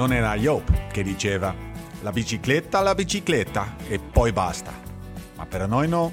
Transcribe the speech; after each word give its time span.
non 0.00 0.14
era 0.14 0.34
Job 0.34 0.62
che 0.90 1.02
diceva 1.02 1.54
la 2.00 2.10
bicicletta, 2.10 2.80
la 2.80 2.94
bicicletta 2.94 3.76
e 3.86 3.98
poi 3.98 4.32
basta. 4.32 4.72
Ma 5.36 5.44
per 5.44 5.68
noi 5.68 5.88
no, 5.88 6.10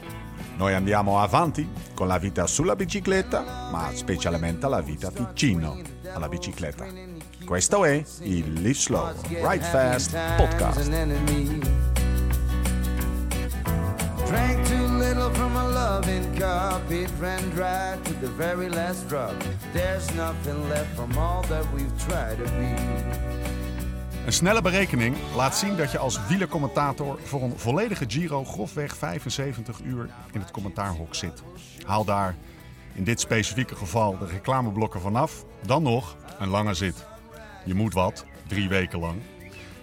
noi 0.58 0.74
andiamo 0.74 1.22
avanti 1.22 1.66
con 1.94 2.06
la 2.10 2.18
vita 2.18 2.48
sulla 2.48 2.76
bicicletta, 2.76 3.70
ma 3.72 3.90
specialmente 3.94 4.68
la 4.68 4.82
vita 4.82 5.10
vicino 5.10 5.80
alla 6.12 6.28
bicicletta. 6.28 6.86
Questo 7.46 7.86
è 7.86 8.04
il 8.24 8.52
Live 8.56 8.74
Slow, 8.74 9.14
Ride 9.30 9.64
Fast 9.64 10.18
podcast. 10.36 10.90
Drank 14.26 14.68
too 14.68 14.98
little 14.98 15.30
from 15.32 15.56
a 15.56 15.64
loving 15.64 16.36
cup. 16.38 16.92
It 16.92 17.10
ran 17.18 17.50
dry 17.52 17.98
to 18.04 18.14
the 18.20 18.28
very 18.28 18.68
last 18.68 19.08
drop. 19.08 19.34
There's 19.72 20.14
nothing 20.14 20.68
left 20.68 20.94
from 20.98 21.18
all 21.18 21.44
that 21.44 21.64
we've 21.72 21.98
tried 21.98 22.36
to 22.40 22.44
be. 22.52 23.27
Een 24.28 24.34
snelle 24.34 24.62
berekening 24.62 25.16
laat 25.36 25.56
zien 25.56 25.76
dat 25.76 25.92
je 25.92 25.98
als 25.98 26.28
wielercommentator 26.28 27.20
voor 27.24 27.42
een 27.42 27.58
volledige 27.60 28.06
Giro 28.08 28.46
grofweg 28.46 28.98
75 28.98 29.80
uur 29.80 30.10
in 30.32 30.40
het 30.40 30.52
commentaarhok 30.52 31.16
zit. 31.16 31.44
Haal 31.86 32.06
daar 32.06 32.36
in 32.94 33.04
dit 33.04 33.20
specifieke 33.20 33.76
geval 33.76 34.18
de 34.18 34.26
reclameblokken 34.26 35.02
vanaf, 35.02 35.46
dan 35.66 35.84
nog 35.84 36.16
een 36.40 36.48
lange 36.48 36.74
zit. 36.74 37.06
Je 37.66 37.74
moet 37.74 37.94
wat, 37.94 38.26
drie 38.48 38.70
weken 38.70 39.00
lang. 39.00 39.22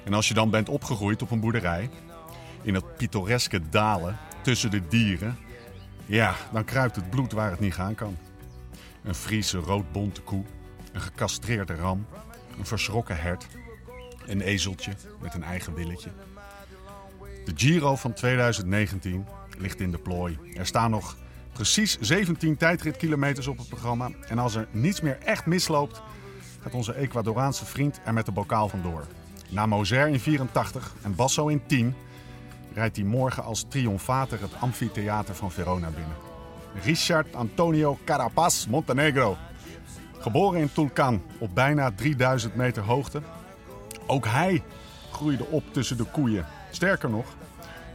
En 0.04 0.14
als 0.14 0.28
je 0.28 0.34
dan 0.34 0.50
bent 0.50 0.68
opgegroeid 0.68 1.22
op 1.22 1.30
een 1.30 1.40
boerderij, 1.40 1.90
in 2.62 2.74
het 2.74 2.96
pittoreske 2.96 3.68
dalen 3.68 4.16
tussen 4.42 4.70
de 4.70 4.88
dieren, 4.88 5.38
ja, 6.06 6.34
dan 6.52 6.64
kruipt 6.64 6.96
het 6.96 7.10
bloed 7.10 7.32
waar 7.32 7.50
het 7.50 7.60
niet 7.60 7.74
gaan 7.74 7.94
kan. 7.94 8.16
Een 9.02 9.14
Friese 9.14 9.58
roodbonte 9.58 10.20
koe, 10.20 10.44
een 10.92 11.00
gecastreerde 11.00 11.74
ram, 11.74 12.06
een 12.58 12.66
verschrokken 12.66 13.20
hert, 13.20 13.46
een 14.26 14.40
ezeltje 14.40 14.92
met 15.20 15.34
een 15.34 15.42
eigen 15.42 15.74
willetje. 15.74 16.10
De 17.44 17.52
Giro 17.54 17.96
van 17.96 18.12
2019 18.12 19.26
ligt 19.58 19.80
in 19.80 19.90
de 19.90 19.98
plooi. 19.98 20.38
Er 20.54 20.66
staan 20.66 20.90
nog 20.90 21.16
precies 21.52 21.98
17 22.00 22.56
tijdritkilometers 22.56 23.46
op 23.46 23.58
het 23.58 23.68
programma. 23.68 24.10
En 24.28 24.38
als 24.38 24.54
er 24.54 24.66
niets 24.70 25.00
meer 25.00 25.18
echt 25.18 25.46
misloopt, 25.46 26.02
gaat 26.60 26.74
onze 26.74 26.94
Ecuadoraanse 26.94 27.64
vriend 27.64 28.00
er 28.04 28.12
met 28.12 28.26
de 28.26 28.32
bokaal 28.32 28.68
vandoor. 28.68 29.06
Na 29.48 29.66
Moser 29.66 30.08
in 30.08 30.20
84 30.20 30.92
en 31.02 31.14
Basso 31.14 31.48
in 31.48 31.66
10 31.66 31.94
rijdt 32.74 32.96
hij 32.96 33.04
morgen 33.04 33.44
als 33.44 33.64
triomfater 33.68 34.40
het 34.40 34.54
amfitheater 34.60 35.34
van 35.34 35.52
Verona 35.52 35.90
binnen. 35.90 36.16
Richard 36.82 37.34
Antonio 37.34 37.98
Carapaz 38.04 38.66
Montenegro. 38.66 39.36
Geboren 40.18 40.60
in 40.60 40.72
Tulcan 40.72 41.22
op 41.38 41.54
bijna 41.54 41.90
3000 41.90 42.54
meter 42.54 42.82
hoogte. 42.82 43.22
Ook 44.06 44.26
hij 44.26 44.62
groeide 45.12 45.46
op 45.46 45.64
tussen 45.72 45.96
de 45.96 46.04
koeien. 46.04 46.46
Sterker 46.70 47.10
nog, 47.10 47.26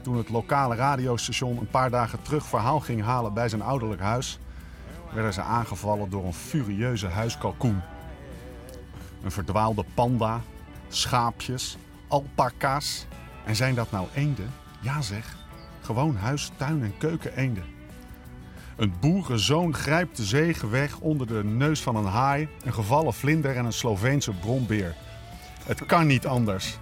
toen 0.04 0.18
het 0.18 0.30
lokale 0.30 0.76
radiostation 0.76 1.58
een 1.58 1.70
paar 1.70 1.90
dagen 1.90 2.22
terug 2.22 2.46
verhaal 2.46 2.80
ging 2.80 3.04
halen 3.04 3.34
bij 3.34 3.50
zijn 3.50 3.62
ouderlijk 3.62 4.02
huis, 4.02 4.40
werden 5.14 5.34
ze 5.34 5.42
aangevallen 5.42 6.10
door 6.10 6.26
een 6.26 6.34
furieuze 6.34 7.08
huiskalkoen. 7.08 7.82
Een 9.24 9.32
verdwaalde 9.32 9.86
panda, 9.94 10.42
schaapjes, 10.88 11.78
alpaca's. 12.08 13.06
En 13.46 13.56
zijn 13.56 13.76
dat 13.76 13.92
nou 13.92 14.08
eenden? 14.14 14.52
Ja 14.82 15.02
zeg, 15.02 15.38
gewoon 15.82 16.16
huis, 16.16 16.52
tuin 16.58 16.84
en 16.84 16.98
keuken 16.98 17.36
eenden. 17.36 17.64
Een 18.76 18.94
boerenzoon 19.00 19.76
grijpt 19.76 20.18
de 20.18 20.24
zegen 20.24 20.70
weg 20.70 21.00
onder 21.00 21.28
de 21.28 21.44
neus 21.44 21.82
van 21.82 21.96
een 21.96 22.06
haai, 22.06 22.50
een 22.64 22.74
gevallen 22.74 23.14
vlinder 23.14 23.56
en 23.56 23.66
een 23.66 23.74
Sloveense 23.74 24.32
brombeer. 24.32 24.96
Het 25.66 25.86
kan 25.86 26.08
niet 26.08 26.28
anders 26.28 26.78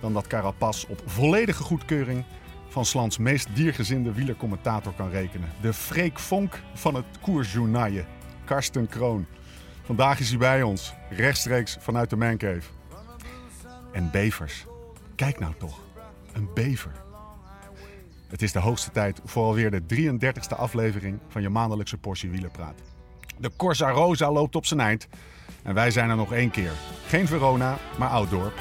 dan 0.00 0.12
dat 0.12 0.26
Carapas 0.26 0.86
op 0.86 1.02
volledige 1.06 1.62
goedkeuring 1.62 2.24
van 2.68 2.84
Slans 2.84 3.18
meest 3.18 3.48
diergezinde 3.54 4.12
wielercommentator 4.12 4.92
kan 4.94 5.10
rekenen. 5.10 5.48
De 5.60 5.72
Freek 5.72 6.18
Vonk 6.18 6.60
van 6.74 6.94
het 6.94 7.04
koersjournaille, 7.20 8.04
Karsten 8.44 8.88
Kroon. 8.88 9.26
Vandaag 9.82 10.20
is 10.20 10.28
hij 10.28 10.38
bij 10.38 10.62
ons, 10.62 10.92
rechtstreeks 11.10 11.76
vanuit 11.80 12.10
de 12.10 12.16
Mancave. 12.16 12.70
En 13.92 14.10
bevers. 14.10 14.66
Kijk 15.14 15.38
nou 15.38 15.54
toch, 15.58 15.80
een 16.32 16.48
bever. 16.54 16.92
Het 18.28 18.42
is 18.42 18.52
de 18.52 18.58
hoogste 18.58 18.90
tijd 18.90 19.20
voor 19.24 19.44
alweer 19.44 19.70
de 19.70 19.82
33e 19.82 20.56
aflevering 20.56 21.18
van 21.28 21.42
je 21.42 21.48
maandelijkse 21.48 21.98
portie 21.98 22.30
wielerpraat. 22.30 22.91
De 23.36 23.50
Corsa 23.56 23.90
Rosa 23.90 24.32
loopt 24.32 24.56
op 24.56 24.66
zijn 24.66 24.80
eind 24.80 25.08
en 25.62 25.74
wij 25.74 25.90
zijn 25.90 26.10
er 26.10 26.16
nog 26.16 26.32
één 26.32 26.50
keer. 26.50 26.72
Geen 27.06 27.26
Verona, 27.26 27.78
maar 27.98 28.08
Ouddorp. 28.08 28.60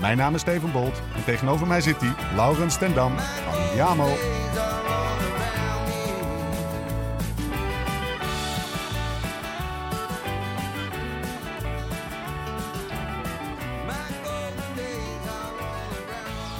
Mijn 0.00 0.16
naam 0.16 0.34
is 0.34 0.40
Steven 0.40 0.72
Bolt 0.72 1.02
en 1.14 1.24
tegenover 1.24 1.66
mij 1.66 1.80
zit 1.80 2.00
hij, 2.00 2.14
Laurens 2.34 2.78
ten 2.78 2.94
Dam 2.94 3.18
van 3.18 3.76
Jamo. 3.76 4.08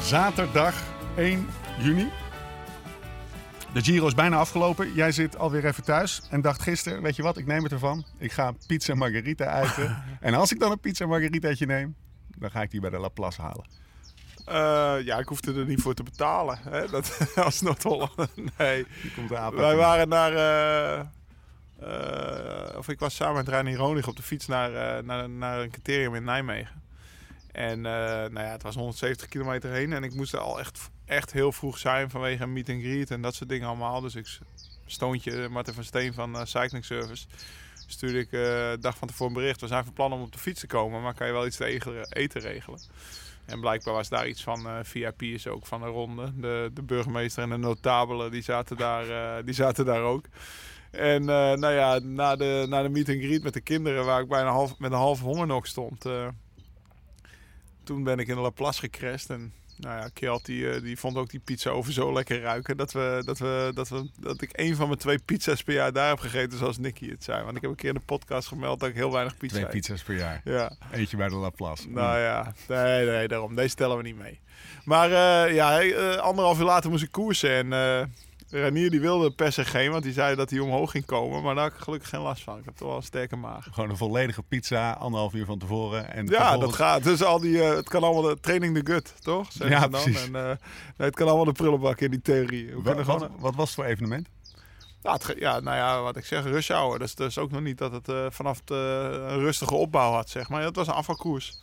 Zaterdag 0.01 0.75
1 1.17 1.49
juni. 1.79 2.22
De 3.73 3.83
Giro 3.83 4.07
is 4.07 4.15
bijna 4.15 4.37
afgelopen. 4.37 4.93
Jij 4.95 5.13
zit 5.13 5.39
alweer 5.39 5.67
even 5.67 5.85
thuis 5.85 6.23
en 6.31 6.41
dacht 6.41 6.63
gisteren, 6.63 7.03
weet 7.03 7.17
je 7.17 7.23
wat, 7.23 7.37
ik 7.37 7.47
neem 7.47 7.63
het 7.63 7.73
ervan. 7.73 8.05
Ik 8.19 8.33
ga 8.33 8.55
pizza 8.67 8.95
margarita 8.95 9.63
eten. 9.63 10.03
en 10.21 10.35
als 10.35 10.53
ik 10.53 10.61
dan 10.61 10.71
een 10.71 10.81
pizza 10.81 11.07
margaritaatje 11.07 11.67
neem, 11.67 11.97
dan 12.39 12.51
ga 12.51 12.63
ik 12.63 12.71
die 12.71 12.81
bij 12.81 12.91
de 12.91 12.99
Laplace 12.99 13.43
halen. 13.43 13.67
Uh, 14.49 15.07
ja, 15.07 15.19
ik 15.19 15.29
hoefde 15.29 15.55
er 15.55 15.67
niet 15.67 15.81
voor 15.81 15.95
te 15.95 16.03
betalen. 16.03 16.59
Hè? 16.61 16.89
Dat, 16.91 17.33
als 17.37 17.61
Noord-Holland. 17.61 18.15
Nee. 18.59 18.87
Die 19.03 19.13
komt 19.15 19.29
Wij 19.29 19.77
waren 19.77 20.09
naar... 20.09 20.33
Uh, 20.33 21.05
uh, 21.83 22.79
of 22.79 22.89
ik 22.89 22.99
was 22.99 23.15
samen 23.15 23.35
met 23.35 23.49
Reinier 23.49 23.77
Ronig 23.77 24.09
op 24.09 24.17
de 24.17 24.23
fiets 24.23 24.47
naar, 24.47 25.05
naar, 25.05 25.31
naar 25.31 25.61
een 25.61 25.71
criterium 25.71 26.15
in 26.15 26.25
Nijmegen. 26.25 26.83
En 27.53 27.81
nou 27.81 28.41
ja, 28.41 28.51
het 28.51 28.63
was 28.63 28.75
170 28.75 29.29
kilometer 29.29 29.71
heen. 29.71 29.93
En 29.93 30.05
ik 30.05 30.15
moest 30.15 30.33
er 30.33 30.39
al 30.39 30.61
echt, 30.61 30.91
echt 31.05 31.33
heel 31.33 31.53
vroeg 31.53 31.79
zijn 31.79 32.11
vanwege 32.11 32.43
een 32.43 32.53
meet 32.53 32.69
and 32.69 32.83
greet 32.83 33.11
en 33.11 33.23
dat 33.23 33.35
soort 33.35 33.49
dingen 33.49 33.69
allemaal. 33.69 34.01
Dus 34.01 34.15
ik 34.15 34.39
stoontje 34.87 35.49
Martin 35.49 35.75
van 35.75 35.85
Steen 35.85 36.15
van 36.15 36.47
Cycling 36.47 36.85
Service 36.85 37.27
stuurde 37.87 38.19
ik 38.19 38.31
de 38.31 38.77
dag 38.81 38.97
van 38.97 39.09
tevoren 39.09 39.33
bericht. 39.33 39.61
We 39.61 39.67
zijn 39.67 39.85
van 39.85 39.93
plan 39.93 40.13
om 40.13 40.23
op 40.23 40.33
de 40.33 40.39
fiets 40.39 40.61
te 40.61 40.67
komen, 40.67 41.03
maar 41.03 41.15
kan 41.15 41.27
je 41.27 41.33
wel 41.33 41.47
iets 41.47 41.57
te 41.57 41.65
eten 42.09 42.41
regelen? 42.41 42.81
En 43.45 43.61
blijkbaar 43.61 43.95
was 43.95 44.09
daar 44.09 44.29
iets 44.29 44.43
van 44.43 44.67
uh, 44.67 44.79
VIP's 44.83 45.47
ook 45.47 45.67
van 45.67 45.81
de 45.81 45.87
ronde. 45.87 46.33
De, 46.41 46.71
de 46.75 46.83
burgemeester 46.83 47.43
en 47.43 47.49
de 47.49 47.57
notabelen 47.57 48.31
die 48.31 48.43
zaten 48.43 48.77
daar, 48.77 49.09
uh, 49.09 49.45
die 49.45 49.55
zaten 49.55 49.85
daar 49.85 50.03
ook. 50.03 50.25
En 50.91 51.21
uh, 51.21 51.27
nou 51.53 51.73
ja, 51.73 51.99
na 51.99 52.37
de, 52.37 52.67
na 52.69 52.83
de 52.83 52.89
meet 52.89 53.09
and 53.09 53.19
greet 53.19 53.43
met 53.43 53.53
de 53.53 53.61
kinderen, 53.61 54.05
waar 54.05 54.21
ik 54.21 54.29
bijna 54.29 54.51
half, 54.51 54.79
met 54.79 54.93
een 54.93 54.99
halve 54.99 55.25
honger 55.25 55.47
nog 55.47 55.67
stond. 55.67 56.05
toen 57.83 58.05
ben 58.05 58.19
ik 58.19 58.29
in 58.29 58.35
de 58.35 58.41
Laplace 58.41 58.81
gecrashed 58.81 59.31
en 59.31 59.53
nou 59.83 60.01
ja, 60.01 60.09
Kjeld 60.13 60.45
die, 60.45 60.71
eh, 60.71 60.83
die 60.83 60.99
vond 60.99 61.17
ook 61.17 61.31
die 61.31 61.41
pizza 61.41 61.71
over 61.71 61.93
zo 61.93 62.13
lekker 62.13 62.41
ruiken. 62.41 62.77
Dat, 62.77 62.93
we, 62.93 63.23
dat, 63.25 63.39
we, 63.39 63.71
dat, 63.75 63.89
we, 63.89 64.09
dat 64.21 64.43
ik 64.43 64.51
een 64.53 64.77
van 64.77 64.87
mijn 64.87 64.99
twee 64.99 65.19
pizza's 65.19 65.63
per 65.63 65.75
jaar 65.75 65.93
daar 65.93 66.09
heb 66.09 66.19
gegeten, 66.19 66.59
zoals 66.59 66.79
Nicky 66.79 67.11
het 67.11 67.25
zei. 67.25 67.45
Want 67.45 67.57
ik 67.57 67.63
heb 67.63 67.71
een 67.71 67.77
keer 67.77 67.89
in 67.89 67.95
de 67.95 68.01
podcast 68.01 68.49
gemeld 68.49 68.81
dat 68.81 68.89
ik 68.89 68.95
heel 68.95 69.13
weinig 69.13 69.37
pizza 69.37 69.57
Twee 69.57 69.69
pizza's 69.71 70.03
per 70.03 70.17
jaar? 70.17 70.41
Ja. 70.45 70.73
Eentje 70.93 71.17
bij 71.17 71.29
de 71.29 71.35
Laplace. 71.35 71.89
Nou 71.89 72.19
ja, 72.19 72.55
nee, 72.69 73.07
nee, 73.07 73.29
daarom. 73.29 73.55
Deze 73.55 73.69
stellen 73.69 73.97
we 73.97 74.03
niet 74.03 74.19
mee. 74.19 74.41
Maar 74.85 75.11
uh, 75.11 75.55
ja, 75.55 75.83
uh, 75.83 76.17
anderhalf 76.17 76.59
uur 76.59 76.65
later 76.65 76.91
moest 76.91 77.03
ik 77.03 77.13
koersen 77.13 77.73
en... 77.73 78.11
Renier 78.53 78.91
die 78.91 79.01
wilde 79.01 79.31
per 79.31 79.53
se 79.53 79.65
geen, 79.65 79.91
want 79.91 80.03
die 80.03 80.13
zei 80.13 80.37
dat 80.37 80.51
hij 80.51 80.59
omhoog 80.59 80.91
ging 80.91 81.05
komen. 81.05 81.43
Maar 81.43 81.55
daar 81.55 81.65
had 81.65 81.73
ik 81.73 81.79
gelukkig 81.79 82.09
geen 82.09 82.21
last 82.21 82.43
van. 82.43 82.59
Ik 82.59 82.65
heb 82.65 82.77
toch 82.77 82.89
wel 82.89 82.97
een 82.97 83.03
sterke 83.03 83.37
maag. 83.37 83.69
Gewoon 83.73 83.91
een 83.91 83.97
volledige 83.97 84.43
pizza, 84.43 84.93
anderhalf 84.93 85.35
uur 85.35 85.45
van 85.45 85.59
tevoren. 85.59 86.13
En 86.13 86.27
ja, 86.27 86.59
dat 86.59 86.73
gaat. 86.73 87.03
Dus 87.03 87.23
al 87.23 87.41
die, 87.41 87.53
uh, 87.53 87.69
het 87.75 87.89
kan 87.89 88.03
allemaal 88.03 88.23
de 88.23 88.41
training 88.41 88.75
the 88.75 88.93
gut, 88.93 89.15
toch? 89.21 89.49
ja, 89.53 89.81
dan. 89.81 89.91
precies. 89.91 90.25
En, 90.25 90.35
uh, 90.35 90.45
nee, 90.45 90.57
het 90.97 91.15
kan 91.15 91.27
allemaal 91.27 91.45
de 91.45 91.53
prullenbak 91.53 92.01
in 92.01 92.11
die 92.11 92.23
theorie. 92.23 92.67
We 92.67 92.83
wat, 92.83 92.99
gewoon... 92.99 93.19
wat, 93.19 93.31
wat, 93.39 93.55
was 93.55 93.67
het 93.67 93.75
voor 93.75 93.85
evenement? 93.85 94.29
Ja, 95.03 95.13
het, 95.13 95.35
ja, 95.39 95.61
nou 95.61 95.77
ja, 95.77 96.03
wat 96.03 96.17
ik 96.17 96.25
zeg, 96.25 96.45
rush 96.45 96.69
hour. 96.69 96.99
Dus, 96.99 97.15
dus 97.15 97.39
ook 97.39 97.51
nog 97.51 97.61
niet 97.61 97.79
dat 97.79 97.93
het 97.93 98.09
uh, 98.09 98.27
vanaf 98.29 98.61
het, 98.61 98.71
een 98.71 99.39
rustige 99.39 99.75
opbouw 99.75 100.13
had, 100.13 100.31
zeg 100.31 100.49
maar. 100.49 100.63
Het 100.63 100.77
was 100.77 100.87
een 100.87 100.93
afvalkoers. 100.93 101.61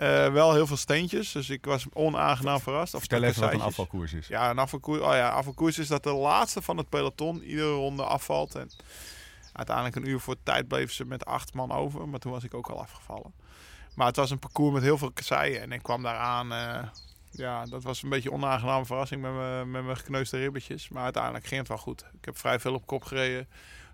Uh, 0.00 0.32
wel 0.32 0.52
heel 0.52 0.66
veel 0.66 0.76
steentjes, 0.76 1.32
dus 1.32 1.50
ik 1.50 1.64
was 1.64 1.86
onaangenaam 1.92 2.60
verrast. 2.60 2.94
Of 2.94 3.00
Vertel 3.00 3.22
even 3.22 3.40
wat 3.40 3.52
een 3.52 3.60
afvalkoers 3.60 4.12
is. 4.12 4.28
Ja, 4.28 4.50
een 4.50 4.58
afvalkoers, 4.58 5.00
oh 5.00 5.12
ja, 5.12 5.28
afvalkoers 5.28 5.78
is 5.78 5.88
dat 5.88 6.02
de 6.02 6.12
laatste 6.12 6.62
van 6.62 6.76
het 6.76 6.88
peloton 6.88 7.42
iedere 7.42 7.72
ronde 7.72 8.04
afvalt. 8.04 8.54
En 8.54 8.70
uiteindelijk 9.52 9.96
een 9.96 10.08
uur 10.08 10.20
voor 10.20 10.36
tijd 10.42 10.68
bleven 10.68 10.94
ze 10.94 11.04
met 11.04 11.24
acht 11.24 11.54
man 11.54 11.72
over, 11.72 12.08
maar 12.08 12.20
toen 12.20 12.32
was 12.32 12.44
ik 12.44 12.54
ook 12.54 12.68
al 12.68 12.80
afgevallen. 12.80 13.32
Maar 13.94 14.06
het 14.06 14.16
was 14.16 14.30
een 14.30 14.38
parcours 14.38 14.72
met 14.72 14.82
heel 14.82 14.98
veel 14.98 15.12
kasseien 15.12 15.60
en 15.60 15.72
ik 15.72 15.82
kwam 15.82 16.02
daar 16.02 16.16
aan. 16.16 16.52
Uh, 16.52 16.88
ja, 17.30 17.64
dat 17.64 17.82
was 17.82 18.02
een 18.02 18.08
beetje 18.08 18.28
een 18.28 18.34
onaangename 18.34 18.84
verrassing 18.84 19.22
met, 19.22 19.32
me, 19.32 19.64
met 19.66 19.84
mijn 19.84 19.96
gekneusde 19.96 20.38
ribbetjes. 20.38 20.88
Maar 20.88 21.02
uiteindelijk 21.02 21.46
ging 21.46 21.60
het 21.60 21.68
wel 21.68 21.78
goed. 21.78 22.04
Ik 22.18 22.24
heb 22.24 22.38
vrij 22.38 22.60
veel 22.60 22.74
op 22.74 22.86
kop 22.86 23.04
gereden. 23.04 23.48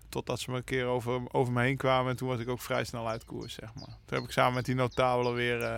Totdat 0.09 0.39
ze 0.39 0.51
me 0.51 0.57
een 0.57 0.63
keer 0.63 0.85
over, 0.85 1.21
over 1.31 1.53
me 1.53 1.61
heen 1.61 1.77
kwamen. 1.77 2.11
En 2.11 2.17
toen 2.17 2.27
was 2.27 2.39
ik 2.39 2.49
ook 2.49 2.61
vrij 2.61 2.83
snel 2.83 3.07
uit 3.09 3.25
koers, 3.25 3.53
zeg 3.53 3.73
maar. 3.75 3.85
Toen 4.05 4.17
heb 4.17 4.23
ik 4.23 4.31
samen 4.31 4.53
met 4.53 4.65
die 4.65 4.75
notabelen 4.75 5.33
weer 5.33 5.61
uh, 5.61 5.75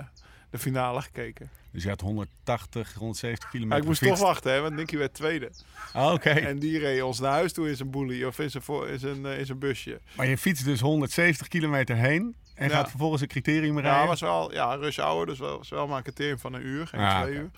de 0.50 0.57
finale 0.60 1.01
gekeken. 1.01 1.50
Dus 1.72 1.83
je 1.83 1.89
had 1.89 2.01
180, 2.01 2.94
170 2.94 3.50
kilometer 3.50 3.78
ik 3.81 3.86
moest 3.86 4.01
toch 4.01 4.19
wachten, 4.19 4.51
hè, 4.54 4.62
want 4.62 4.75
Nicky 4.75 4.98
werd 4.98 5.13
tweede. 5.13 5.51
Ah, 5.94 6.13
Oké. 6.13 6.30
En 6.30 6.60
die 6.60 6.80
reed 6.80 7.01
ons 7.01 7.19
naar 7.19 7.31
huis 7.31 7.54
toe 7.54 7.69
in 7.69 7.75
zijn 7.75 7.89
boelie 7.92 8.28
of 8.28 8.39
in 8.39 8.50
zijn, 8.51 8.63
in 8.88 9.00
zijn, 9.00 9.25
eh, 9.25 9.39
in 9.39 9.45
zijn 9.45 9.60
busje. 9.60 10.00
Maar 10.16 10.28
je 10.28 10.38
fietst 10.38 10.66
dus 10.66 10.80
170 10.80 11.48
kilometer 11.48 11.95
heen 11.95 12.36
en 12.56 12.69
Ja. 12.69 12.75
gaat 12.75 12.89
vervolgens 12.89 13.22
een 13.22 13.28
criterium 13.28 13.75
Ja, 13.75 13.81
rijden. 13.81 14.07
was 14.07 14.22
wel 14.22 14.54
ja, 14.54 14.75
rush 14.75 14.98
hour, 14.98 15.25
dus 15.25 15.39
wel, 15.39 15.57
was 15.57 15.69
wel 15.69 15.88
maar 15.88 15.98
een 15.98 16.04
criterium 16.04 16.39
van 16.39 16.54
een 16.54 16.66
uur, 16.66 16.88
geen 16.88 17.00
Ah, 17.00 17.22
twee 17.22 17.36
uur. 17.36 17.50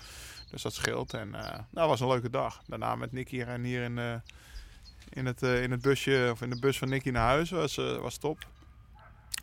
Dus 0.51 0.61
dat 0.61 0.73
scheelt. 0.73 1.13
En 1.13 1.35
eh 1.35 1.59
nou, 1.69 1.87
was 1.89 1.99
een 1.99 2.07
leuke 2.07 2.29
dag. 2.29 2.61
Daarna 2.67 2.95
met 2.95 3.11
Nicky 3.11 3.41
en 3.41 3.63
hier 3.63 3.83
in, 3.83 3.97
eh, 3.97 4.13
in, 5.09 5.25
het, 5.25 5.43
eh, 5.43 5.63
in 5.63 5.71
het 5.71 5.81
busje, 5.81 6.29
of 6.31 6.41
in 6.41 6.49
de 6.49 6.59
bus 6.59 6.77
van 6.77 6.89
Nicky 6.89 7.09
naar 7.09 7.27
huis, 7.27 7.49
was, 7.49 7.77
eh, 7.77 7.97
was 7.97 8.17
top. 8.17 8.47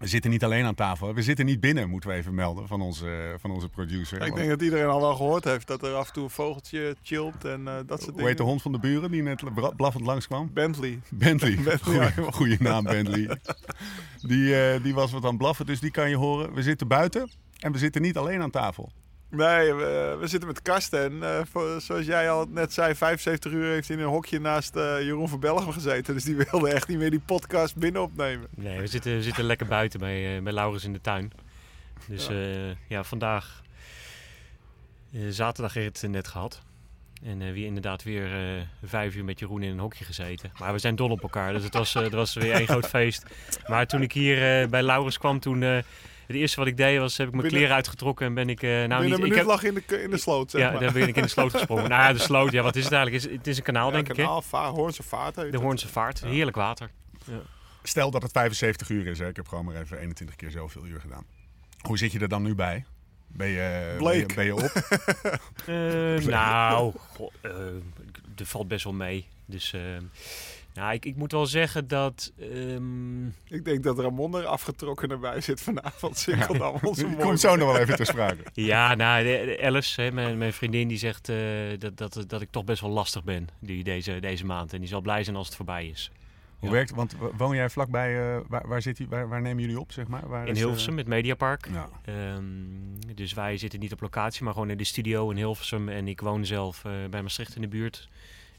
We 0.00 0.06
zitten 0.06 0.30
niet 0.30 0.44
alleen 0.44 0.64
aan 0.64 0.74
tafel. 0.74 1.14
We 1.14 1.22
zitten 1.22 1.44
niet 1.44 1.60
binnen, 1.60 1.88
moeten 1.88 2.10
we 2.10 2.16
even 2.16 2.34
melden, 2.34 2.68
van 2.68 2.80
onze, 2.80 3.36
van 3.40 3.50
onze 3.50 3.68
producer. 3.68 4.22
ik 4.22 4.34
denk 4.34 4.48
dat 4.48 4.62
iedereen 4.62 4.86
al 4.86 5.00
wel 5.00 5.14
gehoord 5.14 5.44
heeft 5.44 5.66
dat 5.66 5.82
er 5.82 5.94
af 5.94 6.06
en 6.06 6.12
toe 6.12 6.24
een 6.24 6.30
vogeltje 6.30 6.96
chillt 7.02 7.44
en 7.44 7.68
eh, 7.68 7.74
dat 7.74 7.86
soort 7.86 8.00
Hoe 8.00 8.10
dingen. 8.12 8.26
heet 8.26 8.36
de 8.36 8.42
hond 8.42 8.62
van 8.62 8.72
de 8.72 8.78
buren 8.78 9.10
die 9.10 9.22
net 9.22 9.42
blaffend 9.76 10.04
langskwam? 10.04 10.50
Bentley. 10.52 11.00
Bentley. 11.08 11.54
Bentley. 11.64 12.12
Goeie, 12.12 12.32
goeie 12.32 12.56
naam, 12.60 12.84
Bentley. 12.84 13.38
Die, 14.22 14.62
eh, 14.62 14.82
die 14.82 14.94
was 14.94 15.12
wat 15.12 15.22
aan 15.22 15.28
het 15.28 15.38
blaffen, 15.38 15.66
dus 15.66 15.80
die 15.80 15.90
kan 15.90 16.10
je 16.10 16.16
horen. 16.16 16.54
We 16.54 16.62
zitten 16.62 16.88
buiten 16.88 17.30
en 17.58 17.72
we 17.72 17.78
zitten 17.78 18.02
niet 18.02 18.16
alleen 18.16 18.42
aan 18.42 18.50
tafel. 18.50 18.92
Nee, 19.31 19.75
we, 19.75 20.17
we 20.21 20.27
zitten 20.27 20.49
met 20.49 20.62
Karsten. 20.62 21.00
En 21.23 21.23
eh, 21.38 21.41
voor- 21.50 21.81
zoals 21.81 22.06
jij 22.06 22.31
al 22.31 22.47
net 22.49 22.73
zei, 22.73 22.94
75 22.94 23.53
uur 23.53 23.73
heeft 23.73 23.88
hij 23.88 23.97
in 23.97 24.03
een 24.03 24.09
hokje 24.09 24.41
naast 24.41 24.77
eh, 24.77 25.03
Jeroen 25.03 25.29
van 25.29 25.41
Bellegem 25.41 25.73
gezeten. 25.73 26.15
Dus 26.15 26.25
die 26.25 26.37
wilde 26.50 26.69
echt 26.73 26.88
niet 26.88 26.99
meer 26.99 27.11
die 27.11 27.21
podcast 27.27 27.77
binnen 27.77 28.03
opnemen. 28.03 28.49
Nee, 28.56 28.81
we 28.81 28.87
zitten, 28.87 29.15
we 29.15 29.23
zitten 29.23 29.44
lekker 29.44 29.67
buiten 29.67 30.00
bij, 30.00 30.43
bij 30.43 30.53
Laurens 30.53 30.85
in 30.85 30.93
de 30.93 31.00
tuin. 31.00 31.32
Dus 32.06 32.27
Ja. 32.27 32.75
ja, 32.88 33.05
vandaag, 33.05 33.62
zaterdag 35.29 35.75
heeft 35.75 36.00
het 36.00 36.11
net 36.11 36.29
gehad. 36.29 36.62
En 37.25 37.38
weer 37.53 37.67
inderdaad 37.67 38.03
weer 38.03 38.29
vijf 38.85 39.15
uur 39.15 39.25
met 39.25 39.38
Jeroen 39.38 39.62
in 39.62 39.71
een 39.71 39.79
hokje 39.79 40.05
gezeten. 40.05 40.53
Maar 40.59 40.73
we 40.73 40.79
zijn 40.79 40.97
dol 40.97 41.11
op 41.11 41.23
elkaar, 41.23 41.53
dus 41.53 41.65
het 41.65 41.75
was, 41.75 41.93
was 42.11 42.35
weer 42.35 42.53
één 42.53 42.67
groot 42.67 42.87
feest. 42.88 43.25
Maar 43.67 43.87
toen 43.87 44.03
ik 44.03 44.12
hier 44.12 44.69
bij 44.69 44.82
Laurens 44.82 45.19
kwam, 45.19 45.41
toen... 45.41 45.82
het 46.32 46.38
eerste 46.41 46.59
wat 46.59 46.67
ik 46.69 46.77
deed 46.77 46.99
was, 46.99 47.17
heb 47.17 47.27
ik 47.27 47.32
mijn 47.32 47.43
Binnen- 47.43 47.59
kleren 47.61 47.77
uitgetrokken 47.77 48.27
en 48.27 48.35
ben 48.35 48.49
ik... 48.49 48.62
eh, 48.62 48.71
nou, 48.71 48.81
Binnen 48.88 49.00
niet, 49.00 49.09
een 49.11 49.15
ik 49.17 49.23
minuut 49.23 49.37
heb, 49.37 49.47
lag 49.47 49.62
in 49.62 49.75
de, 49.87 50.03
in 50.03 50.11
de 50.11 50.19
sloot, 50.19 50.50
zeg 50.50 50.61
ja, 50.61 50.71
maar. 50.71 50.81
daar 50.81 50.93
ben 50.93 51.09
ik 51.09 51.17
in 51.17 51.23
de 51.23 51.29
sloot 51.29 51.50
gesprongen. 51.53 51.88
nou 51.88 52.03
ja, 52.03 52.12
de 52.12 52.19
sloot, 52.19 52.53
ja, 52.53 52.62
wat 52.62 52.77
is 52.77 52.85
het 52.85 52.93
eigenlijk? 52.93 53.25
Is- 53.25 53.32
Het 53.37 53.47
is 53.47 53.56
een 53.56 53.62
kanaal, 53.62 53.87
Ja, 53.87 53.93
denk 53.93 54.09
ik, 54.09 54.17
hè? 54.17 54.23
kanaal, 54.23 54.43
Va- 54.43 54.69
Hoornse 54.71 55.03
Vaart 55.03 55.37
heet 55.37 55.53
De. 55.53 55.59
Hoornse 55.59 55.88
Vaart. 55.88 56.21
Heerlijk 56.25 56.56
water. 56.56 56.91
Stel 57.82 58.11
dat 58.11 58.23
het 58.23 58.32
75 58.32 58.88
uur 58.88 59.06
is. 59.06 59.19
Hè. 59.19 59.29
Ik 59.29 59.37
heb 59.37 59.49
gewoon 59.49 59.65
maar 59.65 59.75
even 59.81 59.99
21 59.99 60.37
keer 60.37 60.50
zoveel 60.50 60.87
uur 60.87 61.00
gedaan. 61.00 61.25
Hoe 61.81 61.99
zit 61.99 62.12
je 62.12 62.19
er 62.19 62.29
dan 62.29 62.43
nu 62.43 62.55
bij? 62.55 62.85
Ben 63.27 63.49
je, 63.49 63.97
ben 64.03 64.17
je, 64.17 64.27
ben 64.35 64.44
je 64.44 64.55
op? 64.55 64.73
Eh, 65.67 66.27
nou, 66.27 66.93
goh, 66.97 67.32
eh, 67.41 67.50
er 68.38 68.47
valt 68.47 68.69
best 68.69 68.85
wel 68.85 68.93
mee. 68.93 69.27
Dus 69.47 69.73
eh, 69.73 69.81
nou, 70.81 70.93
ik, 70.94 71.05
ik 71.05 71.17
moet 71.17 71.32
wel 71.32 71.47
zeggen 71.47 71.88
dat. 71.88 72.32
ehm, 72.38 73.27
Ik 73.27 73.65
denk 73.65 73.82
dat 73.82 73.99
Ramon 73.99 74.35
er 74.35 74.47
afgetrokken 74.47 75.11
erbij 75.11 75.41
zit 75.41 75.61
vanavond. 75.61 76.27
Al 76.61 76.79
onze 76.82 77.06
komt 77.19 77.41
zo 77.41 77.56
nog 77.56 77.73
wel 77.73 77.81
even 77.81 77.97
ter 77.97 78.06
sprake. 78.06 78.43
ja, 78.73 78.94
nou, 78.94 79.25
de, 79.25 79.43
de 79.44 79.67
Alice, 79.67 80.00
hè, 80.00 80.12
mijn, 80.12 80.38
mijn 80.38 80.53
vriendin, 80.53 80.88
die 80.88 80.99
zegt 80.99 81.29
eh, 81.29 81.37
dat, 81.79 81.97
dat, 81.97 82.25
dat 82.27 82.41
ik 82.41 82.50
toch 82.50 82.65
best 82.65 82.81
wel 82.81 82.91
lastig 82.91 83.25
ben 83.25 83.49
die, 83.59 83.85
deze, 83.85 84.21
deze 84.21 84.47
maand. 84.47 84.73
En 84.73 84.79
die 84.79 84.88
zal 84.88 85.00
blij 85.00 85.25
zijn 85.25 85.37
als 85.37 85.47
het 85.47 85.56
voorbij 85.56 85.87
is. 85.87 86.11
Hoe 86.59 86.69
Ja. 86.69 86.75
werkt 86.75 86.91
Want 86.91 87.15
woon 87.37 87.55
jij 87.56 87.71
vlakbij, 87.71 88.35
eh, 88.35 88.41
waar, 88.49 88.69
waar, 88.69 88.82
zit 88.82 89.09
waar, 89.09 89.29
waar 89.29 89.41
nemen 89.41 89.62
jullie 89.62 89.81
op, 89.81 89.93
zeg 89.93 90.06
maar? 90.06 90.29
Waar 90.29 90.47
In 90.47 90.53
is, 90.53 90.59
eh, 90.59 90.65
Hilversum, 90.65 90.99
het 90.99 91.06
Mediapark. 91.06 91.69
Ja. 91.73 91.88
Ehm, 92.05 92.44
dus 93.15 93.32
wij 93.32 93.56
zitten 93.56 93.81
niet 93.81 93.93
op 93.93 94.00
locatie, 94.00 94.44
maar 94.44 94.53
gewoon 94.53 94.71
in 94.71 94.77
de 94.77 94.85
studio 94.85 95.31
in 95.31 95.37
Hilversum. 95.37 95.88
En 95.88 96.09
ik 96.09 96.21
woon 96.21 96.47
zelf 96.47 96.85
eh, 96.85 96.93
bij 97.11 97.23
Maastricht 97.23 97.55
in 97.55 97.61
de 97.62 97.69
buurt. 97.69 98.09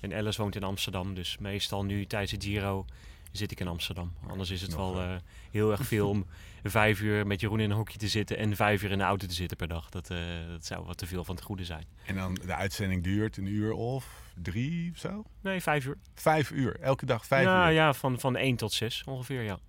En 0.01 0.13
Alice 0.13 0.41
woont 0.41 0.55
in 0.55 0.63
Amsterdam. 0.63 1.13
Dus 1.13 1.37
meestal 1.37 1.85
nu 1.85 2.05
tijdens 2.05 2.31
het 2.31 2.43
Giro 2.43 2.85
zit 3.31 3.51
ik 3.51 3.59
in 3.59 3.67
Amsterdam. 3.67 4.13
Anders 4.27 4.49
is 4.49 4.61
het 4.61 4.69
nog, 4.75 4.93
wel 4.93 5.01
eh, 5.01 5.13
eh, 5.13 5.21
heel 5.51 5.71
erg 5.71 5.81
veel 5.85 6.09
om 6.09 6.25
vijf 6.63 7.01
uur 7.01 7.27
met 7.27 7.39
Jeroen 7.41 7.59
in 7.59 7.69
een 7.69 7.75
hokje 7.75 7.97
te 7.97 8.07
zitten 8.07 8.37
en 8.37 8.55
vijf 8.55 8.83
uur 8.83 8.91
in 8.91 8.97
de 8.97 9.03
auto 9.03 9.27
te 9.27 9.33
zitten 9.33 9.57
per 9.57 9.67
dag. 9.67 9.89
Dat, 9.89 10.09
eh, 10.09 10.17
dat 10.47 10.65
zou 10.65 10.85
wat 10.85 10.97
te 10.97 11.05
veel 11.07 11.23
van 11.23 11.35
het 11.35 11.43
goede 11.43 11.65
zijn. 11.65 11.85
En 12.05 12.15
dan 12.15 12.33
de 12.33 12.55
uitzending 12.55 13.03
duurt 13.03 13.37
een 13.37 13.45
uur 13.45 13.73
of 13.73 14.21
drie 14.41 14.91
of 14.91 14.97
zo? 14.97 15.23
Nee, 15.41 15.61
vijf 15.61 15.85
uur. 15.85 15.97
Vijf 16.15 16.51
uur. 16.51 16.79
Elke 16.79 17.05
dag 17.05 17.25
vijf 17.25 17.43
ja, 17.45 17.67
uur. 17.67 17.73
ja 17.73 17.93
van, 17.93 18.19
van 18.19 18.35
één 18.35 18.55
tot 18.55 18.73
zes 18.73 19.03
ongeveer, 19.05 19.41
ja. 19.41 19.59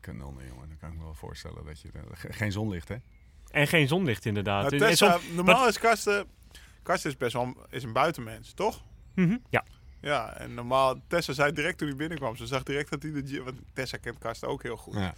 Kanonnen, 0.00 0.46
jongen. 0.46 0.68
Dan 0.68 0.76
kan 0.78 0.90
ik 0.90 0.96
me 0.98 1.02
wel 1.04 1.14
voorstellen 1.14 1.64
dat 1.64 1.80
je... 1.80 1.88
ge- 2.12 2.32
Geen 2.32 2.52
zonlicht, 2.52 2.88
hè? 2.88 2.96
En 3.50 3.66
geen 3.66 3.88
zonlicht 3.88 4.24
inderdaad. 4.26 4.62
Nou, 4.62 4.74
En- 4.76 4.82
en 4.82 4.88
Tessa, 4.88 5.18
som- 5.18 5.34
normaal 5.34 5.68
is 5.68 5.78
Karsten... 5.78 6.26
Karsten 6.82 7.10
is 7.10 7.16
best 7.16 7.32
wel 7.32 7.42
een- 7.42 7.56
is 7.70 7.82
een 7.82 7.92
buitenmens, 7.92 8.52
toch? 8.52 8.82
Mhm, 9.14 9.36
Ja, 9.50 9.64
Ja, 10.00 10.36
en 10.36 10.54
normaal... 10.54 11.00
Tessa 11.06 11.32
zei 11.32 11.52
direct 11.52 11.78
toen 11.78 11.88
hij 11.88 11.96
binnenkwam. 11.96 12.36
Ze 12.36 12.46
zag 12.46 12.62
direct 12.62 12.90
dat 12.90 13.02
hij 13.02 13.12
de... 13.12 13.42
Want 13.42 13.58
Tessa 13.72 13.96
kent 13.96 14.18
Karsten 14.18 14.48
ook 14.48 14.62
heel 14.62 14.76
goed. 14.76 14.94
Ja. 14.94 15.14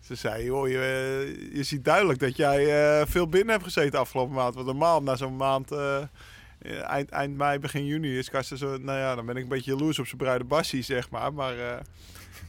Ze 0.00 0.14
zei, 0.14 0.44
joh, 0.44 0.68
je, 0.68 1.50
je 1.52 1.62
ziet 1.62 1.84
duidelijk 1.84 2.18
dat 2.18 2.36
jij 2.36 2.98
eh, 3.00 3.06
veel 3.06 3.28
binnen 3.28 3.50
hebt 3.50 3.64
gezeten 3.64 3.98
afgelopen 3.98 4.34
maand. 4.34 4.54
Want 4.54 4.66
normaal 4.66 5.02
na 5.02 5.16
zo'n 5.16 5.36
maand, 5.36 5.72
eh, 5.72 6.02
eh, 6.58 6.82
eind, 6.82 7.10
eind 7.10 7.36
mei, 7.36 7.58
begin 7.58 7.86
juni, 7.86 8.18
is 8.18 8.30
Karsten 8.30 8.58
zo... 8.58 8.76
Nou 8.76 8.98
ja, 8.98 9.14
dan 9.14 9.26
ben 9.26 9.36
ik 9.36 9.42
een 9.42 9.48
beetje 9.48 9.70
jaloers 9.70 9.98
op 9.98 10.06
zijn 10.06 10.18
bruide 10.18 10.44
Bassie, 10.44 10.82
zeg 10.82 11.10
maar. 11.10 11.32
Maar 11.32 11.58
eh, 11.58 11.80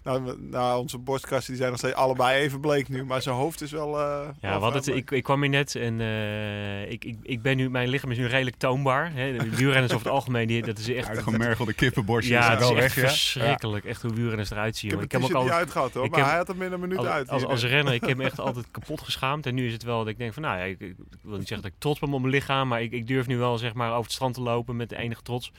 nou, 0.07 0.37
nou, 0.41 0.79
onze 0.79 0.97
borstkasten 0.97 1.47
die 1.47 1.57
zijn 1.57 1.69
nog 1.69 1.79
steeds 1.79 1.93
allebei 1.95 2.41
even 2.41 2.59
bleek 2.59 2.89
nu. 2.89 3.05
Maar 3.05 3.21
zijn 3.21 3.35
hoofd 3.35 3.61
is 3.61 3.71
wel... 3.71 3.99
eh, 3.99 4.27
Ja, 4.41 4.59
wat 4.59 4.73
het, 4.73 4.87
ik, 4.87 5.11
ik 5.11 5.23
kwam 5.23 5.41
hier 5.41 5.49
net 5.49 5.75
en 5.75 6.01
eh, 6.01 6.91
ik, 6.91 7.05
ik, 7.05 7.17
ik 7.23 7.41
ben 7.41 7.57
nu, 7.57 7.69
mijn 7.69 7.87
lichaam 7.89 8.11
is 8.11 8.17
nu 8.17 8.25
redelijk 8.25 8.55
toonbaar. 8.57 9.11
Hè. 9.13 9.37
De 9.37 9.49
wielrenners 9.55 9.93
over 9.93 10.05
het 10.05 10.15
algemeen, 10.15 10.47
die, 10.47 10.61
dat 10.63 10.77
is 10.77 10.89
echt... 10.89 11.07
Uitgemergelde 11.07 11.73
kippenborstjes 11.73 12.37
ja, 12.37 12.51
het 12.51 12.61
is 12.61 12.67
wel 12.69 12.77
echt 12.77 12.95
weg, 12.95 13.03
ja? 13.03 13.09
verschrikkelijk. 13.09 13.85
Echt 13.85 14.01
hoe 14.01 14.13
wielrenners 14.13 14.51
eruit 14.51 14.77
zien. 14.77 14.89
Ik 14.91 14.95
heb 14.95 15.05
Ik 15.05 15.11
heb 15.11 15.23
ook 15.23 15.31
al 15.33 15.43
niet 15.43 15.51
uitgehad 15.51 15.93
hoor, 15.93 16.05
ik 16.05 16.09
maar 16.11 16.19
heb- 16.19 16.27
hij 16.29 16.37
had 16.37 16.47
hem 16.47 16.61
in 16.61 16.71
een 16.71 16.79
minuut 16.79 17.05
uit. 17.05 17.29
als, 17.29 17.45
als 17.45 17.63
renner, 17.63 17.93
ik 17.93 18.05
heb 18.05 18.17
me 18.17 18.23
echt 18.31 18.39
altijd 18.39 18.65
kapot 18.71 19.01
geschaamd. 19.01 19.45
En 19.45 19.55
nu 19.55 19.65
is 19.67 19.73
het 19.73 19.83
wel 19.83 19.97
dat 19.97 20.07
ik 20.07 20.17
denk 20.17 20.33
van, 20.33 20.41
nou 20.41 20.57
ja, 20.57 20.63
ik, 20.63 20.79
ik 20.79 20.95
wil 21.21 21.37
niet 21.37 21.47
zeggen 21.47 21.61
dat 21.61 21.71
ik 21.75 21.79
trots 21.81 21.99
ben 21.99 22.13
op 22.13 22.19
mijn 22.21 22.33
lichaam, 22.33 22.67
maar 22.67 22.81
ik, 22.81 22.91
ik 22.91 23.07
durf 23.07 23.27
nu 23.27 23.37
wel 23.37 23.57
zeg 23.57 23.73
maar 23.73 23.89
over 23.91 24.03
het 24.03 24.11
strand 24.11 24.33
te 24.33 24.41
lopen 24.41 24.75
met 24.75 24.91
enige 24.91 25.21
trots. 25.21 25.51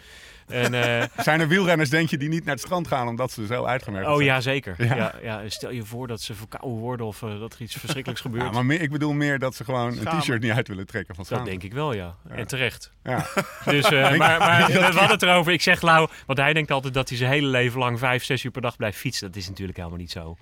En, 0.49 0.75
eh, 0.75 1.05
Zijn 1.25 1.41
er 1.41 1.49
wielrenners, 1.49 1.91
denk 1.91 2.11
je, 2.11 2.17
die 2.17 2.29
niet 2.29 2.45
naar 2.45 2.55
het 2.55 2.65
strand 2.65 2.89
gaan 2.89 3.09
omdat 3.09 3.33
ze 3.33 3.47
zo 3.47 3.65
uitgemerkt 3.65 4.09
oh 4.09 4.15
zijn? 4.15 4.27
ja, 4.27 4.41
zeker. 4.41 4.75
Ja. 4.79 4.97
Ja. 4.97 5.15
Ja, 5.23 5.49
stel 5.49 5.71
je 5.71 5.85
voor 5.85 6.07
dat 6.07 6.21
ze 6.21 6.35
verkouden 6.35 6.81
worden 6.81 7.07
of 7.07 7.23
eh, 7.23 7.41
dat 7.41 7.55
er 7.55 7.61
iets 7.61 7.77
verschrikkelijks 7.77 8.23
gebeurt. 8.27 8.45
Ja, 8.45 8.51
maar 8.51 8.67
meer, 8.67 8.81
ik 8.81 8.91
bedoel 8.91 9.13
meer 9.13 9.39
dat 9.39 9.55
ze 9.55 9.65
gewoon 9.65 9.99
een 9.99 10.19
t-shirt 10.21 10.43
niet 10.43 10.53
uit 10.53 10.69
willen 10.69 10.87
trekken 10.87 11.15
van 11.15 11.25
dat 11.29 11.45
denk 11.45 11.63
ik 11.63 11.73
wel, 11.73 11.93
ja. 11.93 12.17
En 12.29 12.47
terecht. 12.47 12.93
Ja. 13.03 13.27
Dus, 13.65 13.85
eh, 13.85 14.17
maar, 14.17 14.39
maar 14.39 14.67
we 14.67 14.81
hadden 14.81 15.09
het 15.09 15.23
erover. 15.23 15.53
Ik 15.53 15.63
zeg 15.63 15.83
Lau, 15.83 16.09
want 16.27 16.39
hij 16.39 16.53
denkt 16.53 16.71
altijd 16.71 16.95
dat 16.95 17.09
hij 17.09 17.19
zijn 17.19 17.31
hele 17.31 17.47
leven 17.47 17.79
lang 17.79 17.99
vijf, 17.99 18.25
zes 18.25 18.45
uur 18.45 18.51
per 18.51 18.63
dag 18.63 18.77
blijft 18.77 18.99
fietsen. 18.99 19.27
Dat 19.27 19.37
is 19.37 19.49
natuurlijk 19.49 19.77
helemaal 19.77 19.99
niet 19.99 20.11
zo. 20.11 20.37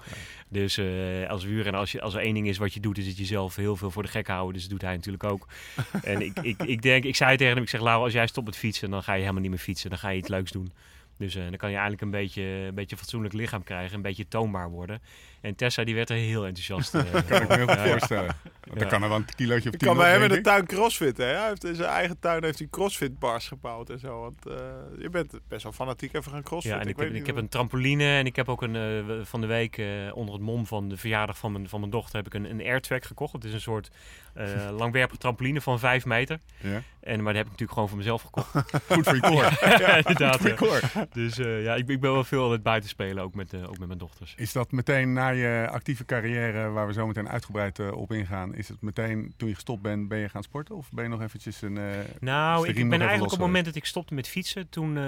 Dus 0.48 0.78
eh, 0.78 1.28
als 1.28 1.44
wielrenner, 1.44 1.80
als, 1.80 1.92
je, 1.92 2.00
als 2.00 2.14
er 2.14 2.20
één 2.20 2.34
ding 2.34 2.48
is 2.48 2.58
wat 2.58 2.74
je 2.74 2.80
doet, 2.80 2.98
is 2.98 3.06
het 3.06 3.18
jezelf 3.18 3.56
heel 3.56 3.76
veel 3.76 3.90
voor 3.90 4.02
de 4.02 4.08
gek 4.08 4.26
houden. 4.26 4.52
Dus 4.52 4.62
dat 4.62 4.70
doet 4.70 4.82
hij 4.82 4.94
natuurlijk 4.94 5.24
ook. 5.24 5.46
en 6.02 6.20
ik, 6.20 6.38
ik, 6.40 6.62
ik 6.62 6.82
denk, 6.82 7.04
ik 7.04 7.16
zei 7.16 7.36
tegen 7.36 7.54
hem, 7.54 7.62
ik 7.62 7.68
zeg 7.68 7.80
Lau, 7.80 8.02
als 8.02 8.12
jij 8.12 8.26
stopt 8.26 8.46
met 8.46 8.56
fietsen, 8.56 8.90
dan 8.90 9.02
ga 9.02 9.12
je 9.12 9.20
helemaal 9.20 9.40
niet 9.40 9.50
meer 9.50 9.58
fietsen. 9.58 9.90
Dan 9.90 9.98
ga 9.98 10.08
je 10.08 10.18
iets 10.18 10.28
leuks 10.28 10.50
doen. 10.50 10.72
Dus 11.18 11.34
eh, 11.34 11.42
dan 11.42 11.56
kan 11.56 11.68
je 11.68 11.74
eigenlijk 11.74 12.02
een 12.02 12.10
beetje, 12.10 12.42
een 12.42 12.74
beetje 12.74 12.96
fatsoenlijk 12.96 13.34
lichaam 13.34 13.62
krijgen, 13.62 13.96
een 13.96 14.02
beetje 14.02 14.28
toonbaar 14.28 14.70
worden. 14.70 15.00
En 15.46 15.54
Tessa 15.54 15.84
die 15.84 15.94
werd 15.94 16.10
er 16.10 16.16
heel 16.16 16.46
enthousiast. 16.46 16.94
eh, 16.94 17.02
kan 17.28 17.42
ik 17.42 17.48
me 17.48 17.54
heel 17.54 17.66
goed 17.66 17.74
Ja, 17.74 17.88
voorstellen. 17.88 18.36
Want 18.64 18.80
Dan 18.80 18.88
kan 18.88 19.02
er 19.02 19.08
wel 19.08 19.18
een 19.18 19.34
kilootje 19.36 19.68
of 19.68 19.74
Ik 19.74 19.80
tien 19.80 19.88
kan 19.88 19.96
bij 19.96 20.14
op, 20.14 20.20
hem 20.20 20.30
in 20.30 20.36
de 20.36 20.42
tuin 20.42 20.66
crossfit. 20.66 21.16
Hè? 21.16 21.24
Hij 21.24 21.48
heeft 21.48 21.64
in 21.64 21.74
zijn 21.74 21.88
eigen 21.88 22.18
tuin 22.18 22.44
heeft 22.44 22.58
hij 22.58 22.68
crossfit 22.70 23.18
bars 23.18 23.48
gebouwd 23.48 23.90
en 23.90 23.98
zo. 23.98 24.20
Want 24.20 24.46
eh, 24.46 24.54
je 24.98 25.10
bent 25.10 25.38
best 25.48 25.62
wel 25.62 25.72
fanatiek 25.72 26.14
even 26.14 26.32
gaan 26.32 26.42
crossfit. 26.42 26.72
Ja, 26.72 26.80
en 26.80 26.88
ik, 26.88 26.96
weet 26.96 27.08
heb, 27.08 27.16
ik 27.16 27.26
heb 27.26 27.36
een 27.36 27.48
trampoline 27.48 28.18
en 28.18 28.26
ik 28.26 28.36
heb 28.36 28.48
ook 28.48 28.62
een, 28.62 28.76
eh, 28.76 29.24
van 29.24 29.40
de 29.40 29.46
week 29.46 29.82
onder 30.12 30.34
het 30.34 30.42
mom 30.42 30.66
van 30.66 30.88
de 30.88 30.96
verjaardag 30.96 31.38
van 31.38 31.52
mijn, 31.52 31.68
van 31.68 31.80
mijn 31.80 31.92
dochter 31.92 32.16
heb 32.16 32.26
ik 32.26 32.34
een, 32.34 32.50
een 32.50 32.60
airtrack 32.60 33.04
gekocht. 33.04 33.32
Het 33.32 33.44
is 33.44 33.52
een 33.52 33.60
soort 33.60 33.90
eh, 34.36 34.76
langwerpige 34.76 35.18
trampoline 35.18 35.60
van 35.60 35.78
5 35.78 36.04
meter. 36.04 36.38
Ja. 36.60 36.82
En, 37.00 37.22
maar 37.22 37.32
die 37.32 37.42
heb 37.42 37.52
ik 37.52 37.58
natuurlijk 37.60 37.72
gewoon 37.72 37.88
voor 37.88 37.98
mezelf 37.98 38.22
gekocht. 38.22 38.50
Goed 38.92 39.04
voor 39.04 39.14
je 39.14 39.20
koor. 39.20 39.42
ja, 39.78 39.96
inderdaad. 40.06 40.36
Voor 40.36 40.46
je 40.46 40.52
ja. 40.52 40.80
koor. 40.90 41.06
Dus 41.12 41.38
eh, 41.38 41.62
ja, 41.62 41.74
ik, 41.74 41.88
ik 41.88 42.00
ben 42.00 42.12
wel 42.12 42.24
veel 42.24 42.44
aan 42.44 42.52
het 42.52 42.62
buiten 42.62 42.90
spelen, 42.90 43.22
ook 43.22 43.34
met, 43.34 43.52
eh, 43.52 43.62
ook 43.62 43.78
met 43.78 43.86
mijn 43.86 43.98
dochters. 43.98 44.34
Is 44.36 44.52
dat 44.52 44.72
meteen 44.72 45.12
na 45.12 45.28
je 45.28 45.68
actieve 45.70 46.04
carrière, 46.04 46.70
waar 46.70 46.86
we 46.86 46.92
zo 46.92 47.06
meteen 47.06 47.28
uitgebreid 47.28 47.90
op 47.90 48.12
ingaan, 48.12 48.54
is 48.54 48.68
het 48.68 48.82
meteen 48.82 49.34
toen 49.36 49.48
je 49.48 49.54
gestopt 49.54 49.82
bent, 49.82 50.08
ben 50.08 50.18
je 50.18 50.28
gaan 50.28 50.42
sporten? 50.42 50.76
Of 50.76 50.90
ben 50.92 51.04
je 51.04 51.10
nog 51.10 51.22
eventjes 51.22 51.62
een... 51.62 51.78
Nou, 52.20 52.68
ik 52.68 52.74
ben 52.74 52.90
eigenlijk 52.90 53.22
op 53.22 53.30
het 53.30 53.46
moment 53.46 53.64
dat 53.64 53.74
ik 53.74 53.84
stopte 53.84 54.14
met 54.14 54.28
fietsen, 54.28 54.68
toen 54.68 54.98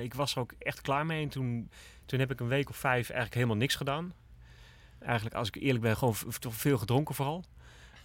ik 0.00 0.14
was 0.14 0.34
er 0.34 0.40
ook 0.40 0.52
echt 0.58 0.80
klaar 0.80 1.06
mee. 1.06 1.22
En 1.22 1.28
toen, 1.28 1.70
toen 2.06 2.18
heb 2.18 2.30
ik 2.30 2.40
een 2.40 2.48
week 2.48 2.68
of 2.68 2.76
vijf 2.76 3.04
eigenlijk 3.08 3.34
helemaal 3.34 3.56
niks 3.56 3.74
gedaan. 3.74 4.12
Eigenlijk, 4.98 5.34
als 5.34 5.48
ik 5.48 5.54
eerlijk 5.54 5.84
ben, 5.84 5.96
gewoon 5.96 6.14
veel 6.38 6.78
gedronken 6.78 7.14
vooral. 7.14 7.44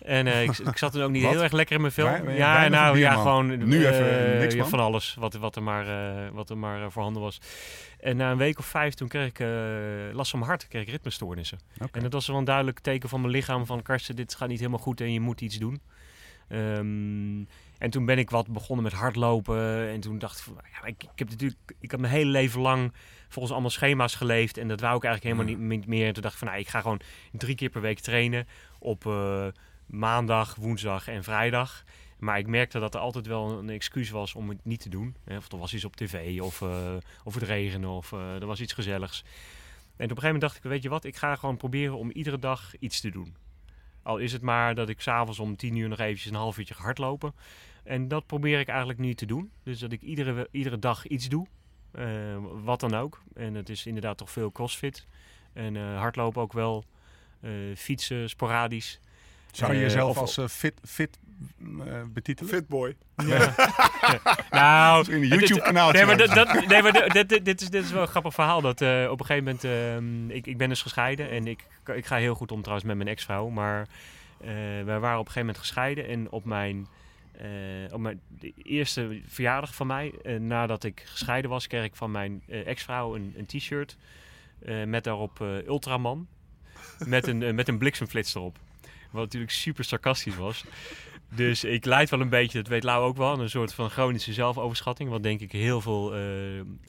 En 0.06 0.28
eh, 0.28 0.44
ik, 0.44 0.58
ik 0.58 0.78
zat 0.78 0.92
toen 0.92 1.02
ook 1.02 1.12
niet 1.12 1.24
heel 1.28 1.44
erg 1.44 1.52
lekker 1.52 1.76
in 1.76 1.82
mijn 1.82 1.94
je 1.96 2.34
ja, 2.38 2.68
nou 2.68 2.98
ja, 2.98 3.14
gewoon 3.14 3.68
Nu 3.68 3.86
eh, 3.86 3.94
even 3.94 4.40
niks, 4.40 4.54
ja, 4.54 4.60
man? 4.60 4.70
van 4.70 4.80
alles 4.80 5.16
wat, 5.20 5.34
wat 5.34 5.56
er 5.56 5.64
maar, 5.64 5.88
eh, 5.88 6.30
wat 6.32 6.50
er 6.50 6.58
maar 6.58 6.82
eh, 6.82 6.90
voorhanden 6.90 7.22
was. 7.22 7.42
En 8.00 8.18
na 8.18 8.32
een 8.32 8.38
week 8.38 8.60
of 8.60 8.66
vijf, 8.66 8.94
toen 8.94 9.08
kreeg 9.08 9.28
ik 9.28 9.40
eh, 9.40 9.48
last 10.14 10.30
van 10.30 10.40
mijn 10.40 10.52
hart, 10.52 10.68
kreeg 10.68 10.82
ik 10.82 10.90
ritmestoornissen. 10.90 11.60
En 11.92 12.02
dat 12.02 12.14
was 12.14 12.28
wel 12.28 12.38
een 12.38 12.44
duidelijk 12.44 12.80
teken 12.80 13.10
van 13.10 13.22
mijn 13.22 13.34
lichaam 13.34 13.66
van 13.66 13.82
Karsten, 13.82 14.16
dit 14.16 14.36
gaat 14.36 14.48
niet 14.48 14.60
helemaal 14.60 14.80
goed 14.80 15.02
en 15.02 15.14
je 15.14 15.20
moet 15.20 15.42
iets 15.42 15.58
doen. 15.58 15.82
Ehm, 16.48 17.44
en 17.78 17.90
toen 17.90 18.06
ben 18.06 18.18
ik 18.18 18.30
wat 18.30 18.48
begonnen 18.48 18.84
met 18.84 18.94
hardlopen. 18.94 19.90
En 19.90 20.00
toen 20.00 20.20
dacht 20.20 20.38
ik, 20.38 20.44
van, 20.44 20.58
ja, 20.72 20.88
ik, 20.88 21.04
ik 21.04 21.20
heb 21.20 21.30
natuurlijk, 21.30 21.60
ik 21.80 21.92
heb 21.92 22.00
mijn 22.00 22.14
hele 22.14 22.30
leven 22.30 22.62
lang 22.62 22.94
volgens 23.28 23.54
allemaal 23.54 23.72
schema's 23.72 24.16
geleefd. 24.16 24.58
En 24.58 24.68
dat 24.68 24.80
wou 24.80 24.96
ik 24.96 25.04
eigenlijk 25.04 25.38
helemaal 25.38 25.68
niet 25.68 25.86
meer. 25.88 26.08
En 26.08 26.14
toen 26.14 26.22
dacht 26.22 26.34
ik 26.34 26.40
van, 26.40 26.48
nou, 26.48 26.60
ik 26.60 26.68
ga 26.68 26.82
gewoon 26.82 27.02
drie 27.32 27.56
keer 27.56 27.70
per 27.70 27.82
week 27.82 28.00
trainen 28.00 28.48
op 28.80 29.06
eh, 29.06 29.48
maandag, 29.92 30.56
woensdag 30.56 31.08
en 31.08 31.24
vrijdag. 31.24 31.84
Maar 32.20 32.38
ik 32.38 32.48
merkte 32.48 32.80
dat 32.80 32.94
er 32.94 33.00
altijd 33.00 33.28
wel 33.28 33.60
een 33.60 33.70
excuus 33.70 34.10
was 34.10 34.36
om 34.36 34.50
het 34.50 34.66
niet 34.66 34.80
te 34.80 34.90
doen. 34.90 35.16
Of 35.28 35.52
er 35.52 35.58
was 35.58 35.74
iets 35.74 35.86
op 35.86 35.96
tv, 35.96 36.42
of, 36.42 36.62
eh, 36.62 36.96
of 37.24 37.34
het 37.34 37.44
regende, 37.44 37.88
of 37.88 38.12
eh, 38.12 38.36
er 38.42 38.46
was 38.46 38.62
iets 38.62 38.74
gezelligs. 38.74 39.22
En 39.22 39.30
op 39.94 40.00
een 40.02 40.08
gegeven 40.08 40.24
moment 40.24 40.42
dacht 40.42 40.56
ik, 40.56 40.64
weet 40.64 40.84
je 40.84 40.90
wat, 40.90 41.04
ik 41.04 41.16
ga 41.16 41.36
gewoon 41.36 41.58
proberen 41.58 41.98
om 41.98 42.12
iedere 42.12 42.40
dag 42.40 42.78
iets 42.80 43.02
te 43.02 43.10
doen. 43.10 43.36
Al 44.04 44.18
is 44.18 44.34
het 44.34 44.42
maar 44.42 44.76
dat 44.76 44.90
ik 44.90 45.02
s'avonds 45.02 45.40
om 45.40 45.56
tien 45.56 45.76
uur 45.76 45.90
nog 45.90 46.00
eventjes 46.00 46.32
een 46.32 46.38
half 46.38 46.58
uurtje 46.58 46.74
ga 46.74 46.84
hardlopen. 46.84 47.34
En 47.84 48.08
dat 48.08 48.26
probeer 48.26 48.60
ik 48.60 48.68
eigenlijk 48.68 49.00
nu 49.00 49.14
te 49.14 49.26
doen. 49.26 49.52
Dus 49.64 49.80
dat 49.80 49.92
ik 49.92 50.02
iedere, 50.02 50.48
iedere 50.52 50.80
dag 50.80 51.08
iets 51.08 51.30
doe. 51.30 51.48
Eh, 51.92 52.38
wat 52.64 52.80
dan 52.80 52.94
ook. 52.94 53.22
En 53.34 53.54
het 53.54 53.70
is 53.70 53.86
inderdaad 53.86 54.18
toch 54.18 54.32
veel 54.32 54.52
crossfit. 54.52 55.08
En 55.54 55.96
hardlopen 55.96 56.42
ook 56.42 56.54
wel. 56.54 56.86
Fietsen 57.76 58.30
sporadisch. 58.30 59.00
Zou 59.52 59.72
je 59.72 59.78
Eh, 59.78 59.84
jezelf 59.84 60.18
als 60.18 60.38
eh, 60.38 60.48
fit, 60.48 60.74
fit 60.84 61.20
eh, 61.86 62.02
betitelen? 62.14 62.54
Fitboy. 62.54 62.96
Nou, 64.50 64.98
Misschien 64.98 65.22
een 65.22 65.28
YouTube-kanaal. 65.28 65.92
Nee, 65.92 66.06
maar, 66.06 66.18
dat, 66.18 66.30
dat- 66.30 66.68
nee, 66.68 66.82
maar 66.82 67.10
dit, 67.10 67.30
dit, 67.30 67.46
dit 67.46 67.62
is, 67.62 67.70
dit 67.70 67.84
is 67.84 67.92
wel 67.92 68.02
een 68.02 68.08
grappig 68.08 68.34
verhaal. 68.34 68.62
Dat 68.62 68.82
eh, 68.82 69.08
op 69.12 69.20
een 69.20 69.26
gegeven 69.26 69.44
moment, 69.44 69.64
ehm, 69.64 70.30
ik, 70.38 70.48
ik 70.48 70.58
ben 70.58 70.70
dus 70.70 70.82
gescheiden 70.82 71.30
en 71.30 71.48
ik, 71.48 71.66
ik 71.96 72.06
ga 72.06 72.16
heel 72.18 72.36
goed 72.36 72.52
om 72.52 72.60
trouwens 72.60 72.88
met 72.88 72.98
mijn 72.98 73.10
ex-vrouw. 73.10 73.48
Maar 73.50 73.88
eh 74.42 74.48
wij 74.86 75.00
waren 75.00 75.20
op 75.20 75.26
een 75.26 75.32
gegeven 75.32 75.40
moment 75.40 75.58
gescheiden 75.58 76.08
en 76.08 76.32
op 76.32 76.46
mijn, 76.46 76.88
eh, 77.38 77.48
op 77.94 78.00
mijn 78.00 78.20
de 78.40 78.54
eerste 78.64 79.22
verjaardag 79.28 79.76
van 79.76 79.88
mij, 79.88 80.12
eh, 80.24 80.40
nadat 80.40 80.84
ik 80.84 81.04
gescheiden 81.06 81.50
was, 81.50 81.68
kreeg 81.68 81.84
ik 81.84 81.96
van 81.96 82.12
mijn 82.12 82.42
eh, 82.48 82.68
ex-vrouw 82.68 83.16
een, 83.16 83.34
een 83.38 83.46
t-shirt 83.46 83.98
eh, 84.66 84.84
met 84.84 85.04
daarop 85.04 85.42
eh, 85.42 85.68
Ultraman. 85.68 86.28
Met 87.06 87.28
een, 87.28 87.56
met 87.56 87.68
een 87.68 87.78
bliksemflits 87.78 88.36
erop. 88.36 88.58
Wat 89.12 89.22
natuurlijk 89.22 89.52
super 89.52 89.84
sarcastisch 89.84 90.36
was. 90.36 90.64
Dus 91.36 91.64
ik 91.64 91.86
leid 91.86 92.10
wel 92.10 92.22
een 92.22 92.30
beetje, 92.30 92.58
dat 92.58 92.68
weet 92.68 92.84
Lau 92.84 93.04
ook 93.04 93.18
wel, 93.18 93.40
een 93.40 93.50
soort 93.50 93.74
van 93.74 93.90
chronische 93.90 94.34
zelfoverschatting. 94.34 95.10
Wat 95.10 95.24
denk 95.24 95.40
ik 95.40 95.52
heel 95.52 95.82
veel, 95.82 96.16
eh, 96.16 96.22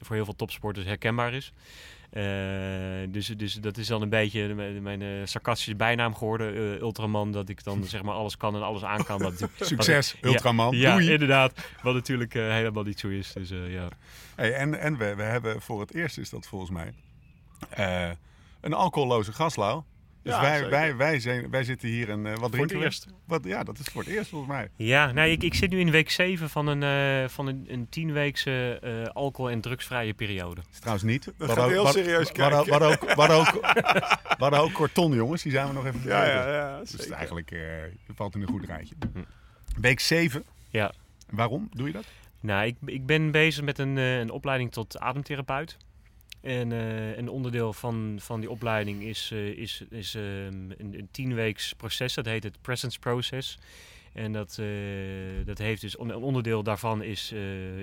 voor 0.01 0.15
heel 0.15 0.25
veel 0.25 0.35
topsporters 0.35 0.85
herkenbaar 0.85 1.33
is. 1.33 1.53
Eh, 2.13 2.23
dus, 3.09 3.27
dus 3.27 3.53
dat 3.53 3.77
is 3.77 3.87
dan 3.87 4.01
een 4.01 4.09
beetje 4.09 4.53
mijn, 4.53 4.81
mijn 4.81 5.01
eh, 5.01 5.07
sarcastische 5.23 5.75
bijnaam 5.75 6.15
geworden, 6.15 6.53
eh, 6.55 6.81
Ultraman. 6.81 7.31
Dat 7.31 7.49
ik 7.49 7.63
dan 7.63 7.83
zeg 7.83 8.03
maar 8.03 8.15
alles 8.15 8.37
kan 8.37 8.55
en 8.55 8.61
alles 8.61 8.83
aan 8.83 9.03
kan. 9.03 9.21
Wat 9.21 9.49
Succes, 9.59 10.15
Ja, 10.21 10.29
Ultraman. 10.29 10.75
Ja, 10.77 10.91
Doei. 10.93 11.11
inderdaad. 11.11 11.53
Wat 11.81 11.93
natuurlijk 11.93 12.33
helemaal 12.33 12.83
niet 12.83 12.99
zo 12.99 13.07
is. 13.07 13.33
Dus 13.33 13.49
ja. 13.49 13.87
Hey, 14.35 14.53
en 14.53 14.79
en 14.79 14.97
we, 14.97 15.15
we 15.15 15.23
hebben 15.23 15.61
voor 15.61 15.79
het 15.79 15.93
eerst 15.93 16.17
is 16.17 16.29
dat 16.29 16.47
volgens 16.47 16.71
mij 16.71 16.93
een 18.61 18.73
alcoholloze 18.73 19.33
gaslau. 19.33 19.83
Dus 20.23 20.33
Ja, 20.33 20.41
wij, 20.41 20.69
wij, 20.69 20.95
wij, 20.95 21.19
zijn, 21.19 21.49
wij 21.49 21.63
zitten 21.63 21.89
hier 21.89 22.09
en 22.09 22.25
eh, 22.25 22.35
wat 22.37 22.51
drinken 22.51 22.77
we? 22.77 22.83
eerst. 22.83 23.07
Wat, 23.25 23.43
ja, 23.45 23.63
dat 23.63 23.79
is 23.79 23.85
voor 23.85 24.01
het 24.03 24.11
eerst 24.11 24.29
volgens 24.29 24.51
mij. 24.51 24.69
Ja, 24.75 25.11
nou, 25.11 25.29
ik, 25.29 25.43
ik 25.43 25.53
zit 25.53 25.69
nu 25.69 25.79
in 25.79 25.91
week 25.91 26.09
7 26.09 26.49
van 26.49 26.67
een, 26.67 26.83
eh 27.23 27.29
van 27.29 27.47
een, 27.47 27.65
een 27.67 27.89
tienweekse 27.89 28.79
eh 28.81 29.13
alcohol- 29.13 29.49
en 29.51 29.61
drugsvrije 29.61 30.13
periode. 30.13 30.61
is 30.71 30.79
trouwens 30.79 31.05
niet. 31.05 31.25
We 31.37 31.47
gaat 31.47 31.57
ook- 31.57 31.69
heel 31.69 31.87
serieus 31.87 32.31
kijken. 32.31 32.57
Ook, 32.59 32.67
hadden 32.67 32.87
ook, 33.37 33.51
we 34.37 34.37
hadden 34.37 34.59
ook 34.59 34.71
Corton, 34.71 35.13
jongens. 35.13 35.41
Die 35.43 35.51
zijn 35.51 35.67
we 35.67 35.73
nog 35.73 35.85
even 35.85 36.01
Ja, 36.03 36.25
ja, 36.25 36.51
ja. 36.53 36.79
Dus 36.79 36.91
het 36.91 36.93
is 36.99 37.05
zeker. 37.05 37.17
eigenlijk 37.17 37.51
eh, 37.51 37.59
je 37.85 38.13
valt 38.15 38.35
in 38.35 38.41
een 38.41 38.47
goed 38.47 38.65
rijtje. 38.65 38.95
Week 39.79 39.99
7. 39.99 40.43
Ja. 40.69 40.91
Waarom 41.29 41.69
doe 41.71 41.87
je 41.87 41.93
dat? 41.93 42.05
Nou, 42.39 42.65
ik, 42.65 42.75
ik 42.85 43.05
ben 43.05 43.31
bezig 43.31 43.63
met 43.63 43.77
een, 43.79 43.97
eh, 43.97 44.17
een 44.19 44.29
opleiding 44.29 44.71
tot 44.71 44.99
ademtherapeut. 44.99 45.77
En 46.43 46.71
eh, 46.71 47.17
een 47.17 47.29
onderdeel 47.29 47.73
van, 47.73 48.17
van 48.19 48.39
die 48.39 48.49
opleiding 48.49 49.03
is, 49.03 49.31
eh, 49.31 49.47
is, 49.47 49.83
is 49.89 50.15
ehm, 50.15 50.71
een, 50.77 51.07
tienweeks 51.11 51.73
proces. 51.73 52.13
Dat 52.13 52.25
heet 52.25 52.43
het 52.43 52.61
Presence 52.61 52.99
Process. 52.99 53.57
En 54.13 54.31
dat, 54.31 54.57
eh, 54.59 55.45
dat 55.45 55.57
heeft 55.57 55.81
dus, 55.81 55.99
een 55.99 56.15
onderdeel 56.15 56.63
daarvan 56.63 57.03
is, 57.03 57.31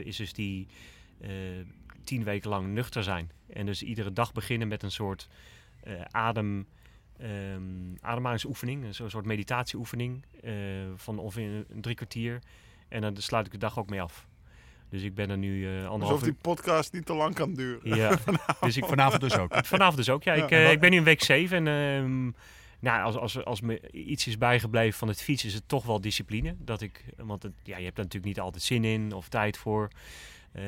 is 0.05 0.17
dus 0.17 0.33
die 0.33 0.67
tien 2.05 2.25
weken 2.25 2.51
lang 2.51 2.67
nuchter 2.69 3.03
zijn. 3.03 3.31
En 3.53 3.67
dus 3.67 3.83
iedere 3.83 4.13
dag 4.13 4.33
beginnen 4.33 4.69
met 4.69 4.83
een 4.83 4.91
soort 4.91 5.29
adem, 6.11 6.67
ehm, 7.19 7.95
ademhalingsoefening. 8.01 8.85
Een 8.85 9.11
soort 9.11 9.27
meditatieoefening 9.27 10.25
van 10.97 11.19
ongeveer 11.19 11.65
een 11.69 11.81
drie 11.81 11.95
kwartier. 11.95 12.39
En 12.89 13.01
dan 13.01 13.17
sluit 13.17 13.47
ik 13.47 13.53
de 13.53 13.59
dag 13.59 13.79
ook 13.79 13.91
mee 13.91 14.03
af. 14.03 14.29
Dus 14.91 15.03
ik 15.03 15.15
ben 15.15 15.31
er 15.31 15.39
nu 15.39 15.65
eh 15.67 15.73
anderhalf 15.73 16.03
Alsof 16.03 16.23
die 16.23 16.33
podcast 16.41 16.93
niet 16.93 17.07
te 17.07 17.15
lang 17.15 17.35
kan 17.35 17.55
duren. 17.55 17.97
Ja, 17.97 18.19
dus 18.61 18.77
ik, 18.77 18.85
Vanavond 18.85 19.21
dus 19.21 19.37
ook. 19.39 19.53
vanavond 19.67 19.97
dus 19.97 20.09
ook. 20.11 20.23
Ja, 20.23 20.33
ik, 20.33 20.51
eh, 20.51 20.71
ik 20.71 20.81
ben 20.81 20.91
nu 20.91 20.97
in 20.97 21.05
week 21.05 21.23
7 21.23 21.67
en 21.67 21.67
ehm, 22.03 22.31
nou, 22.81 23.03
als, 23.03 23.17
als, 23.17 23.45
als 23.45 23.61
me 23.61 23.91
iets 23.91 24.27
is 24.27 24.39
bijgebleven 24.39 24.99
van 24.99 25.09
het 25.09 25.23
fietsen, 25.23 25.49
is 25.49 25.55
het 25.55 25.69
toch 25.69 25.85
wel 25.85 26.01
discipline. 26.01 26.55
Dat 26.59 26.81
ik, 26.81 27.05
want 27.17 27.43
het, 27.43 27.53
ja, 27.63 27.77
je 27.79 27.85
hebt 27.85 27.99
er 27.99 28.05
natuurlijk 28.05 28.33
niet 28.35 28.41
altijd 28.41 28.63
zin 28.63 28.85
in 28.85 29.13
of 29.13 29.29
tijd 29.29 29.57
voor. 29.57 29.89
Eh, 30.53 30.63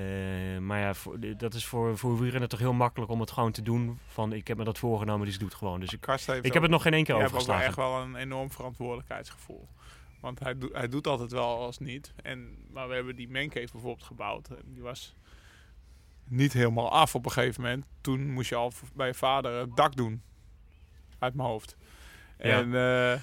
maar 0.61 0.81
ja, 0.81 0.95
voor, 0.95 1.17
dat 1.37 1.55
is 1.55 1.65
voor, 1.67 1.99
voor 1.99 2.19
wielrennen 2.21 2.49
toch 2.49 2.59
heel 2.59 2.73
makkelijk 2.73 3.11
om 3.11 3.21
het 3.21 3.31
gewoon 3.31 3.53
te 3.53 3.63
doen. 3.63 3.99
Van 4.09 4.33
ik 4.33 4.49
heb 4.49 4.57
me 4.57 4.65
dat 4.65 4.79
voorgenomen, 4.79 5.25
dus 5.25 5.35
ik 5.35 5.41
doe 5.41 5.49
het 5.49 5.59
gewoon. 5.59 5.81
Dus 5.81 5.93
ik, 5.93 6.03
ik 6.07 6.11
ook- 6.47 6.53
heb 6.53 6.63
het 6.63 6.71
nog 6.71 6.83
geen 6.83 6.93
één 6.93 7.05
keer 7.05 7.15
Je 7.15 7.21
hebt 7.21 7.35
ook 7.35 7.47
wel 7.47 7.55
overgeslagen. 7.57 7.67
echt 7.67 7.77
wel 7.77 8.01
een 8.01 8.17
enorm 8.17 8.51
verantwoordelijkheidsgevoel. 8.51 9.69
Want 10.23 10.39
hij, 10.41 10.59
doet 10.59 10.73
hij 10.73 10.89
doet 10.89 11.07
altijd 11.07 11.33
wel 11.33 11.59
als 11.59 11.79
niet. 11.79 12.13
En, 12.23 12.57
maar 12.71 12.89
we 12.89 12.95
hebben 12.95 13.17
die 13.17 13.29
mancave 13.31 13.73
bijvoorbeeld 13.73 14.07
gebouwd. 14.07 14.49
En 14.49 14.73
die 14.73 14.83
was 14.83 15.15
niet 16.29 16.53
helemaal 16.53 16.91
af 16.91 17.15
op 17.15 17.25
een 17.25 17.33
gegeven 17.33 17.63
moment. 17.63 17.85
Toen 18.01 18.31
moest 18.31 18.49
je 18.49 18.55
al 18.55 18.73
bij 18.95 19.07
je 19.07 19.15
vader 19.15 19.61
het 19.61 19.77
dak 19.77 19.97
doen. 19.97 20.23
Uit 21.19 21.35
mijn 21.35 21.49
hoofd. 21.49 21.77
Ja. 22.39 22.45
En 22.45 22.75
eh, 22.75 23.21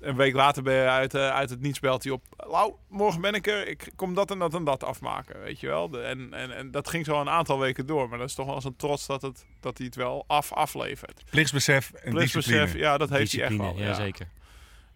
een 0.00 0.16
week 0.16 0.34
later 0.34 0.62
ben 0.62 0.74
je 0.74 0.88
uit, 0.88 1.14
eh, 1.14 1.30
uit 1.30 1.50
het 1.50 1.60
niets 1.60 1.80
belt 1.80 2.04
hij 2.04 2.12
op. 2.12 2.22
Lau, 2.36 2.74
morgen 2.88 3.20
ben 3.20 3.34
ik 3.34 3.46
er. 3.46 3.68
Ik 3.68 3.92
kom 3.96 4.14
dat 4.14 4.30
en 4.30 4.38
dat 4.38 4.54
en 4.54 4.64
dat 4.64 4.84
afmaken. 4.84 5.40
Weet 5.40 5.60
je 5.60 5.66
wel. 5.66 5.88
De, 5.88 6.00
en, 6.00 6.32
en, 6.34 6.56
en 6.56 6.70
dat 6.70 6.88
ging 6.88 7.04
zo 7.04 7.20
een 7.20 7.28
aantal 7.28 7.58
weken 7.58 7.86
door. 7.86 8.08
Maar 8.08 8.18
dat 8.18 8.28
is 8.28 8.34
toch 8.34 8.46
wel 8.46 8.54
eens 8.54 8.64
een 8.64 8.76
trots 8.76 9.06
dat, 9.06 9.22
het, 9.22 9.46
dat 9.60 9.76
hij 9.78 9.86
het 9.86 9.96
wel 9.96 10.24
af 10.26 10.52
aflevert. 10.52 11.24
Plichtsbesef 11.30 11.92
en 11.92 12.10
Plichtsbesef, 12.10 12.52
discipline. 12.52 12.84
ja, 12.84 12.98
dat 12.98 13.10
heeft 13.10 13.32
hij 13.32 13.42
echt 13.42 13.56
wel. 13.56 13.76
ja, 13.76 13.94
zeker. 13.94 14.28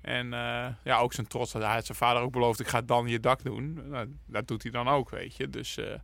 En 0.00 0.33
eh, 0.33 0.67
ja, 0.85 0.99
ook 0.99 1.12
zijn 1.12 1.26
trots. 1.26 1.52
dat 1.52 1.62
Hij 1.62 1.75
had 1.75 1.87
zijn 1.87 1.99
vader 1.99 2.23
ook 2.23 2.33
beloofd, 2.33 2.61
ik 2.61 2.69
ga 2.69 2.81
dan 2.81 3.07
je 3.09 3.21
dak 3.21 3.43
doen. 3.45 3.88
Nou, 3.88 4.17
dat 4.26 4.49
doet 4.49 4.62
hij 4.62 4.73
dan 4.73 4.88
ook, 4.88 5.11
weet 5.11 5.37
je. 5.37 5.49
Dus 5.49 5.76
eh, 5.76 5.95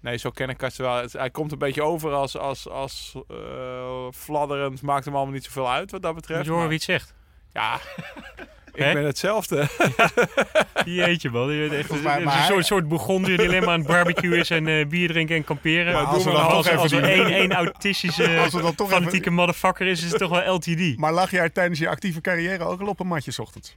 nee, 0.00 0.16
zo 0.16 0.30
ken 0.30 0.48
ik 0.48 0.56
Karsten 0.56 0.84
wel. 0.84 0.94
Het- 0.96 1.12
Hij 1.12 1.30
komt 1.30 1.52
een 1.52 1.58
beetje 1.58 1.82
over 1.82 2.12
als, 2.12 2.36
als, 2.36 2.68
als 2.68 3.16
eh, 3.28 4.06
fladderend. 4.12 4.82
Maakt 4.82 5.04
hem 5.04 5.14
allemaal 5.14 5.34
niet 5.34 5.44
zoveel 5.44 5.70
uit 5.70 5.90
wat 5.90 6.02
dat 6.02 6.12
Moet 6.12 6.20
betreft. 6.20 6.44
je 6.44 6.50
horen 6.50 6.68
maar- 6.68 6.68
wie 6.68 6.76
het 6.78 6.86
zegt? 6.86 7.14
Ja, 7.52 7.78
ik 8.72 8.82
Hè? 8.82 8.92
ben 8.92 9.04
hetzelfde. 9.04 9.66
Jeetje 10.84 11.30
man, 11.30 11.52
je 11.52 11.68
bent 11.68 11.72
echt 11.90 12.02
maar 12.02 12.20
een 12.20 12.28
hij- 12.28 12.46
soort, 12.46 12.66
soort 12.66 12.88
Bourgondier 12.88 13.36
die 13.36 13.46
alleen 13.48 13.60
maar 13.60 13.70
aan 13.72 13.78
het 13.78 13.88
barbecue 13.88 14.38
is 14.38 14.50
en 14.50 14.66
eh, 14.68 14.86
bier 14.86 15.08
drinken 15.08 15.36
en 15.36 15.44
kamperen. 15.44 15.92
Maar 15.92 16.02
als 16.04 16.24
we 16.24 16.30
dan 16.30 16.40
als, 16.40 16.48
toch 16.48 16.56
als, 16.56 16.66
even 16.68 16.80
als 16.82 16.92
er 16.92 17.02
die- 17.02 17.10
één, 17.10 17.32
één 17.34 17.52
autistische 17.52 18.38
Als 18.44 18.52
we 18.52 18.62
dan 18.62 18.74
toch 18.74 18.86
even- 18.90 18.98
fanatieke 19.00 19.30
motherfucker 19.30 19.86
is, 19.86 20.02
is 20.04 20.10
het 20.10 20.18
toch 20.20 20.30
wel 20.30 20.54
LTD. 20.54 20.96
Maar 20.96 21.12
lag 21.12 21.30
jij 21.30 21.50
tijdens 21.50 21.78
je 21.78 21.88
actieve 21.88 22.20
carrière 22.20 22.64
ook 22.64 22.80
al 22.80 22.86
op 22.88 23.00
een 23.00 23.06
matje 23.06 23.30
's 23.30 23.38
ochtends? 23.38 23.76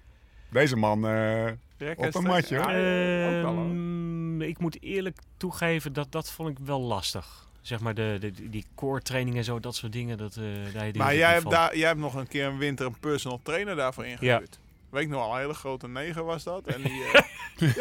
Deze 0.49 0.75
man, 0.75 1.07
eh, 1.07 1.45
Op 1.95 2.15
een 2.15 2.23
matje, 2.23 2.57
hoor. 2.57 2.69
Ehm, 2.71 4.41
ik 4.41 4.57
moet 4.59 4.77
eerlijk 4.81 5.17
toegeven 5.37 5.93
dat 5.93 6.11
dat 6.11 6.31
vond 6.31 6.49
ik 6.49 6.65
wel 6.65 6.81
lastig. 6.81 7.41
Zeg 7.61 7.79
maar 7.79 7.93
de, 7.93 8.17
de, 8.19 8.49
die 8.49 8.65
core 8.75 9.01
training 9.01 9.37
en 9.37 9.43
zo, 9.43 9.59
dat 9.59 9.75
soort 9.75 9.91
dingen. 9.91 10.17
Dat, 10.17 10.35
eh 10.35 10.43
daar 10.73 10.91
Maar 10.97 11.15
jij 11.15 11.29
hebt, 11.31 11.41
van. 11.41 11.51
daar, 11.51 11.77
jij 11.77 11.87
hebt 11.87 11.99
nog 11.99 12.13
een 12.15 12.27
keer 12.27 12.45
een 12.45 12.57
winter 12.57 12.85
een 12.85 12.99
personal 12.99 13.39
trainer 13.43 13.75
daarvoor 13.75 14.05
ingehuurd. 14.05 14.59
Weet 14.93 15.03
ik 15.03 15.09
nog 15.09 15.21
al, 15.23 15.33
een 15.33 15.39
hele 15.39 15.53
grote 15.53 15.87
neger 15.87 16.23
was 16.23 16.43
dat. 16.43 16.67
En 16.67 16.81
die, 16.81 17.03
eh, 17.13 17.21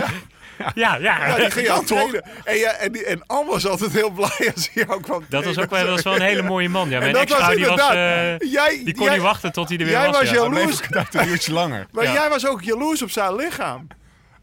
Ja, 0.74 0.96
ja. 0.96 0.96
ja, 0.96 1.36
die 1.36 1.50
ging 1.50 1.54
je 1.54 1.60
Ja, 1.62 1.72
aan 1.74 1.84
toch? 1.84 1.98
trainen. 1.98 2.24
En, 2.44 2.56
ja, 2.56 2.70
en, 2.70 2.92
die, 2.92 3.04
en 3.04 3.26
Anne 3.26 3.50
was 3.50 3.66
altijd 3.66 3.92
heel 3.92 4.10
blij 4.10 4.52
als 4.54 4.70
hij 4.72 4.84
jou 4.86 5.00
kwam 5.00 5.24
dat 5.28 5.44
was 5.44 5.58
ook 5.58 5.70
wel, 5.70 5.80
dat 5.84 5.94
was 5.94 6.02
wel 6.02 6.14
een 6.14 6.20
hele 6.20 6.42
mooie 6.42 6.68
man. 6.68 6.88
Ja, 6.88 6.98
mijn 6.98 7.12
dat 7.12 7.22
ex-vrouw 7.22 7.54
die, 7.54 7.66
was, 7.66 7.80
eh, 7.80 8.38
Jij, 8.38 8.80
die 8.84 8.94
kon 8.94 9.04
jij, 9.04 9.14
niet 9.14 9.22
wachten 9.22 9.52
tot 9.52 9.68
hij 9.68 9.78
er 9.78 9.84
weer 9.84 9.92
jij 9.94 10.06
was. 10.06 10.18
was 10.18 10.30
Jaloers. 10.30 10.82
ook 10.82 11.06
een 11.14 11.28
uurtje 11.28 11.52
langer. 11.52 11.86
Maar 11.90 12.04
Ja. 12.04 12.12
jij 12.12 12.28
was 12.28 12.46
ook 12.46 12.62
jaloers 12.62 13.02
op 13.02 13.10
zijn 13.10 13.34
lichaam. 13.34 13.86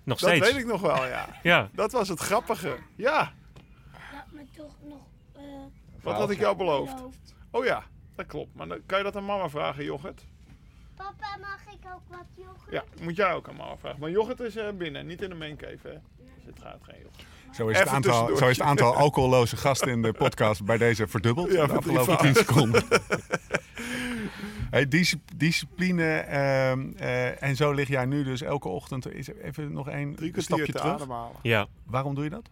Nog 0.03 0.19
Dat 0.19 0.29
steeds. 0.29 0.51
weet 0.51 0.59
ik 0.61 0.67
nog 0.67 0.81
wel, 0.81 1.05
ja. 1.07 1.27
Ja. 1.43 1.69
Dat 1.73 1.91
was 1.91 2.07
het 2.09 2.19
grappige. 2.19 2.75
Ja, 2.95 3.31
Laat 4.13 4.25
me 4.31 4.41
toch 4.57 4.73
nog 4.83 4.99
eh 5.35 5.41
wat 6.01 6.15
had 6.15 6.29
ik 6.29 6.39
jou 6.39 6.55
beloofd? 6.57 6.95
beloofd. 6.95 7.17
Oh 7.51 7.65
ja, 7.65 7.83
dat 8.15 8.25
klopt. 8.25 8.55
Maar 8.55 8.67
dan 8.67 8.79
kan 8.85 8.97
je 8.97 9.03
dat 9.03 9.15
aan 9.15 9.25
mama 9.25 9.49
vragen, 9.49 9.83
Jochert? 9.83 10.21
Papa, 11.03 11.38
mag 11.41 11.74
ik 11.74 11.79
ook 11.94 12.01
wat 12.10 12.25
yoghurt? 12.36 12.72
Ja, 12.72 12.84
moet 13.01 13.15
jij 13.15 13.34
ook 13.34 13.48
mama 13.58 13.77
vragen. 13.77 14.00
Maar 14.00 14.10
Jochert 14.10 14.39
is 14.39 14.56
eh, 14.56 14.65
binnen, 14.77 15.06
niet 15.08 15.22
in 15.22 15.29
de 15.29 15.36
maincave, 15.36 15.88
hè? 15.88 15.94
Dus 16.18 16.46
het 16.46 16.60
gaat 16.62 16.77
geen 16.82 16.96
Jochert. 17.03 17.27
Zo 17.56 17.68
is, 17.68 17.77
het 17.77 17.86
Even 17.86 17.96
aantal, 17.96 18.36
zo 18.38 18.48
is 18.48 18.58
het 18.58 18.68
aantal 18.68 18.96
alcoholloze 18.96 19.58
gasten 19.58 19.88
in 19.88 20.01
de 20.01 20.13
podcast 20.13 20.65
bij 20.65 20.77
deze 20.77 21.08
verdubbeld 21.08 21.51
Ja, 21.51 21.65
de 21.68 21.74
afgelopen 21.74 22.18
10 22.18 22.34
verdrievoudigd. 22.34 22.38
seconden. 22.48 22.84
Hey, 24.70 24.88
dis- 24.88 25.15
discipline 25.36 26.03
ehm, 26.20 26.91
eh, 26.98 27.44
en 27.44 27.56
zo 27.56 27.72
lig 27.72 27.88
jij 27.88 28.06
nu 28.06 28.24
dus 28.24 28.41
elke 28.41 28.68
ochtend. 28.68 29.13
Is 29.13 29.27
even 29.27 29.72
nog 29.74 29.89
één 29.89 30.15
stapje 30.36 30.65
te 30.65 30.72
terug. 30.72 30.94
ademhalen. 30.94 31.36
Ja. 31.41 31.68
Waarom 31.86 32.15
doe 32.15 32.24
je 32.24 32.29
dat? 32.29 32.50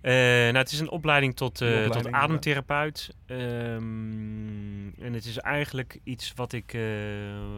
Eh, 0.00 0.12
nou, 0.12 0.56
het 0.56 0.72
is 0.72 0.80
een 0.80 0.90
opleiding 0.90 1.36
tot, 1.36 1.60
eh, 1.60 1.68
opleiding, 1.68 2.02
tot 2.02 2.12
ademtherapeut. 2.12 3.14
Ehm, 3.26 4.88
en 5.00 5.12
het 5.12 5.24
is 5.24 5.38
eigenlijk 5.38 5.98
iets 6.04 6.32
wat 6.34 6.52
ik, 6.52 6.74
eh, 6.74 6.80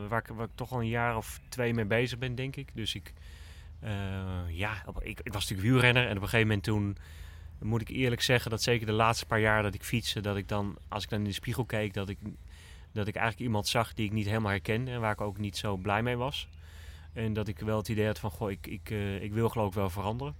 waar, 0.09 0.19
ik, 0.19 0.27
waar 0.27 0.47
ik 0.47 0.55
toch 0.55 0.73
al 0.73 0.81
een 0.81 0.89
jaar 0.89 1.17
of 1.17 1.41
twee 1.49 1.75
mee 1.75 1.85
bezig 1.85 2.19
ben, 2.19 2.35
denk 2.35 2.57
ik. 2.57 2.69
Dus 2.75 2.95
ik, 2.95 3.13
ja, 4.49 4.85
ik, 4.99 5.21
ik 5.23 5.33
was 5.33 5.49
natuurlijk 5.49 5.69
wielrenner. 5.69 6.05
En 6.05 6.17
op 6.17 6.23
een 6.23 6.29
gegeven 6.29 6.47
moment 6.47 6.65
toen, 6.65 6.97
moet 7.59 7.81
ik 7.81 7.89
eerlijk 7.89 8.23
zeggen, 8.23 8.51
dat 8.51 8.63
zeker 8.63 8.87
de 8.87 8.93
laatste 8.93 9.27
paar 9.27 9.41
jaar 9.41 9.63
dat 9.63 9.75
ik 9.75 9.83
fietste, 9.83 10.21
dat 10.21 10.37
ik 10.37 10.49
dan, 10.49 10.77
als 10.89 11.03
ik 11.03 11.11
dan 11.11 11.19
in 11.19 11.25
de 11.25 11.33
spiegel 11.33 11.65
keek, 11.65 11.95
dat 11.95 12.09
ik, 12.09 12.19
dat 12.93 13.07
ik 13.07 13.15
eigenlijk 13.15 13.47
iemand 13.47 13.69
zag 13.69 13.95
die 13.95 14.07
ik 14.07 14.13
niet 14.13 14.27
helemaal 14.27 14.51
herkende. 14.51 14.91
En 14.91 15.01
waar 15.01 15.13
ik 15.13 15.21
ook 15.21 15.39
niet 15.39 15.57
zo 15.57 15.77
blij 15.77 16.03
mee 16.03 16.17
was. 16.17 16.49
En 17.13 17.33
dat 17.33 17.49
ik 17.49 17.59
wel 17.59 17.77
het 17.77 17.89
idee 17.89 18.07
had 18.07 18.19
van, 18.19 18.31
goh, 18.31 18.51
ik, 18.51 18.67
ik, 18.67 18.91
ik 19.21 19.33
wil 19.33 19.49
geloof 19.49 19.69
ik 19.69 19.75
wel 19.75 19.91
veranderen. 19.91 20.35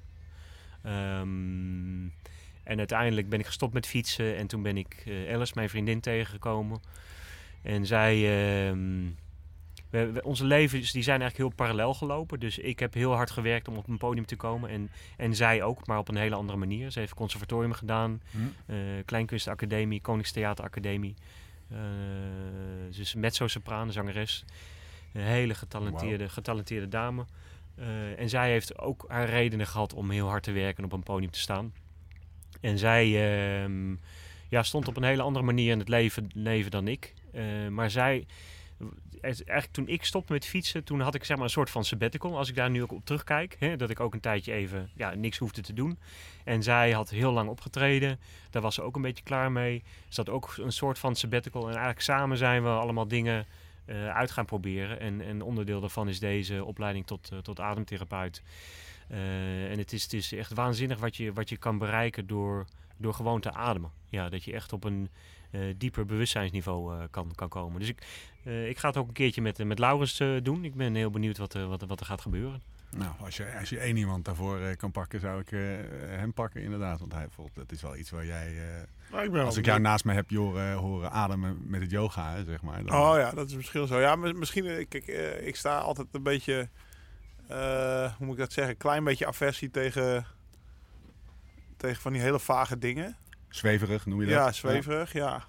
Ehm, 0.83 2.03
en 2.63 2.79
uiteindelijk 2.79 3.29
ben 3.29 3.39
ik 3.41 3.47
gestopt 3.47 3.73
met 3.75 3.87
fietsen 3.87 4.37
en 4.37 4.47
toen 4.47 4.63
ben 4.63 4.77
ik 4.77 5.03
eh 5.07 5.35
Alice, 5.35 5.53
mijn 5.55 5.69
vriendin, 5.69 6.01
tegengekomen. 6.01 6.81
En 7.63 7.87
zij, 7.87 8.15
ehm, 8.69 9.05
we, 9.91 10.11
we- 10.13 10.23
onze 10.23 10.45
levens 10.45 10.93
die 10.93 11.03
zijn 11.03 11.21
eigenlijk 11.21 11.51
heel 11.51 11.65
parallel 11.67 11.95
gelopen. 11.95 12.41
Dus 12.41 12.59
ik 12.59 12.79
heb 12.79 12.95
heel 12.95 13.13
hard 13.15 13.31
gewerkt 13.31 13.69
om 13.69 13.77
op 13.77 13.89
een 13.89 13.99
podium 13.99 14.27
te 14.27 14.37
komen 14.37 14.71
en, 14.71 14.91
en 15.17 15.35
zij 15.37 15.63
ook, 15.63 15.87
maar 15.87 15.99
op 15.99 16.09
een 16.09 16.17
hele 16.17 16.35
andere 16.35 16.59
manier. 16.59 16.91
Ze 16.91 16.99
heeft 16.99 17.15
conservatorium 17.15 17.73
gedaan, 17.73 18.21
Hm? 18.31 18.39
eh 18.67 18.77
Kleinkunstacademie, 19.05 20.01
Koningstheateracademie. 20.01 21.15
Eh 21.71 21.79
ze 22.93 23.01
is 23.01 23.15
mezzo-sopraan, 23.15 23.93
zangeres. 23.93 24.45
Een 25.13 25.21
hele 25.23 25.55
getalenteerde, 25.55 26.29
getalenteerde 26.29 26.89
dame. 26.89 27.25
Eh, 27.75 28.21
en 28.21 28.29
zij 28.29 28.51
heeft 28.51 28.79
ook 28.79 29.05
haar 29.09 29.29
redenen 29.29 29.67
gehad 29.67 29.95
om 29.95 30.11
heel 30.11 30.29
hard 30.29 30.43
te 30.43 30.53
werken 30.53 30.77
en 30.77 30.85
op 30.85 30.93
een 30.93 31.03
podium 31.03 31.31
te 31.31 31.39
staan. 31.39 31.73
En 32.61 32.79
zij 32.79 33.05
ehm, 33.05 33.95
ja, 34.49 34.63
stond 34.63 34.89
op 34.89 34.97
een 34.97 35.03
hele 35.03 35.23
andere 35.23 35.45
manier 35.45 35.71
in 35.71 35.79
het 35.79 35.89
leven, 36.35 36.71
dan 36.71 36.89
ik. 36.89 37.15
Eh, 37.33 37.69
maar 37.69 37.91
zij, 37.91 38.27
eigenlijk 39.21 39.73
toen 39.73 39.89
ik 39.89 40.05
stopte 40.05 40.33
met 40.33 40.47
fietsen, 40.47 40.85
toen 40.85 41.01
had 41.01 41.15
ik 41.15 41.25
zeg 41.25 41.37
maar 41.37 41.45
een 41.45 41.53
soort 41.53 41.71
van 41.71 41.85
sabbatical. 41.85 42.37
Als 42.37 42.49
ik 42.49 42.55
daar 42.55 42.71
nu 42.71 42.83
ook 42.83 42.93
op 42.93 43.05
terugkijk, 43.05 43.57
hè, 43.59 43.77
dat 43.77 43.91
ik 43.91 44.01
ook 44.01 44.15
een 44.15 44.21
tijdje 44.21 44.53
even 44.53 44.91
ja, 44.95 45.15
niks 45.15 45.39
hoefde 45.39 45.63
te 45.63 45.73
doen. 45.73 45.99
En 46.45 46.63
zij 46.63 46.93
had 46.93 47.11
heel 47.11 47.33
lang 47.33 47.49
opgetreden. 47.49 48.19
Daar 48.51 48.63
was 48.63 48.75
ze 48.75 48.83
ook 48.83 48.97
een 48.97 49.03
beetje 49.03 49.25
klaar 49.25 49.53
mee. 49.53 49.83
Ze 50.09 50.21
had 50.21 50.31
ook 50.31 50.55
een 50.57 50.73
soort 50.73 50.99
van 50.99 51.17
sabbatical. 51.17 51.63
En 51.63 51.69
eigenlijk 51.69 52.01
samen 52.01 52.37
zijn 52.37 52.63
we 52.63 52.69
allemaal 52.69 53.09
dingen 53.09 53.47
uit 53.95 54.31
gaan 54.31 54.45
proberen. 54.45 55.01
En, 55.01 55.21
en 55.21 55.43
onderdeel 55.43 55.81
daarvan 55.81 56.09
is 56.09 56.21
deze 56.21 56.65
opleiding 56.65 57.07
tot, 57.07 57.31
eh, 57.33 57.39
tot 57.39 57.61
ademtherapeut. 57.61 58.43
Eh, 59.09 59.71
en 59.71 59.79
het 59.79 59.93
is, 59.93 60.03
het 60.03 60.13
is 60.13 60.33
echt 60.33 60.53
waanzinnig 60.53 60.99
wat 60.99 61.17
je, 61.17 61.33
wat 61.33 61.49
je 61.49 61.57
kan 61.57 61.79
bereiken 61.79 62.27
door, 62.27 62.67
door 62.97 63.15
gewoon 63.15 63.41
te 63.41 63.53
ademen. 63.53 63.91
Ja, 64.09 64.29
dat 64.29 64.45
je 64.45 64.53
echt 64.53 64.73
op 64.73 64.85
een 64.85 65.09
eh, 65.51 65.61
dieper 65.77 66.07
bewustzijnsniveau 66.07 66.95
eh, 66.95 67.05
kan, 67.11 67.33
kan 67.35 67.49
komen. 67.49 67.81
Dus 67.81 67.89
ik, 67.89 68.03
eh, 68.45 68.69
ik 68.69 68.79
ga 68.79 68.89
het 68.89 68.97
ook 68.97 69.09
een 69.09 69.13
keertje 69.13 69.43
met, 69.43 69.59
eh, 69.59 69.67
met 69.67 69.79
Laurens 69.79 70.21
eh, 70.21 70.37
doen. 70.43 70.65
Ik 70.65 70.75
ben 70.75 70.95
heel 70.95 71.11
benieuwd 71.11 71.39
wat, 71.39 71.53
wat, 71.53 71.83
wat 71.87 72.01
er 72.01 72.07
gaat 72.07 72.21
gebeuren. 72.21 72.63
Nou, 72.97 73.13
als 73.21 73.37
je, 73.37 73.57
als 73.59 73.69
je 73.69 73.79
één 73.79 73.97
iemand 73.97 74.25
daarvoor 74.25 74.61
eh, 74.61 74.77
kan 74.77 74.91
pakken, 74.91 75.21
zou 75.21 75.41
ik 75.41 75.53
eh, 75.53 75.61
hem 76.09 76.33
pakken 76.33 76.63
inderdaad. 76.63 77.01
Want 77.01 77.13
hij 77.13 77.27
voelt, 77.31 77.55
dat 77.55 77.73
is 77.73 77.83
wel 77.83 77.97
iets 77.97 78.11
waar 78.11 78.27
jij... 78.27 78.55
Maar 79.11 79.21
ik 79.25 79.29
ben 79.31 79.39
wel 79.39 79.47
als 79.47 79.57
ik 79.57 79.65
jou 79.65 79.81
naast 79.81 80.05
me 80.05 80.13
heb 80.13 80.31
horen, 80.31 80.73
horen 80.75 81.11
ademen 81.11 81.59
met 81.67 81.81
het 81.81 81.91
yoga, 81.91 82.33
hè, 82.35 82.45
zeg 82.45 82.63
maar. 82.63 82.85
Dan, 82.85 82.97
Oh 82.97 83.17
ja, 83.19 83.31
dat 83.31 83.49
is 83.49 83.55
misschien 83.55 83.87
zo. 83.87 84.01
Ja, 84.01 84.17
mi- 84.17 84.33
misschien, 84.33 84.89
kijk, 84.89 85.07
eh, 85.09 85.47
ik 85.47 85.57
sta 85.57 85.79
altijd 85.79 86.09
een 86.13 86.23
beetje, 86.23 86.69
hoe 87.47 88.13
moet 88.27 88.33
ik 88.35 88.39
dat 88.41 88.53
zeggen, 88.53 88.73
een 88.73 88.79
klein 88.81 89.05
beetje 89.05 89.27
aversie 89.27 89.71
tegen, 89.71 90.27
tegen 91.77 92.03
van 92.03 92.13
die 92.13 92.23
hele 92.23 92.41
vage 92.41 92.79
dingen. 92.79 93.17
Zweverig 93.49 94.07
noem 94.07 94.21
je 94.21 94.27
dat? 94.27 94.35
Ja, 94.35 94.53
zweverig, 94.53 95.13
ja. 95.13 95.45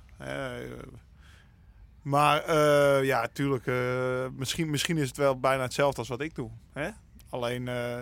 Maar 2.01 2.55
ja, 3.05 3.27
tuurlijk, 3.27 3.65
misschien, 4.37 4.69
misschien 4.69 4.97
is 4.97 5.07
het 5.07 5.17
wel 5.17 5.39
bijna 5.39 5.63
hetzelfde 5.63 5.99
als 5.99 6.07
wat 6.09 6.21
ik 6.21 6.35
doe. 6.35 6.49
Hè? 6.73 6.89
Alleen 7.31 7.67
eh, 7.67 7.97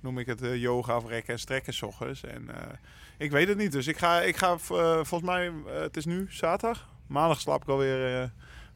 noem 0.00 0.18
ik 0.18 0.26
het 0.26 0.42
eh, 0.42 0.56
yoga 0.56 0.96
of 0.96 1.08
rekken 1.08 1.32
en 1.32 1.38
strekken 1.40 1.72
's 1.72 1.82
ochtends. 1.82 2.24
En 2.24 2.48
eh, 2.54 2.72
ik 3.18 3.30
weet 3.30 3.48
het 3.48 3.58
niet, 3.58 3.72
dus 3.72 3.86
ik 3.86 3.98
ga, 3.98 4.20
ik 4.20 4.36
ga 4.36 4.50
eh, 4.52 4.58
volgens 4.94 5.22
mij, 5.30 5.52
het 5.66 5.96
is 5.96 6.04
nu 6.04 6.26
zaterdag. 6.30 6.88
Maandag 7.06 7.40
slaap 7.40 7.62
ik 7.62 7.68
alweer 7.68 8.20
eh 8.22 8.28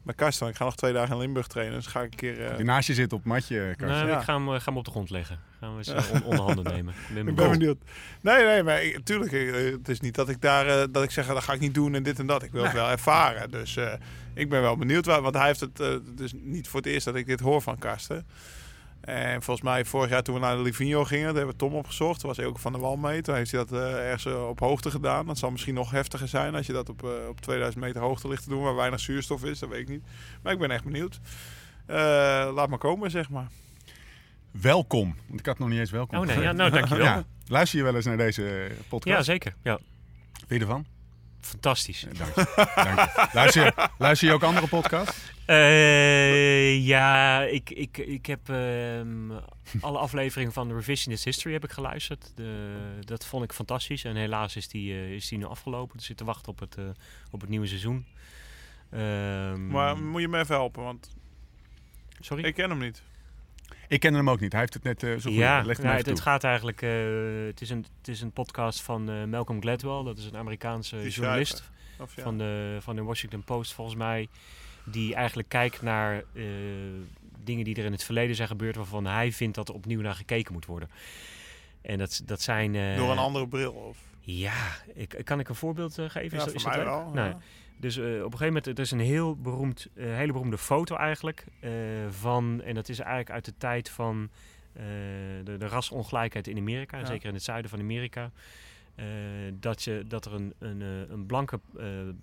bij 0.03 0.15
Karsten. 0.15 0.47
Ik 0.47 0.55
ga 0.55 0.63
nog 0.63 0.75
twee 0.75 0.93
dagen 0.93 1.13
in 1.15 1.21
Limburg 1.21 1.47
trainen, 1.47 1.75
dus 1.75 1.87
ga 1.87 2.01
ik 2.01 2.11
een 2.11 2.17
keer... 2.17 2.45
eh, 2.45 2.55
Die 2.55 2.65
naast 2.65 2.87
je 2.87 2.93
zit 2.93 3.13
op 3.13 3.19
het 3.19 3.27
matje, 3.27 3.73
Karsten. 3.77 4.07
Ja. 4.07 4.17
Ik 4.17 4.23
ga 4.23 4.33
hem, 4.33 4.49
ga 4.49 4.61
hem 4.65 4.77
op 4.77 4.85
de 4.85 4.91
grond 4.91 5.09
leggen. 5.09 5.39
Gaan 5.59 5.77
we 5.77 5.77
eens 5.77 6.09
on- 6.11 6.23
onder 6.23 6.43
handen 6.43 6.63
nemen. 6.73 6.93
Ik 7.07 7.13
ben 7.13 7.27
Ik 7.27 7.35
ben 7.35 7.49
benieuwd. 7.51 7.77
Nee, 8.21 8.45
nee, 8.45 8.63
maar 8.63 8.83
ik, 8.83 8.99
tuurlijk, 9.05 9.31
het 9.77 9.89
is 9.89 9.99
niet 9.99 10.15
dat 10.15 10.29
ik 10.29 10.41
daar 10.41 10.67
eh, 10.67 10.87
dat 10.91 11.03
ik 11.03 11.11
zeg 11.11 11.27
dat 11.27 11.43
ga 11.43 11.53
ik 11.53 11.59
niet 11.59 11.73
doen 11.73 11.95
en 11.95 12.03
dit 12.03 12.19
en 12.19 12.25
dat. 12.27 12.43
Ik 12.43 12.51
wil 12.51 12.63
het 12.63 12.73
wel 12.73 12.89
ervaren. 12.89 13.51
Dus 13.51 13.75
eh, 13.75 13.93
ik 14.33 14.49
ben 14.49 14.61
wel 14.61 14.77
benieuwd, 14.77 15.05
waar, 15.05 15.21
want 15.21 15.35
hij 15.35 15.45
heeft 15.47 15.59
het 15.59 15.77
dus 16.17 16.33
niet 16.35 16.67
voor 16.67 16.79
het 16.79 16.89
eerst 16.89 17.05
dat 17.05 17.15
ik 17.15 17.25
dit 17.25 17.39
hoor 17.39 17.61
van 17.61 17.77
Karsten. 17.77 18.25
En 19.01 19.41
volgens 19.41 19.65
mij 19.65 19.85
vorig 19.85 20.09
jaar 20.09 20.23
toen 20.23 20.33
we 20.35 20.41
naar 20.41 20.55
de 20.55 20.61
Livigno 20.61 21.03
gingen, 21.03 21.25
daar 21.25 21.35
hebben 21.35 21.51
we 21.53 21.59
Tom 21.59 21.73
opgezocht. 21.73 22.19
Toen 22.19 22.27
was 22.27 22.37
hij 22.37 22.45
ook 22.45 22.59
van 22.59 22.71
de 22.71 22.77
wal 22.79 22.95
mee. 22.97 23.21
Toen 23.21 23.35
heeft 23.35 23.51
hij 23.51 23.59
dat 23.65 23.71
eh, 23.71 24.05
ergens 24.05 24.25
eh, 24.25 24.47
op 24.47 24.59
hoogte 24.59 24.91
gedaan. 24.91 25.25
Dat 25.25 25.37
zal 25.37 25.51
misschien 25.51 25.73
nog 25.73 25.91
heftiger 25.91 26.27
zijn 26.27 26.55
als 26.55 26.65
je 26.65 26.73
dat 26.73 26.89
op, 26.89 27.03
eh, 27.03 27.09
op 27.29 27.41
2000 27.41 27.83
meter 27.83 28.01
hoogte 28.01 28.27
ligt 28.27 28.43
te 28.43 28.49
doen, 28.49 28.63
waar 28.63 28.75
weinig 28.75 28.99
zuurstof 28.99 29.43
is. 29.43 29.59
Dat 29.59 29.69
weet 29.69 29.79
ik 29.79 29.89
niet. 29.89 30.03
Maar 30.41 30.53
ik 30.53 30.59
ben 30.59 30.71
echt 30.71 30.83
benieuwd. 30.83 31.19
Eh, 31.85 31.97
laat 32.53 32.69
maar 32.69 32.77
komen, 32.77 33.11
zeg 33.11 33.29
maar. 33.29 33.47
Welkom. 34.51 35.15
Want 35.27 35.39
ik 35.39 35.45
had 35.45 35.59
nog 35.59 35.69
niet 35.69 35.79
eens 35.79 35.91
welkom. 35.91 36.17
Oh 36.19 36.25
nee, 36.25 36.39
ja, 36.39 36.51
nou 36.51 36.71
dankjewel. 36.71 37.05
Ja. 37.11 37.23
Luister 37.47 37.77
je 37.77 37.83
wel 37.85 37.95
eens 37.95 38.05
naar 38.05 38.17
deze 38.17 38.71
podcast? 38.89 39.17
Ja, 39.17 39.23
zeker. 39.23 39.55
Ja, 39.63 39.79
Vind 40.33 40.49
je 40.49 40.59
ervan? 40.59 40.85
Fantastisch. 41.45 42.05
Dank 42.17 42.35
je. 42.35 42.71
Dank 42.75 42.99
je. 42.99 43.27
Luister, 43.37 43.89
luister 43.97 44.27
je 44.27 44.33
ook 44.33 44.43
andere 44.43 44.67
podcasts? 44.67 45.31
Eh, 45.45 46.85
ja, 46.85 47.41
ik, 47.43 47.69
ik, 47.69 47.97
ik 47.97 48.25
heb 48.25 48.49
ehm, 48.49 49.31
alle 49.81 49.97
afleveringen 49.97 50.53
van 50.53 50.67
de 50.67 50.73
Revisionist 50.73 51.23
History 51.23 51.53
heb 51.53 51.63
ik 51.63 51.71
geluisterd. 51.71 52.31
De, 52.35 52.75
dat 52.99 53.25
vond 53.25 53.43
ik 53.43 53.53
fantastisch. 53.53 54.03
En 54.03 54.15
helaas 54.15 54.55
is 54.55 54.67
die, 54.67 54.93
eh, 54.93 55.11
is 55.11 55.27
die 55.27 55.37
nu 55.37 55.45
afgelopen. 55.45 55.91
Dus 55.97 56.01
ik 56.01 56.07
zit 56.07 56.17
te 56.17 56.23
wachten 56.23 56.51
op 56.51 56.59
het, 56.59 56.75
eh, 56.77 56.83
op 57.31 57.41
het 57.41 57.49
nieuwe 57.49 57.67
seizoen. 57.67 58.05
Ehm, 58.91 59.67
Maar 59.67 59.97
moet 59.97 60.21
je 60.21 60.27
me 60.27 60.39
even 60.39 60.55
helpen, 60.55 60.83
want 60.83 61.09
sorry? 62.19 62.43
ik 62.43 62.53
ken 62.53 62.69
hem 62.69 62.79
niet. 62.79 63.01
Ik 63.91 63.99
ken 63.99 64.13
hem 64.13 64.29
ook 64.29 64.39
niet. 64.39 64.51
Hij 64.51 64.61
heeft 64.61 64.73
het 64.73 64.83
net 64.83 65.03
eh, 65.03 65.09
zo 65.09 65.17
goed. 65.29 65.33
ja, 65.33 65.61
nou, 65.61 65.81
me 65.81 65.87
het, 65.87 66.05
het 66.05 66.19
gaat 66.19 66.43
eigenlijk. 66.43 66.81
eh, 66.81 66.89
het, 67.47 67.61
is 67.61 67.69
een, 67.69 67.85
het 67.97 68.07
is 68.07 68.21
een 68.21 68.31
podcast 68.31 68.81
van 68.81 69.09
eh, 69.09 69.23
Malcolm 69.23 69.61
Gladwell. 69.61 70.03
Dat 70.03 70.17
is 70.17 70.25
een 70.25 70.37
Amerikaanse 70.37 70.95
Die 71.01 71.09
journalist. 71.09 71.71
Of 71.99 72.15
ja. 72.15 72.23
van, 72.23 72.37
de, 72.37 72.77
van 72.79 72.95
de 72.95 73.03
Washington 73.03 73.43
Post 73.43 73.73
volgens 73.73 73.97
mij. 73.97 74.27
Die 74.83 75.15
eigenlijk 75.15 75.49
kijkt 75.49 75.81
naar 75.81 76.23
eh, 76.33 76.43
dingen 77.43 77.63
die 77.63 77.75
er 77.75 77.85
in 77.85 77.91
het 77.91 78.03
verleden 78.03 78.35
zijn 78.35 78.47
gebeurd. 78.47 78.75
waarvan 78.75 79.05
hij 79.05 79.31
vindt 79.31 79.55
dat 79.55 79.69
er 79.69 79.75
opnieuw 79.75 80.01
naar 80.01 80.15
gekeken 80.15 80.53
moet 80.53 80.65
worden. 80.65 80.89
En 81.81 81.97
dat, 81.97 82.21
dat 82.25 82.41
zijn. 82.41 82.75
eh, 82.75 82.95
Door 82.97 83.11
een 83.11 83.17
andere 83.17 83.47
bril. 83.47 83.71
Of? 83.71 83.97
Ja, 84.19 84.53
ik, 84.93 85.21
kan 85.23 85.39
ik 85.39 85.49
een 85.49 85.55
voorbeeld 85.55 85.93
geven? 85.93 86.37
Ja, 86.37 86.45
is, 86.45 86.53
is 86.53 86.65
mij 86.65 86.83
wel. 86.83 87.11
Nou, 87.13 87.29
ja. 87.29 87.37
Dus 87.81 87.97
eh, 87.97 88.03
op 88.05 88.09
een 88.09 88.37
gegeven 88.37 88.45
moment, 88.45 88.67
er 88.67 88.79
is 88.79 88.91
een 88.91 88.99
heel 88.99 89.35
beroemd, 89.35 89.87
eh, 89.93 90.05
hele 90.05 90.31
beroemde 90.31 90.57
foto 90.57 90.95
eigenlijk 90.95 91.45
eh, 91.59 91.71
van, 92.09 92.61
en 92.61 92.75
dat 92.75 92.89
is 92.89 92.99
eigenlijk 92.99 93.31
uit 93.31 93.45
de 93.45 93.53
tijd 93.57 93.89
van 93.89 94.29
de, 95.43 95.55
de 95.57 95.67
rasongelijkheid 95.67 96.47
in 96.47 96.57
Amerika, 96.57 96.97
Ja. 96.97 97.05
zeker 97.05 97.27
in 97.27 97.33
het 97.33 97.43
zuiden 97.43 97.69
van 97.69 97.79
Amerika. 97.79 98.31
dat, 99.53 99.83
je, 99.83 100.03
dat 100.07 100.25
er 100.25 100.33
een, 100.33 100.53
een, 100.59 100.81
een 100.81 101.25
blanke 101.25 101.59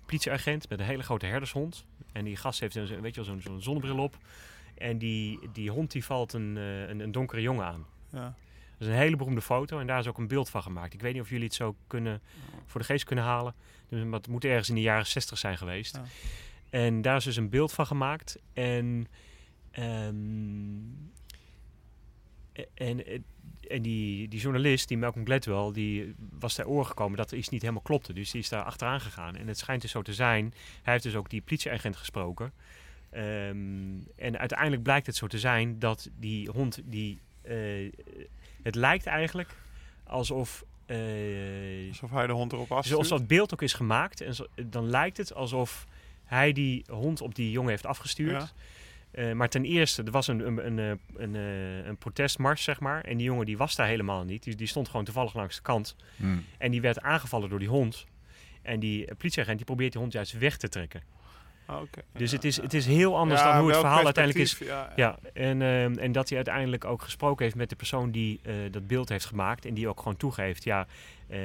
politieagent 0.05 0.69
met 0.69 0.79
een 0.79 0.85
hele 0.85 1.03
grote 1.03 1.25
herdershond. 1.25 1.85
En 2.11 2.23
die 2.23 2.35
gast 2.35 2.59
heeft 2.59 2.75
een, 2.75 3.01
weet 3.01 3.15
je 3.15 3.21
wel, 3.21 3.29
zo'n 3.29 3.41
zo'n 3.41 3.61
zonnebril 3.61 3.97
op. 3.97 4.17
En 4.77 4.97
die, 4.97 5.39
die 5.53 5.71
hond 5.71 5.91
die 5.91 6.05
valt 6.05 6.33
een, 6.33 6.55
een, 6.55 6.99
een 6.99 7.11
donkere 7.11 7.41
jongen 7.41 7.65
aan. 7.65 7.85
Ja. 8.11 8.35
Dat 8.77 8.87
is 8.87 8.93
een 8.93 8.99
hele 8.99 9.15
beroemde 9.15 9.41
foto 9.41 9.79
en 9.79 9.87
daar 9.87 9.99
is 9.99 10.07
ook 10.07 10.17
een 10.17 10.27
beeld 10.27 10.49
van 10.49 10.63
gemaakt. 10.63 10.93
Ik 10.93 11.01
weet 11.01 11.13
niet 11.13 11.21
of 11.21 11.29
jullie 11.29 11.45
het 11.45 11.53
zo 11.53 11.75
kunnen, 11.87 12.21
voor 12.65 12.79
de 12.79 12.85
geest 12.85 13.03
kunnen 13.03 13.25
halen. 13.25 13.53
Het 13.89 14.27
moet 14.27 14.45
ergens 14.45 14.69
in 14.69 14.75
de 14.75 14.81
jaren 14.81 15.07
60 15.07 15.37
zijn 15.37 15.57
geweest. 15.57 15.95
Ja. 15.95 16.03
En 16.69 17.01
daar 17.01 17.15
is 17.15 17.23
dus 17.23 17.35
een 17.35 17.49
beeld 17.49 17.71
van 17.71 17.85
gemaakt. 17.85 18.37
En, 18.53 19.07
ehm, 19.71 20.79
en, 22.73 23.23
en 23.67 23.81
die, 23.81 24.27
die 24.27 24.39
journalist, 24.39 24.87
die 24.87 24.97
Malcolm 24.97 25.25
Gladwell, 25.25 25.71
die 25.73 26.15
was 26.39 26.53
ter 26.53 26.67
oor 26.67 26.85
gekomen 26.85 27.17
dat 27.17 27.31
er 27.31 27.37
iets 27.37 27.49
niet 27.49 27.61
helemaal 27.61 27.81
klopte. 27.81 28.13
Dus 28.13 28.31
die 28.31 28.41
is 28.41 28.49
daar 28.49 28.63
achteraan 28.63 29.01
gegaan. 29.01 29.35
En 29.35 29.47
het 29.47 29.57
schijnt 29.57 29.81
dus 29.81 29.91
zo 29.91 30.01
te 30.01 30.13
zijn. 30.13 30.53
Hij 30.81 30.93
heeft 30.93 31.03
dus 31.03 31.15
ook 31.15 31.29
die 31.29 31.41
politieagent 31.41 31.95
gesproken. 31.95 32.53
Ehm, 33.09 33.99
en 34.15 34.37
uiteindelijk 34.37 34.83
blijkt 34.83 35.05
het 35.05 35.15
zo 35.15 35.27
te 35.27 35.39
zijn 35.39 35.79
dat 35.79 36.09
die 36.19 36.49
hond, 36.49 36.81
die, 36.85 37.19
eh, 37.41 37.91
het 38.63 38.75
lijkt 38.75 39.05
eigenlijk 39.05 39.55
alsof, 40.03 40.63
eh, 40.89 41.87
Alsof 41.87 42.11
hij 42.11 42.27
de 42.27 42.33
hond 42.33 42.53
erop 42.53 42.67
zoals 42.67 42.89
afstuurt. 42.89 43.09
dat 43.09 43.27
beeld 43.27 43.53
ook 43.53 43.61
is 43.61 43.73
gemaakt, 43.73 44.21
en 44.21 44.35
zo, 44.35 44.45
dan 44.65 44.89
lijkt 44.89 45.17
het 45.17 45.33
alsof 45.33 45.85
hij 46.25 46.53
die 46.53 46.85
hond 46.91 47.21
op 47.21 47.35
die 47.35 47.51
jongen 47.51 47.69
heeft 47.69 47.85
afgestuurd. 47.85 48.31
Ja. 48.31 48.49
Eh, 49.11 49.31
maar 49.31 49.49
ten 49.49 49.65
eerste, 49.65 50.03
er 50.03 50.11
was 50.11 50.27
een, 50.27 50.47
een, 50.47 50.65
een, 50.65 50.79
eh, 50.79 51.21
een, 51.21 51.33
een 51.87 51.97
protestmars, 51.97 52.63
zeg 52.63 52.79
maar. 52.79 53.03
En 53.03 53.17
die 53.17 53.25
jongen 53.25 53.45
die 53.45 53.57
was 53.57 53.75
daar 53.75 53.87
helemaal 53.87 54.23
niet. 54.23 54.43
Die, 54.43 54.55
die 54.55 54.67
stond 54.67 54.89
gewoon 54.89 55.05
toevallig 55.05 55.33
langs 55.33 55.55
de 55.55 55.61
kant. 55.61 55.95
Hmm. 56.15 56.45
En 56.57 56.71
die 56.71 56.81
werd 56.81 57.01
aangevallen 57.01 57.49
door 57.49 57.59
die 57.59 57.67
hond. 57.67 58.05
En 58.61 58.79
die 58.79 59.05
politieagent 59.05 59.57
die 59.57 59.65
probeert 59.65 59.91
die 59.91 60.01
hond 60.01 60.13
juist 60.13 60.37
weg 60.37 60.57
te 60.57 60.69
trekken. 60.69 61.01
Ah, 61.69 61.81
oké. 61.81 62.01
Dus 62.13 62.29
Ja, 62.29 62.35
het, 62.35 62.45
is, 62.45 62.55
ja. 62.55 62.61
het 62.61 62.73
is 62.73 62.85
heel 62.85 63.17
anders 63.17 63.41
Ja, 63.41 63.51
dan 63.51 63.59
hoe 63.61 63.69
het 63.69 63.79
verhaal 63.79 64.03
uiteindelijk 64.05 64.45
is. 64.45 64.57
Ja, 64.57 64.67
ja. 64.67 64.91
Ja, 64.95 65.17
en, 65.33 65.61
ehm, 65.61 65.93
en 65.97 66.11
dat 66.11 66.27
hij 66.27 66.37
uiteindelijk 66.37 66.85
ook 66.85 67.01
gesproken 67.01 67.43
heeft 67.43 67.55
met 67.57 67.69
de 67.69 67.75
persoon 67.75 68.11
die 68.11 68.39
eh, 68.43 68.53
dat 68.71 68.87
beeld 68.87 69.09
heeft 69.09 69.25
gemaakt. 69.25 69.65
En 69.65 69.73
die 69.73 69.87
ook 69.87 69.97
gewoon 69.97 70.17
toegeeft, 70.17 70.63
ja, 70.63 70.87
eh, 71.27 71.39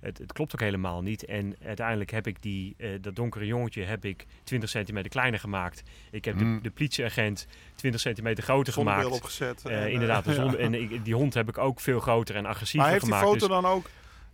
het, 0.00 0.18
het 0.18 0.32
klopt 0.32 0.54
ook 0.54 0.60
helemaal 0.60 1.02
niet. 1.02 1.24
En 1.24 1.56
uiteindelijk 1.64 2.10
heb 2.10 2.26
ik 2.26 2.42
die, 2.42 2.74
eh, 2.78 2.88
dat 3.00 3.16
donkere 3.16 3.46
jongetje 3.46 3.82
heb 3.82 4.04
ik 4.04 4.26
20 4.44 4.68
centimeter 4.70 5.10
kleiner 5.10 5.40
gemaakt. 5.40 5.82
Ik 6.10 6.24
heb 6.24 6.34
Mm. 6.40 6.56
de, 6.56 6.62
de 6.62 6.70
politieagent 6.70 7.46
20 7.74 8.00
centimeter 8.00 8.44
groter 8.44 8.72
Zonnebril 8.72 9.02
gemaakt. 9.04 9.20
opgezet. 9.22 9.62
En, 9.64 9.70
eh, 9.82 9.88
inderdaad, 9.92 10.24
de 10.24 10.56
en 10.58 10.74
ik- 10.74 11.04
die 11.04 11.14
hond 11.14 11.34
heb 11.34 11.48
ik 11.48 11.58
ook 11.58 11.80
veel 11.80 12.00
groter 12.00 12.36
en 12.36 12.46
agressiever 12.46 12.80
Maar 12.80 12.90
heeft 12.90 13.04
die 13.04 13.14
gemaakt. 13.14 13.32
foto 13.32 13.46
dus- 13.54 13.62
dan 13.62 13.72
ook... 13.72 13.86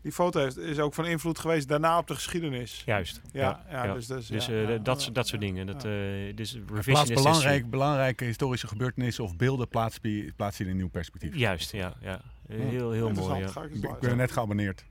Die 0.04 0.12
foto 0.12 0.40
heeft, 0.40 0.58
is 0.58 0.78
ook 0.78 0.94
van 0.94 1.06
invloed 1.06 1.38
geweest 1.38 1.68
daarna 1.68 1.98
op 1.98 2.06
de 2.06 2.14
geschiedenis. 2.14 2.82
Juist. 2.86 3.20
Ja, 3.32 3.64
ja, 3.70 3.84
ja. 3.84 3.94
dus, 3.94 4.06
dus, 4.06 4.26
Dus 4.26 4.46
ja, 4.46 4.52
eh, 4.52 4.68
ja, 4.68 4.78
dat, 4.78 5.04
ja, 5.04 5.10
dat 5.10 5.28
soort 5.28 5.40
ja. 5.42 5.46
dingen. 5.46 5.66
Dat, 5.66 5.82
Ja. 5.82 5.88
eh 6.26 6.36
dus 6.36 6.58
Plaats 6.84 7.12
belangrijk, 7.12 7.70
belangrijke 7.70 8.24
historische 8.24 8.66
gebeurtenissen 8.66 9.24
of 9.24 9.36
beelden 9.36 9.68
plaatst 9.68 10.00
plaatst 10.36 10.58
die 10.58 10.66
in 10.66 10.72
een 10.72 10.78
nieuw 10.78 10.88
perspectief. 10.88 11.34
Juist, 11.36 11.72
ja. 11.72 11.94
ja. 12.00 12.20
Eh, 12.48 12.58
Heel, 12.58 12.90
heel 12.90 13.10
mooi. 13.10 13.40
Ja. 13.40 13.62
ik 13.72 13.98
ben- 14.00 14.16
net 14.16 14.32
geabonneerd. 14.32 14.84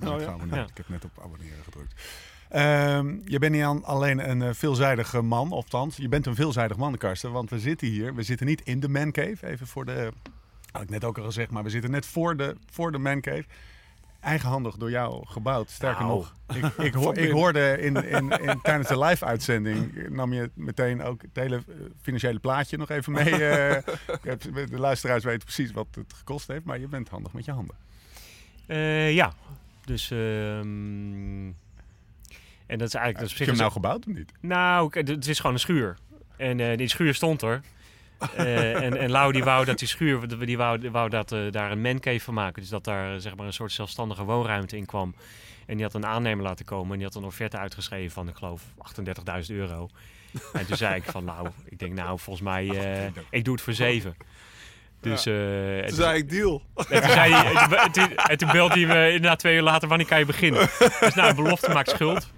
Oh, 0.00 0.08
ja? 0.08 0.18
geabonneerd. 0.18 0.70
Ik 0.70 0.76
heb 0.76 0.88
net 0.88 1.04
op 1.04 1.10
abonneren 1.22 1.62
gedrukt. 1.64 2.00
Ehm, 2.48 3.16
je 3.24 3.38
bent 3.38 3.52
niet 3.52 3.62
aan- 3.62 3.84
alleen 3.84 4.30
een 4.30 4.42
eh, 4.42 4.50
veelzijdige 4.52 5.20
man, 5.22 5.46
of 5.46 5.52
althans, 5.52 5.96
je 5.96 6.08
bent 6.08 6.26
een 6.26 6.34
veelzijdig 6.34 6.76
man, 6.76 6.96
Karsten. 6.96 7.32
Want 7.32 7.50
we 7.50 7.58
zitten 7.58 7.86
hier, 7.88 8.14
we 8.14 8.22
zitten 8.22 8.46
niet 8.46 8.60
in 8.64 8.80
de 8.80 8.88
man 8.88 9.12
cave, 9.12 9.46
even 9.46 9.66
voor 9.66 9.84
de, 9.84 10.12
had 10.72 10.82
ik 10.82 10.90
net 10.90 11.04
ook 11.04 11.18
al 11.18 11.24
gezegd, 11.24 11.50
maar 11.50 11.62
we 11.62 11.70
zitten 11.70 11.90
net 11.90 12.06
voor 12.06 12.36
de, 12.36 12.56
voor 12.70 12.92
de 12.92 12.98
man 12.98 13.20
cave. 13.20 13.44
Eigenhandig 14.22 14.76
door 14.76 14.90
jou 14.90 15.26
gebouwd. 15.26 15.70
Sterker 15.70 16.04
Nou. 16.04 16.14
nog, 16.18 16.34
ik, 16.56 16.64
ik, 16.84 16.94
hoor, 17.02 17.16
ik 17.16 17.30
hoorde 17.30 17.76
in, 17.80 17.96
in, 17.96 18.30
in, 18.30 18.60
tijdens 18.62 18.88
de 18.88 18.98
live-uitzending, 18.98 20.08
nam 20.08 20.32
je 20.32 20.50
meteen 20.54 21.02
ook 21.02 21.22
het 21.22 21.30
hele 21.34 21.56
eh, 21.56 21.74
financiële 22.02 22.38
plaatje 22.38 22.76
nog 22.76 22.90
even 22.90 23.12
mee. 23.12 23.44
eh. 23.46 23.76
Ik 24.22 24.24
heb- 24.24 24.42
de 24.52 24.78
luisteraars 24.78 25.24
weten 25.24 25.44
precies 25.44 25.72
wat 25.72 25.86
het 25.94 26.12
gekost 26.12 26.46
heeft, 26.48 26.64
maar 26.64 26.78
je 26.78 26.88
bent 26.88 27.08
handig 27.08 27.32
met 27.32 27.44
je 27.44 27.52
handen. 27.52 27.76
Eh, 28.66 29.14
ja, 29.14 29.32
dus... 29.84 30.10
ehm, 30.10 31.46
en 32.66 32.78
dat 32.78 32.86
is 32.88 32.94
eigenlijk... 32.94 33.18
Dat 33.18 33.24
is 33.26 33.30
Heb 33.30 33.38
je 33.38 33.44
hem 33.52 33.56
nou 33.60 33.72
gebouwd 33.72 34.06
of 34.06 34.12
niet? 34.14 34.32
Nou, 34.40 34.90
het 35.00 35.26
is 35.28 35.36
gewoon 35.36 35.52
een 35.52 35.60
schuur. 35.60 35.96
En 36.36 36.76
die 36.76 36.88
schuur 36.88 37.14
stond 37.14 37.42
er. 37.42 37.60
Eh, 38.36 38.82
en, 38.82 38.96
en 38.96 39.10
Lau 39.10 39.32
die 39.32 39.44
wou 39.44 39.64
dat 39.64 39.78
die 39.78 39.88
schuur, 39.88 40.46
die 40.46 40.56
wou, 40.56 40.78
die 40.78 40.90
wou 40.90 41.08
dat, 41.08 41.32
eh, 41.32 41.40
daar 41.50 41.70
een 41.70 41.80
mancave 41.80 42.20
van 42.20 42.34
maken. 42.34 42.60
Dus 42.60 42.70
dat 42.70 42.84
daar 42.84 43.20
zeg 43.20 43.36
maar 43.36 43.46
een 43.46 43.52
soort 43.52 43.72
zelfstandige 43.72 44.24
woonruimte 44.24 44.76
in 44.76 44.86
kwam. 44.86 45.14
En 45.66 45.74
die 45.74 45.84
had 45.84 45.94
een 45.94 46.06
aannemer 46.06 46.44
laten 46.44 46.64
komen. 46.64 46.90
En 46.90 46.96
die 46.96 47.06
had 47.06 47.14
een 47.14 47.24
offerte 47.24 47.58
uitgeschreven 47.58 48.10
van, 48.10 48.28
ik 48.28 48.36
geloof, 48.36 48.62
38.000 48.76 49.56
euro. 49.56 49.88
En 50.52 50.66
toen 50.66 50.76
zei 50.76 50.94
ik 50.94 51.04
van, 51.04 51.24
nou, 51.24 51.48
ik 51.64 51.78
denk 51.78 51.92
nou, 51.92 52.18
volgens 52.18 52.44
mij, 52.44 52.68
eh, 52.68 53.22
ik 53.30 53.44
doe 53.44 53.54
het 53.54 53.62
voor 53.62 53.72
zeven. 53.72 54.16
Dus, 55.00 55.26
en 55.26 55.84
Toen 55.86 55.96
zei 55.96 56.18
ik 56.18 56.30
deal. 56.30 56.62
en 56.88 57.02
toen, 57.02 57.10
zei 57.10 57.32
hij, 57.32 57.54
en 57.54 57.68
toen, 57.68 57.78
en 57.78 57.92
toen, 57.92 58.16
en 58.16 58.38
toen 58.38 58.50
belde 58.52 58.74
hij 58.74 58.86
me 58.86 59.06
inderdaad 59.06 59.38
twee 59.38 59.54
uur 59.56 59.62
later, 59.62 59.88
wanneer 59.88 60.06
kan 60.06 60.18
je 60.18 60.24
beginnen? 60.24 60.68
Dus 61.00 61.14
nou, 61.14 61.28
een 61.28 61.36
belofte 61.36 61.70
maakt 61.70 61.90
schuld. 61.90 62.32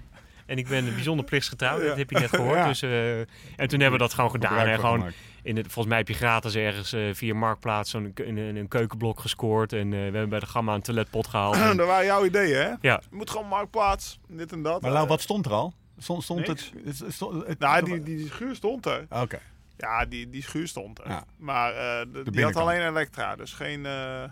En 0.45 0.57
ik 0.57 0.67
ben 0.67 0.93
bijzonder 0.93 1.25
plichtsgetrouw, 1.25 1.83
dat 1.83 1.97
heb 1.97 2.09
je 2.09 2.19
net 2.19 2.29
gehoord. 2.29 2.57
Ja. 2.57 2.67
Dus, 2.67 2.81
en 2.81 3.67
toen 3.67 3.79
hebben 3.79 3.91
we 3.91 4.05
dat 4.05 4.13
gewoon 4.13 4.31
gedaan. 4.31 4.67
En 4.67 4.79
gewoon 4.79 4.97
gemaakt. 4.97 5.15
In 5.45 5.55
het, 5.57 5.65
volgens 5.65 5.87
mij 5.87 5.97
heb 5.97 6.07
je 6.07 6.13
gratis 6.13 6.55
ergens 6.55 6.93
eh, 6.93 7.13
via 7.13 7.33
Marktplaats 7.33 7.89
zo'n 7.89 8.13
ke- 8.13 8.25
een, 8.25 8.37
een, 8.37 8.55
een 8.55 8.67
keukenblok 8.67 9.19
gescoord. 9.19 9.73
En 9.73 9.85
eh, 9.85 9.89
we 9.91 9.95
hebben 9.97 10.29
bij 10.29 10.39
de 10.39 10.45
Gamma 10.45 10.73
een 10.73 10.81
toiletpot 10.81 11.27
gehaald. 11.27 11.55
En- 11.55 11.77
dat 11.77 11.87
waren 11.87 12.05
jouw 12.05 12.25
ideeën, 12.25 12.57
hè? 12.57 12.67
ja, 12.81 13.01
Je 13.09 13.15
moet 13.15 13.29
gewoon 13.29 13.47
marktplaats, 13.47 14.19
dit 14.27 14.51
en 14.51 14.61
dat. 14.63 14.81
Maar 14.81 14.91
Lau, 14.91 15.03
Eh, 15.03 15.09
wat 15.09 15.21
stond 15.21 15.45
er 15.45 15.51
al? 15.51 15.73
Stond, 15.97 16.23
stond 16.23 16.47
Niks. 16.47 16.71
het, 16.85 16.99
het, 16.99 17.13
stond- 17.13 17.47
het- 17.47 17.59
Nou, 17.59 17.85
die, 17.85 18.03
die 18.03 18.27
schuur 18.27 18.55
stond 18.55 18.85
er. 18.85 19.05
Oké. 19.09 19.39
Ja, 19.77 20.05
die, 20.05 20.29
die 20.29 20.41
schuur 20.43 20.67
stond 20.67 20.99
er. 20.99 21.07
Ja. 21.09 21.23
Maar 21.37 21.73
eh, 21.73 22.05
de- 22.13 22.31
die 22.31 22.43
had 22.43 22.55
alleen 22.55 22.81
elektra, 22.87 23.35
dus 23.35 23.53
geen, 23.53 23.85
eh, 23.85 24.23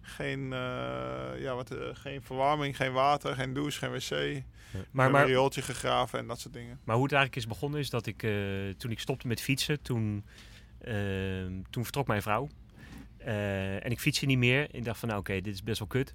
geen, 0.00 0.52
eh, 0.52 1.40
ja, 1.40 1.54
wat, 1.54 1.74
geen 1.92 2.22
verwarming, 2.22 2.76
geen 2.76 2.92
water, 2.92 3.34
geen 3.34 3.54
douche, 3.54 3.78
geen 3.78 3.90
wc. 3.90 4.42
Maar, 4.90 5.10
Maar, 5.10 5.20
een 5.20 5.26
riooltje 5.26 5.62
gegraven 5.62 6.18
en 6.18 6.26
dat 6.26 6.40
soort 6.40 6.54
dingen. 6.54 6.80
maar 6.84 6.94
hoe 6.94 7.04
het 7.04 7.12
eigenlijk 7.12 7.42
is 7.42 7.48
begonnen 7.52 7.80
is 7.80 7.90
dat 7.90 8.06
ik, 8.06 8.22
eh, 8.22 8.32
toen 8.78 8.90
ik 8.90 9.00
stopte 9.00 9.26
met 9.26 9.40
fietsen, 9.40 9.82
toen, 9.82 10.24
eh, 10.78 10.94
toen 11.70 11.84
vertrok 11.84 12.06
mijn 12.06 12.22
vrouw. 12.22 12.48
Eh, 13.24 13.84
en 13.84 13.90
ik 13.90 14.00
fietste 14.00 14.26
niet 14.26 14.38
meer. 14.38 14.74
Ik 14.74 14.84
dacht 14.84 14.98
van, 14.98 15.08
nou 15.08 15.20
oké, 15.20 15.40
dit 15.40 15.54
is 15.54 15.62
best 15.62 15.78
wel 15.78 15.88
kut. 15.88 16.14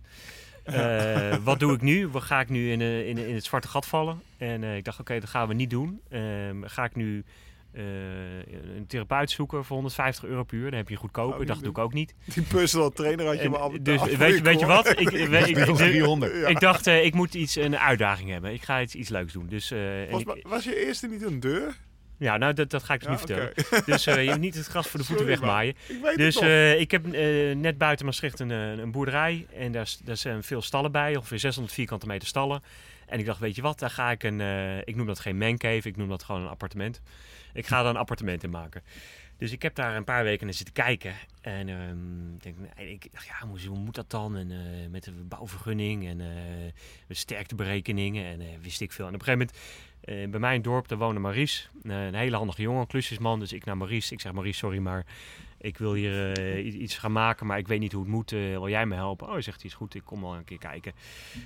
Eh, 0.63 1.35
wat 1.43 1.59
doe 1.59 1.73
ik 1.73 1.81
nu? 1.81 2.09
Ga 2.13 2.39
ik 2.39 2.49
nu 2.49 2.71
in, 2.71 2.81
in, 2.81 3.17
in 3.17 3.33
het 3.33 3.43
zwarte 3.43 3.67
gat 3.67 3.85
vallen? 3.85 4.21
En 4.37 4.63
ik 4.63 4.83
dacht, 4.83 4.99
oké, 4.99 5.19
dat 5.19 5.29
gaan 5.29 5.47
we 5.47 5.53
niet 5.53 5.69
doen. 5.69 6.01
Ehm, 6.09 6.63
ga 6.63 6.83
ik 6.83 6.95
nu 6.95 7.23
een 7.73 8.85
therapeut 8.87 9.31
zoeken 9.31 9.65
voor 9.65 9.75
150 9.75 10.23
euro 10.25 10.43
per 10.43 10.57
uur? 10.57 10.69
Dan 10.69 10.79
heb 10.79 10.89
je 10.89 10.95
goedkoper. 10.95 11.39
Oh, 11.39 11.45
dacht, 11.45 11.59
doe 11.59 11.67
niet 11.67 11.77
ik 11.77 11.83
ook 11.83 11.93
niet. 11.93 12.13
Die 12.25 12.43
personal 12.43 12.89
trainer 12.91 13.25
had 13.25 13.41
je 13.41 13.49
al 13.49 13.73
dus 13.81 14.03
weet, 14.03 14.35
je- 14.37 14.41
weet 14.41 14.59
je 14.59 14.65
wat? 14.65 14.87
Ik, 14.89 14.99
ik, 14.99 15.11
ik, 15.11 15.45
Die 15.55 15.55
was 15.55 15.69
ik- 15.69 15.75
300. 15.75 16.35
Ja. 16.35 16.47
ik 16.47 16.59
dacht, 16.59 16.87
eh, 16.87 17.05
ik 17.05 17.13
moet 17.13 17.33
iets, 17.33 17.55
een 17.55 17.77
uitdaging 17.77 18.29
hebben. 18.29 18.53
Ik 18.53 18.61
ga 18.63 18.81
iets, 18.81 18.95
iets 18.95 19.09
leuks 19.09 19.33
doen. 19.33 19.47
Dus, 19.47 19.71
eh, 19.71 20.11
ik- 20.11 20.25
mij- 20.25 20.43
was 20.47 20.63
je 20.63 20.85
eerste 20.85 21.07
niet 21.07 21.21
een 21.21 21.39
deur? 21.39 21.75
ja, 22.19 22.37
nou, 22.37 22.53
dat, 22.53 22.69
dat 22.69 22.83
ga 22.83 22.93
ik 22.93 22.99
dus 22.99 23.07
Ja, 23.09 23.13
nu 23.13 23.17
vertellen. 23.51 23.83
Dus 23.85 24.05
eh, 24.07 24.23
je 24.23 24.29
moet 24.29 24.39
niet 24.39 24.55
het 24.55 24.67
gras 24.67 24.87
voor 24.87 24.99
de 24.99 25.05
voeten 25.05 25.25
Sorry, 25.25 25.39
wegmaaien. 25.39 25.75
Ik 25.87 25.99
weet 26.03 26.17
Dus 26.17 26.39
eh, 26.39 26.79
ik 26.79 26.91
heb 26.91 27.13
eh, 27.13 27.55
net 27.55 27.77
buiten 27.77 28.05
Maastricht 28.05 28.39
een, 28.39 28.51
eh, 28.51 28.71
een 28.77 28.91
boerderij. 28.91 29.45
En 29.55 29.71
daar, 29.71 29.89
daar 30.03 30.17
zijn 30.17 30.43
veel 30.43 30.61
stallen 30.61 30.91
bij. 30.91 31.15
Ongeveer 31.15 31.39
600 31.39 31.75
vierkante 31.75 32.05
meter 32.07 32.27
stallen. 32.27 32.61
En 33.07 33.19
ik 33.19 33.25
dacht, 33.25 33.39
weet 33.39 33.55
je 33.55 33.61
wat, 33.61 33.79
daar 33.79 33.89
ga 33.89 34.11
ik 34.11 34.23
een... 34.23 34.41
eh, 34.41 34.77
ik 34.77 34.95
noem 34.95 35.05
dat 35.05 35.19
geen 35.19 35.37
mancave, 35.37 35.87
ik 35.87 35.97
noem 35.97 36.09
dat 36.09 36.23
gewoon 36.23 36.41
een 36.41 36.47
appartement. 36.47 37.01
Ik 37.53 37.67
ga 37.67 37.81
daar 37.81 37.89
een 37.89 37.97
appartement 37.97 38.43
in 38.43 38.49
maken. 38.49 38.83
Dus 39.37 39.51
ik 39.51 39.61
heb 39.61 39.75
daar 39.75 39.95
een 39.95 40.03
paar 40.03 40.23
weken 40.23 40.45
naar 40.45 40.55
zitten 40.55 40.73
kijken. 40.73 41.13
En 41.41 41.69
ehm, 41.69 42.33
ik 42.33 42.41
denk, 42.41 42.57
ik 42.75 43.09
ja, 43.11 43.47
hoe, 43.47 43.77
moet 43.77 43.95
dat 43.95 44.09
dan? 44.09 44.37
En, 44.37 44.51
eh, 44.51 44.89
met 44.89 45.03
de 45.03 45.11
bouwvergunning 45.11 46.07
en 46.07 46.21
eh 46.21 46.27
met 47.07 47.17
sterkteberekeningen 47.17 48.25
en 48.25 48.41
eh, 48.41 48.47
wist 48.61 48.81
ik 48.81 48.91
veel. 48.91 49.07
En 49.07 49.13
op 49.13 49.19
een 49.19 49.25
gegeven 49.25 49.49
moment, 50.05 50.31
bij 50.31 50.39
mij 50.39 50.49
in 50.49 50.55
het 50.55 50.63
dorp, 50.63 50.87
daar 50.87 50.97
woonde 50.97 51.19
Maries. 51.19 51.69
een 51.83 52.13
hele 52.13 52.35
handige 52.35 52.61
jongen, 52.61 52.87
klusjesman. 52.87 53.39
Dus 53.39 53.53
ik 53.53 53.65
naar 53.65 53.77
Maries. 53.77 54.11
Ik 54.11 54.21
zeg, 54.21 54.31
Maries, 54.31 54.57
sorry, 54.57 54.77
maar 54.77 55.05
ik 55.57 55.77
wil 55.77 55.93
hier 55.93 56.59
iets 56.59 56.97
gaan 56.97 57.11
maken, 57.11 57.45
maar 57.45 57.57
ik 57.57 57.67
weet 57.67 57.79
niet 57.79 57.91
hoe 57.91 58.01
het 58.01 58.11
moet. 58.11 58.29
Wil 58.29 58.69
jij 58.69 58.85
me 58.85 58.95
helpen? 58.95 59.27
Oh, 59.27 59.33
zegt 59.33 59.61
hij, 59.61 59.69
is 59.69 59.73
goed, 59.73 59.95
ik 59.95 60.01
kom 60.05 60.21
wel 60.21 60.35
een 60.35 60.43
keer 60.43 60.57
kijken. 60.57 60.93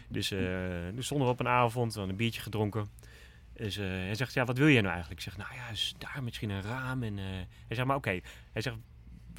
Dus 0.08 0.28
toen 0.28 1.04
stonden 1.04 1.28
we 1.28 1.34
op 1.34 1.40
een 1.40 1.48
avond, 1.48 1.94
we 1.94 2.02
een 2.02 2.16
biertje 2.16 2.42
gedronken. 2.42 2.90
Dus 3.62 3.76
hij 3.76 4.16
zegt, 4.16 4.34
ja, 4.34 4.46
wat 4.46 4.58
wil 4.58 4.70
jij 4.70 4.82
nou 4.82 4.94
eigenlijk? 4.94 5.22
Ik 5.22 5.32
zeg, 5.32 5.38
nou 5.38 5.56
ja, 5.56 5.70
is 5.70 5.94
daar 5.98 6.24
misschien 6.24 6.50
een 6.50 6.62
raam. 6.62 7.04
En, 7.04 7.18
eh, 7.18 7.26
hij 7.68 7.76
zegt, 7.76 7.88
maar 7.88 7.96
oké. 7.96 8.20
Hij 8.52 8.62
zegt, 8.62 8.76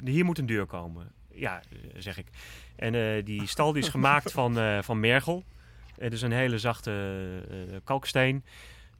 hier 0.03 0.25
moet 0.25 0.37
een 0.37 0.45
deur 0.45 0.65
komen. 0.65 1.11
Ja, 1.31 1.61
eh, 1.71 1.77
zeg 1.97 2.17
ik. 2.17 2.27
En 2.75 3.23
die 3.23 3.47
stal 3.55 3.71
die 3.71 3.83
is 3.83 3.89
gemaakt 3.89 4.31
van, 4.31 4.83
van 4.83 4.99
mergel. 4.99 5.43
Het 5.97 6.13
is 6.13 6.21
een 6.21 6.31
hele 6.31 6.57
zachte 6.57 7.81
kalksteen. 7.83 8.43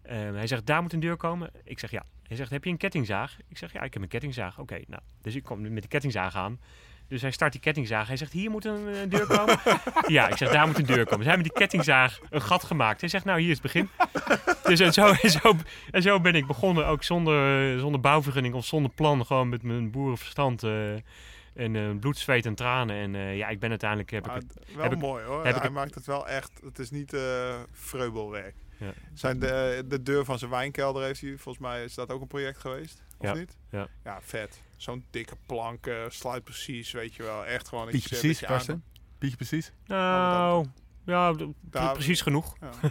Eh, 0.02 0.18
hij 0.18 0.48
zegt, 0.48 0.66
daar 0.66 0.82
moet 0.82 0.94
een 0.94 1.00
deur 1.00 1.18
komen. 1.18 1.52
Ik 1.64 1.80
zeg, 1.80 1.92
ja. 1.92 2.06
Hij 2.24 2.38
zegt, 2.38 2.52
heb 2.52 2.64
je 2.64 2.70
een 2.70 2.78
kettingzaag? 2.78 3.38
Ik 3.48 3.58
zeg, 3.58 3.74
ja, 3.74 3.82
ik 3.82 3.94
heb 3.94 4.02
een 4.02 4.08
kettingzaag. 4.08 4.60
Oké, 4.60 4.82
nou. 4.88 5.02
Dus 5.22 5.36
ik 5.36 5.44
kom 5.44 5.74
met 5.74 5.84
de 5.84 5.90
kettingzaag 5.90 6.36
aan. 6.36 6.60
Dus 7.08 7.22
hij 7.22 7.32
start 7.32 7.52
die 7.52 7.62
kettingzaag. 7.62 8.08
Hij 8.08 8.18
zegt, 8.18 8.32
hier 8.32 8.50
moet 8.52 8.66
een, 8.66 8.88
eh, 8.88 9.10
deur 9.10 9.28
komen. 9.28 9.60
ja, 10.08 10.28
ik 10.30 10.38
zeg, 10.38 10.52
daar 10.52 10.68
moet 10.68 10.78
een 10.78 10.86
deur 10.86 11.04
komen. 11.04 11.18
Dus 11.18 11.26
hij 11.28 11.36
heeft 11.36 11.48
met 11.48 11.54
die 11.58 11.62
kettingzaag 11.68 12.20
een 12.30 12.42
gat 12.42 12.64
gemaakt. 12.64 13.00
Hij 13.00 13.10
zegt, 13.10 13.26
nou, 13.26 13.40
hier 13.40 13.50
is 13.50 13.54
het 13.54 13.62
begin. 13.62 13.90
dus 14.70 14.80
en 14.80 14.94
zo, 14.94 15.08
en, 15.22 15.30
zo, 15.30 15.54
en 15.92 16.02
zo 16.02 16.20
ben 16.20 16.36
ik 16.36 16.48
begonnen. 16.48 16.86
Ook 16.88 17.04
zonder, 17.04 17.80
zonder 17.80 18.00
bouwvergunning 18.02 18.54
of 18.56 18.66
zonder 18.66 18.92
plan. 18.92 19.26
Gewoon 19.26 19.50
met 19.50 19.64
mijn 19.64 19.92
boerenverstand. 19.92 20.64
eh, 20.64 20.94
en 21.54 21.76
eh, 21.76 21.90
bloed, 22.00 22.18
zweet 22.18 22.46
en 22.46 22.56
tranen. 22.56 22.96
En 23.16 23.36
ja, 23.36 23.48
ik 23.48 23.60
ben 23.60 23.70
uiteindelijk... 23.70 24.10
Heb 24.12 24.26
ik 24.26 24.32
het, 24.34 24.54
wel 24.76 24.84
heb 24.84 24.92
ik- 24.94 25.00
mooi 25.00 25.24
hoor. 25.26 25.38
heb 25.38 25.48
ik 25.48 25.54
Hij 25.56 25.64
het- 25.64 25.72
maakt 25.74 25.96
het 25.96 26.06
wel 26.06 26.28
echt. 26.28 26.52
Het 26.64 26.80
is 26.80 26.92
niet 26.92 27.16
vreubelwerk. 27.72 28.56
Ja. 28.78 28.94
Zijn 29.14 29.40
de, 29.40 29.84
de 29.88 30.04
deur 30.04 30.26
van 30.26 30.40
zijn 30.40 30.52
wijnkelder 30.52 31.04
heeft 31.04 31.22
hij, 31.22 31.30
volgens 31.38 31.58
mij 31.66 31.84
is 31.84 31.94
dat 31.94 32.10
ook 32.12 32.22
een 32.22 32.28
project 32.28 32.58
geweest. 32.60 33.02
Of 33.18 33.28
Ja. 33.28 33.34
niet? 33.34 33.58
Ja. 33.70 33.88
Ja, 34.04 34.20
vet. 34.22 34.62
Zo'n 34.84 35.06
dikke 35.12 35.36
plank, 35.46 35.88
eh, 35.88 35.96
sluit 36.10 36.44
precies, 36.44 36.92
weet 36.92 37.16
je 37.16 37.24
wel. 37.24 37.46
Echt 37.46 37.68
gewoon. 37.68 37.88
Pietje 37.90 38.16
je- 38.16 38.22
precies, 38.22 38.40
Karsten? 38.48 38.84
Pietje 39.18 39.38
precies? 39.38 39.72
nou, 39.86 40.66
Ja, 41.06 41.34
precies 41.94 42.22
genoeg. 42.22 42.56
Ja. 42.62 42.70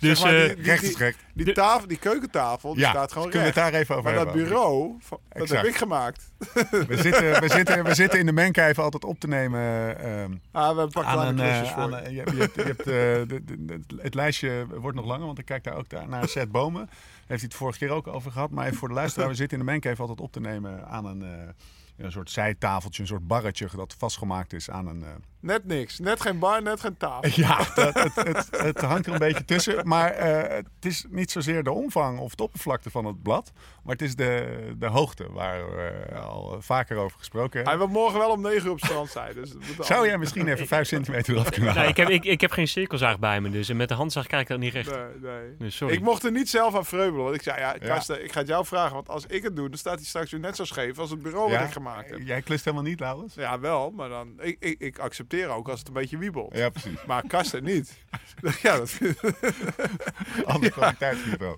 Dus 0.00 0.20
Zeg 0.20 0.22
maar, 0.30 0.40
eh, 0.40 0.46
die, 0.46 0.54
die, 0.56 0.64
Recht 0.64 0.82
is 0.82 0.88
die, 0.88 0.98
recht. 0.98 1.18
die 1.34 1.52
tafel, 1.52 1.88
die 1.88 1.98
keukentafel, 1.98 2.72
die 2.74 2.82
Ja, 2.82 2.90
staat 2.90 3.12
gewoon 3.12 3.30
kunnen 3.30 3.48
we 3.54 3.60
het 3.60 3.72
daar 3.72 3.80
even 3.80 3.96
over 3.96 4.12
maar 4.14 4.24
dat 4.24 4.34
bureau, 4.34 4.94
van- 5.00 5.18
dat 5.28 5.48
heb 5.48 5.64
ik 5.64 5.76
gemaakt. 5.76 6.32
We 6.70 6.86
zitten, 6.96 7.40
we, 7.40 7.48
zitten, 7.48 7.84
we 7.84 7.94
zitten 7.94 8.18
in 8.18 8.26
de 8.26 8.32
mancave 8.32 8.80
altijd 8.80 9.04
op 9.04 9.20
te 9.20 9.28
nemen 9.28 9.98
ehm, 9.98 10.32
Ah, 10.52 10.60
we 10.60 10.66
hebben 10.66 10.84
een 10.84 10.90
paar 10.90 11.04
aan 11.04 11.26
een... 11.26 11.38
eh, 11.40 11.44
klusjes 11.46 11.68
voor. 11.70 11.82
aan 11.94 12.02
je, 12.02 12.10
je 12.12 12.20
hebt, 12.40 12.54
je 12.54 12.62
hebt, 12.62 12.80
eh, 12.80 12.86
de, 12.86 13.40
de- 13.44 13.64
de- 13.86 13.98
het 14.02 14.14
lijstje 14.14 14.66
wordt 14.80 14.96
nog 14.96 15.06
langer, 15.06 15.26
want 15.26 15.38
ik 15.38 15.44
kijk 15.44 15.64
daar 15.64 15.76
ook 15.76 15.88
daar 15.88 16.08
naar 16.08 16.28
Seth 16.28 16.50
Bomen. 16.50 16.86
Daar 16.86 16.96
heeft 17.26 17.40
hij 17.40 17.48
het 17.50 17.54
vorige 17.54 17.78
keer 17.78 17.90
ook 17.90 18.06
over 18.06 18.32
gehad. 18.32 18.50
Maar 18.50 18.64
even 18.66 18.78
voor 18.78 18.88
de 18.88 18.94
luisteraar, 18.94 19.28
we 19.28 19.34
zitten 19.34 19.58
in 19.58 19.64
de 19.66 19.70
mancave 19.72 20.00
altijd 20.00 20.20
op 20.20 20.32
te 20.32 20.40
nemen 20.40 20.86
aan 20.88 21.04
een, 21.04 21.22
eh, 21.22 21.48
een 21.96 22.12
soort 22.12 22.30
zijtafeltje, 22.30 23.02
een 23.02 23.08
soort 23.08 23.26
barretje 23.26 23.68
dat 23.76 23.94
vastgemaakt 23.98 24.52
is 24.52 24.70
aan 24.70 24.86
een... 24.86 25.04
eh, 25.42 25.48
Net 25.48 25.64
niks. 25.64 25.98
Net 25.98 26.20
geen 26.20 26.38
bar, 26.38 26.62
net 26.62 26.80
geen 26.80 26.96
tafel. 26.96 27.30
Ja, 27.42 27.58
het, 27.74 28.14
het, 28.14 28.48
het 28.50 28.80
hangt 28.80 29.06
er 29.06 29.12
een 29.12 29.18
beetje 29.18 29.44
tussen. 29.44 29.88
Maar 29.88 30.10
eh, 30.10 30.56
het 30.56 30.84
is 30.84 31.04
niet 31.08 31.30
zozeer 31.30 31.62
de 31.62 31.72
omvang 31.72 32.18
of 32.18 32.34
de 32.34 32.42
oppervlakte 32.42 32.90
van 32.90 33.04
het 33.04 33.22
blad. 33.22 33.52
Maar 33.82 33.92
het 33.92 34.02
is 34.02 34.16
de, 34.16 34.58
de 34.78 34.86
hoogte 34.86 35.32
waar 35.32 35.70
we 35.76 36.14
al 36.14 36.56
vaker 36.60 36.96
over 36.96 37.18
gesproken 37.18 37.60
Hij 37.60 37.68
hebben. 37.70 37.90
wil 37.92 38.00
morgen 38.00 38.18
wel 38.18 38.30
om 38.30 38.40
9 38.40 38.64
uur 38.64 38.70
op 38.70 38.76
het 38.80 38.84
strand 38.84 39.10
zijn. 39.10 39.34
Dus 39.34 39.54
Zou 39.80 40.06
jij 40.06 40.18
misschien 40.18 40.48
even 40.48 40.66
5 40.66 40.86
centimeter 40.88 41.34
eraf 41.34 41.48
kunnen 41.48 41.64
nee, 41.64 41.72
halen? 41.74 41.90
ik, 41.90 41.96
heb, 41.96 42.08
ik, 42.08 42.24
ik 42.24 42.40
heb 42.40 42.50
geen 42.50 42.68
cirkelzaag 42.68 43.18
bij 43.18 43.40
me, 43.40 43.50
dus 43.50 43.72
met 43.72 43.88
de 43.88 43.94
handzaag 43.94 44.26
krijg 44.26 44.42
ik 44.42 44.48
dat 44.48 44.58
niet 44.58 44.72
recht. 44.72 44.90
Nee, 44.90 45.32
nee. 45.32 45.56
Dus 45.58 45.76
sorry. 45.76 45.94
Ik 45.94 46.00
mocht 46.02 46.24
er 46.24 46.32
niet 46.32 46.48
zelf 46.48 46.74
aan 46.74 46.84
vreubelen. 46.84 47.24
Want 47.24 47.36
ik 47.36 47.42
zei, 47.42 47.58
ja, 47.60 47.76
Ja. 47.80 47.86
Karsten, 47.86 48.24
ik 48.24 48.32
ga 48.32 48.38
het 48.38 48.48
jou 48.48 48.66
vragen. 48.66 48.94
Want 48.94 49.08
als 49.08 49.26
ik 49.26 49.42
het 49.42 49.56
doe, 49.56 49.68
dan 49.68 49.78
staat 49.78 49.94
hij 49.94 50.04
straks 50.04 50.30
weer 50.30 50.40
net 50.40 50.56
zo 50.56 50.64
scheef 50.64 50.98
als 50.98 51.10
het 51.10 51.22
bureau 51.22 51.50
Ja? 51.50 51.58
wat 51.58 51.66
ik 51.66 51.72
gemaakt 51.72 52.10
heb. 52.10 52.18
Jij 52.24 52.42
klust 52.42 52.64
helemaal 52.64 52.86
niet, 52.86 53.00
Laurens? 53.00 53.34
Ja, 53.34 53.60
wel. 53.60 53.90
Maar 53.90 54.08
dan, 54.08 54.32
ik, 54.40 54.56
ik, 54.60 54.80
ik 54.80 54.98
accepteer 54.98 55.26
ook 55.48 55.68
als 55.68 55.78
het 55.78 55.88
een 55.88 55.94
beetje 55.94 56.18
wiebelt. 56.18 56.56
Ja, 56.56 56.68
precies. 56.68 57.04
Maar 57.06 57.26
Karsten 57.26 57.64
niet. 57.64 57.98
ja, 58.62 58.76
dat 58.76 58.98
Ander 60.44 60.70
kwaliteitsniveau. 60.70 61.56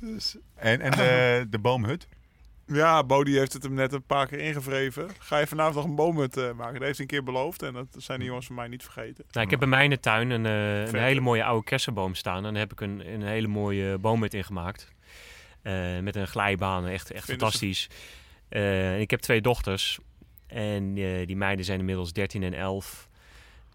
dus. 0.00 0.36
En, 0.54 0.80
en 0.80 0.90
de, 0.90 1.46
de 1.50 1.58
boomhut? 1.58 2.08
Ja, 2.66 3.04
Bodie 3.04 3.38
heeft 3.38 3.52
het 3.52 3.62
hem 3.62 3.74
net 3.74 3.92
een 3.92 4.02
paar 4.02 4.26
keer 4.26 4.38
ingevreven. 4.38 5.08
Ga 5.18 5.38
je 5.38 5.46
vanavond 5.46 5.74
nog 5.74 5.84
een 5.84 5.94
boomhut 5.94 6.36
eh, 6.36 6.52
maken? 6.52 6.74
Dat 6.74 6.82
heeft 6.82 6.96
hij 6.96 7.00
een 7.00 7.06
keer 7.06 7.22
beloofd. 7.22 7.62
En 7.62 7.72
dat 7.72 7.86
zijn 7.96 8.18
die 8.18 8.28
jongens 8.28 8.46
van 8.46 8.54
mij 8.54 8.68
niet 8.68 8.82
vergeten. 8.82 9.24
Nou, 9.30 9.44
ik 9.44 9.50
heb 9.50 9.58
bij 9.58 9.68
mij 9.68 9.84
in 9.84 9.90
de 9.90 10.00
tuin 10.00 10.30
een, 10.30 10.46
eh, 10.46 10.86
een 10.86 11.02
hele 11.02 11.20
mooie 11.20 11.44
oude 11.44 11.64
kersenboom 11.64 12.14
staan. 12.14 12.44
En 12.46 12.52
daar 12.52 12.62
heb 12.62 12.72
ik 12.72 12.80
een, 12.80 13.12
een 13.12 13.22
hele 13.22 13.48
mooie 13.48 13.98
boomhut 13.98 14.34
in 14.34 14.44
gemaakt. 14.44 14.92
Eh, 15.62 15.98
met 15.98 16.16
een 16.16 16.26
glijbaan, 16.26 16.86
echt, 16.86 17.10
echt 17.10 17.24
Vinden 17.24 17.42
fantastisch. 17.42 17.88
Eh, 18.48 18.94
en 18.94 19.00
ik 19.00 19.10
heb 19.10 19.20
twee 19.20 19.40
dochters. 19.40 19.98
En 20.54 20.92
eh, 20.96 21.26
die 21.26 21.36
meiden 21.36 21.64
zijn 21.64 21.78
inmiddels 21.78 22.12
13 22.12 22.42
en 22.42 22.54
11. 22.54 23.08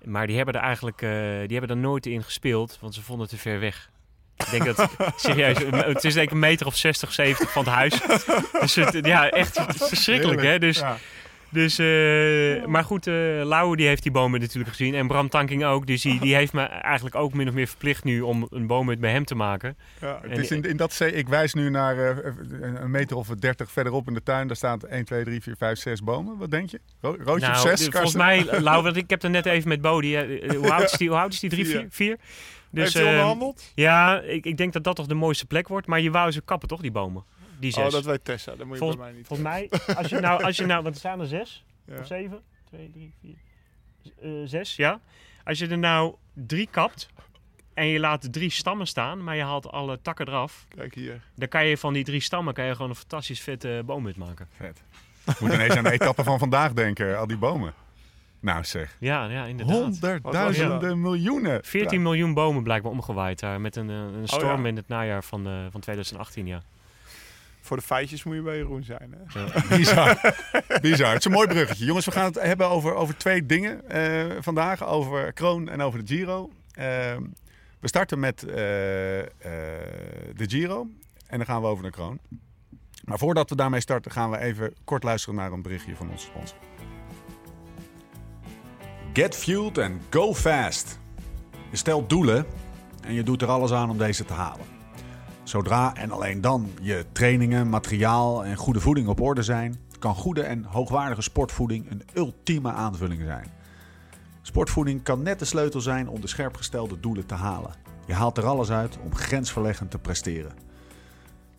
Maar 0.03 0.27
die 0.27 0.35
hebben 0.35 0.53
er 0.55 0.61
eigenlijk 0.61 1.01
eh, 1.01 1.09
die 1.47 1.57
hebben 1.57 1.69
er 1.69 1.77
nooit 1.77 2.05
in 2.05 2.23
gespeeld, 2.23 2.77
want 2.81 2.93
ze 2.93 3.01
vonden 3.01 3.27
het 3.27 3.35
te 3.35 3.41
ver 3.41 3.59
weg. 3.59 3.89
Ik 4.35 4.49
denk 4.51 4.65
dat, 4.65 4.89
serieus, 5.15 5.57
het 5.71 6.03
is 6.03 6.13
denk 6.13 6.25
ik 6.25 6.31
een 6.31 6.39
meter 6.39 6.65
of 6.65 6.75
60, 6.75 7.13
70 7.13 7.51
van 7.51 7.63
het 7.63 7.73
huis. 7.73 8.01
Dus 8.59 8.75
het, 8.75 9.05
ja, 9.05 9.29
echt 9.29 9.59
verschrikkelijk 9.67 10.41
hè. 10.41 10.59
Dus, 10.59 10.79
Ja. 10.79 10.97
Dus, 11.49 11.79
eh, 11.79 12.65
maar 12.65 12.83
goed, 12.83 13.07
eh 13.07 13.13
Lau 13.43 13.75
die 13.75 13.87
heeft 13.87 14.03
die 14.03 14.11
bomen 14.11 14.39
natuurlijk 14.39 14.69
gezien. 14.69 14.95
En 14.95 15.07
Bram 15.07 15.29
Tanking 15.29 15.65
ook. 15.65 15.87
Dus 15.87 16.01
die, 16.01 16.19
die 16.19 16.35
heeft 16.35 16.53
me 16.53 16.61
eigenlijk 16.61 17.15
ook 17.15 17.33
min 17.33 17.47
of 17.47 17.53
meer 17.53 17.67
verplicht 17.67 18.03
nu 18.03 18.21
om 18.21 18.47
een 18.49 18.67
boomhut 18.67 18.99
bij 18.99 19.11
hem 19.11 19.25
te 19.25 19.35
maken. 19.35 19.77
Ja. 20.01 20.19
Het 20.27 20.37
is 20.37 20.51
in, 20.51 20.63
in 20.63 20.77
dat 20.77 20.93
zee, 20.93 21.11
ik 21.11 21.27
wijs 21.27 21.53
nu 21.53 21.69
naar 21.69 21.97
eh, 21.97 22.33
een 22.81 22.91
meter 22.91 23.17
of 23.17 23.27
30 23.27 23.71
verderop 23.71 24.07
in 24.07 24.13
de 24.13 24.23
tuin. 24.23 24.47
Daar 24.47 24.55
staat 24.55 24.83
1, 24.83 25.05
2, 25.05 25.23
3, 25.23 25.41
4, 25.41 25.55
5, 25.57 25.79
6 25.79 26.03
bomen. 26.03 26.37
Wat 26.37 26.51
denk 26.51 26.69
je? 26.69 26.79
Ro 27.01 27.15
roodje 27.23 27.47
of 27.47 27.53
nou, 27.53 27.67
6? 27.67 27.85
de- 27.85 27.91
volgens 27.91 28.15
mij, 28.15 28.45
Lau, 28.61 28.83
want 28.83 28.95
ik 28.95 29.09
heb 29.09 29.23
er 29.23 29.29
net 29.29 29.45
even 29.45 29.67
met 29.69 29.81
Bodie. 29.81 30.17
Hoe 30.55 30.71
oud 30.73 30.83
is 30.91 30.97
die? 30.97 31.09
Hoe 31.09 31.17
oud 31.17 31.33
is 31.33 31.39
die? 31.39 31.49
Drie, 31.49 31.65
Vier. 31.65 31.79
vier? 31.79 31.87
vier? 31.89 32.17
Dus, 32.71 32.83
heeft 32.83 32.93
hij 32.93 33.03
eh, 33.03 33.09
onderhandeld? 33.09 33.71
ja, 33.75 34.21
ik, 34.21 34.45
ik 34.45 34.57
denk 34.57 34.73
dat 34.73 34.83
dat 34.83 34.95
toch 34.95 35.05
de 35.07 35.13
mooiste 35.13 35.45
plek 35.45 35.67
wordt. 35.67 35.87
Maar 35.87 36.01
je 36.01 36.11
wou 36.11 36.31
ze 36.31 36.41
kappen 36.41 36.67
toch, 36.67 36.81
die 36.81 36.91
bomen? 36.91 37.23
Die 37.59 37.71
zes. 37.71 37.85
Oh, 37.85 37.91
dat 37.91 38.05
weet 38.05 38.25
Tessa. 38.25 38.55
Dat 38.55 38.65
moet 38.65 38.71
je 38.71 38.77
Volgens- 38.77 38.99
bij 38.99 39.07
mij 39.09 39.17
niet 39.17 39.27
Volgens 39.27 39.49
mij, 39.49 39.95
als 39.95 40.07
je 40.09 40.19
nou, 40.19 40.43
als 40.43 40.57
je 40.57 40.65
nou, 40.65 40.83
want 40.83 40.93
er 40.93 40.99
staan 40.99 41.19
er 41.19 41.27
zes. 41.27 41.65
Ja. 41.85 41.99
Of 41.99 42.07
zeven? 42.07 42.41
Twee, 42.65 42.89
drie, 42.91 43.13
vier. 43.21 43.35
eh, 44.21 44.29
zes, 44.45 44.75
ja. 44.75 44.99
Als 45.43 45.59
je 45.59 45.67
er 45.67 45.77
nou 45.77 46.15
drie 46.33 46.67
kapt 46.71 47.09
en 47.73 47.85
je 47.87 47.99
laat 47.99 48.33
drie 48.33 48.49
stammen 48.49 48.87
staan, 48.87 49.23
maar 49.23 49.35
je 49.35 49.43
haalt 49.43 49.71
alle 49.71 50.01
takken 50.01 50.27
eraf, 50.27 50.65
Kijk 50.75 50.95
hier. 50.95 51.21
dan 51.35 51.47
kan 51.47 51.65
je 51.65 51.77
van 51.77 51.93
die 51.93 52.03
drie 52.03 52.21
stammen 52.21 52.53
kan 52.53 52.65
je 52.65 52.71
gewoon 52.75 52.89
een 52.89 52.95
fantastisch 52.95 53.41
vette 53.41 53.81
boomhut 53.85 54.17
maken. 54.17 54.47
Vet. 54.51 54.81
Moet 55.39 55.53
ineens 55.53 55.75
aan 55.75 55.83
de 55.83 55.91
etappe 55.91 56.23
van 56.23 56.39
vandaag 56.39 56.73
denken. 56.73 57.17
Al 57.17 57.27
die 57.27 57.37
bomen. 57.37 57.73
Nou 58.39 58.63
zeg. 58.63 58.95
Ja, 58.99 59.25
ja 59.25 59.45
inderdaad. 59.45 59.75
Honderdduizenden 59.75 61.01
miljoenen. 61.01 61.63
14 61.63 62.01
miljoen 62.01 62.33
bomen 62.33 62.63
blijkbaar 62.63 62.91
omgewaaid 62.91 63.39
daar 63.39 63.61
met 63.61 63.75
een, 63.75 63.89
eh, 63.89 63.95
een 63.95 64.27
storm 64.27 64.61
ja. 64.61 64.67
in 64.67 64.75
het 64.75 64.87
najaar 64.87 65.23
van, 65.23 65.47
eh, 65.47 65.53
van 65.71 65.81
2018, 65.81 66.47
ja. 66.47 66.61
Voor 67.67 67.77
de 67.77 67.83
feitjes 67.83 68.23
moet 68.23 68.35
je 68.35 68.41
bij 68.41 68.57
Jeroen 68.57 68.83
zijn. 68.83 69.15
Hè? 69.17 69.77
Bizar. 69.77 70.35
Bizar. 70.81 71.09
Het 71.09 71.19
is 71.19 71.25
een 71.25 71.31
mooi 71.31 71.47
bruggetje. 71.47 71.85
Jongens, 71.85 72.05
we 72.05 72.11
gaan 72.11 72.25
het 72.25 72.41
hebben 72.41 72.67
over, 72.69 72.93
over 72.93 73.17
twee 73.17 73.45
dingen 73.45 73.89
eh, 73.89 74.35
vandaag. 74.39 74.85
Over 74.85 75.33
Kroon 75.33 75.69
en 75.69 75.81
over 75.81 76.05
de 76.05 76.15
Giro. 76.15 76.51
Eh, 76.71 76.85
we 77.79 77.87
starten 77.87 78.19
met 78.19 78.43
eh, 78.43 79.19
eh, 79.19 79.27
de 80.35 80.49
Giro. 80.49 80.87
En 81.27 81.37
dan 81.37 81.45
gaan 81.45 81.61
we 81.61 81.67
over 81.67 81.83
naar 81.83 81.91
Kroon. 81.91 82.19
Maar 83.03 83.17
voordat 83.17 83.49
we 83.49 83.55
daarmee 83.55 83.81
starten, 83.81 84.11
gaan 84.11 84.29
we 84.29 84.37
even 84.37 84.73
kort 84.83 85.03
luisteren 85.03 85.35
naar 85.35 85.51
een 85.51 85.61
berichtje 85.61 85.95
van 85.95 86.09
onze 86.09 86.25
sponsor. 86.25 86.57
Get 89.13 89.35
fueled 89.35 89.77
and 89.77 90.01
go 90.09 90.33
fast. 90.33 90.99
Je 91.71 91.77
stelt 91.77 92.09
doelen 92.09 92.45
en 93.01 93.13
je 93.13 93.23
doet 93.23 93.41
er 93.41 93.47
alles 93.47 93.71
aan 93.71 93.89
om 93.89 93.97
deze 93.97 94.25
te 94.25 94.33
halen. 94.33 94.76
Zodra 95.47 95.95
en 95.95 96.11
alleen 96.11 96.41
dan 96.41 96.71
je 96.81 97.05
trainingen, 97.11 97.69
materiaal 97.69 98.45
en 98.45 98.55
goede 98.55 98.79
voeding 98.79 99.07
op 99.07 99.21
orde 99.21 99.43
zijn, 99.43 99.79
kan 99.99 100.15
goede 100.15 100.41
en 100.41 100.63
hoogwaardige 100.63 101.21
sportvoeding 101.21 101.91
een 101.91 102.01
ultieme 102.13 102.71
aanvulling 102.71 103.21
zijn. 103.25 103.51
Sportvoeding 104.41 105.03
kan 105.03 105.21
net 105.21 105.39
de 105.39 105.45
sleutel 105.45 105.81
zijn 105.81 106.09
om 106.09 106.21
de 106.21 106.27
scherpgestelde 106.27 106.99
doelen 106.99 107.25
te 107.25 107.33
halen. 107.33 107.71
Je 108.05 108.13
haalt 108.13 108.37
er 108.37 108.45
alles 108.45 108.71
uit 108.71 108.97
om 109.03 109.15
grensverleggend 109.15 109.91
te 109.91 109.99
presteren. 109.99 110.51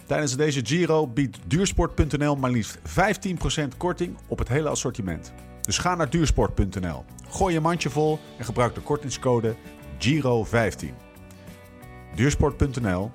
Tijdens 0.06 0.36
deze 0.36 0.66
Giro 0.66 1.06
biedt 1.06 1.38
duursport.nl 1.46 2.36
maar 2.36 2.50
liefst 2.50 2.78
15% 2.78 2.82
korting 3.76 4.16
op 4.26 4.38
het 4.38 4.48
hele 4.48 4.68
assortiment. 4.68 5.32
Dus 5.60 5.78
ga 5.78 5.94
naar 5.94 6.10
duursport.nl, 6.10 7.04
gooi 7.28 7.54
je 7.54 7.60
mandje 7.60 7.90
vol 7.90 8.18
en 8.38 8.44
gebruik 8.44 8.74
de 8.74 8.80
kortingscode 8.80 9.56
GIRO15. 9.98 10.86
Duursport.nl 12.14 13.10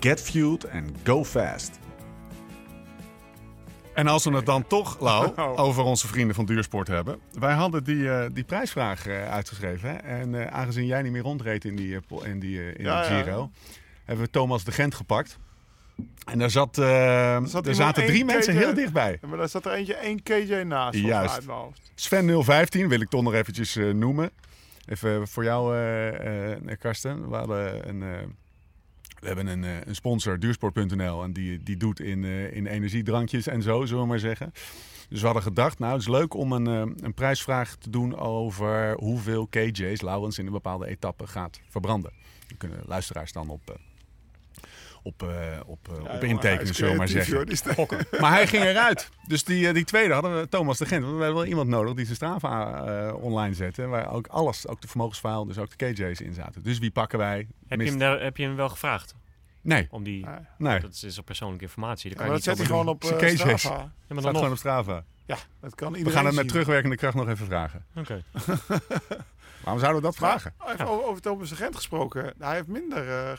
Get 0.00 0.22
fueled 0.22 0.70
and 0.70 0.90
go 1.04 1.24
fast. 1.24 1.78
En 3.94 4.06
als 4.06 4.24
we 4.24 4.34
het 4.34 4.46
dan 4.46 4.66
toch, 4.66 5.00
Lau, 5.00 5.32
Oh. 5.36 5.58
over 5.58 5.82
onze 5.82 6.08
vrienden 6.08 6.34
van 6.34 6.44
Duursport 6.44 6.88
hebben. 6.88 7.20
Wij 7.38 7.52
hadden 7.52 7.84
die, 7.84 8.10
eh, 8.10 8.26
die 8.32 8.44
prijsvraag 8.44 9.06
eh, 9.06 9.30
uitgeschreven. 9.30 9.88
Hè? 9.90 9.94
En 9.96 10.34
eh, 10.34 10.46
aangezien 10.46 10.86
jij 10.86 11.02
niet 11.02 11.12
meer 11.12 11.22
rondreed 11.22 11.64
in 11.64 11.76
die, 11.76 11.98
in 12.22 12.40
die, 12.40 12.74
in 12.74 12.84
Ja, 12.84 13.02
die 13.02 13.16
ja. 13.16 13.22
Giro, 13.22 13.50
hebben 14.04 14.24
we 14.24 14.30
Thomas 14.30 14.64
de 14.64 14.72
Gent 14.72 14.94
gepakt. 14.94 15.38
En 16.24 16.38
daar, 16.38 16.50
zat, 16.50 16.76
er 16.76 17.42
zaten 17.74 18.02
één 18.02 18.10
drie 18.12 18.24
mensen 18.24 18.56
heel 18.56 18.74
dichtbij. 18.74 19.18
Maar 19.28 19.38
daar 19.38 19.48
zat 19.48 19.64
er 19.66 19.72
eentje 19.72 19.94
1 19.94 20.22
kj 20.22 20.52
naast. 20.54 20.98
Juist. 20.98 21.46
Sven 21.94 22.44
015 22.44 22.88
wil 22.88 23.00
ik 23.00 23.08
toch 23.08 23.22
nog 23.22 23.34
eventjes 23.34 23.74
noemen. 23.74 24.30
Even 24.86 25.28
voor 25.28 25.44
jou, 25.44 25.76
Karsten. 26.78 27.28
We, 27.30 27.36
hadden 27.36 27.88
een, 27.88 28.36
we 29.20 29.26
hebben 29.26 29.46
een, 29.46 29.64
eh, 29.64 29.80
een 29.84 29.94
sponsor, 29.94 30.38
duursport.nl. 30.38 31.22
En 31.22 31.32
die, 31.32 31.62
die 31.62 31.76
doet 31.76 32.00
in, 32.00 32.24
eh, 32.24 32.56
in 32.56 32.66
energiedrankjes 32.66 33.46
en 33.46 33.62
zo, 33.62 33.84
zullen 33.84 34.02
we 34.02 34.08
maar 34.08 34.18
zeggen. 34.18 34.52
Dus 35.08 35.18
we 35.20 35.24
hadden 35.24 35.42
gedacht, 35.42 35.78
nou 35.78 35.92
het 35.92 36.00
is 36.00 36.08
leuk 36.08 36.34
om 36.34 36.52
een, 36.52 36.66
eh, 36.66 37.04
een 37.04 37.14
prijsvraag 37.14 37.76
te 37.76 37.90
doen 37.90 38.16
over 38.16 38.94
hoeveel 38.94 39.46
kj's 39.46 40.00
Laurens 40.00 40.38
in 40.38 40.46
een 40.46 40.52
bepaalde 40.52 40.86
etappe 40.86 41.26
gaat 41.26 41.60
verbranden. 41.68 42.12
Dan 42.48 42.56
kunnen 42.56 42.82
luisteraars 42.86 43.32
dan 43.32 43.48
op, 43.48 43.78
op, 45.02 45.22
eh, 45.22 45.28
op, 45.66 45.88
eh, 45.88 46.04
Ja, 46.04 46.14
op 46.14 46.24
intekenen, 46.24 46.74
zullen 46.74 46.92
we 46.92 46.98
maar 46.98 47.08
zeggen. 47.08 47.46
Maar 48.20 48.32
hij 48.32 48.46
ging 48.46 48.64
eruit. 48.64 49.10
Dus 49.26 49.44
die, 49.44 49.68
eh, 49.68 49.74
die 49.74 49.84
tweede 49.84 50.12
hadden 50.12 50.40
we 50.40 50.48
Thomas 50.48 50.78
de 50.78 50.86
Gent. 50.86 51.02
Want 51.04 51.16
we 51.16 51.22
hebben 51.22 51.40
wel 51.40 51.48
iemand 51.50 51.68
nodig 51.68 51.94
die 51.94 52.04
zijn 52.04 52.16
Strava 52.16 52.84
eh, 52.84 53.14
online 53.22 53.54
zette. 53.54 53.86
Waar 53.86 54.12
ook 54.12 54.26
alles, 54.26 54.66
ook 54.66 54.80
de 54.80 54.88
vermogensfile, 54.88 55.46
dus 55.46 55.58
ook 55.58 55.78
de 55.78 55.92
KJ's 55.92 56.20
in 56.20 56.34
zaten. 56.34 56.62
Dus 56.62 56.78
wie 56.78 56.90
pakken 56.90 57.18
wij? 57.18 57.48
Heb 57.68 57.80
je, 57.80 57.86
hem 57.86 57.98
daar, 57.98 58.20
heb 58.20 58.36
je 58.36 58.42
hem 58.42 58.56
wel 58.56 58.68
gevraagd? 58.68 59.14
Nee, 59.62 59.88
Om 59.90 60.02
die, 60.02 60.20
Ja, 60.20 60.46
nee. 60.58 60.80
Dat 60.80 61.02
is 61.02 61.18
op 61.18 61.24
persoonlijke 61.24 61.64
informatie. 61.64 62.08
Dat 62.10 62.18
maar 62.18 62.26
kan 62.26 62.34
dat 62.36 62.44
je 62.44 62.50
zet 62.50 62.58
hij 62.58 62.66
gewoon 62.66 62.88
op 62.88 63.04
uh. 63.04 63.28
Strava. 63.28 63.48
Ja, 63.48 63.76
maar 63.78 63.92
Staat 64.08 64.22
dan 64.22 64.34
gewoon 64.34 64.50
op 64.50 64.58
Strava. 64.58 65.04
Ja, 65.26 65.36
dat 65.60 65.74
kan 65.74 65.92
We 65.92 65.98
iedereen 65.98 66.18
gaan 66.18 66.26
het 66.26 66.34
met 66.34 66.48
terugwerkende 66.48 66.96
kracht 66.96 67.14
nog 67.14 67.28
even 67.28 67.46
vragen. 67.46 67.84
Oké. 67.94 68.22
Waarom 69.64 69.80
zouden 69.80 69.94
we 69.94 70.00
dat 70.00 70.16
vragen? 70.16 70.54
Maar 70.58 70.72
even 70.72 70.86
over, 70.86 71.06
over 71.06 71.22
Thomas 71.22 71.48
de 71.48 71.56
Gent 71.56 71.76
gesproken. 71.76 72.34
Hij 72.38 72.54
heeft 72.54 72.66
minder 72.66 73.08
eh, 73.08 73.32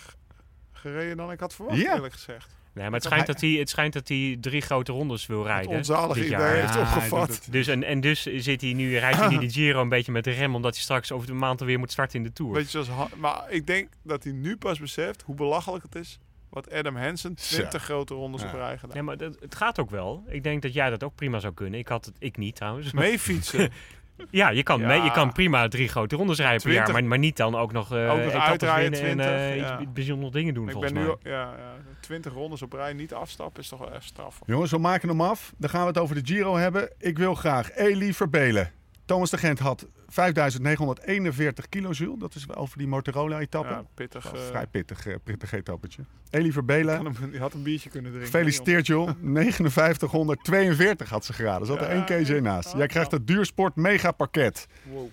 gereden 0.81 1.17
dan 1.17 1.31
ik 1.31 1.39
had 1.39 1.53
verwacht, 1.55 1.77
Ja. 1.77 1.93
eerlijk 1.95 2.13
gezegd. 2.13 2.47
Nee, 2.73 2.85
maar 2.85 2.93
het 2.93 3.03
schijnt, 3.03 3.27
dat 3.27 3.41
hij, 3.41 3.49
het 3.49 3.69
schijnt 3.69 3.93
dat 3.93 4.07
hij 4.07 4.37
drie 4.41 4.61
grote 4.61 4.91
rondes 4.91 5.25
wil 5.25 5.37
Het 5.37 5.47
rijden. 5.47 5.71
onzalige 5.71 6.13
dit 6.19 6.23
idee 6.27 6.37
jaar. 6.39 6.55
heeft 6.55 6.77
opgevat. 6.77 7.47
Dus, 7.49 7.67
en, 7.67 7.83
en 7.83 8.01
dus 8.01 8.21
zit 8.23 8.61
hij 8.61 8.73
nu, 8.73 8.97
rijdt 8.97 9.17
hij 9.17 9.27
nu 9.29 9.37
de 9.47 9.49
Giro 9.49 9.81
een 9.81 9.89
beetje 9.89 10.11
met 10.11 10.23
de 10.23 10.31
rem, 10.31 10.55
omdat 10.55 10.73
hij 10.73 10.83
straks 10.83 11.11
over 11.11 11.27
de 11.27 11.33
maand 11.33 11.61
alweer 11.61 11.79
moet 11.79 11.91
starten 11.91 12.17
in 12.17 12.23
de 12.23 12.33
Tour. 12.33 12.51
Beetje 12.53 12.83
zoals, 12.83 13.09
maar 13.17 13.43
ik 13.49 13.67
denk 13.67 13.89
dat 14.03 14.23
hij 14.23 14.33
nu 14.33 14.57
pas 14.57 14.79
beseft 14.79 15.21
hoe 15.21 15.35
belachelijk 15.35 15.83
het 15.83 15.95
is 15.95 16.19
wat 16.49 16.71
Adam 16.73 16.95
Hansen 16.95 17.35
20 17.35 17.83
grote 17.83 18.13
rondes 18.13 18.41
Ja. 18.41 18.47
op 18.47 18.53
rij 18.53 18.77
gedaan. 18.77 18.95
Ja, 18.97 19.03
maar 19.03 19.17
dat, 19.17 19.37
het 19.39 19.55
gaat 19.55 19.79
ook 19.79 19.89
wel. 19.89 20.23
Ik 20.27 20.43
denk 20.43 20.61
dat 20.61 20.73
jij 20.73 20.89
dat 20.89 21.03
ook 21.03 21.15
prima 21.15 21.39
zou 21.39 21.53
kunnen. 21.53 21.79
Ik 21.79 21.87
had 21.87 22.05
het, 22.05 22.15
ik 22.19 22.37
niet 22.37 22.55
trouwens. 22.55 22.91
Mee 22.91 23.19
fietsen. 23.19 23.69
Ja, 24.29 24.49
je 24.49 24.63
kan, 24.63 24.79
Ja. 24.79 24.87
mee- 24.87 25.01
je 25.01 25.11
kan 25.11 25.31
prima 25.31 25.67
drie 25.67 25.87
grote 25.87 26.15
rondes 26.15 26.37
rijden 26.37 26.61
per 26.61 26.71
jaar, 26.71 26.83
20. 26.83 27.01
maar, 27.01 27.09
maar 27.09 27.19
niet 27.19 27.37
dan 27.37 27.55
ook 27.55 27.71
nog, 27.71 27.93
eh 27.93 27.97
Ook 28.11 28.17
nog 28.17 28.17
etappes 28.27 28.41
uitrijden, 28.49 28.91
winnen 28.91 29.09
en 29.25 29.31
20, 29.31 29.35
eh, 29.35 29.57
ja. 29.57 29.79
iets 29.79 29.91
bijzondere 29.93 30.31
dingen 30.31 30.53
doen 30.53 30.65
ik 30.65 30.71
volgens 30.71 30.93
ben 30.93 31.01
nu 31.01 31.07
mij. 31.07 31.17
al- 31.17 31.31
ja, 31.31 31.53
ja, 31.57 31.73
20 31.99 32.33
rondes 32.33 32.61
op 32.61 32.73
rij 32.73 32.93
niet 32.93 33.13
afstappen 33.13 33.61
is 33.61 33.69
toch 33.69 33.79
wel 33.79 33.93
echt 33.93 34.03
straf. 34.05 34.39
Jongens, 34.45 34.71
we 34.71 34.77
maken 34.77 35.09
hem 35.09 35.21
af. 35.21 35.53
Dan 35.57 35.69
gaan 35.69 35.81
we 35.81 35.87
het 35.87 35.97
over 35.97 36.15
de 36.15 36.21
Giro 36.33 36.55
hebben. 36.57 36.89
Ik 36.97 37.17
wil 37.17 37.35
graag 37.35 37.71
Elie 37.75 38.15
Verbelen. 38.15 38.71
Thomas 39.05 39.29
de 39.29 39.37
Gent 39.37 39.59
had 39.59 39.87
5941 40.07 41.69
kilojoule. 41.69 42.17
Dat 42.19 42.35
is 42.35 42.45
wel 42.45 42.55
over 42.55 42.77
die 42.77 42.87
Motorola-etappe. 42.87 43.69
Ja, 43.69 43.83
pittig. 43.93 44.33
Eh, 44.33 44.39
vrij 44.41 44.67
pittig, 44.67 45.07
eh, 45.07 45.15
pittig 45.23 45.51
etappetje. 45.51 46.03
Elie 46.29 46.51
Verbelen. 46.53 47.15
had 47.39 47.53
een 47.53 47.63
biertje 47.63 47.89
kunnen 47.89 48.11
drinken. 48.11 48.31
Gefeliciteerd, 48.31 48.87
joh. 48.87 49.09
5942 49.23 51.09
had 51.09 51.25
ze 51.25 51.33
geraden. 51.33 51.67
Zat 51.67 51.81
er 51.81 51.95
Ja, 51.95 52.05
één 52.07 52.25
KJ 52.25 52.33
naast. 52.33 52.73
Jij 52.77 52.87
krijgt 52.87 53.11
het 53.11 53.27
duursport 53.27 53.75
megapakket. 53.75 54.67
Wow. 54.83 55.09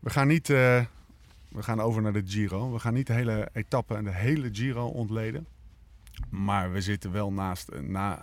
We 0.00 0.10
gaan 0.10 0.26
niet... 0.26 0.50
eh, 0.50 0.84
we 1.48 1.62
gaan 1.62 1.80
over 1.80 2.02
naar 2.02 2.12
de 2.12 2.22
Giro. 2.26 2.72
We 2.72 2.78
gaan 2.78 2.94
niet 2.94 3.06
de 3.06 3.12
hele 3.12 3.48
etappe 3.52 3.94
en 3.94 4.04
de 4.04 4.14
hele 4.14 4.48
Giro 4.52 4.86
ontleden. 4.86 5.46
Maar 6.30 6.72
we 6.72 6.80
zitten 6.80 7.12
wel 7.12 7.32
naast 7.32 7.68
een, 7.72 7.90
na, 7.92 8.20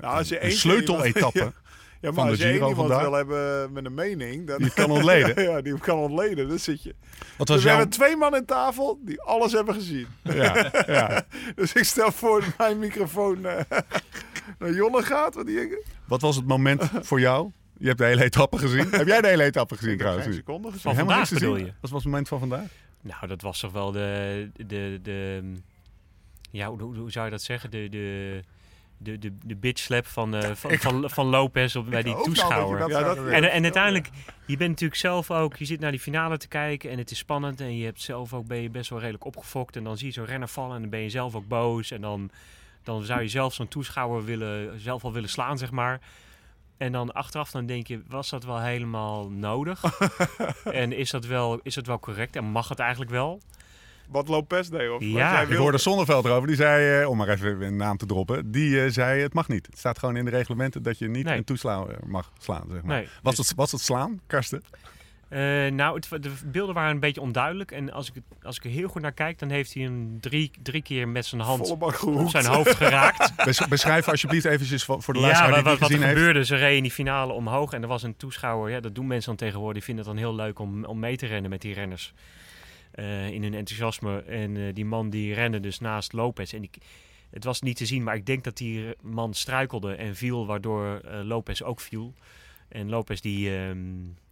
Nou, 0.00 0.16
als 0.16 0.28
je 0.28 0.44
een, 0.44 0.52
sleuteletappe. 0.52 1.52
Ja, 2.00 2.10
maar 2.10 2.14
van 2.14 2.24
de 2.24 2.30
als 2.30 2.38
je 2.38 2.44
één 2.44 2.52
Giro 2.52 2.68
iemand 2.68 2.88
vandaag. 2.88 3.08
wil 3.08 3.16
hebben 3.16 3.72
met 3.72 3.84
een 3.84 3.94
mening... 3.94 4.46
Dan, 4.46 4.58
Die 4.58 4.72
kan 4.72 4.90
ontleden. 4.90 5.42
ja, 5.50 5.60
die 5.60 5.78
kan 5.78 5.98
ontleden. 5.98 6.48
Dan 6.48 6.58
zit 6.58 6.82
je. 6.82 6.94
Wat 7.36 7.46
Dus 7.46 7.62
we 7.62 7.68
hebben 7.68 7.88
twee 7.88 8.16
man 8.16 8.34
aan 8.34 8.44
tafel 8.44 8.98
die 9.04 9.20
alles 9.20 9.52
hebben 9.52 9.74
gezien. 9.74 10.06
Ja, 10.22 10.70
ja. 10.86 11.24
Dus 11.54 11.72
ik 11.72 11.84
stel 11.84 12.12
voor 12.12 12.40
dat 12.40 12.58
mijn 12.58 12.78
microfoon 12.78 13.46
eh, 13.46 13.60
naar 14.58 14.72
Jonne 14.72 15.02
gaat. 15.02 15.34
Want 15.34 15.46
die, 15.46 15.78
Wat 16.06 16.20
was 16.20 16.36
het 16.36 16.46
moment 16.46 16.90
voor 17.00 17.20
jou? 17.20 17.50
Je 17.78 17.86
hebt 17.86 17.98
de 17.98 18.04
hele 18.04 18.24
etappe 18.24 18.58
gezien. 18.58 18.88
Heb 18.90 19.06
jij 19.06 19.20
de 19.20 19.28
hele 19.28 19.44
etappe 19.44 19.76
gezien 19.76 19.92
ik 19.92 19.98
heb 19.98 20.06
trouwens? 20.06 20.26
geen 20.26 20.44
seconde 20.46 20.66
gezien. 20.66 20.82
Van 20.82 20.92
Helemaal 20.92 21.14
vandaag 21.14 21.38
bedoel 21.38 21.56
je? 21.56 21.72
Wat 21.80 21.90
was 21.90 22.02
het 22.02 22.04
moment 22.04 22.28
van 22.28 22.38
vandaag? 22.38 22.68
Nou, 23.00 23.26
dat 23.26 23.42
was 23.42 23.60
toch 23.60 23.72
wel 23.72 23.92
de. 23.92 24.50
de, 24.66 24.98
de 25.02 25.42
ja, 26.50 26.68
hoe, 26.68 26.82
hoe, 26.82 26.96
hoe 26.96 27.10
zou 27.10 27.24
je 27.24 27.30
dat 27.30 27.42
zeggen? 27.42 27.70
De, 27.70 27.88
de, 27.88 28.40
de, 29.02 29.18
de, 29.18 29.36
de 29.44 29.56
bitch 29.56 29.82
slap 29.82 30.06
van, 30.06 30.34
eh, 30.34 30.54
van, 30.54 30.70
van, 30.78 31.10
van 31.10 31.26
Lopez 31.26 31.76
op, 31.76 31.90
bij 31.90 32.02
die 32.02 32.12
nou 32.12 32.24
toeschouwer. 32.24 32.78
dat 32.78 32.90
Ja, 32.90 33.02
dat-. 33.02 33.16
En, 33.26 33.50
en 33.50 33.62
uiteindelijk, 33.62 34.08
je 34.46 34.56
bent 34.56 34.70
natuurlijk 34.70 35.00
zelf 35.00 35.30
ook, 35.30 35.56
je 35.56 35.64
zit 35.64 35.80
naar 35.80 35.90
die 35.90 36.00
finale 36.00 36.36
te 36.36 36.48
kijken 36.48 36.90
en 36.90 36.98
het 36.98 37.10
is 37.10 37.18
spannend 37.18 37.60
en 37.60 37.76
je 37.76 37.84
hebt 37.84 38.00
zelf 38.00 38.34
ook, 38.34 38.46
ben 38.46 38.62
je 38.62 38.70
best 38.70 38.90
wel 38.90 38.98
redelijk 38.98 39.24
opgefokt 39.24 39.76
en 39.76 39.84
dan 39.84 39.96
zie 39.96 40.06
je 40.06 40.12
zo'n 40.12 40.24
renner 40.24 40.48
vallen 40.48 40.74
en 40.74 40.80
dan 40.80 40.90
ben 40.90 41.00
je 41.00 41.10
zelf 41.10 41.34
ook 41.34 41.48
boos 41.48 41.90
en 41.90 42.00
dan, 42.00 42.30
dan 42.82 43.02
zou 43.02 43.22
je 43.22 43.28
zelf 43.28 43.54
zo'n 43.54 43.68
toeschouwer 43.68 44.24
willen, 44.24 44.80
zelf 44.80 45.04
al 45.04 45.12
willen 45.12 45.28
slaan, 45.28 45.58
zeg 45.58 45.70
maar. 45.70 46.00
En 46.76 46.92
dan 46.92 47.12
achteraf 47.12 47.50
dan 47.50 47.66
denk 47.66 47.86
je, 47.86 48.02
was 48.08 48.30
dat 48.30 48.44
wel 48.44 48.60
helemaal 48.60 49.30
nodig? 49.30 49.82
en 50.64 50.92
is 50.92 51.10
dat, 51.10 51.26
wel, 51.26 51.60
is 51.62 51.74
dat 51.74 51.86
wel 51.86 51.98
correct 51.98 52.36
en 52.36 52.44
mag 52.44 52.68
het 52.68 52.78
eigenlijk 52.78 53.10
wel? 53.10 53.40
Wat 54.10 54.28
Lopez 54.28 54.68
deed. 54.68 54.90
Of 54.90 55.02
Ja, 55.02 55.40
ik 55.40 55.52
hoorde 55.56 55.78
Zonneveld 55.78 56.24
erover. 56.24 56.46
Die 56.46 56.56
zei, 56.56 57.00
eh, 57.02 57.08
om 57.08 57.16
maar 57.16 57.28
even 57.28 57.62
een 57.62 57.76
naam 57.76 57.96
te 57.96 58.06
droppen. 58.06 58.50
Die 58.50 58.82
eh, 58.84 58.90
zei, 58.90 59.20
het 59.22 59.34
mag 59.34 59.48
niet. 59.48 59.66
Het 59.66 59.78
staat 59.78 59.98
gewoon 59.98 60.16
in 60.16 60.24
de 60.24 60.30
reglementen 60.30 60.82
dat 60.82 60.98
je 60.98 61.08
niet 61.08 61.24
Nee. 61.24 61.36
een 61.36 61.44
toeslauwer 61.44 61.98
mag 62.06 62.32
slaan. 62.38 62.64
Zeg 62.70 62.82
maar. 62.82 62.96
Nee. 62.96 63.08
was, 63.22 63.36
het, 63.38 63.52
was 63.56 63.72
het 63.72 63.80
slaan, 63.80 64.20
Karsten? 64.26 64.62
Eh, 65.28 65.38
nou, 65.72 65.94
het, 65.96 66.22
de 66.22 66.30
beelden 66.46 66.74
waren 66.74 66.90
een 66.90 67.00
beetje 67.00 67.20
onduidelijk. 67.20 67.70
En 67.72 67.92
als 67.92 68.08
ik, 68.08 68.14
het- 68.14 68.44
als 68.44 68.56
ik 68.56 68.64
er 68.64 68.70
heel 68.70 68.88
goed 68.88 69.02
naar 69.02 69.12
kijk, 69.12 69.38
dan 69.38 69.50
heeft 69.50 69.74
hij 69.74 69.82
hem 69.82 70.20
drie, 70.20 70.50
drie 70.62 70.82
keer 70.82 71.08
met 71.08 71.26
zijn 71.26 71.40
hand 71.40 71.70
op 71.70 72.28
zijn 72.30 72.46
hoofd 72.46 72.74
geraakt. 72.76 73.32
Bes- 73.44 73.68
beschrijf 73.68 74.08
alsjeblieft 74.08 74.44
eventjes 74.44 74.84
voor 74.84 75.00
de 75.14 75.18
ja, 75.20 75.20
luisteraar 75.20 75.62
wat, 75.62 75.64
die 75.64 75.78
wat, 75.80 75.90
er 75.90 75.96
heeft. 75.98 76.08
gebeurde, 76.08 76.44
ze 76.44 76.56
reden 76.56 76.76
in 76.76 76.82
die 76.82 76.92
finale 76.92 77.32
omhoog 77.32 77.72
en 77.72 77.82
er 77.82 77.88
was 77.88 78.02
een 78.02 78.16
toeschouwer. 78.16 78.70
Ja, 78.70 78.80
dat 78.80 78.94
doen 78.94 79.06
mensen 79.06 79.28
dan 79.36 79.46
tegenwoordig. 79.46 79.74
Die 79.76 79.94
vinden 79.94 80.04
het 80.04 80.14
dan 80.14 80.24
heel 80.24 80.34
leuk 80.34 80.58
om, 80.58 80.84
om 80.84 80.98
mee 80.98 81.16
te 81.16 81.26
rennen 81.26 81.50
met 81.50 81.60
die 81.60 81.74
renners. 81.74 82.14
Eh, 82.90 83.28
in 83.30 83.42
hun 83.42 83.54
enthousiasme. 83.54 84.22
En 84.22 84.56
eh, 84.56 84.74
die 84.74 84.84
man 84.84 85.10
die 85.10 85.34
rende 85.34 85.60
dus 85.60 85.78
naast 85.78 86.12
Lopez. 86.12 86.54
En 86.54 86.62
ik, 86.62 86.76
het 87.30 87.44
was 87.44 87.60
niet 87.60 87.76
te 87.76 87.86
zien, 87.86 88.02
maar 88.02 88.14
ik 88.14 88.26
denk 88.26 88.44
dat 88.44 88.56
die 88.56 88.84
man 89.02 89.34
struikelde 89.34 89.94
en 89.94 90.16
viel, 90.16 90.46
waardoor 90.46 91.00
eh, 91.04 91.20
Lopez 91.22 91.60
ook 91.62 91.80
viel. 91.80 92.14
En 92.68 92.88
Lopez 92.88 93.20
die, 93.20 93.56
ehm, 93.56 93.78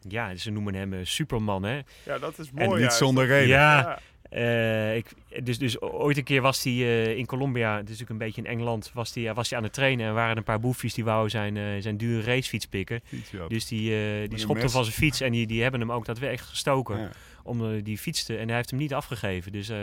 ja, 0.01 0.37
ze 0.37 0.51
noemen 0.51 0.75
hem 0.75 1.05
Superman, 1.05 1.63
hè. 1.63 1.81
Ja, 2.05 2.19
dat 2.19 2.39
is 2.39 2.49
En 2.49 2.55
mooi. 2.55 2.69
niet 2.71 2.81
juist. 2.81 2.97
zonder 2.97 3.27
reden. 3.27 3.49
Ja, 3.49 3.99
eh, 4.29 4.97
ik, 4.97 5.13
dus, 5.43 5.59
dus 5.59 5.81
ooit 5.81 6.17
een 6.17 6.25
keer 6.25 6.43
was 6.43 6.65
hij 6.65 6.73
eh, 6.73 7.17
in 7.17 7.27
Colombia, 7.27 7.71
het 7.77 7.83
is 7.83 7.99
natuurlijk 7.99 8.11
een 8.11 8.27
beetje 8.27 8.43
in 8.43 8.47
Engeland, 8.49 8.91
was 8.95 9.15
hij 9.15 9.35
was 9.35 9.49
hij 9.49 9.59
aan 9.59 9.65
het 9.65 9.73
trainen 9.73 10.07
en 10.07 10.15
waren 10.15 10.31
er 10.31 10.37
een 10.37 10.43
paar 10.43 10.61
boefjes 10.61 10.95
die 10.95 11.05
wouden 11.05 11.31
zijn, 11.31 11.57
eh, 11.57 11.65
zijn 11.79 11.97
dure 11.97 12.23
racefiets 12.23 12.67
pikken. 12.67 13.01
Fietsje 13.05 13.45
Dus 13.49 13.67
die, 13.67 13.91
eh 13.95 14.29
die 14.29 14.47
mes. 14.47 14.73
van 14.73 14.85
zijn 14.85 14.97
fiets 14.97 15.21
en 15.21 15.33
die, 15.33 15.47
die 15.47 15.63
hebben 15.63 15.81
hem 15.81 15.93
ook 15.93 16.05
daadwerkelijk 16.05 16.49
gestoken 16.49 16.99
Ja. 16.99 17.11
Om 17.49 17.75
eh, 17.75 17.85
die 17.85 17.99
fiets 17.99 18.25
te, 18.25 18.37
en 18.37 18.47
hij 18.47 18.57
heeft 18.57 18.71
hem 18.71 18.79
niet 18.79 18.95
afgegeven. 18.95 19.53
Dus, 19.53 19.69
eh 19.69 19.77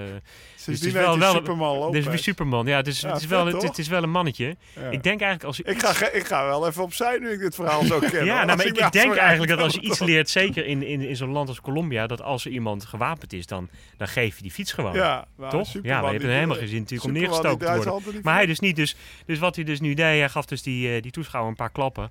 Sindsdien 0.56 0.74
het 0.74 0.84
is 0.84 0.92
wel- 1.06 1.18
wel- 1.20 1.34
Superman 1.34 1.78
Lopez. 1.78 2.06
dus 2.06 2.24
Superman, 2.24 2.66
ja, 2.66 2.82
dus 2.82 3.02
Ja, 3.02 3.14
het, 3.14 3.22
is 3.22 3.28
wel, 3.28 3.46
het, 3.46 3.78
is 3.78 3.88
wel 3.88 4.04
een 4.04 4.12
mannetje. 4.12 4.56
Ja. 4.76 4.90
Ik 4.90 5.04
denk 5.04 5.22
eigenlijk 5.22 5.44
als 5.44 5.60
Ik 5.62 5.82
ga, 5.86 6.12
ik 6.12 6.26
ga 6.26 6.46
wel 6.46 6.68
even 6.68 6.84
opzij 6.84 7.18
nu 7.18 7.32
ik 7.32 7.40
dit 7.40 7.56
verhaal 7.56 7.84
zo 7.84 8.00
ken. 8.00 8.26
ja, 8.32 8.44
nou, 8.44 8.58
maar 8.58 8.66
ik, 8.66 8.78
ik 8.78 8.92
denk 8.92 9.16
eigenlijk 9.16 9.52
dat 9.52 9.60
als 9.60 9.74
je 9.74 9.82
iets 9.82 10.00
leert, 10.00 10.30
zeker 10.30 10.66
in, 10.66 10.84
in, 10.84 11.02
in 11.02 11.16
zo'n 11.16 11.32
land 11.32 11.48
als 11.48 11.62
Colombia, 11.62 12.08
dat 12.08 12.22
als 12.22 12.46
er 12.46 12.52
iemand 12.52 12.86
gewapend 12.86 13.34
is, 13.34 13.46
dan, 13.46 13.70
dan 13.98 14.08
geef 14.08 14.36
je 14.36 14.42
die 14.42 14.52
fiets 14.52 14.72
gewoon. 14.72 14.94
Ja, 14.94 15.26
maar 15.36 15.50
Toch? 15.50 15.66
Superman, 15.68 15.92
Ja, 15.92 16.02
maar 16.02 16.12
je 16.12 16.18
hebt 16.18 16.30
er 16.30 16.36
helemaal 16.36 16.58
geen 16.58 16.68
zin 16.68 16.80
natuurlijk 16.80 17.08
om 17.10 17.14
neergestoken 17.14 17.82
te 17.82 17.90
worden. 17.90 18.20
Maar 18.24 18.36
hij 18.36 18.46
dus 18.46 18.60
niet. 18.60 18.76
Dus, 18.76 18.96
dus 19.26 19.40
wat 19.40 19.56
hij 19.56 19.64
dus 19.66 19.80
nu 19.80 19.94
deed, 19.94 20.06
hij 20.06 20.30
gaf 20.30 20.46
dus 20.46 20.62
die, 20.62 20.96
eh, 20.96 21.02
die 21.02 21.12
toeschouwer 21.12 21.52
een 21.52 21.58
paar 21.58 21.72
klappen. 21.72 22.10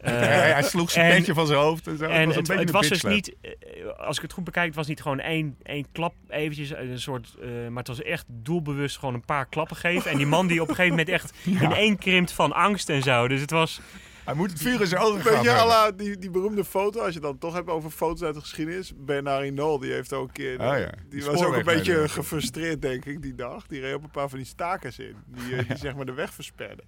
Eh, 0.00 0.12
hij, 0.12 0.52
hij 0.52 0.62
sloeg 0.62 0.90
zijn 0.90 1.10
en- 1.10 1.16
petje 1.16 1.34
van 1.34 1.46
zijn 1.46 1.58
hoofd. 1.58 1.86
En, 1.86 1.96
zo. 1.96 2.04
en 2.04 2.10
was 2.10 2.34
een 2.34 2.40
het, 2.40 2.48
beetje 2.48 2.62
het 2.62 2.70
was 2.70 2.88
dus 2.88 3.02
niet, 3.02 3.34
eh, 3.40 3.50
als 3.98 4.16
ik 4.16 4.22
het 4.22 4.32
goed 4.32 4.44
bekijk, 4.44 4.66
het 4.66 4.74
was 4.74 4.86
niet 4.86 5.02
gewoon 5.02 5.20
één, 5.20 5.56
één 5.62 5.86
klap 5.92 6.14
eventjes, 6.28 6.70
een 6.70 7.00
soort, 7.00 7.34
eh, 7.40 7.48
maar 7.48 7.78
het 7.78 7.88
was 7.88 8.02
echt 8.02 8.24
doelbewust 8.28 8.98
gewoon 8.98 9.14
een 9.14 9.24
paar 9.24 9.46
klappen 9.46 9.76
geven. 9.76 10.10
En 10.10 10.16
die 10.16 10.26
man 10.26 10.46
die 10.46 10.62
op 10.62 10.68
een 10.68 10.74
gegeven 10.74 10.96
moment 10.96 11.14
echt 11.14 11.32
ineen 11.62 11.98
krimpt 11.98 12.32
van 12.32 12.52
angst 12.52 12.88
en 12.88 13.02
zo. 13.02 13.28
Dus 13.28 13.40
het 13.40 13.50
was, 13.50 13.80
Hij 14.24 14.34
moet 14.34 14.50
het 14.50 14.62
vuur 14.62 14.80
in 14.80 14.86
zijn 14.86 15.02
ogen 15.02 15.24
Weet 15.24 15.46
gaan 15.46 15.86
je, 15.86 15.92
die, 15.96 16.18
die 16.18 16.30
beroemde 16.30 16.64
foto, 16.64 17.00
als 17.00 17.14
je 17.14 17.20
dan 17.20 17.38
toch 17.38 17.54
hebt 17.54 17.68
over 17.68 17.90
foto's 17.90 18.22
uit 18.22 18.34
de 18.34 18.40
geschiedenis. 18.40 18.92
Bernard 18.96 19.42
Hinault, 19.42 19.82
die 19.82 19.92
heeft 19.92 20.12
ook 20.12 20.26
een 20.26 20.32
keer... 20.32 20.62
Ja, 20.62 20.76
die, 20.76 20.86
die 21.08 21.24
was 21.24 21.44
ook 21.44 21.56
een 21.56 21.64
beetje 21.64 22.08
gefrustreerd, 22.08 22.82
denk 22.82 23.04
ik, 23.04 23.22
die 23.22 23.34
dag. 23.34 23.66
Die 23.66 23.80
reed 23.80 23.94
op 23.94 24.02
een 24.02 24.10
paar 24.10 24.28
van 24.28 24.38
die 24.38 24.46
stakers 24.46 24.98
in. 24.98 25.16
Die, 25.26 25.56
eh, 25.56 25.64
die 25.68 25.76
zeg 25.76 25.94
maar 25.94 26.06
de 26.06 26.12
weg 26.14 26.34
versperden. 26.34 26.84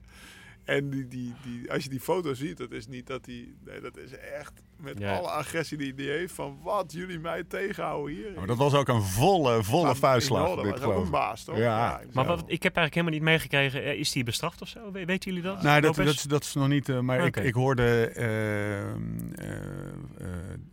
En 0.64 0.90
die, 0.90 1.08
die, 1.08 1.34
die, 1.42 1.72
als 1.72 1.82
je 1.82 1.88
die 1.88 2.00
foto 2.00 2.34
ziet, 2.34 2.56
dat 2.56 2.70
is 2.72 2.86
niet 2.86 3.06
dat 3.06 3.26
hij... 3.26 3.48
Nee, 3.64 3.80
dat 3.80 3.96
is 3.96 4.10
echt 4.16 4.52
met 4.76 4.98
Ja. 4.98 5.16
alle 5.16 5.28
agressie 5.28 5.78
die 5.78 5.92
hij 5.96 6.04
heeft. 6.04 6.34
Van 6.34 6.58
wat 6.62 6.92
jullie 6.92 7.18
mij 7.18 7.44
tegenhouden 7.44 8.14
hier. 8.16 8.32
Maar 8.36 8.46
dat 8.46 8.56
was 8.56 8.74
ook 8.74 8.88
een 8.88 9.02
volle, 9.02 9.62
volle 9.64 9.84
Maar 9.84 9.96
vuistslag. 9.96 10.40
Hinault, 10.48 10.64
dat 10.64 10.74
dit 10.74 10.84
was 10.84 10.92
ook 10.94 10.98
een 11.00 11.04
ik. 11.06 11.10
baas, 11.10 11.44
toch? 11.44 11.56
Ja. 11.56 12.00
ik 12.00 12.14
maar 12.14 12.24
wat, 12.26 12.38
ik 12.46 12.62
heb 12.62 12.76
eigenlijk 12.76 12.94
helemaal 12.94 13.14
niet 13.14 13.22
meegekregen. 13.22 13.82
Eh, 13.84 13.98
Is 13.98 14.12
die 14.12 14.24
bestraft 14.24 14.62
of 14.62 14.68
zo? 14.68 14.92
We- 14.92 15.04
weten 15.04 15.30
jullie 15.32 15.48
dat? 15.48 15.62
Nee, 15.62 15.80
dat, 15.80 15.94
dat, 15.94 16.24
dat 16.28 16.42
is 16.42 16.54
nog 16.54 16.68
niet. 16.68 16.88
eh, 16.88 17.00
maar 17.00 17.26
ik, 17.26 17.36
ik 17.36 17.54
hoorde 17.54 18.06
eh, 18.06 18.80
eh, 18.82 18.88
eh, 18.88 18.96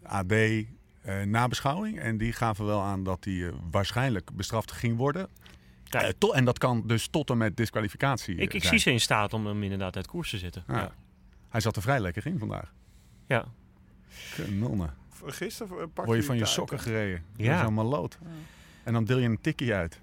AD 0.03 0.33
nabeschouwing. 1.27 1.99
En 1.99 2.17
die 2.17 2.33
gaven 2.33 2.65
wel 2.65 2.81
aan 2.81 3.03
dat 3.03 3.25
hij 3.25 3.51
waarschijnlijk 3.71 4.29
bestraft 4.35 4.71
ging 4.71 4.97
worden. 4.97 5.27
Kijk. 5.89 6.03
Eh, 6.05 6.09
to- 6.17 6.31
en 6.31 6.45
dat 6.45 6.57
kan 6.57 6.83
dus 6.87 7.07
tot 7.07 7.29
en 7.29 7.37
met 7.37 7.57
disqualificatie. 7.57 8.35
eh, 8.35 8.41
ik 8.41 8.53
ik 8.53 8.61
zijn. 8.61 8.73
zie 8.73 8.79
ze 8.81 8.91
in 8.91 8.99
staat 8.99 9.33
om 9.33 9.45
hem 9.45 9.63
inderdaad 9.63 9.95
uit 9.95 10.07
koers 10.07 10.29
te 10.29 10.37
zetten. 10.37 10.63
Ja. 10.67 10.77
Ja. 10.77 10.91
Hij 11.49 11.61
zat 11.61 11.75
er 11.75 11.81
vrij 11.81 11.99
lekker 11.99 12.25
in 12.25 12.39
vandaag. 12.39 12.73
ja. 13.27 13.45
Kanonnen. 14.35 14.93
Gisteren 15.25 15.77
eh, 15.79 15.85
Word 16.05 16.17
je 16.19 16.23
van 16.23 16.35
je 16.35 16.41
uit, 16.41 16.51
sokken 16.51 16.79
gereden. 16.79 17.23
Ja. 17.35 17.51
Ja. 17.51 17.63
Zo'n 17.63 17.73
maloot. 17.73 18.17
En 18.83 18.93
dan 18.93 19.05
deel 19.05 19.17
je 19.17 19.27
een 19.27 19.41
tikkie 19.41 19.73
uit. 19.73 19.99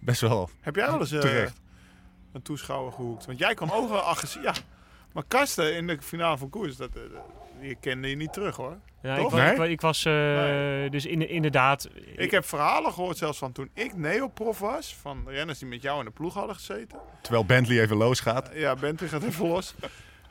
Best 0.00 0.20
wel. 0.20 0.50
Heb 0.60 0.74
jij 0.76 0.86
wel 0.86 1.00
eens 1.00 1.12
eh, 1.12 1.20
Terecht. 1.20 1.60
een 2.32 2.42
toeschouwer 2.42 2.92
gehoekt? 2.92 3.26
Want 3.26 3.38
jij 3.38 3.54
kan 3.54 3.70
ook 3.72 3.88
wel 3.88 4.00
agressief. 4.00 4.42
Ja, 4.42 4.54
maar 5.12 5.24
Karsten 5.28 5.76
in 5.76 5.86
de 5.86 6.02
finale 6.02 6.38
van 6.38 6.50
koers, 6.50 6.76
dat, 6.76 6.90
eh, 7.56 7.60
die 7.60 7.76
kende 7.80 8.08
je 8.08 8.16
niet 8.16 8.32
terug 8.32 8.56
hoor. 8.56 8.76
Ja, 9.02 9.16
ik, 9.16 9.30
Nee? 9.32 9.50
ik, 9.50 9.56
wa- 9.56 9.64
ik 9.64 9.80
was 9.80 10.04
eh, 10.04 10.12
Nee. 10.12 10.90
dus 10.90 11.06
in, 11.06 11.28
inderdaad. 11.28 11.88
Ik 12.16 12.30
heb 12.30 12.44
verhalen 12.44 12.92
gehoord 12.92 13.16
zelfs 13.16 13.38
van 13.38 13.52
toen 13.52 13.70
ik 13.74 13.96
neoprof 13.96 14.58
was. 14.58 14.94
Van 14.94 15.24
renners 15.28 15.58
die 15.58 15.68
met 15.68 15.82
jou 15.82 15.98
in 15.98 16.04
de 16.04 16.10
ploeg 16.10 16.34
hadden 16.34 16.54
gezeten. 16.54 16.98
Terwijl 17.22 17.44
Bentley 17.44 17.80
even 17.80 17.96
losgaat. 17.96 18.50
Ja, 18.54 18.74
Bentley 18.74 19.08
gaat 19.08 19.22
even 19.22 19.46
los. 19.48 19.74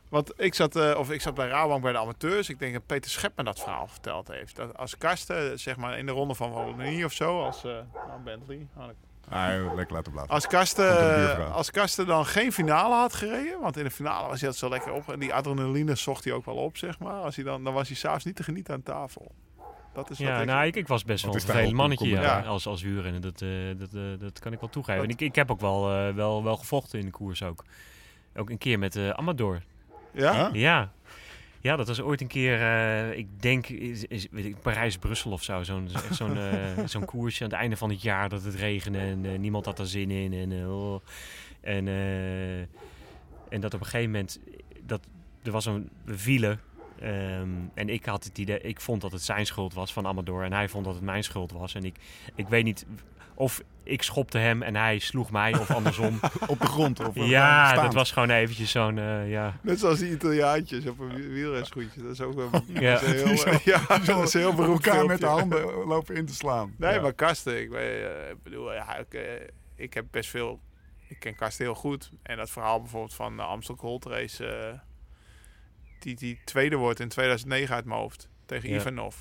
Want 0.09 0.33
ik 0.37 0.53
zat, 0.53 0.75
eh, 0.75 0.95
of 0.97 1.11
ik 1.11 1.21
zat 1.21 1.33
bij 1.33 1.47
Rabank 1.47 1.81
bij 1.81 1.91
de 1.91 1.97
amateurs. 1.97 2.49
Ik 2.49 2.59
denk 2.59 2.73
dat 2.73 2.85
Peter 2.85 3.11
Schep 3.11 3.31
me 3.35 3.43
dat 3.43 3.59
verhaal 3.59 3.87
verteld 3.87 4.27
heeft. 4.27 4.55
Dat 4.55 4.77
als 4.77 4.97
Karsten, 4.97 5.59
zeg 5.59 5.77
maar 5.77 5.97
in 5.97 6.05
de 6.05 6.11
ronde 6.11 6.35
van 6.35 6.51
Wallonie 6.51 7.05
of 7.05 7.11
zo, 7.13 7.43
als 7.43 7.63
eh 7.63 7.71
nou, 8.07 8.21
Bentley, 8.23 8.67
had 8.73 8.89
ik 8.89 8.95
Ah, 9.29 9.75
lekker 9.75 9.95
laten 9.95 10.11
blazen. 10.11 10.29
Als 10.31 10.47
Karsten, 10.47 11.51
als 11.51 11.71
Karsten 11.71 12.05
dan 12.05 12.25
geen 12.25 12.53
finale 12.53 12.95
had 12.95 13.13
gereden, 13.13 13.59
want 13.61 13.77
in 13.77 13.83
de 13.83 13.91
finale 13.91 14.27
was 14.27 14.39
hij 14.39 14.49
dat 14.49 14.57
zo 14.57 14.69
lekker 14.69 14.91
op. 14.91 15.09
En 15.09 15.19
die 15.19 15.33
adrenaline 15.33 15.95
zocht 15.95 16.23
hij 16.23 16.33
ook 16.33 16.45
wel 16.45 16.55
op, 16.55 16.77
zeg 16.77 16.99
maar. 16.99 17.21
Als 17.21 17.35
hij 17.35 17.45
dan, 17.45 17.63
dan 17.63 17.73
was 17.73 17.87
hij 17.87 17.97
s'avonds 17.97 18.25
niet 18.25 18.35
te 18.35 18.43
genieten 18.43 18.73
aan 18.73 18.83
tafel. 18.83 19.31
Dat 19.93 20.09
is 20.09 20.17
wat 20.17 20.27
Ja, 20.27 20.39
ik... 20.39 20.45
nou, 20.45 20.65
ik, 20.65 20.75
ik 20.75 20.87
was 20.87 21.03
best 21.03 21.25
wel 21.25 21.33
een 21.33 21.41
vervelend 21.41 21.73
mannetje 21.73 22.07
ja, 22.09 22.39
als, 22.39 22.67
als 22.67 22.81
wielrenner. 22.81 23.21
Dat, 23.21 23.41
eh, 23.41 23.49
dat, 23.77 23.93
eh, 23.93 24.01
dat 24.19 24.39
kan 24.39 24.53
ik 24.53 24.59
wel 24.59 24.69
toegeven. 24.69 25.03
En 25.03 25.09
ik, 25.09 25.21
ik 25.21 25.35
heb 25.35 25.51
ook 25.51 25.59
wel, 25.59 25.91
eh, 25.91 26.13
wel, 26.13 26.43
wel 26.43 26.57
gevochten 26.57 26.99
in 26.99 27.05
de 27.05 27.11
koers 27.11 27.43
ook. 27.43 27.63
Ook 28.35 28.49
een 28.49 28.57
keer 28.57 28.79
met 28.79 28.95
eh 28.95 29.09
Amador. 29.09 29.61
Ja? 30.11 30.49
Ja? 30.53 30.91
Ja. 31.65 31.75
Dat 31.75 31.87
was 31.87 32.01
ooit 32.01 32.21
een 32.21 32.27
keer, 32.27 32.61
eh, 32.61 33.17
ik 33.17 33.41
denk, 33.41 33.67
is, 33.67 34.05
ik, 34.31 34.61
Parijs-Brussel 34.61 35.31
of 35.31 35.43
zo. 35.43 35.63
Zo'n 35.63 35.89
eh, 36.37 36.85
zo'n 36.85 37.05
koersje 37.05 37.43
aan 37.43 37.49
het 37.49 37.59
einde 37.59 37.77
van 37.77 37.89
het 37.89 38.01
jaar 38.01 38.29
dat 38.29 38.43
het 38.43 38.55
regende 38.55 38.99
en 38.99 39.25
eh, 39.25 39.39
niemand 39.39 39.65
had 39.65 39.79
er 39.79 39.87
zin 39.87 40.11
in. 40.11 40.33
En, 40.33 40.51
eh, 40.51 40.77
oh. 40.77 41.01
en, 41.61 41.87
eh, 41.87 42.59
en 43.49 43.59
dat 43.59 43.73
op 43.73 43.79
een 43.79 43.85
gegeven 43.85 44.11
moment, 44.11 44.39
dat, 44.81 45.01
er 45.43 45.51
was 45.51 45.65
een 45.65 45.89
we 46.03 46.17
vielen. 46.17 46.59
ehm, 46.99 47.49
en 47.73 47.89
ik 47.89 48.05
had 48.05 48.23
het 48.23 48.37
idee, 48.37 48.61
ik 48.61 48.81
vond 48.81 49.01
dat 49.01 49.11
het 49.11 49.21
zijn 49.21 49.45
schuld 49.45 49.73
was 49.73 49.93
van 49.93 50.07
Amador. 50.07 50.43
En 50.43 50.53
hij 50.53 50.69
vond 50.69 50.85
dat 50.85 50.93
het 50.93 51.03
mijn 51.03 51.23
schuld 51.23 51.51
was. 51.51 51.75
En 51.75 51.83
ik, 51.83 51.95
ik 52.35 52.47
weet 52.47 52.63
niet 52.63 52.85
of 53.35 53.61
ik 53.83 54.01
schopte 54.03 54.37
hem 54.37 54.61
en 54.61 54.75
hij 54.75 54.99
sloeg 54.99 55.31
mij 55.31 55.53
of 55.59 55.71
andersom. 55.71 56.19
Op 56.47 56.59
de 56.59 56.65
grond? 56.67 56.99
Of, 57.07 57.15
ja, 57.15 57.67
staand? 57.69 57.81
dat 57.81 57.93
was 57.93 58.11
gewoon 58.11 58.29
eventjes 58.29 58.71
zo'n, 58.71 58.97
eh, 58.97 59.29
ja... 59.29 59.57
Net 59.61 59.79
zoals 59.79 59.99
die 59.99 60.11
Italiaantjes 60.11 60.85
op 60.85 60.99
een 60.99 61.29
wielrenschoentje. 61.29 62.01
Dat 62.01 62.11
is 62.11 62.21
ook 62.21 62.33
wel 62.35 62.49
Ja. 62.67 62.91
dat 62.93 63.01
is 63.03 63.43
heel, 63.43 63.57
ja, 63.73 63.97
dat 64.05 64.23
is 64.23 64.33
een 64.33 64.39
heel 64.39 64.53
beroemd 64.53 64.85
elkaar 64.87 65.05
met 65.05 65.19
de 65.19 65.25
handen 65.25 65.65
lopen 65.85 66.15
in 66.15 66.25
te 66.25 66.33
slaan. 66.33 66.73
Nee, 66.77 66.93
Ja. 66.93 67.01
maar 67.01 67.13
Karsten, 67.13 67.61
ik, 67.61 67.73
eh, 67.73 68.09
bedoel, 68.43 68.73
ja, 68.73 68.95
ik, 68.97 69.13
eh, 69.13 69.21
ik 69.75 69.93
heb 69.93 70.05
best 70.11 70.29
veel... 70.29 70.59
Ik 71.07 71.19
ken 71.19 71.35
Karsten 71.35 71.65
heel 71.65 71.75
goed. 71.75 72.11
En 72.23 72.37
dat 72.37 72.49
verhaal 72.49 72.79
bijvoorbeeld 72.81 73.13
van 73.15 73.35
de 73.37 73.43
Amstel 73.43 73.75
Gold 73.75 74.05
Race... 74.05 74.45
eh, 74.47 74.79
die, 75.99 76.15
die 76.15 76.39
tweede 76.45 76.75
wordt 76.75 76.99
in 76.99 77.07
2009 77.09 77.75
uit 77.75 77.85
mijn 77.85 77.99
hoofd. 77.99 78.29
Tegen 78.45 78.69
Ja. 78.69 78.75
Ivanov. 78.75 79.15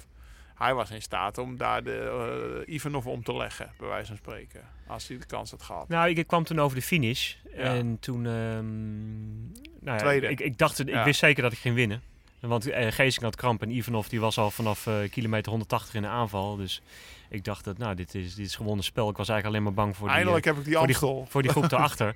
Hij 0.55 0.75
was 0.75 0.91
in 0.91 1.03
staat 1.03 1.39
om 1.39 1.57
daar 1.57 1.85
de 1.85 2.63
eh, 2.67 2.75
Ivanov 2.75 3.07
om 3.07 3.23
te 3.23 3.35
leggen, 3.37 3.71
bij 3.79 3.89
wijze 3.89 4.07
van 4.07 4.17
spreken. 4.17 4.61
Als 4.87 5.09
hij 5.09 5.19
de 5.19 5.27
kans 5.27 5.51
had 5.51 5.63
gehad. 5.63 5.89
Nou, 5.89 6.09
ik, 6.09 6.17
ik 6.17 6.27
kwam 6.27 6.45
toen 6.45 6.59
over 6.61 6.77
de 6.77 6.83
finish. 6.83 7.35
Ja. 7.57 7.63
En 7.63 7.99
toen... 8.01 8.27
ehm, 8.27 9.43
nou 9.85 9.97
ja, 9.97 9.97
Tweede. 9.97 10.29
Ik, 10.29 10.41
ik 10.41 10.59
dacht, 10.59 10.79
ik 10.79 10.89
Ja. 10.89 11.05
wist 11.05 11.19
zeker 11.19 11.43
dat 11.43 11.53
ik 11.53 11.59
ging 11.59 11.75
winnen. 11.75 12.03
Want 12.41 12.71
eh, 12.71 12.93
Geesing 12.93 13.25
had 13.25 13.37
kramp 13.37 13.63
en 13.63 13.71
Ivanov 13.71 14.07
die 14.07 14.21
was 14.21 14.39
al 14.39 14.51
vanaf 14.51 14.87
eh, 14.87 14.95
kilometer 15.11 15.51
180 15.51 15.95
in 15.95 16.03
de 16.03 16.09
aanval. 16.09 16.57
Dus 16.57 16.83
ik 17.29 17.45
dacht 17.45 17.65
dat, 17.65 17.79
nou, 17.79 17.95
dit 17.95 18.15
is, 18.15 18.35
dit 18.35 18.47
is 18.47 18.57
gewonnen 18.57 18.85
spel. 18.85 19.11
Ik 19.11 19.17
was 19.17 19.29
eigenlijk 19.29 19.47
alleen 19.65 19.75
maar 19.75 19.85
bang 19.85 19.97
voor 19.97 20.07
die, 20.09 20.17
Eindelijk 20.17 20.45
heb 20.45 20.57
ik 20.57 20.65
die 20.65 20.75
voor 20.77 20.87
die, 20.87 20.97
voor 21.27 21.43
die 21.43 21.51
groep 21.51 21.69
daarachter. 21.75 22.15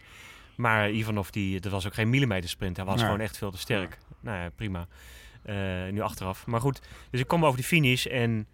Maar 0.55 0.91
Ivanov, 0.91 1.29
die, 1.29 1.61
dat 1.61 1.73
was 1.73 1.87
ook 1.87 1.95
geen 1.95 2.11
millimeter 2.11 2.49
sprint. 2.51 2.77
Hij 2.77 2.85
was 2.85 2.95
Nee. 2.97 3.05
gewoon 3.05 3.21
echt 3.21 3.37
veel 3.39 3.51
te 3.51 3.59
sterk. 3.59 3.99
Nou 4.21 4.39
ja, 4.39 4.49
prima. 4.57 4.87
Eh, 5.49 5.93
nu 5.93 6.01
achteraf. 6.01 6.47
Maar 6.47 6.61
goed, 6.61 6.81
dus 7.11 7.21
ik 7.21 7.27
kom 7.27 7.45
over 7.45 7.57
die 7.57 7.67
finish 7.67 8.07
en, 8.07 8.47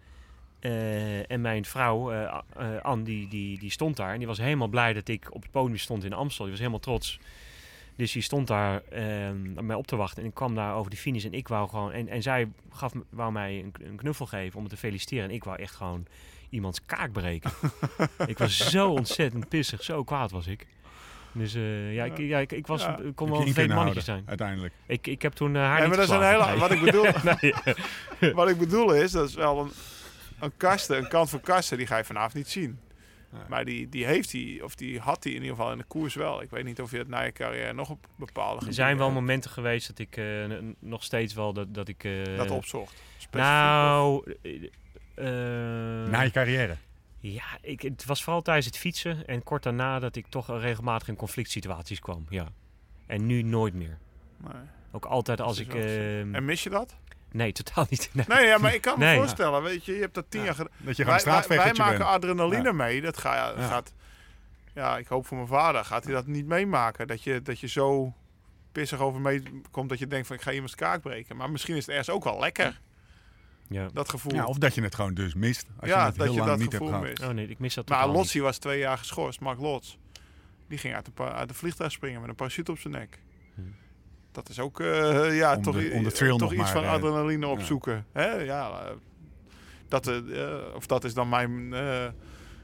eh, 0.59 1.31
en 1.31 1.41
mijn 1.41 1.65
vrouw, 1.65 2.11
eh 2.11 2.41
Anne, 2.81 3.03
die, 3.03 3.27
die, 3.27 3.59
die 3.59 3.71
stond 3.71 3.95
daar. 3.95 4.11
En 4.11 4.17
die 4.17 4.27
was 4.27 4.37
helemaal 4.37 4.67
blij 4.67 4.93
dat 4.93 5.07
ik 5.07 5.33
op 5.33 5.41
het 5.41 5.51
podium 5.51 5.77
stond 5.77 6.03
in 6.03 6.13
Amstel. 6.13 6.43
Die 6.43 6.51
was 6.51 6.59
helemaal 6.59 6.81
trots. 6.81 7.19
Dus 7.95 8.11
die 8.11 8.21
stond 8.21 8.47
daar 8.47 8.83
eh, 8.83 9.31
mij 9.61 9.75
op 9.75 9.87
te 9.87 9.95
wachten. 9.95 10.21
En 10.21 10.29
ik 10.29 10.33
kwam 10.33 10.55
daar 10.55 10.75
over 10.75 10.89
die 10.89 10.99
finish 10.99 11.25
en 11.25 11.33
ik 11.33 11.47
wou 11.47 11.69
gewoon... 11.69 11.91
En, 11.91 12.07
en 12.07 12.21
zij 12.21 12.51
gaf, 12.71 12.93
wou 13.09 13.31
mij 13.31 13.59
een, 13.59 13.73
een 13.81 13.95
knuffel 13.95 14.25
geven 14.25 14.57
om 14.57 14.63
me 14.63 14.69
te 14.69 14.77
feliciteren. 14.77 15.23
En 15.23 15.35
ik 15.35 15.43
wou 15.43 15.59
echt 15.59 15.75
gewoon 15.75 16.05
iemands 16.49 16.85
kaak 16.85 17.11
breken. 17.11 17.51
ik 18.27 18.37
was 18.37 18.57
zo 18.57 18.89
ontzettend 18.89 19.49
pissig. 19.49 19.83
Zo 19.83 20.03
kwaad 20.03 20.31
was 20.31 20.47
ik. 20.47 20.67
Dus 21.35 21.53
eh, 21.53 21.93
ja, 21.93 22.03
ik, 22.05 22.17
ja, 22.17 22.39
ik, 22.39 22.51
ik, 22.51 22.67
was, 22.67 22.81
Ja. 22.81 22.99
kon 23.15 23.29
wel 23.29 23.39
een 23.39 23.45
vervelend 23.45 23.73
mannetje 23.73 23.77
houden, 23.83 24.03
zijn. 24.03 24.23
Uiteindelijk. 24.25 24.73
Ik, 24.85 25.07
ik 25.07 25.21
heb 25.21 25.33
toen 25.33 25.55
eh, 25.55 25.61
haar 25.61 25.75
Ja, 25.75 25.79
niet 25.79 25.87
maar 25.87 25.97
dat 25.97 26.07
is 26.09 26.15
een 26.15 26.27
hele... 26.31 26.45
Nee. 26.45 26.57
Wat 26.59 26.71
ik 26.71 26.81
bedoel, 26.81 27.05
Nee. 28.21 28.33
wat 28.39 28.49
ik 28.49 28.57
bedoel 28.57 28.93
is, 28.93 29.11
dat 29.11 29.29
is 29.29 29.35
wel 29.35 29.59
een, 29.59 29.71
een 30.39 30.51
kasten, 30.57 30.97
een 30.97 31.07
kant 31.07 31.29
van 31.29 31.41
kasten, 31.41 31.77
die 31.77 31.87
ga 31.87 31.97
je 31.97 32.03
vanavond 32.03 32.33
niet 32.33 32.47
zien. 32.49 32.79
Nee. 33.31 33.41
Maar 33.49 33.65
die, 33.65 33.89
die 33.89 34.05
heeft 34.05 34.31
hij, 34.31 34.59
of 34.63 34.75
die 34.75 34.99
had 34.99 35.23
hij 35.23 35.33
in 35.33 35.41
ieder 35.41 35.55
geval 35.55 35.71
in 35.71 35.77
de 35.77 35.83
koers 35.87 36.15
wel. 36.15 36.41
Ik 36.41 36.49
weet 36.49 36.63
niet 36.63 36.81
of 36.81 36.91
je 36.91 36.97
het 36.97 37.07
na 37.07 37.21
je 37.21 37.31
carrière 37.31 37.73
nog 37.73 37.89
op 37.89 38.07
bepaalde 38.15 38.65
Er 38.65 38.73
zijn 38.73 38.97
wel 38.97 39.11
momenten 39.11 39.51
geweest 39.51 39.87
dat 39.87 39.99
ik 39.99 40.17
eh, 40.17 40.25
nog 40.79 41.03
steeds 41.03 41.33
wel 41.33 41.53
dat, 41.53 41.73
dat 41.73 41.87
ik... 41.87 42.03
eh, 42.03 42.37
dat 42.37 42.51
opzocht. 42.51 43.01
Nou... 43.31 44.35
Na 46.09 46.21
je 46.21 46.31
carrière. 46.31 46.75
Ja, 47.33 47.43
ik, 47.61 47.81
het 47.81 48.05
was 48.05 48.23
vooral 48.23 48.41
tijdens 48.41 48.65
het 48.65 48.77
fietsen 48.77 49.27
en 49.27 49.43
kort 49.43 49.63
daarna 49.63 49.99
dat 49.99 50.15
ik 50.15 50.27
toch 50.27 50.59
regelmatig 50.59 51.07
in 51.07 51.15
conflict 51.15 51.49
situaties 51.51 51.99
kwam. 51.99 52.25
Ja. 52.29 52.47
En 53.05 53.25
nu 53.25 53.41
nooit 53.41 53.73
meer. 53.73 53.97
Nee. 54.37 54.51
Ook 54.91 55.05
altijd 55.05 55.41
als 55.41 55.59
ik... 55.59 55.73
ehm, 55.73 56.35
En 56.35 56.45
mis 56.45 56.63
je 56.63 56.69
dat? 56.69 56.95
nee, 57.31 57.51
totaal 57.51 57.85
niet. 57.89 58.09
Nee. 58.13 58.25
Nee, 58.27 58.45
ja, 58.45 58.57
maar 58.57 58.73
ik 58.73 58.81
kan 58.81 58.99
me 58.99 59.05
Nee. 59.05 59.17
voorstellen, 59.17 59.63
weet 59.63 59.85
je, 59.85 59.93
je 59.93 59.99
hebt 60.01 60.13
dat 60.13 60.25
tien 60.29 60.43
jaar 60.43 60.53
gedaan. 60.55 60.71
Dat 60.77 60.95
je 60.97 61.05
Wij, 61.05 61.21
wij, 61.23 61.47
wij 61.47 61.73
maken 61.73 61.97
bent. 61.97 62.09
adrenaline 62.09 62.63
Ja. 62.63 62.71
mee. 62.71 63.01
Dat 63.01 63.17
ga, 63.17 63.35
ja, 63.35 63.53
Ja. 63.61 63.67
gaat, 63.67 63.93
ja, 64.73 64.97
ik 64.97 65.07
hoop 65.07 65.25
voor 65.27 65.37
mijn 65.37 65.49
vader, 65.49 65.85
gaat 65.85 66.03
hij 66.03 66.13
dat 66.13 66.27
niet 66.27 66.45
meemaken. 66.45 67.07
Dat 67.07 67.23
je, 67.23 67.41
dat 67.41 67.59
je 67.59 67.67
zo 67.67 68.13
pissig 68.71 68.99
over 68.99 69.21
mee 69.21 69.61
komt 69.71 69.89
dat 69.89 69.99
je 69.99 70.07
denkt 70.07 70.27
van 70.27 70.35
ik 70.35 70.41
ga 70.41 70.51
iemands 70.51 70.75
kaak 70.75 71.01
breken. 71.01 71.35
Maar 71.37 71.51
misschien 71.51 71.75
is 71.75 71.85
het 71.85 71.95
ergens 71.95 72.15
ook 72.15 72.23
wel 72.23 72.39
lekker, 72.39 72.81
Ja. 73.69 73.87
dat 73.93 74.09
gevoel. 74.09 74.33
Ja, 74.33 74.45
of 74.45 74.57
dat 74.57 74.75
je 74.75 74.81
het 74.81 74.95
gewoon 74.95 75.13
dus 75.13 75.33
mist. 75.33 75.65
Als 75.79 75.89
Ja, 75.89 75.99
je 75.99 76.05
het 76.05 76.15
dat 76.15 76.23
heel 76.25 76.33
je 76.33 76.39
lang 76.39 76.49
dat 76.51 76.59
niet 76.59 76.71
hebt 76.71 76.83
gevoel 76.83 76.99
gehad. 76.99 77.17
mist. 77.19 77.29
Oh 77.29 77.35
nee, 77.35 77.47
ik 77.47 77.59
mis 77.59 77.73
dat 77.73 77.89
Maar 77.89 78.07
Lotsie 78.07 78.41
was 78.41 78.57
twee 78.57 78.79
jaar 78.79 78.97
geschorst, 78.97 79.39
Mark 79.39 79.59
Lots. 79.59 79.97
Die 80.67 80.77
ging 80.77 80.95
uit 80.95 81.09
de, 81.15 81.23
uit 81.23 81.47
de 81.47 81.53
vliegtuig 81.53 81.91
springen 81.91 82.19
met 82.21 82.29
een 82.29 82.35
parachute 82.35 82.71
op 82.71 82.79
zijn 82.79 82.93
nek. 82.93 83.19
Hm. 83.55 83.61
Dat 84.31 84.49
is 84.49 84.59
ook 84.59 84.79
eh, 84.79 85.37
ja, 85.37 85.55
Om 85.55 85.61
toch, 85.61 85.75
de- 85.75 85.89
i- 85.93 85.97
om 85.97 86.03
de 86.03 86.11
thrill 86.11 86.29
toch 86.29 86.39
nog 86.39 86.51
iets 86.53 86.61
maar, 86.61 86.71
van 86.71 86.83
eh, 86.83 86.89
adrenaline 86.91 87.45
ja. 87.45 87.51
opzoeken. 87.51 88.05
Hè? 88.11 88.27
Ja, 88.31 88.69
eh, 88.85 88.91
dat, 89.87 90.11
of 90.75 90.85
dat 90.85 91.03
is 91.03 91.13
dan 91.13 91.29
mijn, 91.29 91.73
eh, 91.73 92.05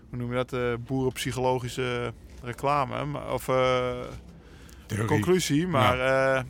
hoe 0.10 0.18
noem 0.18 0.30
je 0.30 0.36
dat, 0.36 0.54
eh, 0.54 0.74
boerenpsychologische 0.80 2.14
reclame. 2.44 3.20
Of 3.32 3.48
eh, 3.48 4.00
conclusie. 5.06 5.68
Maar 5.68 5.98
ja, 5.98 6.46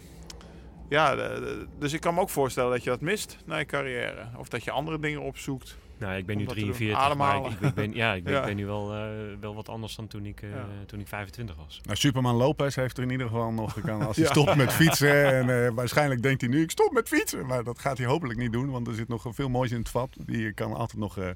ja 0.92 1.16
de- 1.16 1.39
de- 1.39 1.68
dus 1.80 1.94
ik 1.94 2.02
kan 2.02 2.14
me 2.14 2.20
ook 2.22 2.30
voorstellen 2.30 2.72
dat 2.72 2.84
je 2.84 2.89
dat 2.89 3.02
mist 3.02 3.38
na 3.46 3.58
je 3.58 3.66
carrière. 3.66 4.28
Of 4.38 4.50
dat 4.50 4.64
je 4.64 4.72
andere 4.72 5.00
dingen 5.00 5.22
opzoekt. 5.22 5.78
Nou, 5.98 6.16
ik 6.16 6.26
ben 6.26 6.36
nu 6.38 6.42
Om 6.42 6.48
dat 6.48 6.58
te 6.58 6.64
doen. 6.66 6.74
43, 6.74 7.16
maar 7.16 7.36
ik, 7.62 7.74
ben, 7.74 7.94
ja, 7.94 8.14
ik 8.14 8.24
ben, 8.24 8.34
Ja. 8.34 8.39
ik 8.39 8.46
ben 8.46 8.56
nu 8.56 8.66
wel, 8.66 8.94
eh, 8.94 9.02
wel 9.39 9.56
wat 9.56 9.70
anders 9.70 9.96
dan 9.96 10.08
toen 10.08 10.26
ik, 10.26 10.42
eh, 10.42 10.50
Ja. 10.50 10.66
toen 10.86 11.00
ik 11.00 11.08
25 11.08 11.56
was. 11.56 11.80
Nou, 11.84 11.98
Superman 11.98 12.36
Lopez 12.36 12.76
heeft 12.76 12.98
er 12.98 13.04
in 13.04 13.10
ieder 13.10 13.28
geval 13.28 13.52
nog 13.52 13.74
gekund 13.74 14.06
als 14.06 14.16
hij 14.16 14.26
Ja. 14.26 14.32
stopt 14.32 14.56
met 14.56 14.74
fietsen. 14.74 15.26
En 15.39 15.66
eh, 15.66 15.72
waarschijnlijk 15.74 16.22
denkt 16.24 16.42
hij 16.42 16.50
nu, 16.50 16.62
ik 16.62 16.72
stop 16.72 16.92
met 16.92 17.08
fietsen. 17.08 17.46
Maar 17.46 17.64
dat 17.64 17.80
gaat 17.80 17.98
hij 17.98 18.08
hopelijk 18.08 18.39
niet 18.39 18.52
doen, 18.52 18.70
want 18.72 18.88
er 18.88 18.94
zit 18.94 19.08
nog 19.08 19.26
veel 19.30 19.50
moois 19.50 19.72
in 19.72 19.78
het 19.80 19.89
vat. 19.89 20.10
Die 20.26 20.54
kan 20.54 20.74
altijd 20.74 21.00
nog 21.00 21.18
eh 21.18 21.30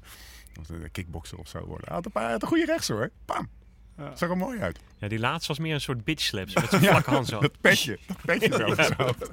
of, 1.38 1.48
zo 1.48 1.58
worden. 1.58 1.86
Hij 1.86 1.94
had 1.94 2.04
een, 2.04 2.12
paar, 2.12 2.30
had 2.30 2.42
een 2.42 2.48
goede 2.48 2.64
rechts 2.64 2.88
hoor. 2.88 3.10
Pam. 3.24 3.48
Ja. 3.96 4.16
Zag 4.16 4.28
er 4.30 4.36
mooi 4.36 4.60
uit. 4.60 4.78
Ja, 4.98 5.08
die 5.08 5.18
laatste 5.18 5.48
was 5.48 5.58
meer 5.58 5.74
een 5.74 5.80
soort 5.80 6.04
bitch 6.04 6.22
slaps 6.22 6.54
met 6.54 6.70
zo'n 6.70 6.80
Ja, 6.80 6.90
vlakke 6.90 7.10
hand 7.10 7.26
zo. 7.26 7.40
Dat 7.40 7.60
petje. 7.60 7.98
Dat 8.06 8.16
petje 8.24 8.52
zo. 8.52 8.74
zijn 8.74 8.94
hoofd. 8.96 9.30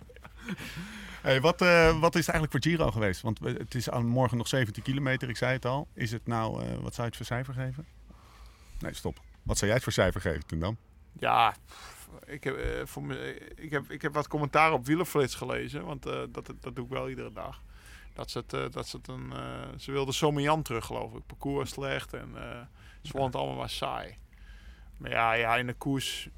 Hey, 1.21 1.41
wat, 1.41 1.61
eh, 1.61 1.99
wat 1.99 2.15
is 2.15 2.25
het 2.25 2.35
eigenlijk 2.35 2.51
voor 2.51 2.71
Giro 2.71 2.91
geweest? 2.91 3.21
Want 3.21 3.39
we- 3.39 3.55
het 3.57 3.75
is 3.75 3.89
aan 3.89 4.05
morgen 4.07 4.37
nog 4.37 4.47
17 4.47 4.83
kilometer, 4.83 5.29
ik 5.29 5.37
zei 5.37 5.53
het 5.53 5.65
al. 5.65 5.87
Is 5.93 6.11
het 6.11 6.27
nou, 6.27 6.63
eh, 6.63 6.67
wat 6.77 6.93
zou 6.93 6.97
je 6.97 7.03
het 7.03 7.15
voor 7.15 7.25
cijfer 7.25 7.53
geven? 7.53 7.85
Nee, 8.79 8.93
stop. 8.93 9.19
Wat 9.43 9.55
zou 9.55 9.65
jij 9.65 9.73
het 9.75 9.83
voor 9.83 9.93
cijfer 9.93 10.21
geven 10.21 10.45
toen 10.45 10.59
dan? 10.59 10.77
Ja, 11.19 11.55
ik 12.25 12.43
heb, 12.43 12.55
eh, 12.55 12.85
voor 12.85 13.03
me, 13.03 13.35
ik, 13.55 13.71
heb, 13.71 13.91
ik 13.91 14.01
heb 14.01 14.13
wat 14.13 14.27
commentaar 14.27 14.71
op 14.71 14.85
Wielerflits 14.85 15.35
gelezen, 15.35 15.85
want 15.85 16.05
eh, 16.05 16.21
dat, 16.29 16.53
dat 16.59 16.75
doe 16.75 16.85
ik 16.85 16.91
wel 16.91 17.09
iedere 17.09 17.31
dag. 17.33 17.61
Dat 18.13 18.31
ze 18.31 18.37
het, 18.37 18.53
eh, 18.53 18.65
dat 18.71 18.87
ze 18.87 18.97
het 18.97 19.07
een, 19.07 19.31
eh, 19.33 19.39
ze 19.77 19.91
wilden 19.91 20.13
Somian 20.13 20.61
terug 20.61 20.85
geloof 20.85 21.13
ik. 21.13 21.25
Parcours 21.27 21.69
slecht 21.71 22.13
en 22.13 22.29
eh 22.35 22.59
ze 23.01 23.11
vonden 23.11 23.29
het 23.29 23.35
allemaal 23.39 23.57
maar 23.57 23.69
saai. 23.69 24.17
Maar 25.03 25.11
ja, 25.11 25.33
ja 25.33 25.55
in 25.57 25.67
de 25.67 25.73
koers, 25.73 26.29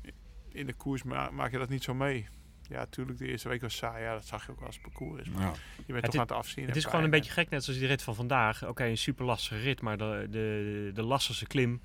in 0.51 0.65
de 0.65 0.73
koers 0.73 1.03
ma- 1.03 1.29
maak 1.31 1.51
je 1.51 1.57
dat 1.57 1.69
niet 1.69 1.83
zo 1.83 1.93
mee. 1.93 2.27
Ja, 2.69 2.85
tuurlijk, 2.85 3.17
de 3.17 3.27
eerste 3.27 3.49
week 3.49 3.61
was 3.61 3.75
saai. 3.75 4.03
Ja, 4.03 4.13
dat 4.13 4.25
zag 4.25 4.45
je 4.45 4.51
ook 4.51 4.57
wel 4.57 4.67
als 4.67 4.75
het 4.75 4.83
parcours 4.83 5.21
is. 5.21 5.29
Maar 5.29 5.41
je 5.85 5.93
bent 5.93 5.95
Het 5.95 6.03
toch 6.03 6.13
is- 6.13 6.19
aan 6.19 6.27
het 6.27 6.31
afzien. 6.31 6.65
Het 6.65 6.75
is 6.75 6.85
gewoon 6.85 7.03
een 7.03 7.09
beetje 7.09 7.31
gek, 7.31 7.49
net 7.49 7.63
zoals 7.63 7.79
die 7.79 7.87
rit 7.87 8.01
van 8.01 8.15
vandaag. 8.15 8.67
Oké, 8.67 8.83
een 8.85 8.97
super 8.97 9.25
lastige 9.25 9.59
rit, 9.61 9.81
maar 9.81 9.97
de, 9.97 10.27
de, 10.29 10.91
de 10.93 11.03
lastigste 11.03 11.47
klim 11.47 11.81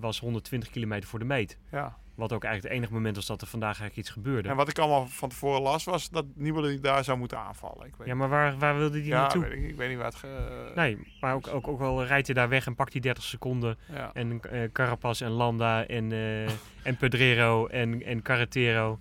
was 0.00 0.20
120 0.20 0.70
kilometer 0.70 1.08
voor 1.08 1.18
de 1.18 1.24
meet. 1.24 1.58
Ja. 1.70 1.96
Wat 2.14 2.32
ook 2.32 2.44
eigenlijk 2.44 2.74
het 2.74 2.82
enige 2.82 2.92
moment 2.98 3.16
was 3.16 3.26
dat 3.26 3.40
er 3.40 3.46
vandaag 3.46 3.68
eigenlijk 3.80 3.96
iets 3.96 4.10
gebeurde. 4.10 4.48
En 4.48 4.56
wat 4.56 4.68
ik 4.68 4.78
allemaal 4.78 5.06
van 5.06 5.28
tevoren 5.28 5.62
las, 5.62 5.84
was 5.84 6.10
dat 6.10 6.24
niemand 6.34 6.66
die 6.66 6.80
daar 6.80 7.04
zou 7.04 7.18
moeten 7.18 7.38
aanvallen. 7.38 7.86
Ik 7.86 7.96
weet, 7.96 8.06
Ja, 8.06 8.14
maar 8.14 8.28
waar, 8.28 8.58
waar 8.58 8.76
wilde 8.76 9.00
die 9.00 9.06
ja, 9.08 9.20
naartoe? 9.20 9.42
weet 9.42 9.52
ik, 9.52 9.62
ik 9.68 9.76
weet 9.76 9.88
niet 9.88 9.96
waar 9.96 10.06
het... 10.06 10.14
Ge, 10.14 10.72
Nee, 10.74 10.98
maar 11.20 11.34
ook, 11.34 11.48
ook, 11.48 11.68
ook 11.68 11.80
al 11.80 12.04
rijdt 12.04 12.26
hij 12.26 12.34
daar 12.34 12.48
weg 12.48 12.66
en 12.66 12.74
pakt 12.74 12.92
hij 12.92 13.00
30 13.00 13.24
seconden. 13.24 13.78
ja. 13.92 14.10
En 14.12 14.40
eh 14.40 14.72
Carapaz 14.72 15.20
en 15.20 15.30
Landa 15.30 15.86
en, 15.86 16.12
eh, 16.12 16.50
en 16.82 16.96
Pedrero 16.98 17.66
en, 17.66 18.02
en 18.02 18.22
Carretero 18.22 18.98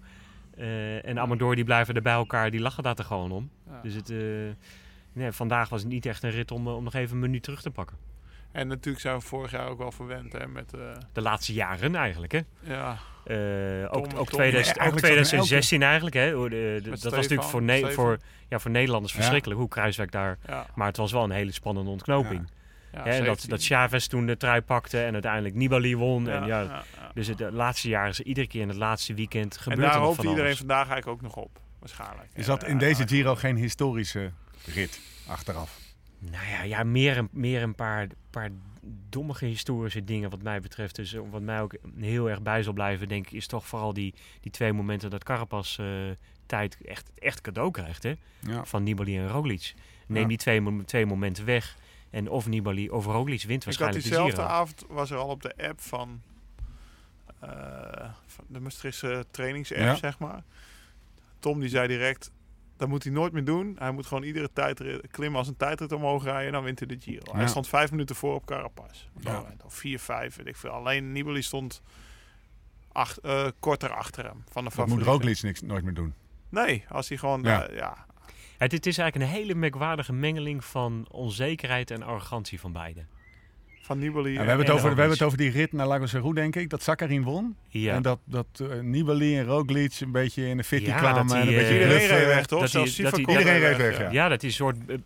eh, 0.57 1.05
en 1.05 1.19
Amador 1.19 1.55
die 1.55 1.63
blijven 1.63 1.95
er 1.95 2.01
bij 2.01 2.13
elkaar. 2.13 2.51
Die 2.51 2.59
lachen 2.61 2.83
daar 2.83 2.97
er 2.97 3.03
gewoon 3.05 3.31
om. 3.31 3.49
Ja. 3.69 3.81
Dus 3.81 3.93
het, 3.93 4.13
nee, 5.13 5.31
vandaag 5.31 5.69
was 5.69 5.81
het 5.81 5.91
niet 5.91 6.05
echt 6.05 6.23
een 6.23 6.31
rit 6.31 6.51
om, 6.51 6.67
om 6.67 6.83
nog 6.83 6.93
even 6.93 7.15
een 7.15 7.21
minuut 7.21 7.43
terug 7.43 7.61
te 7.61 7.71
pakken. 7.71 7.97
En 8.51 8.67
natuurlijk 8.67 9.03
zijn 9.03 9.15
we 9.15 9.21
vorig 9.21 9.51
jaar 9.51 9.67
ook 9.67 9.77
wel 9.77 9.91
verwend 9.91 10.33
hè, 10.33 10.47
met... 10.47 10.73
eh, 10.73 10.79
De 11.13 11.21
laatste 11.21 11.53
jaren 11.53 11.95
eigenlijk, 11.95 12.31
hè? 12.31 12.39
ja, 12.61 12.97
Eh, 13.23 13.37
ook, 13.83 14.07
Tom- 14.07 14.17
ook, 14.19 14.29
Tom- 14.29 14.37
2000 14.39 14.75
Ja, 14.75 14.83
ook 14.83 14.91
eigenlijk 14.91 15.05
2016 15.05 15.83
eigenlijk. 15.83 16.15
Hè? 16.15 16.31
De- 16.49 16.79
de- 16.83 16.89
dat 16.89 17.01
was 17.03 17.11
natuurlijk 17.13 17.43
voor, 17.49 17.61
Ne- 17.61 17.91
voor, 17.91 18.17
ja, 18.49 18.59
voor 18.59 18.71
Nederlanders 18.71 19.13
Ja. 19.13 19.19
verschrikkelijk 19.19 19.59
hoe 19.59 19.69
Kruiswijk 19.69 20.11
daar... 20.11 20.37
ja, 20.47 20.65
Maar 20.75 20.87
het 20.87 20.97
was 20.97 21.11
wel 21.11 21.23
een 21.23 21.31
hele 21.31 21.51
spannende 21.51 21.89
ontknoping. 21.91 22.49
en 22.91 23.03
dat, 23.03 23.13
17. 23.13 23.49
dat 23.49 23.63
Chavez 23.63 24.05
toen 24.07 24.25
de 24.25 24.37
trui 24.37 24.61
pakte 24.61 25.03
en 25.03 25.13
uiteindelijk 25.13 25.55
Nibali 25.55 25.95
won. 25.97 26.29
en 26.29 26.45
ja, 26.45 26.61
ja, 26.61 26.83
ja. 26.97 27.11
Dus 27.13 27.27
het 27.27 27.37
de 27.37 27.51
laatste 27.51 27.89
jaren 27.89 28.09
is 28.09 28.19
er 28.19 28.25
iedere 28.25 28.47
keer 28.47 28.61
in 28.61 28.67
het 28.67 28.77
laatste 28.77 29.13
weekend 29.13 29.55
En 29.55 29.61
gebeurt 29.61 29.91
daar 29.91 29.99
hoopt 30.01 30.15
van 30.15 30.25
iedereen 30.25 30.45
alles. 30.45 30.57
vandaag 30.57 30.87
eigenlijk 30.89 31.07
ook 31.07 31.21
nog 31.21 31.35
op. 31.35 31.59
Waarschijnlijk. 31.79 32.29
Is 32.33 32.45
dat 32.45 32.63
in 32.63 32.77
deze. 32.77 33.07
Giro 33.07 33.35
geen 33.35 33.55
historische 33.55 34.31
rit 34.65 34.99
achteraf? 35.27 35.79
Nou 36.29 36.47
ja, 36.47 36.61
ja 36.61 36.83
meer, 36.83 37.17
een, 37.17 37.29
meer 37.31 37.61
een 37.61 37.75
paar, 37.75 38.07
paar 38.29 38.49
dommige 39.09 39.45
historische 39.45 40.03
dingen 40.03 40.29
wat 40.29 40.41
mij 40.41 40.59
betreft. 40.61 40.95
Dus 40.95 41.13
eh, 41.13 41.21
wat 41.29 41.41
mij 41.41 41.61
ook 41.61 41.75
heel 41.99 42.29
erg 42.29 42.41
bij 42.41 42.63
zal 42.63 42.73
blijven, 42.73 43.07
denk 43.07 43.25
ik, 43.25 43.31
is 43.31 43.47
toch 43.47 43.67
vooral 43.67 43.93
die, 43.93 44.13
die 44.41 44.51
twee 44.51 44.73
momenten 44.73 45.09
dat 45.09 45.23
Carapaz 45.23 45.79
eh, 45.79 45.85
tijd 46.45 46.77
echt, 46.85 47.11
echt 47.19 47.41
cadeau 47.41 47.71
krijgt. 47.71 48.03
Hè? 48.03 48.13
Ja. 48.39 48.65
Van 48.65 48.83
Nibali 48.83 49.17
en 49.17 49.27
Roglic. 49.27 49.73
Neem 50.07 50.21
Ja. 50.21 50.27
die 50.27 50.37
twee, 50.37 50.83
twee 50.85 51.05
momenten 51.05 51.45
weg. 51.45 51.77
En 52.09 52.29
of 52.29 52.47
Nibali 52.47 52.89
of 52.89 53.05
Roglic 53.05 53.43
wint 53.43 53.65
Ik 53.65 53.67
had 53.69 53.77
waarschijnlijk 53.79 54.03
de 54.03 54.09
diezelfde 54.09 54.41
avond, 54.53 54.85
was 54.89 55.11
er 55.11 55.17
al 55.17 55.27
op 55.27 55.41
de 55.41 55.53
app 55.57 55.81
van, 55.81 56.21
eh, 57.39 58.09
van 58.25 58.45
de 58.47 58.59
Maastrichtse 58.59 59.25
trainingsapp, 59.31 59.79
Ja. 59.79 59.95
zeg 59.95 60.19
maar. 60.19 60.43
Tom 61.39 61.59
die 61.59 61.69
zei 61.69 61.87
direct, 61.87 62.31
dat 62.81 62.89
moet 62.89 63.03
hij 63.03 63.13
nooit 63.13 63.33
meer 63.33 63.43
doen. 63.45 63.75
Hij 63.79 63.91
moet 63.91 64.05
gewoon 64.05 64.23
iedere 64.23 64.49
tijd 64.53 64.83
klimmen 65.11 65.39
als 65.39 65.47
een 65.47 65.57
tijdrit 65.57 65.91
omhoog 65.91 66.23
rijden 66.23 66.45
en 66.47 66.51
dan 66.51 66.63
wint 66.63 66.79
hij 66.79 66.87
de 66.87 66.97
Giro. 66.99 67.35
Hij 67.35 67.47
stond 67.47 67.67
vijf 67.67 67.91
minuten 67.91 68.15
voor 68.15 68.35
op 68.35 68.45
Carapaz. 68.45 69.07
Ja. 69.19 69.43
Of 69.65 69.73
vier, 69.73 69.99
vijf, 69.99 70.35
weet 70.35 70.47
ik 70.47 70.55
veel. 70.55 70.69
Alleen 70.69 71.11
Nibali 71.11 71.41
stond 71.41 71.81
acht, 72.91 73.17
eh, 73.17 73.47
korter 73.59 73.93
achter 73.93 74.23
hem. 74.23 74.33
Van 74.33 74.43
de 74.43 74.51
Dat 74.53 74.63
moet 74.63 74.73
favorieten. 74.73 75.11
Roglic 75.13 75.41
niks, 75.41 75.61
nooit 75.61 75.83
meer 75.83 75.93
doen. 75.93 76.13
Nee, 76.49 76.85
als 76.89 77.09
hij 77.09 77.17
gewoon, 77.17 77.41
Ja. 77.41 77.61
ja. 77.69 77.73
ja, 77.75 78.05
Het, 78.57 78.71
het 78.71 78.85
is 78.85 78.97
eigenlijk 78.97 79.31
een 79.31 79.37
hele 79.39 79.55
merkwaardige 79.55 80.13
mengeling 80.13 80.65
van 80.65 81.05
onzekerheid 81.11 81.91
en 81.91 82.03
arrogantie 82.03 82.59
van 82.59 82.71
beiden. 82.71 83.07
Van 83.91 83.99
Nibali. 83.99 84.29
Ja, 84.29 84.33
we 84.35 84.41
en- 84.41 84.47
hebben, 84.47 84.65
het 84.65 84.75
over, 84.75 84.89
we 84.89 84.95
hebben 84.99 85.17
het 85.17 85.21
over 85.25 85.37
die 85.37 85.49
rit 85.51 85.71
naar 85.71 85.87
Lagos 85.87 86.09
Seru, 86.09 86.33
denk 86.33 86.55
ik. 86.55 86.69
Dat 86.69 86.83
Sakharin 86.83 87.23
won. 87.23 87.55
Ja. 87.67 87.93
En 87.95 88.01
dat, 88.01 88.19
dat 88.25 88.45
eh, 88.71 88.79
Nibali 88.79 89.37
en 89.37 89.45
Roglic 89.45 89.99
een 89.99 90.11
beetje 90.11 90.47
in 90.47 90.57
de 90.57 90.63
fitty 90.63 90.89
Ja, 90.89 90.97
kwamen. 90.97 91.35
en 91.35 91.39
een 91.41 91.45
beetje 91.45 91.65
eh, 91.65 91.71
Iedereen 91.81 92.07
reed 92.07 92.25
weg, 92.25 92.45
toch? 92.45 92.59
dat 92.59 92.69
Zelfs 92.69 92.95
die- 92.95 93.05
dat 93.05 93.13
die- 93.15 93.27
Iedereen 93.29 93.59
reed 93.59 93.77
weg, 93.77 93.97
ja. 93.99 94.11
Ja, 94.11 94.27
dat 94.27 94.39
die 94.41 94.51
soort 94.51 94.75
eh, 94.87 94.97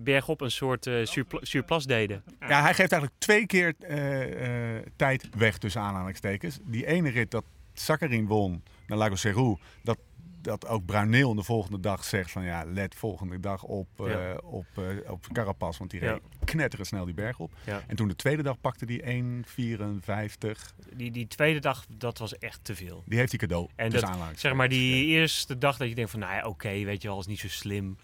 bergop 0.00 0.40
een 0.40 0.50
soort 0.50 0.86
eh 0.86 0.94
surpla- 1.04 1.40
surplus 1.42 1.84
deden. 1.84 2.22
Ja, 2.40 2.62
hij 2.62 2.74
geeft 2.74 2.92
eigenlijk 2.92 3.12
twee 3.18 3.46
keer 3.46 3.74
eh, 3.80 4.76
eh, 4.76 4.82
tijd 4.96 5.28
weg 5.36 5.58
tussen 5.58 5.80
aanhalingstekens. 5.80 6.58
Die 6.64 6.86
ene 6.86 7.10
rit 7.10 7.30
dat 7.30 7.44
Sakharin 7.74 8.26
won 8.26 8.62
naar 8.86 8.98
Lagos 8.98 9.20
Seru, 9.20 9.56
dat, 9.82 9.98
dat 10.46 10.66
ook 10.66 10.84
Bruineel 10.84 11.34
de 11.34 11.42
volgende 11.42 11.80
dag 11.80 12.04
zegt 12.04 12.30
van 12.30 12.44
ja, 12.44 12.64
let 12.66 12.94
volgende 12.94 13.40
dag 13.40 13.62
op, 13.62 13.88
eh 14.08 14.34
op, 14.42 14.66
eh, 14.74 15.10
op 15.10 15.26
Carapaz, 15.32 15.78
want 15.78 15.90
die 15.90 16.00
Ja. 16.02 16.10
reed 16.12 16.20
knetterend 16.44 16.88
snel 16.88 17.04
die 17.04 17.14
berg 17.14 17.38
op. 17.38 17.52
Ja. 17.64 17.82
En 17.86 17.96
toen 17.96 18.08
de 18.08 18.16
tweede 18.16 18.42
dag 18.42 18.60
pakte 18.60 18.86
die 18.86 19.02
1,54. 19.06 20.74
Die, 20.94 21.10
die 21.10 21.26
tweede 21.28 21.58
dag, 21.60 21.84
dat 21.88 22.18
was 22.18 22.38
echt 22.38 22.64
te 22.64 22.74
veel. 22.74 23.02
Die 23.06 23.18
heeft 23.18 23.30
hij 23.30 23.40
cadeau. 23.40 23.68
En 23.76 23.90
tussen 23.90 24.08
dat, 24.18 24.18
zeg 24.34 24.54
maar, 24.54 24.68
die 24.68 25.04
eerste 25.06 25.58
dag 25.58 25.76
dat 25.76 25.88
je 25.88 25.94
denkt 25.94 26.10
van, 26.10 26.20
nou 26.20 26.34
ja, 26.34 26.46
oké, 26.46 26.68
weet 26.84 27.02
je 27.02 27.08
wel, 27.08 27.18
is 27.18 27.26
niet 27.26 27.40
zo 27.40 27.48
slim. 27.48 27.96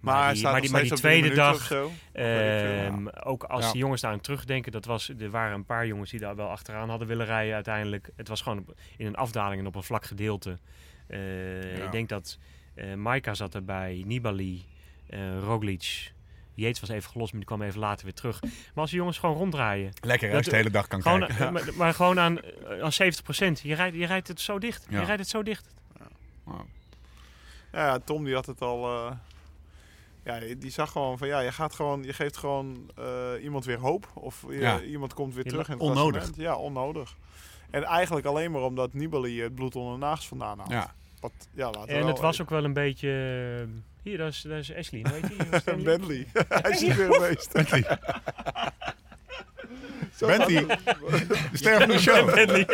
Maar, 0.00 0.28
die, 0.30 0.38
staat 0.38 0.52
maar 0.52 0.60
die, 0.60 0.70
maar 0.70 0.82
die 0.82 0.92
tweede 0.92 1.34
dag, 1.34 1.70
ehm, 2.12 3.06
ook 3.08 3.44
als 3.44 3.64
Ja. 3.64 3.70
die 3.72 3.80
jongens 3.80 4.00
daar 4.00 4.12
aan 4.12 4.20
terugdenken, 4.20 4.72
dat 4.72 4.84
was, 4.84 5.08
er 5.18 5.30
waren 5.30 5.54
een 5.54 5.64
paar 5.64 5.86
jongens 5.86 6.10
die 6.10 6.20
daar 6.20 6.36
wel 6.36 6.48
achteraan 6.48 6.88
hadden 6.88 7.08
willen 7.08 7.26
rijden 7.26 7.54
uiteindelijk. 7.54 8.10
Het 8.16 8.28
was 8.28 8.40
gewoon 8.40 8.58
op- 8.58 8.74
in 8.96 9.06
een 9.06 9.14
afdaling 9.16 9.60
en 9.60 9.66
op 9.66 9.74
een 9.74 9.82
vlak 9.82 10.04
gedeelte. 10.04 10.58
Eh, 11.06 11.76
Ja. 11.78 11.84
Ik 11.84 11.92
denk 11.92 12.08
dat 12.08 12.38
eh 12.74 12.94
Maika 12.94 13.34
zat 13.34 13.54
erbij, 13.54 14.02
Nibali, 14.06 14.64
eh 15.06 15.38
Roglic. 15.40 16.12
Yates 16.54 16.80
was 16.80 16.88
even 16.88 17.10
gelost, 17.10 17.30
maar 17.32 17.40
die 17.40 17.48
kwam 17.56 17.62
even 17.62 17.80
later 17.80 18.04
weer 18.04 18.14
terug. 18.14 18.40
Maar 18.42 18.50
als 18.74 18.90
die 18.90 18.98
jongens 18.98 19.18
gewoon 19.18 19.36
ronddraaien, 19.36 19.92
Lekker 20.00 20.28
dat- 20.28 20.36
als 20.36 20.44
je 20.44 20.50
de 20.50 20.56
hele 20.56 20.70
dag 20.70 20.86
kan 20.86 21.02
gewoon, 21.02 21.20
kijken. 21.26 21.52
maar, 21.52 21.70
maar 21.76 21.94
gewoon 21.94 22.20
aan, 22.20 22.38
aan 22.82 22.92
70%. 22.92 23.60
Je 23.62 23.74
rijdt, 23.74 23.96
je 23.96 24.06
rijdt 24.06 24.28
het 24.28 24.40
zo 24.40 24.58
dicht. 24.58 24.86
Ja. 24.88 25.00
Je 25.00 25.06
rijdt 25.06 25.20
het 25.20 25.30
zo 25.30 25.42
dicht. 25.42 25.66
Ja, 27.72 27.98
Tom 27.98 28.24
die 28.24 28.34
had 28.34 28.46
het 28.46 28.60
al. 28.60 28.84
eh, 29.06 29.12
ja, 30.24 30.54
die- 30.58 30.70
zag 30.70 30.90
gewoon 30.92 31.18
van 31.18 31.28
ja, 31.28 31.40
je 31.40 31.52
gaat 31.52 31.74
gewoon, 31.74 32.02
je 32.02 32.12
geeft 32.12 32.36
gewoon 32.36 32.90
eh, 32.96 33.30
iemand 33.42 33.64
weer 33.64 33.78
hoop. 33.78 34.10
Of 34.14 34.44
je- 34.48 34.54
Ja. 34.58 34.80
iemand 34.80 35.14
komt 35.14 35.34
weer 35.34 35.44
Ja, 35.44 35.50
terug 35.50 35.66
in 35.66 35.72
het 35.72 35.82
onnodig. 35.82 36.10
klassement. 36.22 36.40
Ja, 36.42 36.56
onnodig. 36.56 37.16
En 37.70 37.84
eigenlijk 37.84 38.26
alleen 38.26 38.50
maar 38.50 38.62
omdat 38.62 38.94
Nibali 38.94 39.42
het 39.42 39.54
bloed 39.54 39.76
onder 39.76 39.92
de 39.92 39.98
nagels 40.04 40.28
vandaan 40.28 40.58
had. 40.58 40.70
Ja. 40.70 40.94
Wat, 41.20 41.32
ja, 41.54 41.64
laten 41.64 41.80
we 41.82 41.88
En 41.88 42.06
het 42.06 42.18
was 42.20 42.32
even- 42.32 42.44
ook 42.44 42.50
wel 42.50 42.64
een 42.64 42.72
beetje... 42.72 43.08
eh, 43.60 43.66
Hier, 44.02 44.18
dat 44.18 44.28
is, 44.32 44.40
dat 44.40 44.58
is 44.58 44.74
Ashley. 44.74 45.04
Heet 45.12 45.26
die? 45.28 45.36
Een? 45.74 45.82
Bentley. 45.90 46.26
Hij 46.48 46.70
is 46.70 46.80
hier 46.80 46.96
weer 46.96 47.12
geweest. 47.14 47.52
Bentley. 50.18 50.64
het. 50.66 50.78
De 51.50 51.56
ster 51.56 51.78
van 51.78 51.88
de 51.88 51.98
show. 51.98 52.34
Bentley, 52.34 52.64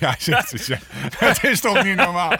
ja. 0.00 0.14
Zegt 0.18 0.50
het. 0.50 0.66
ja. 0.66 0.78
Het 1.16 1.44
is 1.44 1.60
toch 1.60 1.84
niet 1.84 1.96
normaal. 1.96 2.32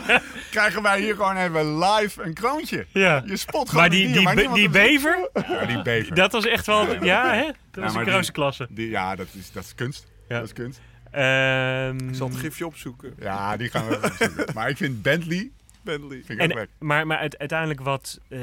Krijgen 0.51 0.83
wij 0.83 1.01
hier 1.01 1.15
gewoon 1.15 1.37
even 1.37 1.79
live 1.79 2.23
een 2.23 2.35
kroontje. 2.35 2.87
ja. 2.93 3.23
Je 3.27 3.37
spot 3.37 3.69
gewoon 3.69 3.81
Maar 3.83 3.91
die, 3.91 4.13
die, 4.13 4.23
maar 4.23 4.35
be- 4.35 4.41
niemand 4.41 4.59
die 4.61 4.69
bever, 4.69 5.31
Ja, 5.49 5.65
die 5.67 5.83
bever. 5.83 6.15
dat 6.15 6.33
was 6.33 6.47
echt 6.47 6.67
wel... 6.67 7.05
Ja, 7.05 7.35
hè? 7.35 7.45
Dat 7.71 7.85
was 7.85 7.95
een 7.95 8.03
die- 8.05 8.11
grootste 8.13 8.33
klasse. 8.33 8.67
Die, 8.71 8.89
ja, 8.89 9.17
dat 9.17 9.27
is, 9.33 9.53
dat 9.53 9.65
is 9.65 9.75
kunst. 9.75 10.11
Ja. 10.29 10.37
Dat 10.39 10.45
is 10.47 10.53
kunst. 10.53 10.81
Ehm, 11.11 12.09
Ik 12.09 12.15
zal 12.15 12.29
het 12.29 12.37
gifje 12.37 12.67
opzoeken. 12.67 13.15
Ja, 13.19 13.57
die 13.57 13.69
gaan 13.69 13.89
we 13.89 13.97
opzoeken. 14.05 14.55
Maar 14.55 14.69
ik 14.69 14.77
vind 14.77 15.03
Bentley, 15.03 15.51
Bentley. 15.83 16.23
vind 16.25 16.41
ik 16.43 16.51
en, 16.53 16.69
maar 16.79 17.07
maar 17.07 17.19
uite- 17.19 17.39
uiteindelijk 17.39 17.81
wat, 17.81 18.21
eh 18.29 18.39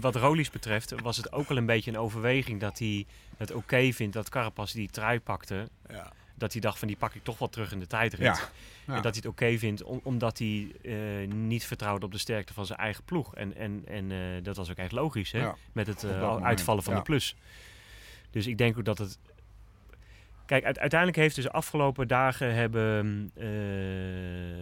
wat 0.00 0.16
Roglic 0.16 0.50
betreft, 0.50 0.94
was 1.02 1.16
het 1.16 1.32
ook 1.32 1.48
wel 1.48 1.56
een 1.56 1.66
beetje 1.66 1.90
een 1.90 1.98
overweging 1.98 2.60
dat 2.60 2.78
hij 2.78 3.06
het 3.36 3.52
oké 3.52 3.92
vindt 3.92 4.14
dat 4.14 4.28
Carapaz 4.28 4.72
die 4.72 4.88
trui 4.90 5.20
pakte. 5.20 5.68
Ja. 5.88 6.12
Dat 6.34 6.52
hij 6.52 6.60
dacht 6.60 6.78
van 6.78 6.88
die 6.88 6.96
pak 6.96 7.14
ik 7.14 7.22
toch 7.24 7.38
wel 7.38 7.48
terug 7.48 7.72
in 7.72 7.78
de 7.78 7.86
tijdrit. 7.86 8.20
Ja. 8.26 8.38
Ja. 8.86 8.94
En 8.96 9.02
dat 9.02 9.14
hij 9.14 9.22
het 9.22 9.26
oké 9.26 9.58
vindt 9.58 9.82
om- 9.82 10.00
omdat 10.02 10.38
hij 10.38 10.72
eh, 10.82 10.94
niet 11.34 11.64
vertrouwde 11.66 12.06
op 12.06 12.12
de 12.12 12.18
sterkte 12.18 12.52
van 12.54 12.66
zijn 12.66 12.78
eigen 12.78 13.04
ploeg. 13.04 13.34
En, 13.34 13.56
en, 13.56 13.82
en 13.86 14.10
eh, 14.12 14.18
dat 14.42 14.56
was 14.56 14.70
ook 14.70 14.76
echt 14.76 14.92
logisch 14.92 15.32
hè? 15.32 15.38
Ja. 15.40 15.56
met 15.72 15.86
het 15.86 16.04
eh, 16.04 16.36
uitvallen 16.42 16.82
van 16.82 16.92
ja. 16.92 16.98
de 16.98 17.04
plus. 17.04 17.36
Dus 18.30 18.46
ik 18.46 18.58
denk 18.58 18.78
ook 18.78 18.84
dat 18.84 18.98
het... 18.98 19.18
Kijk, 20.48 20.64
uite- 20.64 20.80
uiteindelijk 20.80 21.18
heeft 21.20 21.34
dus 21.34 21.44
de 21.44 21.52
afgelopen 21.52 22.08
dagen 22.08 22.54
hebben, 22.54 23.30
eh, 23.34 23.44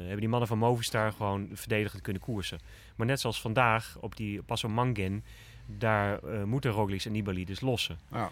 hebben 0.01 0.21
die 0.21 0.29
mannen 0.29 0.49
van 0.49 0.59
Movistar 0.59 1.13
gewoon 1.13 1.49
verdedigend 1.53 2.03
kunnen 2.03 2.23
koersen. 2.23 2.59
Maar 2.97 3.07
net 3.07 3.21
zoals 3.21 3.41
vandaag 3.41 3.97
op 4.01 4.17
die 4.17 4.43
Passo 4.43 4.69
Mangen, 4.69 5.25
daar 5.67 6.19
eh, 6.19 6.43
moeten 6.43 6.71
Roglic 6.71 7.05
en 7.05 7.13
Nibali 7.13 7.45
dus 7.45 7.61
lossen. 7.61 7.99
Ja. 8.13 8.31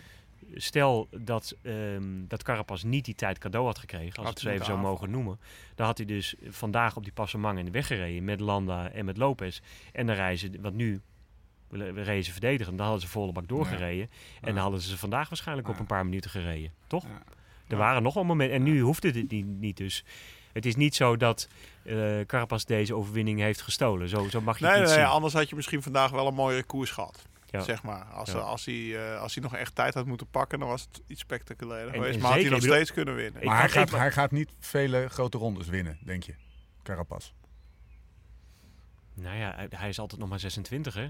Stel 0.55 1.09
dat, 1.11 1.57
ehm 1.62 2.02
dat 2.28 2.42
Carapaz 2.42 2.82
niet 2.82 3.05
die 3.05 3.14
tijd 3.14 3.38
cadeau 3.38 3.66
had 3.66 3.78
gekregen, 3.78 4.16
als 4.16 4.24
we 4.24 4.30
het 4.30 4.38
zo 4.40 4.48
even 4.48 4.64
zo 4.64 4.76
mogen 4.76 5.11
noemen. 5.11 5.38
Dan 5.74 5.86
had 5.86 5.96
hij 5.96 6.07
dus 6.07 6.34
vandaag 6.48 6.96
op 6.96 7.02
die 7.02 7.12
Passo 7.12 7.38
Mangen 7.38 7.70
weggereden 7.72 8.24
met 8.24 8.40
Landa 8.40 8.90
en 8.90 9.05
met 9.05 9.16
Lopez. 9.16 9.61
En 9.92 10.07
dan 10.07 10.16
reizen, 10.16 10.61
want 10.61 10.74
nu 10.74 11.00
we 11.68 12.02
reden 12.02 12.24
ze 12.24 12.32
verdedigen, 12.32 12.76
dan 12.76 12.86
hadden 12.86 13.02
ze 13.05 13.09
volle 13.09 13.32
bak 13.32 13.48
doorgereden. 13.48 14.11
En 14.40 14.55
dan 14.55 14.62
hadden 14.62 14.80
ze 14.80 14.98
vandaag 14.98 15.28
waarschijnlijk 15.28 15.68
op 15.68 15.78
een 15.78 15.86
paar 15.86 16.05
minuten 16.05 16.30
gereden, 16.30 16.72
toch? 16.86 17.05
Ja. 17.05 17.22
Er 17.68 17.76
waren 17.76 18.02
nog 18.02 18.14
wel 18.14 18.24
momenten, 18.24 18.56
en 18.56 18.62
nu 18.62 18.80
hoefde 18.80 19.10
dit 19.10 19.30
niet, 19.30 19.46
niet 19.46 19.76
dus. 19.76 20.04
Het 20.52 20.66
is 20.66 20.76
niet 20.76 20.94
zo 20.94 21.16
dat 21.16 21.48
eh 21.84 22.20
Carapaz 22.26 22.64
deze 22.64 22.94
overwinning 22.94 23.40
heeft 23.40 23.62
gestolen. 23.62 24.08
Zo, 24.08 24.28
zo 24.28 24.40
mag 24.40 24.58
je 24.58 24.64
Nee, 24.64 24.70
het 24.72 24.80
nee, 24.80 24.88
niet 24.88 24.96
nee, 24.98 25.06
zien. 25.06 25.14
anders 25.14 25.32
had 25.34 25.48
je 25.48 25.54
misschien 25.56 25.82
vandaag 25.82 26.10
wel 26.10 26.26
een 26.26 26.34
mooiere 26.34 26.64
koers 26.64 26.90
gehad. 26.90 27.26
Ja. 27.50 27.60
Zeg 27.60 27.82
maar. 27.82 28.04
Als, 28.04 28.30
Ja. 28.32 28.38
als, 28.38 28.64
hij, 28.64 28.96
eh, 29.12 29.20
als 29.20 29.34
hij 29.34 29.42
nog 29.42 29.54
echt 29.54 29.74
tijd 29.74 29.94
had 29.94 30.06
moeten 30.06 30.26
pakken, 30.30 30.58
dan 30.58 30.68
was 30.68 30.82
het 30.82 31.02
iets 31.06 31.20
spectaculairer 31.20 31.88
En- 31.88 31.94
geweest. 31.94 32.14
en 32.14 32.20
Maar 32.20 32.30
had 32.32 32.40
hij 32.40 32.50
nog 32.50 32.58
bedoel- 32.60 32.74
steeds 32.74 32.92
kunnen 32.92 33.14
winnen. 33.14 33.44
Maar 33.44 33.58
hij 33.58 33.68
gaat, 33.68 33.90
hij 33.90 34.12
gaat 34.12 34.30
niet 34.30 34.50
vele 34.58 35.08
grote 35.08 35.38
rondes 35.38 35.66
winnen, 35.68 35.98
denk 36.04 36.22
je, 36.22 36.34
Carapaz. 36.82 37.32
Nou 39.14 39.36
ja, 39.36 39.52
hij- 39.54 39.68
hij 39.70 39.88
is 39.88 39.98
altijd 39.98 40.20
nog 40.20 40.28
maar 40.28 40.40
26, 40.40 40.94
hè? 40.94 41.08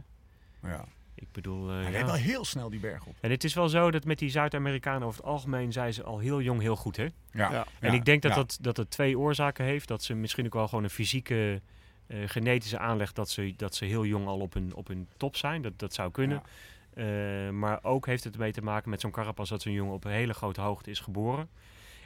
Ja. 0.63 0.85
Ik 1.15 1.33
bedoel, 1.33 1.69
eh, 1.69 1.75
Hij 1.75 1.85
ja. 1.85 1.91
rijdt 1.91 2.07
wel 2.07 2.15
heel 2.15 2.45
snel 2.45 2.71
die 2.71 2.81
berg 2.81 3.07
op. 3.07 3.15
En 3.21 3.31
het 3.31 3.45
is 3.45 3.55
wel 3.55 3.69
zo 3.69 3.91
dat 3.91 4.05
met 4.05 4.19
die 4.19 4.31
Zuid-Amerikanen 4.31 5.07
over 5.07 5.21
het 5.21 5.31
algemeen 5.31 5.73
zijn 5.73 5.95
ze 5.95 6.03
al 6.03 6.19
heel 6.19 6.41
jong 6.41 6.61
heel 6.61 6.77
goed, 6.77 6.97
hè? 6.97 7.07
Ja. 7.31 7.53
Ja. 7.53 7.67
En 7.81 7.95
ik 7.95 8.05
denk 8.05 8.23
dat, 8.23 8.31
ja. 8.31 8.37
dat, 8.37 8.59
dat 8.61 8.77
het 8.77 8.91
twee 8.91 9.19
oorzaken 9.19 9.65
heeft. 9.65 9.89
Dat 9.89 10.03
ze 10.03 10.15
misschien 10.15 10.47
ook 10.47 10.55
wel 10.55 10.69
gewoon 10.69 10.85
een 10.85 10.91
fysieke, 10.91 11.61
eh, 12.07 12.19
genetische 12.27 12.79
aanleg... 12.79 13.13
Dat 13.13 13.31
ze, 13.31 13.55
dat 13.57 13.75
ze 13.75 13.85
heel 13.85 14.05
jong 14.05 14.27
al 14.27 14.39
op 14.39 14.55
hun, 14.55 14.75
op 14.75 14.89
hun 14.89 15.09
top 15.17 15.37
zijn. 15.37 15.63
Dat, 15.63 15.79
dat 15.79 15.95
zou 15.95 16.11
kunnen. 16.11 16.43
Eh, 16.95 17.51
maar 17.51 17.79
ook 17.83 18.07
heeft 18.07 18.25
het 18.25 18.35
ermee 18.35 18.53
te 18.53 18.63
maken 18.63 18.91
met 18.91 19.01
zo'n 19.01 19.11
Carapaz... 19.11 19.49
dat 19.49 19.63
zo'n 19.63 19.73
jongen 19.73 19.95
op 19.95 20.05
een 20.05 20.11
hele 20.13 20.35
grote 20.35 20.61
hoogte 20.61 20.91
is 20.91 21.01
geboren. 21.01 21.49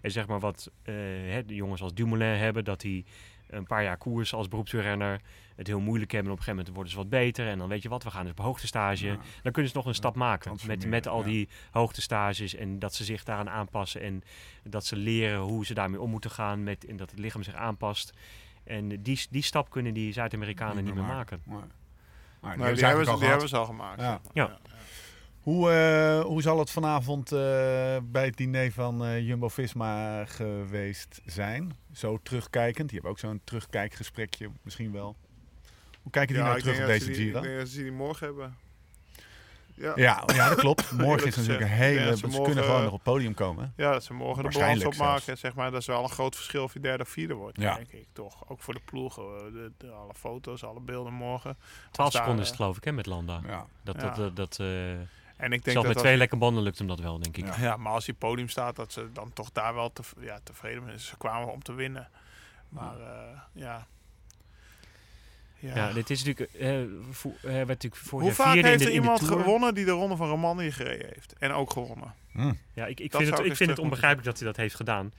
En 0.03 0.11
zeg 0.11 0.27
maar 0.27 0.41
wat 0.41 0.71
eh, 0.83 0.95
hè, 1.29 1.45
de 1.45 1.55
jongens 1.55 1.83
als 1.83 1.95
Dumoulin 1.95 2.39
hebben... 2.39 2.65
dat 2.65 2.83
hij 2.83 3.05
een 3.49 3.67
paar 3.67 3.83
jaar 3.83 3.97
koers 3.97 4.35
als 4.35 4.49
beroepsrenner. 4.49 5.21
Het 5.57 5.67
heel 5.67 5.81
moeilijk 5.81 6.13
hebben. 6.13 6.31
En 6.31 6.39
op 6.39 6.39
een 6.39 6.45
gegeven 6.45 6.57
moment 6.57 6.75
worden 6.75 6.93
ze 6.93 6.99
wat 6.99 7.09
beter. 7.09 7.49
En 7.49 7.59
dan 7.59 7.69
weet 7.69 7.83
je 7.83 7.89
wat, 7.89 8.05
we 8.05 8.11
gaan 8.11 8.23
dus 8.23 8.31
op 8.31 8.39
hoogtestage. 8.39 9.07
Ja. 9.07 9.19
Dan 9.43 9.53
kunnen 9.53 9.71
ze 9.71 9.77
nog 9.77 9.87
een 9.87 9.95
stap 9.95 10.15
maken. 10.15 10.57
Met, 10.67 10.87
met 10.87 11.09
al 11.09 11.19
ja. 11.19 11.25
die 11.25 11.49
hoogtestages. 11.71 12.55
En 12.55 12.79
dat 12.79 12.95
ze 12.95 13.05
zich 13.05 13.25
daaraan 13.25 13.51
aanpassen. 13.51 14.01
En 14.01 14.23
dat 14.63 14.85
ze 14.85 14.97
leren 14.97 15.39
hoe 15.39 15.67
ze 15.67 15.75
daarmee 15.75 16.01
om 16.01 16.11
moeten 16.11 16.31
gaan. 16.31 16.63
Met, 16.63 16.85
en 16.85 16.97
dat 16.97 17.11
het 17.11 17.19
lichaam 17.19 17.43
zich 17.43 17.55
aanpast. 17.55 18.13
En 18.65 19.03
die, 19.03 19.27
die 19.31 19.43
stap 19.43 19.71
kunnen 19.71 19.95
die 19.95 20.13
Zuid-Amerikanen 20.13 20.85
niet 20.85 20.95
meer 20.95 21.05
maken. 21.05 21.43
Maar 22.41 22.57
die, 22.57 22.85
hebben, 22.85 23.05
ze, 23.05 23.11
al 23.11 23.19
die 23.19 23.29
hebben 23.29 23.49
ze 23.49 23.57
al 23.57 23.65
gemaakt. 23.65 24.01
Ja. 24.33 24.59
Hoe, 25.49 25.71
eh, 25.71 26.21
hoe 26.25 26.43
zal 26.43 26.59
het 26.59 26.71
vanavond 26.71 27.33
eh, 27.33 27.39
bij 28.03 28.25
het 28.25 28.37
diner 28.37 28.73
van 28.73 29.05
eh, 29.05 29.27
Jumbo-Visma 29.27 30.25
geweest 30.25 31.21
zijn? 31.27 31.77
Zo 31.93 32.19
terugkijkend. 32.23 32.91
Je 32.91 32.97
hebt 32.97 33.09
ook 33.09 33.19
zo'n 33.19 33.41
terugkijkgesprekje 33.45 34.49
misschien 34.63 34.93
wel. 34.93 35.17
Hoe 36.03 36.13
kijken 36.13 36.35
die 36.35 36.43
Ja, 36.45 36.49
nou 36.51 36.61
terug 36.63 36.81
op 36.81 36.87
deze 36.87 37.05
ze 37.05 37.11
die- 37.11 37.21
Giro? 37.21 37.39
Ik 37.39 37.45
denk 37.45 37.59
dat 37.59 37.69
ze 37.69 37.83
die 37.83 37.93
morgen 37.93 38.27
hebben. 38.27 38.57
Ja, 39.75 39.93
Ja, 39.97 40.23
ja, 40.35 40.49
dat 40.49 40.59
klopt. 40.59 40.93
Morgen 41.07 41.27
is 41.27 41.37
natuurlijk 41.37 41.65
een 41.65 41.77
hele... 41.77 42.01
Ja, 42.01 42.15
ze 42.15 42.31
ze 42.31 42.43
kunnen 42.43 42.65
gewoon 42.65 42.83
nog 42.83 42.93
op 42.93 43.05
het 43.05 43.13
podium 43.13 43.35
komen. 43.35 43.73
Ja, 43.77 43.93
dat 43.93 44.05
ze 44.05 44.13
morgen 44.15 44.37
de 44.45 44.49
balans 44.49 44.57
Waarschijnlijk 44.57 45.01
opmaken. 45.01 45.39
Zeg 45.39 45.55
maar, 45.55 45.71
dat 45.71 45.81
is 45.81 45.87
wel 45.87 46.03
een 46.03 46.09
groot 46.11 46.37
verschil 46.37 46.63
of 46.63 46.73
je 46.73 46.81
derde 46.81 47.03
of 47.03 47.09
vierde 47.09 47.35
wordt, 47.35 47.61
Ja. 47.61 47.75
denk 47.75 47.93
ik 47.93 48.07
toch. 48.13 48.49
Ook 48.49 48.61
voor 48.61 48.75
de 48.75 48.81
ploeg. 48.85 49.19
eh, 49.19 49.25
De, 49.53 49.73
de- 49.79 49.91
alle 49.91 50.15
foto's, 50.15 50.65
alle 50.65 50.81
beelden 50.81 51.13
morgen. 51.13 51.57
12 51.91 52.13
daar, 52.13 52.21
seconden 52.23 52.43
is 52.43 52.49
het 52.51 52.57
geloof 52.57 52.77
ik 52.77 52.85
hè, 52.85 52.93
met 52.93 53.07
Landa. 53.07 53.41
Ja. 53.47 53.67
Dat, 53.83 53.95
Ja. 54.01 54.03
dat, 54.03 54.17
dat, 54.17 54.37
dat, 54.37 54.59
eh, 54.61 54.67
En 55.39 55.53
ik 55.53 55.65
denk 55.65 55.65
zelfs 55.65 55.87
dat 55.87 55.87
met 55.95 55.99
twee 56.05 56.17
lekke 56.17 56.37
banden 56.37 56.63
lukt 56.63 56.79
hem 56.79 56.87
dat 56.87 57.01
wel, 57.01 57.19
denk 57.19 57.37
ik. 57.37 57.47
Ja. 57.47 57.55
Ja, 57.61 57.77
maar 57.77 57.93
als 57.93 58.07
hij 58.07 58.15
podium 58.15 58.49
staat, 58.49 58.77
dat 58.77 58.93
ze 58.93 59.13
dan 59.13 59.33
toch 59.33 59.53
daar 59.53 59.75
wel 59.75 59.93
te, 59.93 60.03
ja, 60.21 60.41
tevreden 60.43 60.83
zijn. 60.87 61.01
Ze 61.01 61.17
kwamen 61.17 61.53
om 61.53 61.63
te 61.63 61.73
winnen. 61.73 62.09
Maar 62.69 63.01
eh, 63.01 63.39
ja. 63.53 63.87
Ja. 65.61 65.77
Ja, 65.77 65.93
dit 65.93 66.11
is 66.11 66.25
natuurlijk, 66.25 66.55
eh 66.55 66.79
vo- 67.11 67.35
eh, 67.43 67.53
werd 67.53 67.67
natuurlijk 67.69 68.03
voor 68.03 68.21
Hoe 68.21 68.29
de 68.29 68.35
vaak 68.35 68.55
heeft 68.55 68.81
in 68.81 68.87
er 68.87 68.93
iemand 68.93 69.21
gewonnen 69.25 69.75
die 69.75 69.85
de 69.85 69.91
ronde 69.91 70.17
van 70.17 70.29
Romandie 70.29 70.73
gereden 70.73 71.07
heeft? 71.15 71.35
En 71.39 71.53
ook 71.53 71.71
gewonnen. 71.73 72.15
Hm. 72.33 72.53
Ja, 72.73 72.87
ik, 72.87 73.01
ik 73.01 73.15
vind, 73.15 73.31
het, 73.31 73.39
ik 73.45 73.57
vind 73.57 73.71
het 73.71 73.79
onbegrijpelijk 73.79 74.27
dat 74.27 74.39
hij 74.39 74.47
dat 74.47 74.57
heeft 74.57 74.75
gedaan. 74.75 75.13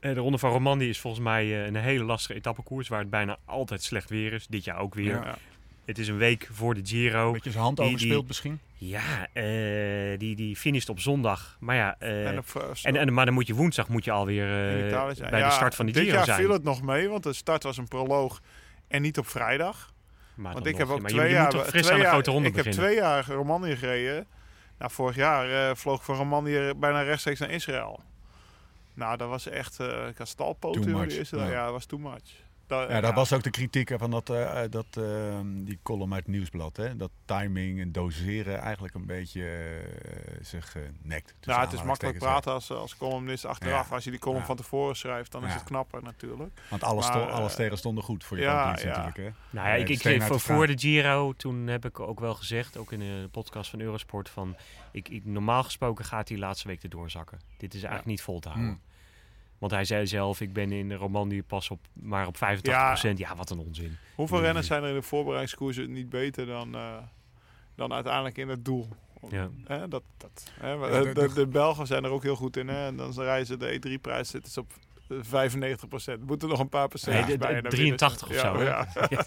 Eh, 0.00 0.14
de 0.14 0.20
Ronde 0.20 0.38
van 0.38 0.50
Romandie 0.50 0.88
is 0.88 1.00
volgens 1.00 1.22
mij 1.22 1.44
eh, 1.44 1.66
een 1.66 1.74
hele 1.76 2.04
lastige 2.04 2.34
etappekoers 2.34 2.88
waar 2.88 2.98
het 3.00 3.10
bijna 3.10 3.38
altijd 3.44 3.82
slecht 3.82 4.08
weer 4.10 4.32
is. 4.32 4.46
Dit 4.46 4.64
jaar 4.64 4.78
ook 4.78 4.94
weer. 4.94 5.24
Ja. 5.24 5.36
Het 5.84 5.98
is 5.98 6.08
een 6.08 6.16
week 6.16 6.48
voor 6.52 6.74
de 6.74 6.80
Giro. 6.84 7.32
Beetje 7.32 7.50
zijn 7.50 7.62
hand 7.62 7.76
Die- 7.76 7.86
die- 7.86 7.94
overspeeld 7.94 8.26
misschien. 8.26 8.60
Ja, 8.74 9.26
eh, 9.32 10.18
die, 10.18 10.36
die 10.36 10.56
finisht 10.56 10.88
op 10.88 11.00
zondag. 11.00 11.56
Maar 11.60 11.76
ja, 11.76 11.96
eh, 11.98 12.28
en, 12.28 12.38
op, 12.38 12.44
eh, 12.56 12.62
en, 12.82 12.96
en, 12.96 13.12
maar 13.12 13.24
dan 13.24 13.34
moet 13.34 13.46
je 13.46 13.54
woensdag 13.54 13.88
moet 13.88 14.04
je 14.04 14.10
alweer 14.10 14.48
eh, 14.50 14.78
in 14.80 14.86
Italië 14.88 15.14
zijn. 15.14 15.30
bij 15.30 15.38
Ja, 15.38 15.46
de 15.48 15.52
start 15.54 15.74
van 15.74 15.86
de 15.86 15.92
dit 15.92 16.02
Giro 16.02 16.14
jaar 16.16 16.24
zijn. 16.24 16.38
viel 16.38 16.50
het 16.52 16.62
nog 16.62 16.82
mee, 16.82 17.08
want 17.08 17.22
de 17.22 17.32
start 17.32 17.62
was 17.62 17.76
een 17.76 17.88
proloog 17.88 18.40
en 18.88 19.02
niet 19.02 19.18
op 19.18 19.26
vrijdag. 19.26 19.92
Maar 20.34 20.52
Want 20.52 20.66
ik 20.66 20.76
heb 20.76 20.88
ook 20.88 21.08
twee 21.08 21.30
jaar, 21.30 21.48
twee 21.50 21.84
aan 21.90 21.96
de 21.96 22.02
jaar- 22.02 22.10
grote 22.12 22.30
ronde 22.30 22.48
ik 22.48 22.54
heb 22.54 22.64
beginnen. 22.64 22.88
twee 22.88 23.00
jaar 23.02 23.26
Romandie 23.26 23.76
gereden. 23.76 24.26
Nou, 24.78 24.90
vorig 24.90 25.16
jaar 25.16 25.68
eh, 25.68 25.74
vloog 25.76 25.96
ik 25.98 26.02
van 26.04 26.16
Romandie 26.16 26.74
bijna 26.74 27.00
rechtstreeks 27.02 27.40
naar 27.40 27.50
Israël. 27.50 28.00
Nou, 28.94 29.16
dat 29.16 29.28
was 29.28 29.48
echt, 29.48 29.80
eh 29.80 30.06
ik 30.08 30.18
had 30.18 30.28
stalpoten. 30.28 30.80
Too 30.82 30.90
in 30.90 30.96
much, 30.98 31.08
de 31.08 31.18
eerste 31.18 31.36
ja. 31.36 31.50
Ja, 31.50 31.62
dat 31.64 31.72
was 31.72 31.86
too 31.86 31.98
much. 31.98 32.42
Dat, 32.66 32.90
Ja, 32.90 33.00
dat 33.00 33.14
was 33.14 33.32
ook 33.32 33.42
de 33.42 33.50
kritiek 33.50 33.90
van 33.96 34.10
dat, 34.10 34.30
eh, 34.30 34.60
dat, 34.70 34.86
eh, 34.90 35.38
die 35.44 35.78
column 35.82 36.12
uit 36.14 36.22
het 36.26 36.34
Nieuwsblad. 36.34 36.76
Hè? 36.76 36.96
Dat 36.96 37.10
timing 37.24 37.80
en 37.80 37.92
doseren 37.92 38.58
eigenlijk 38.58 38.94
een 38.94 39.06
beetje 39.06 39.48
eh, 39.48 40.34
zich 40.42 40.76
eh, 40.76 40.82
nekt. 41.02 41.34
Ja, 41.40 41.60
het 41.60 41.72
is 41.72 41.82
makkelijk 41.82 42.18
praten 42.18 42.52
als, 42.52 42.70
als 42.70 42.96
columnist 42.96 43.44
achteraf. 43.44 43.88
Ja. 43.88 43.94
Als 43.94 44.04
je 44.04 44.10
die 44.10 44.18
column 44.20 44.40
Ja. 44.40 44.46
van 44.46 44.56
tevoren 44.56 44.96
schrijft, 44.96 45.32
dan 45.32 45.44
is 45.46 45.54
het 45.54 45.64
knapper 45.64 46.02
natuurlijk. 46.02 46.60
Want 46.70 46.82
alles, 46.82 47.04
Maar, 47.08 47.14
sto- 47.14 47.30
alle 47.30 47.44
eh, 47.44 47.50
sterren 47.50 47.78
stonden 47.78 48.04
goed 48.04 48.24
voor 48.24 48.36
je 48.36 48.42
ja, 48.42 48.70
natuurlijk. 48.70 49.16
Hè? 49.16 49.30
Nou 49.50 49.66
ja, 49.68 49.74
Eh, 49.74 49.80
ik, 49.80 49.88
ik, 49.88 50.00
voor, 50.22 50.36
de 50.36 50.38
voor 50.38 50.66
de 50.66 50.78
Giro, 50.78 51.32
toen 51.32 51.66
heb 51.66 51.84
ik 51.84 52.00
ook 52.00 52.20
wel 52.20 52.34
gezegd, 52.34 52.76
ook 52.76 52.92
in 52.92 52.98
de 52.98 53.28
podcast 53.30 53.70
van 53.70 53.80
Eurosport, 53.80 54.28
van 54.28 54.56
ik, 54.92 55.08
ik, 55.08 55.24
normaal 55.24 55.62
gesproken 55.62 56.04
gaat 56.04 56.26
die 56.26 56.38
laatste 56.38 56.68
week 56.68 56.82
erdoor 56.82 57.10
zakken. 57.10 57.40
Dit 57.56 57.74
is 57.74 57.78
eigenlijk 57.80 58.06
niet 58.10 58.22
vol 58.22 58.40
te 58.40 58.48
houden. 58.48 58.68
Hmm. 58.70 58.80
Want 59.64 59.76
hij 59.76 59.84
zei 59.84 60.06
zelf, 60.06 60.40
ik 60.40 60.52
ben 60.52 60.72
in 60.72 60.88
de 60.88 60.94
Romandie 60.94 61.42
pas 61.42 61.70
op, 61.70 61.80
maar 61.92 62.26
op 62.26 62.36
85%. 62.36 62.38
Ja, 63.14 63.36
wat 63.36 63.50
een 63.50 63.58
onzin. 63.58 63.96
Hoeveel 64.14 64.36
Nee. 64.36 64.46
renners 64.46 64.66
zijn 64.66 64.82
er 64.82 64.88
in 64.88 64.94
de 64.94 65.02
voorbereidingskoersen 65.02 65.92
niet 65.92 66.08
beter 66.08 66.46
dan, 66.46 66.74
eh, 66.74 66.96
dan 67.74 67.92
uiteindelijk 67.92 68.38
in 68.38 68.48
het 68.48 68.64
doel? 68.64 68.88
Ja. 69.28 69.48
Hè, 69.64 69.88
dat, 69.88 70.02
dat, 70.16 70.52
hè, 70.60 71.12
de, 71.34 71.46
Belgen 71.46 71.86
zijn 71.86 72.04
er 72.04 72.10
ook 72.10 72.22
heel 72.22 72.36
goed 72.36 72.56
in. 72.56 72.68
Hè? 72.68 72.86
En 72.86 72.96
dan 72.96 73.12
rijden 73.12 73.46
ze 73.46 73.56
de 73.56 73.80
E3-prijs, 73.80 74.28
zitten 74.30 74.52
ze 74.52 74.60
op 74.60 74.72
95 75.08 75.88
procent. 75.88 76.26
Moeten 76.26 76.48
nog 76.48 76.58
een 76.58 76.68
paar 76.68 76.88
procent 76.88 77.26
Nee, 77.26 77.38
bij. 77.38 77.48
de- 77.48 77.54
en 77.54 77.62
dan 77.62 77.70
83 77.72 78.28
winnen 78.28 78.52
of 78.52 78.58
zo, 78.58 78.62
Ja, 78.64 78.86
hè? 78.92 79.00
ja. 79.08 79.24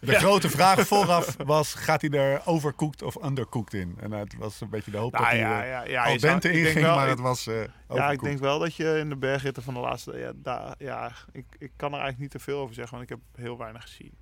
De 0.00 0.14
grote 0.14 0.50
vraag 0.50 0.86
vooraf 0.86 1.36
was, 1.44 1.74
gaat 1.74 2.00
hij 2.00 2.10
er 2.10 2.40
overcooked 2.44 3.02
of 3.02 3.24
undercooked 3.24 3.74
in? 3.74 3.96
En 4.00 4.12
het 4.12 4.34
was 4.38 4.60
een 4.60 4.70
beetje 4.70 4.90
de 4.90 4.96
hoop 4.96 5.12
Nou, 5.12 5.24
dat 5.24 5.32
hij 5.32 5.40
ja, 5.42 5.62
eh, 5.62 5.68
ja, 5.68 5.84
ja, 5.84 6.04
al 6.04 6.18
denk 6.18 6.44
inging, 6.44 6.84
wel- 6.86 6.94
maar 6.94 7.04
ik- 7.04 7.10
het 7.10 7.20
was 7.20 7.46
eh 7.46 7.54
Ja, 7.88 8.10
ik 8.10 8.20
denk 8.22 8.38
wel 8.38 8.58
dat 8.58 8.74
je 8.74 8.98
in 8.98 9.08
de 9.08 9.16
bergritten 9.16 9.62
van 9.62 9.74
de 9.74 9.80
laatste... 9.80 10.16
Ja, 10.18 10.32
daar, 10.34 10.74
ja 10.78 11.12
ik, 11.32 11.44
ik 11.58 11.70
kan 11.76 11.88
er 11.92 11.98
eigenlijk 12.00 12.18
niet 12.20 12.30
te 12.30 12.38
veel 12.38 12.58
over 12.60 12.74
zeggen, 12.74 12.96
want 12.98 13.10
ik 13.10 13.16
heb 13.16 13.44
heel 13.44 13.58
weinig 13.58 13.82
gezien. 13.82 14.12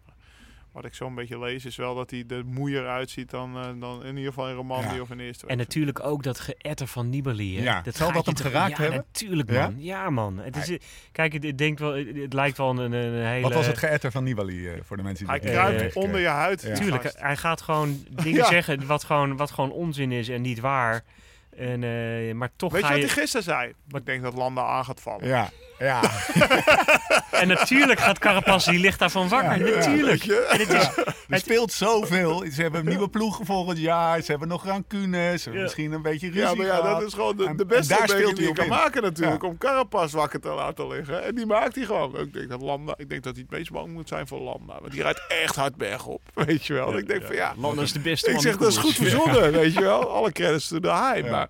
Wat 0.72 0.84
ik 0.84 0.94
zo'n 0.94 1.14
beetje 1.14 1.38
lees 1.38 1.64
is 1.64 1.76
wel 1.76 1.94
dat 1.94 2.10
hij 2.10 2.24
er 2.28 2.46
moeier 2.46 2.88
uitziet 2.88 3.30
dan, 3.30 3.56
eh, 3.56 3.80
dan 3.80 4.04
in 4.04 4.16
ieder 4.16 4.32
geval 4.32 4.48
in 4.48 4.54
Romandie 4.54 4.94
Ja. 4.94 5.00
of 5.00 5.10
in 5.10 5.20
eerste 5.20 5.46
En 5.46 5.56
natuurlijk 5.56 6.04
ook 6.04 6.22
dat 6.22 6.40
geëtter 6.40 6.86
van 6.86 7.08
Nibali. 7.08 7.56
Hè? 7.56 7.62
Ja, 7.62 7.82
zal 7.92 8.06
gaat 8.06 8.14
dat 8.14 8.26
hem 8.26 8.36
geraakt 8.36 8.76
ja, 8.76 8.82
hebben? 8.82 9.04
natuurlijk 9.12 9.50
man. 9.50 9.74
Ja, 9.78 10.10
man. 10.10 10.38
Het 10.38 10.56
is, 10.56 10.78
kijk, 11.12 11.32
het, 11.32 11.44
het, 11.44 11.58
denkt 11.58 11.80
wel, 11.80 11.92
het, 11.94 12.16
het 12.16 12.32
lijkt 12.32 12.56
wel 12.58 12.70
een, 12.78 12.92
een 12.92 13.26
hele... 13.26 13.42
Wat 13.42 13.54
was 13.54 13.66
het 13.66 13.78
geëtter 13.78 14.10
van 14.10 14.24
Nibali 14.24 14.68
eh, 14.68 14.72
voor 14.82 14.96
de 14.96 15.02
mensen 15.02 15.26
die 15.26 15.34
Hij 15.34 15.44
dat 15.44 15.52
kruipt 15.52 15.96
onder 15.96 16.20
je 16.20 16.26
huid. 16.26 16.74
Tuurlijk, 16.74 17.02
gast. 17.02 17.20
hij 17.20 17.36
gaat 17.36 17.60
gewoon 17.60 18.04
dingen 18.24 18.38
Ja. 18.38 18.46
zeggen 18.46 18.86
wat 18.86 19.04
gewoon, 19.04 19.36
wat 19.36 19.50
gewoon 19.50 19.70
onzin 19.72 20.12
is 20.12 20.28
en 20.28 20.42
niet 20.42 20.60
waar. 20.60 21.04
En, 21.56 21.84
eh, 21.84 22.34
maar 22.34 22.50
toch 22.56 22.72
Weet 22.72 22.82
je 22.82 22.88
wat 22.88 22.98
hij 22.98 23.08
gisteren 23.08 23.42
zei? 23.44 23.72
Ik 23.88 24.06
denk 24.06 24.22
dat 24.22 24.34
Landa 24.34 24.62
aan 24.66 24.84
gaat 24.84 25.00
vallen. 25.00 25.26
Ja, 25.28 25.50
ja. 25.82 26.00
En 27.30 27.48
natuurlijk 27.48 28.00
gaat 28.00 28.18
Carapaz, 28.18 28.64
die 28.66 28.78
ligt 28.78 28.98
daarvan 28.98 29.28
wakker. 29.28 29.66
Ja, 29.68 29.74
natuurlijk. 29.76 30.24
En 30.24 30.58
het 30.60 30.72
is, 30.72 30.88
Er 31.28 31.38
speelt 31.38 31.72
zoveel. 31.72 32.44
Ze 32.54 32.62
hebben 32.62 32.80
een 32.80 32.86
nieuwe 32.88 33.08
ploeg 33.08 33.40
volgend 33.42 33.78
jaar. 33.78 34.20
Ze 34.20 34.30
hebben 34.30 34.48
nog 34.48 34.64
rancunes. 34.64 35.36
Ze 35.42 35.42
hebben 35.42 35.54
Ja. 35.54 35.62
misschien 35.62 35.92
een 35.92 36.02
beetje 36.02 36.26
ruzie 36.26 36.42
Ja, 36.42 36.54
maar 36.54 36.66
ja, 36.66 36.82
dat 36.82 37.02
is 37.02 37.14
gewoon 37.14 37.36
de, 37.36 37.54
de 37.56 37.66
beste 37.66 37.94
daar 37.94 38.08
speelt 38.08 38.36
die 38.36 38.40
je 38.40 38.44
hij 38.44 38.52
kan 38.52 38.64
in. 38.64 38.70
maken 38.70 39.02
natuurlijk. 39.02 39.42
Ja. 39.42 39.48
Om 39.48 39.58
Carapaz 39.58 40.12
wakker 40.12 40.40
te 40.40 40.48
laten 40.48 40.88
liggen. 40.88 41.24
En 41.24 41.34
die 41.34 41.46
maakt 41.46 41.74
hij 41.74 41.84
gewoon. 41.84 42.18
Ik 42.18 42.32
denk 42.32 42.48
dat 42.48 42.60
Landa, 42.62 42.94
ik 42.96 43.08
denk 43.08 43.22
dat 43.22 43.34
hij 43.34 43.42
het 43.48 43.58
meest 43.58 43.70
bang 43.70 43.92
moet 43.92 44.08
zijn 44.08 44.26
voor 44.26 44.40
Landa. 44.40 44.76
Want 44.80 44.92
die 44.92 45.02
rijdt 45.02 45.22
echt 45.42 45.56
hard 45.56 45.76
bergop. 45.76 46.20
Weet 46.46 46.66
je 46.66 46.72
wel. 46.72 46.98
ik 46.98 47.08
denk 47.08 47.24
van 47.24 47.34
ja, 47.34 47.52
Landa 47.56 47.82
is 47.82 47.92
de 47.92 48.00
beste 48.00 48.30
ik 48.30 48.40
zeg 48.40 48.56
dat 48.56 48.68
is 48.68 48.76
goed 48.76 48.94
verzonnen. 48.94 49.52
Weet 49.52 49.72
je 49.74 49.80
wel. 49.80 50.10
Alle 50.10 50.32
credits 50.32 50.68
to 50.68 50.78
the 50.80 50.88
high. 50.92 51.24
Ja. 51.24 51.30
Maar 51.30 51.48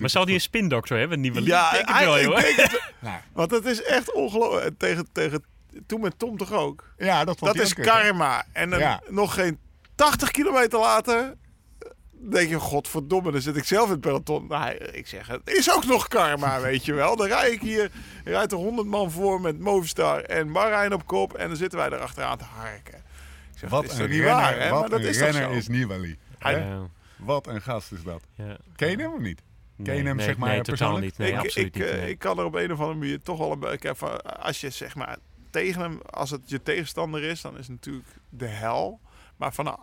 Maar 0.00 0.10
zal 0.10 0.24
die 0.24 0.34
een 0.34 0.40
spindokter 0.40 0.98
hebben? 0.98 1.20
Nibali? 1.20 1.46
ja, 1.46 1.68
ik 1.78 1.86
denk 1.86 1.98
het 1.98 2.04
wel, 2.04 2.20
joh. 2.20 2.36
het. 2.36 2.80
Nou, 3.00 3.18
want 3.32 3.50
het 3.50 3.64
is 3.64 3.82
echt 3.82 4.12
ongelooflijk. 4.12 4.64
En 4.64 4.76
Tegen, 4.76 5.08
tegen, 5.12 5.44
toen 5.86 6.00
met 6.00 6.18
Tom 6.18 6.36
toch 6.36 6.52
ook. 6.52 6.92
ja, 6.96 7.24
dat 7.24 7.38
Dat 7.38 7.56
is 7.56 7.74
karma. 7.74 8.44
En 8.52 8.70
dan 8.70 8.78
Ja. 8.78 9.00
nog 9.08 9.34
geen 9.34 9.58
80 9.94 10.30
kilometer 10.30 10.78
later 10.78 11.34
denk 12.20 12.48
je, 12.48 12.58
godverdomme, 12.58 13.32
dan 13.32 13.40
zit 13.40 13.56
ik 13.56 13.64
zelf 13.64 13.84
in 13.86 13.90
het 13.92 14.00
peloton. 14.00 14.46
Nou, 14.48 14.70
ik 14.70 15.06
zeg, 15.06 15.26
het 15.26 15.40
is 15.44 15.72
ook 15.72 15.84
nog 15.84 16.08
karma, 16.08 16.60
weet 16.70 16.84
je 16.84 16.92
wel. 16.94 17.16
Dan 17.16 17.26
rij 17.26 17.50
ik 17.50 17.60
hier, 17.60 17.90
rijdt 18.24 18.52
er 18.52 18.58
100 18.58 18.88
man 18.88 19.10
voor 19.10 19.40
met 19.40 19.58
Movistar 19.58 20.20
en 20.20 20.50
Marijn 20.50 20.92
op 20.92 21.06
kop. 21.06 21.34
En 21.34 21.48
dan 21.48 21.56
zitten 21.56 21.78
wij 21.78 21.88
er 21.90 21.98
achteraan 21.98 22.38
te 22.38 22.44
harken. 22.44 22.94
Ik 23.52 23.58
zeg, 23.58 23.70
Wat 23.70 23.82
dat 23.82 23.92
is 23.92 23.98
een 23.98 24.10
niet 24.10 24.18
renner, 24.20 24.34
waar, 24.36 24.60
hè? 24.60 24.68
wat 24.70 24.80
Maar 24.80 24.88
dat 24.90 25.00
een 25.00 25.06
is 25.08 25.18
toch 25.18 25.28
renner 25.30 25.50
zo? 25.50 25.56
is 25.58 25.68
Nibali. 25.68 26.18
Hij- 26.38 26.54
hè? 26.54 26.68
Ja, 26.68 26.86
Wat 27.16 27.46
een 27.46 27.62
gast 27.62 27.92
is 27.92 28.02
dat. 28.02 28.22
ja. 28.34 28.56
Ken 28.76 28.90
je 28.90 28.96
hem 28.96 29.12
of 29.12 29.20
niet? 29.20 29.42
Ken 29.84 29.94
je 29.94 29.98
Nee, 30.00 30.06
hem, 30.08 30.16
nee, 30.16 30.26
zeg 30.26 30.36
maar, 30.36 30.48
nee, 30.48 30.58
totaal 30.60 30.76
persoonlijk? 30.76 31.04
niet. 31.04 31.18
Nee, 31.18 31.32
ik, 31.32 31.38
absoluut 31.38 31.66
ik, 31.76 31.82
niet. 31.82 31.84
eh, 31.92 31.98
nee. 32.00 32.10
ik 32.10 32.18
kan 32.18 32.38
er 32.38 32.44
op 32.44 32.54
een 32.54 32.72
of 32.72 32.78
andere 32.80 32.98
manier 32.98 33.22
toch 33.22 33.38
wel 33.38 33.52
een 33.52 33.58
beetje... 33.60 33.94
van, 33.94 34.22
Als 34.22 34.60
je 34.60 34.70
zeg 34.70 34.94
maar 34.94 35.16
tegen 35.50 35.80
hem... 35.80 36.00
Als 36.10 36.30
het 36.30 36.40
je 36.44 36.62
tegenstander 36.62 37.22
is, 37.22 37.40
dan 37.40 37.52
is 37.52 37.58
het 37.66 37.68
natuurlijk 37.70 38.08
de 38.28 38.46
hel. 38.46 39.00
Maar 39.36 39.52
van 39.52 39.78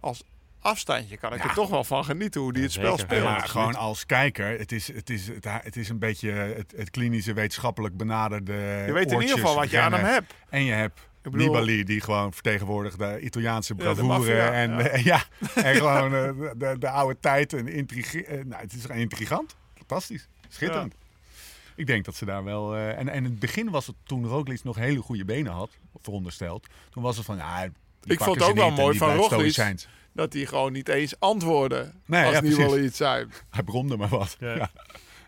als 0.00 0.22
afstandje 0.60 1.16
kan 1.16 1.32
ik 1.32 1.38
Ja. 1.42 1.48
er 1.48 1.54
toch 1.54 1.70
wel 1.70 1.84
van 1.84 2.04
genieten 2.04 2.40
hoe 2.40 2.52
die 2.52 2.62
het 2.62 2.72
Ja, 2.74 2.80
spel 2.80 2.98
zeker. 2.98 3.14
speelt. 3.16 3.28
Ja, 3.28 3.38
maar 3.38 3.48
gewoon 3.48 3.74
als 3.74 4.06
kijker, 4.06 4.58
het 4.58 4.72
is, 4.72 4.92
het 4.92 5.10
is, 5.10 5.26
het, 5.28 5.44
het 5.48 5.76
is 5.76 5.88
een 5.88 5.98
beetje 5.98 6.30
het, 6.30 6.72
het 6.76 6.90
klinische 6.90 7.32
wetenschappelijk 7.32 7.96
benaderde 7.96 8.52
Je 8.86 8.92
weet 8.92 9.12
in 9.12 9.20
ieder 9.20 9.36
geval 9.38 9.54
wat 9.54 9.70
je 9.70 9.80
aan 9.80 9.92
hem 9.92 10.04
hebt. 10.04 10.34
En 10.48 10.64
je 10.64 10.72
hebt 10.72 10.98
Ik 11.00 11.06
bedoel- 11.30 11.46
Nibali, 11.46 11.84
die 11.84 12.00
gewoon 12.00 12.32
vertegenwoordigt 12.32 12.98
de 12.98 13.20
Italiaanse 13.20 13.74
Ja, 13.76 13.82
bravoure. 13.82 14.06
maffia, 14.08 14.52
en, 14.52 14.70
ja. 14.70 14.78
eh, 14.90 15.04
ja, 15.04 15.22
en 15.54 15.74
gewoon 15.74 16.14
eh, 16.14 16.22
de, 16.22 16.52
de, 16.56 16.76
de 16.78 16.88
oude 16.90 17.16
tijd. 17.20 17.52
En 17.52 17.68
intrige, 17.68 18.24
eh, 18.24 18.44
nou, 18.44 18.62
het 18.62 18.72
is 18.72 18.82
gewoon 18.82 18.96
intrigant. 19.00 19.56
Fantastisch. 19.74 20.28
Schitterend. 20.48 20.94
Ik 21.76 21.86
denk 21.86 22.04
dat 22.04 22.14
ze 22.14 22.24
daar 22.24 22.44
wel... 22.44 22.74
eh, 22.74 22.88
en, 22.88 23.08
en 23.08 23.14
in 23.14 23.24
het 23.24 23.38
begin 23.38 23.70
was 23.70 23.86
het 23.86 23.96
toen 24.04 24.26
Roglic 24.26 24.64
nog 24.64 24.76
hele 24.76 25.00
goede 25.00 25.24
benen 25.24 25.52
had, 25.52 25.70
verondersteld. 26.02 26.66
Toen 26.90 27.02
was 27.02 27.16
het 27.16 27.26
van, 27.26 27.36
ja, 27.36 27.62
Ik 28.04 28.20
vond 28.20 28.36
het 28.40 28.48
ook 28.48 28.54
wel 28.56 28.70
mooi 28.70 28.98
van 28.98 29.14
Roglic. 29.16 29.86
Dat 30.12 30.32
hij 30.32 30.46
gewoon 30.46 30.72
niet 30.72 30.88
eens 30.88 31.20
antwoordde 31.20 31.92
Nee, 32.06 32.24
als 32.24 32.48
ja, 32.48 32.56
wel 32.56 32.78
iets 32.78 32.96
zijn. 32.96 33.32
Hij 33.50 33.62
bromde 33.62 33.96
maar 33.96 34.08
wat. 34.08 34.36
Ja. 34.40 34.54
Ja. 34.54 34.70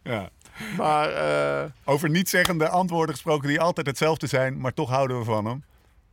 Ja. 0.02 0.30
Maar 0.76 1.08
eh, 1.12 1.70
Over 1.84 2.10
niet-zeggende 2.10 2.68
antwoorden 2.68 3.14
gesproken 3.14 3.48
die 3.48 3.60
altijd 3.60 3.86
hetzelfde 3.86 4.26
zijn, 4.26 4.60
maar 4.60 4.74
toch 4.74 4.88
houden 4.90 5.18
we 5.18 5.24
van 5.24 5.44
hem. 5.46 5.64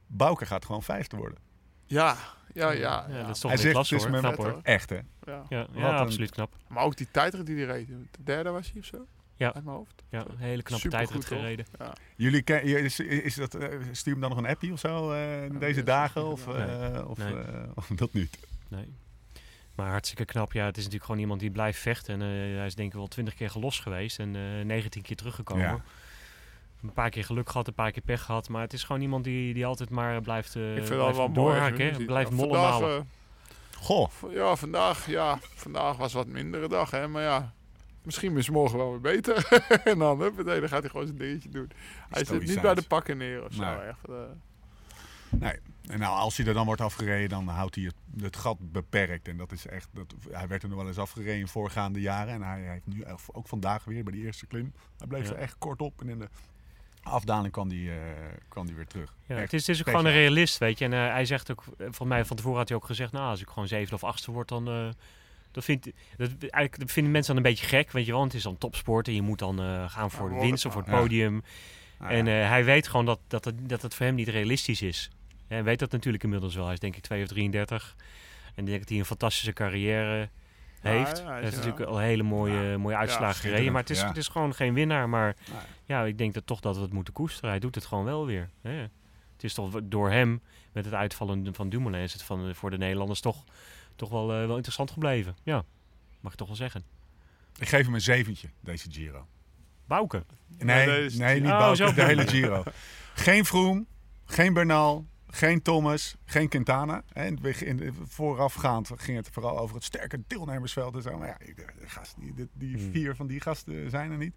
Bouke 0.08 0.46
gaat 0.46 0.66
gewoon 0.66 0.84
vijfde 0.84 1.18
worden. 1.18 1.38
ja, 1.86 2.18
ja, 2.54 2.72
ja. 2.72 2.80
Ja, 2.80 3.06
ja. 3.10 3.22
dat 3.26 3.36
is 3.36 3.40
toch 3.42 3.52
Hij 3.52 3.60
zegt, 3.60 4.10
mijn 4.10 4.22
Knap 4.22 4.36
hoor. 4.36 4.60
Echt, 4.64 4.90
hè? 4.90 4.96
Ja. 4.96 5.02
Ja, 5.50 5.68
ja 5.74 5.90
een- 5.90 5.96
absoluut 5.96 6.32
knap. 6.32 6.56
Maar 6.68 6.84
ook 6.84 6.98
die 6.98 7.08
tijdrit 7.12 7.46
die 7.46 7.56
hij 7.56 7.66
reed. 7.66 7.88
De 7.88 8.24
derde 8.24 8.50
was 8.50 8.72
hij 8.72 8.80
of 8.82 8.86
zo? 8.86 9.06
Ja. 9.36 9.54
Uit 9.54 9.64
mijn 9.64 9.76
hoofd. 9.78 10.04
Ja, 10.10 10.26
een 10.30 10.38
hele 10.38 10.64
knappe 10.64 10.88
tijdrit 10.88 11.28
toch? 11.28 11.38
gereden. 11.40 11.66
Jullie 12.16 12.42
ken, 12.42 12.64
is, 12.64 13.00
is 13.00 13.36
dat, 13.36 13.56
eh, 13.56 13.68
stuur 13.92 14.12
hem 14.12 14.22
dan 14.22 14.30
nog 14.30 14.40
een 14.40 14.46
appie 14.48 14.72
of 14.72 14.80
zo 14.80 15.12
eh, 15.12 15.44
in 15.46 15.60
deze 15.60 15.84
dagen? 15.84 16.26
Of, 16.26 16.48
eh, 16.48 17.04
of, 17.08 17.18
Nee. 17.18 17.38
eh, 17.44 17.64
of 17.76 17.88
dat 17.88 18.14
niet? 18.14 18.40
Nee. 18.70 18.94
Maar 19.76 19.90
hartstikke 19.90 20.26
knap. 20.26 20.54
Ja, 20.54 20.66
het 20.66 20.78
is 20.78 20.84
natuurlijk 20.84 21.06
gewoon 21.06 21.22
iemand 21.22 21.40
die 21.40 21.52
blijft 21.52 21.80
vechten. 21.80 22.14
En 22.14 22.22
eh, 22.22 22.58
hij 22.58 22.66
is 22.66 22.76
denk 22.76 22.90
ik 22.92 22.96
wel 22.98 23.08
twintig 23.08 23.34
keer 23.34 23.50
gelost 23.50 23.82
geweest. 23.82 24.20
En 24.20 24.36
eh 24.36 24.66
19 24.66 25.02
keer 25.02 25.16
teruggekomen. 25.16 25.84
Een 26.88 26.94
paar 26.94 27.10
keer 27.10 27.24
geluk 27.26 27.50
gehad, 27.50 27.68
een 27.68 27.74
paar 27.74 27.92
keer 27.92 28.02
pech 28.04 28.22
gehad. 28.22 28.50
Maar 28.50 28.62
het 28.62 28.74
is 28.74 28.84
gewoon 28.84 29.02
iemand 29.02 29.24
die, 29.24 29.54
die 29.54 29.66
altijd 29.66 29.90
maar 29.90 30.22
blijft, 30.22 30.56
eh 30.56 30.62
Ik 30.70 30.76
vind 30.76 30.88
dat 30.88 30.98
blijft 30.98 31.18
wel 31.18 31.28
mooi. 31.28 31.34
doorhaken. 31.54 31.94
hè. 31.94 32.06
Blijft 32.06 32.30
Ja, 32.30 32.36
mollen 32.36 32.54
vandaag, 32.62 32.80
malen. 32.80 32.98
eh, 32.98 33.04
Goh, 33.82 34.10
ja, 34.30 34.56
vandaag, 34.56 35.08
ja, 35.08 35.40
vandaag 35.42 35.98
was 35.98 36.14
wat 36.14 36.28
mindere 36.28 36.68
dag, 36.68 36.92
hè. 36.92 37.08
Maar 37.08 37.22
ja, 37.24 37.54
misschien 38.04 38.38
is 38.38 38.50
morgen 38.50 38.78
wel 38.78 38.92
weer 38.92 39.02
beter. 39.02 39.48
en 39.84 40.00
dan, 40.00 40.22
huppatee, 40.22 40.60
dan 40.60 40.70
gaat 40.70 40.82
hij 40.82 40.90
gewoon 40.90 41.06
zijn 41.06 41.18
dingetje 41.18 41.50
doen. 41.50 41.72
Hij 42.10 42.26
zit 42.26 42.46
niet 42.48 42.62
bij 42.62 42.76
de 42.76 42.82
pakken 42.88 43.18
neer 43.18 43.44
of 43.46 43.54
zo. 43.54 43.64
Nee. 43.64 43.76
Echt, 43.76 44.10
eh. 44.10 44.16
nee. 45.30 45.60
En 45.90 46.00
nou, 46.00 46.18
als 46.18 46.38
hij 46.38 46.46
er 46.46 46.54
dan 46.54 46.66
wordt 46.66 46.82
afgereden, 46.82 47.30
dan 47.30 47.48
houdt 47.48 47.76
hij 47.76 47.84
het, 47.84 48.24
het 48.24 48.36
gat 48.36 48.72
beperkt. 48.72 49.28
En 49.28 49.38
dat 49.38 49.52
is 49.52 49.68
echt, 49.68 49.88
dat, 49.94 50.14
hij 50.30 50.48
werd 50.48 50.64
er 50.64 50.70
nog 50.70 50.78
wel 50.78 50.88
eens 50.88 50.98
afgereden 50.98 51.40
in 51.40 51.48
voorgaande 51.48 52.02
jaren. 52.02 52.34
En 52.34 52.42
hij 52.42 52.62
heeft 52.62 52.86
nu 52.88 53.04
ook 53.32 53.48
vandaag 53.48 53.84
weer 53.84 54.04
bij 54.04 54.14
die 54.14 54.26
eerste 54.26 54.46
klim. 54.46 54.74
Hij 54.98 55.08
bleef 55.08 55.28
Ja. 55.28 55.34
er 55.34 55.40
echt 55.40 55.56
kort 55.58 55.82
op. 55.82 56.02
En 56.02 56.10
in 56.10 56.20
de 56.20 56.28
afdaling 57.06 57.52
kwam 57.54 57.70
hij, 57.70 57.90
eh, 57.90 57.98
kwam 58.48 58.66
hij 58.66 58.76
weer 58.76 58.88
terug. 58.88 59.14
Ja, 59.26 59.36
het 59.36 59.54
is, 59.54 59.68
het 59.68 59.76
is 59.76 59.80
ook 59.82 59.90
gewoon 59.90 60.06
een 60.06 60.12
realist, 60.12 60.58
weet 60.58 60.80
je. 60.80 60.86
En 60.86 60.94
eh, 60.94 61.00
hij 61.00 61.26
zegt 61.26 61.52
ook, 61.52 61.64
eh, 61.78 61.88
van 61.92 62.08
mij 62.08 62.26
van 62.26 62.36
tevoren 62.36 62.58
had 62.58 62.68
hij 62.68 62.78
ook 62.78 62.86
gezegd, 62.86 63.12
nou, 63.12 63.30
als 63.30 63.42
ik 63.42 63.48
gewoon 63.48 63.68
zevende 63.68 63.96
of 63.96 64.04
achtste 64.04 64.32
word, 64.32 64.48
dan... 64.48 64.68
eh, 64.68 64.88
dat, 65.52 65.64
vindt, 65.64 65.86
dat, 66.18 66.30
eigenlijk, 66.40 66.80
dat 66.80 66.92
vinden 66.92 67.12
mensen 67.12 67.36
dan 67.36 67.44
een 67.44 67.50
beetje 67.52 67.66
gek, 67.66 67.92
weet 67.92 68.06
je 68.06 68.12
wel. 68.12 68.20
Want 68.20 68.32
het 68.32 68.42
is 68.42 68.48
dan 68.48 68.58
topsport 68.58 69.08
en 69.08 69.14
je 69.14 69.22
moet 69.22 69.40
dan 69.40 69.60
eh, 69.62 69.90
gaan 69.90 70.12
voor 70.12 70.30
de 70.30 70.36
winst 70.40 70.66
of 70.66 70.74
voor 70.74 70.82
het 70.82 70.92
podium. 70.92 71.44
En 72.00 72.28
eh, 72.28 72.48
hij 72.50 72.66
weet 72.66 72.88
gewoon 72.88 73.06
dat, 73.06 73.20
dat, 73.28 73.46
het, 73.46 73.70
dat 73.70 73.82
het 73.82 73.94
voor 73.96 74.06
hem 74.06 74.16
niet 74.16 74.28
realistisch 74.28 74.82
is. 74.82 75.10
En 75.48 75.56
hij 75.56 75.64
weet 75.64 75.80
dat 75.80 75.92
natuurlijk 75.92 76.24
inmiddels 76.24 76.56
wel. 76.56 76.64
Hij 76.64 76.74
is 76.74 76.80
denk 76.80 76.96
ik 76.96 77.04
2 77.04 77.22
of 77.22 77.28
33. 77.28 77.96
En 78.56 78.64
ik 78.64 78.66
denk 78.66 78.80
dat 78.80 78.90
hij 78.90 78.98
een 78.98 79.06
fantastische 79.06 79.54
carrière 79.54 80.30
heeft. 80.92 81.18
hij 81.18 81.26
hij 81.32 81.38
is, 81.38 81.44
heeft 81.44 81.56
natuurlijk 81.56 81.90
al 81.90 81.98
hele 81.98 82.24
mooie, 82.24 82.78
mooie 82.78 82.96
uitslagen 82.96 83.42
gereden. 83.42 83.72
Maar 83.72 83.82
het 83.82 83.90
is, 83.90 84.02
het 84.02 84.18
is 84.18 84.28
gewoon 84.28 84.54
geen 84.54 84.74
winnaar. 84.74 85.10
Maar 85.10 85.36
Nee. 85.52 85.60
ja, 85.86 86.04
ik 86.04 86.18
denk 86.18 86.34
dat 86.34 86.46
toch 86.48 86.60
dat 86.60 86.76
we 86.76 86.82
het 86.82 86.94
moeten 86.94 87.14
koesteren. 87.14 87.50
Hij 87.50 87.60
doet 87.60 87.76
het 87.76 87.86
gewoon 87.86 88.06
wel 88.06 88.26
weer. 88.26 88.50
Hè. 88.62 88.72
Het 89.34 89.44
is 89.44 89.54
toch 89.54 89.80
door 89.84 90.12
hem, 90.12 90.42
met 90.72 90.86
het 90.86 90.94
uitvallen 90.94 91.54
van 91.56 91.70
Dumoulin, 91.70 92.02
is 92.02 92.14
het 92.14 92.24
van, 92.24 92.56
voor 92.56 92.70
de 92.70 92.78
Nederlanders 92.78 93.20
toch, 93.20 93.44
toch 93.96 94.10
wel, 94.10 94.34
eh, 94.34 94.46
wel 94.46 94.56
interessant 94.56 94.92
gebleven. 94.92 95.36
Ja, 95.44 95.64
mag 96.20 96.32
ik 96.32 96.38
toch 96.38 96.48
wel 96.48 96.56
zeggen. 96.56 96.84
Ik 97.60 97.68
geef 97.68 97.86
hem 97.86 97.94
een 97.94 98.02
zeventje, 98.02 98.48
deze 98.60 98.92
Giro. 98.92 99.28
Bouke. 99.88 100.24
Nee, 100.58 100.86
Nee, 100.88 101.10
nee, 101.10 101.40
niet 101.42 101.52
Oh, 101.52 101.58
Bouke, 101.58 101.76
zo 101.76 101.94
de 101.94 102.04
hele. 102.04 102.28
Giro. 102.28 102.64
Geen 103.14 103.46
Froome, 103.46 103.86
geen 104.26 104.54
Bernal, 104.54 105.06
geen 105.36 105.62
Thomas, 105.62 106.16
geen 106.26 106.50
Quintana. 106.50 107.04
Hè, 107.14 107.26
In 107.26 107.32
het 107.34 107.42
begin, 107.42 107.96
voorafgaand 108.08 108.90
ging 108.96 109.18
het 109.18 109.30
vooral 109.32 109.58
over 109.60 109.76
het 109.76 109.84
sterke 109.84 110.24
deelnemersveld 110.28 110.96
en 110.96 111.02
zo. 111.02 111.18
Maar 111.18 111.28
ja, 111.28 111.38
de 111.56 111.66
gasten, 111.88 112.22
die, 112.22 112.34
die- 112.34 112.50
die 112.54 112.78
Hmm. 112.78 112.92
vier 112.92 113.16
van 113.16 113.28
die 113.28 113.42
gasten 113.42 113.90
zijn 113.90 114.12
er 114.12 114.18
niet. 114.18 114.34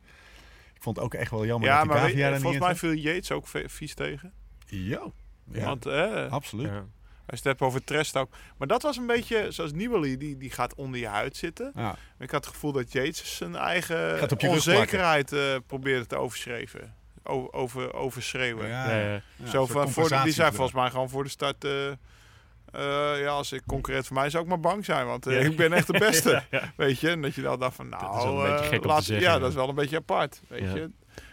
Ik 0.75 0.83
vond 0.83 0.97
het 0.97 1.05
ook 1.05 1.15
echt 1.15 1.31
wel 1.31 1.47
jammer 1.47 1.69
Ja, 1.69 1.75
dat 1.75 1.83
die 1.85 1.93
maar 1.93 2.03
weet 2.03 2.17
je, 2.35 2.41
volgens 2.41 2.63
mij 2.65 2.75
viel 2.77 2.93
Yates 2.93 3.31
ook 3.33 3.47
vies 3.67 3.95
tegen. 3.95 4.33
Jo. 4.67 5.13
Ja, 5.53 5.65
Want 5.65 5.87
eh, 5.87 6.31
absoluut. 6.31 6.67
Ja. 6.67 6.85
hij 7.27 7.39
stept 7.39 7.61
over 7.61 7.85
Trest 7.85 8.17
ook. 8.17 8.31
Maar 8.57 8.69
dat 8.69 8.83
was 8.83 8.97
een 8.97 9.07
beetje 9.07 9.51
zoals 9.51 9.73
Nibali, 9.73 10.17
die, 10.17 10.37
die 10.37 10.51
gaat 10.51 10.75
onder 10.75 11.01
je 11.01 11.07
huid 11.07 11.37
zitten. 11.37 11.73
Ja. 11.75 11.97
Ik 12.19 12.31
had 12.31 12.45
het 12.45 12.55
gevoel 12.55 12.73
dat 12.73 12.93
Yates 12.93 13.37
zijn 13.37 13.57
eigen 13.57 13.97
je 14.39 14.49
onzekerheid 14.49 15.33
eh, 15.33 15.57
probeerde 15.67 16.07
te 16.07 16.17
overschreven. 16.17 16.95
Over, 17.29 17.95
overschreeuwen. 17.95 18.69
Ja, 18.69 18.91
Ja, 18.91 18.97
ja. 18.99 19.07
ja. 19.13 19.21
Ja, 19.37 19.47
Zo 19.51 19.67
van, 19.67 19.67
voor 19.67 19.83
de, 19.83 19.85
die 19.85 19.95
compensatiegedrag. 19.95 20.55
volgens 20.55 20.77
mij 20.77 20.91
gewoon 20.91 21.09
voor 21.09 21.25
de 21.25 21.31
start... 21.31 21.65
eh, 21.65 21.87
eh, 21.89 23.21
ja, 23.21 23.29
als 23.29 23.53
ik 23.53 23.63
concurrent 23.67 24.07
voor 24.07 24.17
mij 24.17 24.31
zou 24.31 24.43
ik 24.43 24.49
maar 24.49 24.61
bang 24.61 24.85
zijn, 24.85 25.07
want 25.07 25.27
eh, 25.27 25.41
Ja. 25.43 25.49
ik 25.51 25.57
ben 25.57 25.73
echt 25.73 25.87
de 25.87 25.99
beste. 26.09 26.31
Ja, 26.31 26.45
ja. 26.51 26.73
Weet 26.77 27.01
je, 27.01 27.11
en 27.11 27.23
dat 27.23 27.35
je 27.35 27.43
dan 27.43 27.59
dacht 27.59 27.75
van, 27.77 27.89
nou, 27.89 28.03
Dat 28.03 28.17
is 28.17 28.23
wel 28.25 28.35
een 28.45 28.51
beetje 28.51 28.65
gek 28.65 28.75
om 28.75 28.81
te 28.81 28.87
laat- 28.87 29.05
zeggen, 29.05 29.27
Ja, 29.27 29.39
dat 29.39 29.49
is 29.49 29.55
wel 29.55 29.69
een 29.69 29.75
beetje 29.75 29.97
apart, 29.97 30.41
weet 30.49 30.63
Ja. 30.63 30.75
je. 30.75 30.91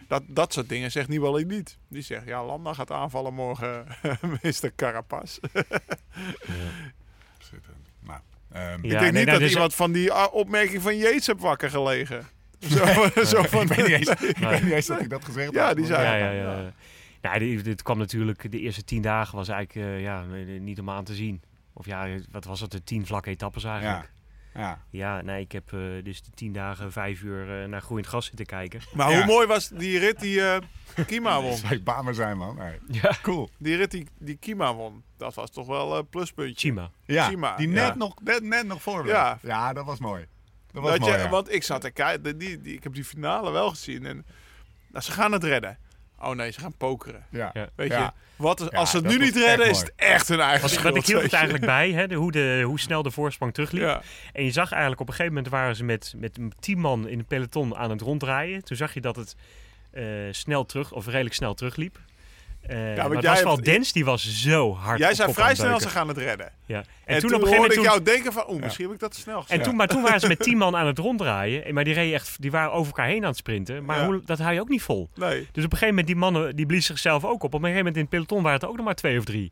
Dat, 0.07 0.23
dat 0.27 0.53
soort 0.53 0.69
dingen 0.69 0.91
zegt 0.91 1.07
Nibali 1.07 1.45
niet. 1.45 1.77
Die 1.87 2.01
zegt, 2.01 2.25
ja, 2.25 2.45
Landa 2.45 2.73
gaat 2.73 2.91
aanvallen 2.91 3.33
morgen, 3.33 3.85
Mr. 4.41 4.71
Carapaz. 4.75 5.37
Schitterend. 7.39 7.87
Nou, 7.99 8.19
ehm, 8.51 8.61
Ja, 8.63 8.73
ik 8.73 8.81
nee, 8.81 8.89
denk 8.91 9.03
niet 9.03 9.13
nou, 9.13 9.25
dat 9.25 9.39
dus- 9.39 9.51
iemand 9.51 9.75
van 9.75 9.91
die 9.91 10.11
ah, 10.11 10.33
opmerking 10.33 10.81
van 10.81 10.97
Yates 10.97 11.27
heb 11.27 11.39
wakker 11.39 11.69
gelegen. 11.69 12.27
Zo, 12.75 13.23
zo 13.23 13.41
van, 13.43 13.61
ik 13.61 13.67
weet 13.67 13.77
niet 13.87 14.07
eens, 14.07 14.09
ik 14.33 14.37
weet 14.37 14.63
niet 14.63 14.73
eens 14.73 14.85
dat 14.85 15.01
ik 15.01 15.09
dat 15.09 15.25
gezegd 15.25 15.53
Ja, 15.53 15.65
had. 15.65 15.75
die 15.75 15.85
zei- 15.85 16.03
Ja, 16.03 16.15
ja, 16.15 16.31
Ja. 16.31 16.57
ja. 16.61 16.71
Nou, 17.21 17.39
dit, 17.39 17.63
dit 17.63 17.81
kwam 17.81 17.97
natuurlijk, 17.97 18.51
de 18.51 18.59
eerste 18.59 18.83
tien 18.83 19.01
dagen 19.01 19.35
was 19.35 19.47
eigenlijk 19.47 19.87
eh, 19.87 20.01
ja, 20.01 20.23
niet 20.59 20.79
om 20.79 20.89
aan 20.89 21.03
te 21.03 21.13
zien. 21.15 21.41
Of 21.73 21.85
ja, 21.85 22.07
wat 22.31 22.45
was 22.45 22.59
het, 22.59 22.71
de 22.71 22.83
tien 22.83 23.05
vlakke 23.05 23.29
etappes 23.29 23.63
eigenlijk. 23.63 24.09
Ja. 24.53 24.79
Ja, 24.89 25.21
nee, 25.21 25.41
ik 25.41 25.51
heb 25.51 25.73
eh, 25.73 25.79
dus 26.03 26.21
de 26.23 26.31
tien 26.35 26.53
dagen 26.53 26.91
vijf 26.91 27.21
uur 27.21 27.61
eh, 27.61 27.67
naar 27.67 27.81
groeiend 27.81 28.07
gras 28.07 28.25
zitten 28.25 28.45
kijken. 28.45 28.79
Maar 28.93 29.09
Ja. 29.11 29.15
hoe 29.17 29.25
mooi 29.25 29.47
was 29.47 29.69
die 29.69 29.99
rit 29.99 30.19
die 30.19 30.41
eh, 30.47 30.57
Kima 31.05 31.41
won? 31.41 31.55
Zou 31.57 31.73
ik 31.73 31.83
bamer 31.83 32.13
zijn, 32.15 32.37
man. 32.37 32.55
Nee. 32.57 32.79
Ja. 33.01 33.11
Cool. 33.21 33.49
Die 33.57 33.75
rit 33.75 33.91
die, 33.91 34.07
die 34.19 34.35
Kima 34.37 34.73
won, 34.73 35.03
dat 35.17 35.33
was 35.33 35.49
toch 35.51 35.67
wel 35.67 35.97
een 35.97 36.07
pluspuntje. 36.09 36.55
Chima. 36.67 36.89
Ja, 37.05 37.27
Chima, 37.27 37.55
die 37.55 37.69
ja. 37.69 37.73
net, 37.87 37.95
nog, 37.95 38.13
net, 38.23 38.43
net 38.43 38.67
nog 38.67 38.81
voor. 38.81 39.07
Ja. 39.07 39.39
ja, 39.41 39.73
dat 39.73 39.85
was 39.85 39.99
mooi. 39.99 40.25
Dat 40.75 40.83
was 40.83 40.91
Dat 40.91 40.99
mooi, 41.01 41.13
je, 41.13 41.23
ja. 41.23 41.29
Want 41.29 41.53
ik 41.53 41.63
zat 41.63 41.81
te 41.81 41.91
kijken, 41.91 42.37
die, 42.37 42.61
die, 42.61 42.73
ik 42.75 42.83
heb 42.83 42.93
die 42.93 43.03
finale 43.03 43.51
wel 43.51 43.69
gezien. 43.69 44.05
En 44.05 44.25
nou, 44.91 45.03
ze 45.03 45.11
gaan 45.11 45.31
het 45.31 45.43
redden. 45.43 45.77
Oh 46.19 46.29
nee, 46.35 46.51
ze 46.51 46.59
gaan 46.59 46.77
pokeren. 46.77 47.25
Ja. 47.31 47.51
Weet 47.75 47.91
Ja. 47.91 48.03
je, 48.03 48.11
wat, 48.43 48.73
als 48.73 48.89
ze 48.91 48.97
het 48.97 49.05
nu 49.05 49.17
niet 49.17 49.35
redden, 49.35 49.69
is 49.69 49.79
het 49.79 49.93
echt 49.95 50.27
hun 50.27 50.39
eigen 50.39 50.69
schuld. 50.69 50.83
wat 50.83 50.95
ik 50.97 51.05
hield 51.05 51.21
het 51.21 51.33
eigenlijk 51.33 51.65
bij, 51.65 51.91
hè, 51.91 52.07
de, 52.07 52.15
hoe, 52.15 52.31
de, 52.31 52.61
hoe 52.65 52.79
snel 52.79 53.03
de 53.03 53.11
voorsprong 53.11 53.53
terugliep. 53.53 53.81
Ja. 53.81 54.01
En 54.33 54.43
je 54.43 54.51
zag 54.51 54.71
eigenlijk 54.71 55.01
op 55.01 55.07
een 55.07 55.13
gegeven 55.13 55.35
moment 55.35 55.53
waren 55.53 55.75
ze 55.75 55.83
met, 55.83 56.13
met 56.17 56.39
tien 56.59 56.79
man 56.79 57.07
in 57.07 57.19
een 57.19 57.25
peloton 57.25 57.75
aan 57.75 57.89
het 57.89 58.01
ronddraaien. 58.01 58.63
Toen 58.63 58.77
zag 58.77 58.93
je 58.93 59.01
dat 59.01 59.15
het 59.15 59.35
eh, 59.91 60.05
snel 60.31 60.65
terug, 60.65 60.91
of 60.91 61.05
redelijk 61.07 61.35
snel 61.35 61.53
terugliep. 61.53 61.99
Eh 62.67 62.77
maar 62.77 62.95
want 62.95 63.13
het 63.13 63.21
jij 63.23 63.31
was 63.33 63.41
wel 63.43 63.53
hebt- 63.53 63.65
Dens, 63.65 63.91
die 63.91 64.05
was 64.05 64.41
zo 64.41 64.73
hard 64.75 64.99
Jij 64.99 65.13
zei 65.13 65.33
vrij 65.33 65.55
snel, 65.55 65.79
ze 65.79 65.89
gaan 65.89 66.07
het 66.07 66.17
redden. 66.17 66.51
Ja. 66.65 66.77
En, 66.77 66.85
En, 67.15 67.19
toen, 67.19 67.29
toen, 67.29 67.39
op 67.39 67.45
een 67.45 67.47
gegeven 67.47 67.51
moment... 67.51 67.71
ik 67.71 67.77
toen- 67.77 67.83
jou 67.83 68.03
denken 68.03 68.33
van, 68.33 68.43
oeh, 68.49 68.61
misschien 68.63 68.85
heb 68.85 68.93
ik 68.93 68.99
dat 68.99 69.11
te 69.11 69.19
snel 69.19 69.41
gezegd. 69.41 69.59
En 69.59 69.65
toen, 69.65 69.75
maar 69.75 69.87
toen 69.87 70.01
waren 70.01 70.19
ze 70.19 70.27
met 70.27 70.39
tien 70.47 70.57
man 70.57 70.75
aan 70.75 70.87
het 70.87 70.97
ronddraaien. 70.97 71.65
En- 71.65 71.73
Maar 71.73 71.83
die, 71.83 71.93
reden 71.93 72.13
echt, 72.13 72.41
die 72.41 72.51
waren 72.51 72.71
over 72.71 72.85
elkaar 72.87 73.07
heen 73.07 73.21
aan 73.23 73.29
het 73.29 73.37
sprinten. 73.37 73.85
Maar 73.85 73.99
Ja. 73.99 74.05
hoe, 74.05 74.21
dat 74.25 74.39
hou 74.39 74.53
je 74.53 74.59
ook 74.59 74.69
niet 74.69 74.81
vol. 74.81 75.09
Nee. 75.15 75.29
Dus 75.51 75.65
op 75.65 75.71
een 75.71 75.77
gegeven 75.77 75.87
moment, 75.87 76.07
die 76.07 76.15
mannen 76.15 76.55
die 76.55 76.65
bliezen 76.65 76.87
zichzelf 76.97 77.25
ook 77.25 77.43
op. 77.43 77.53
Op 77.53 77.53
een 77.53 77.59
gegeven 77.59 77.77
moment 77.77 77.95
in 77.95 78.01
het 78.01 78.09
peloton 78.11 78.43
waren 78.43 78.59
het 78.59 78.69
ook 78.69 78.75
nog 78.75 78.85
maar 78.85 78.95
twee 78.95 79.17
of 79.17 79.23
drie. 79.25 79.51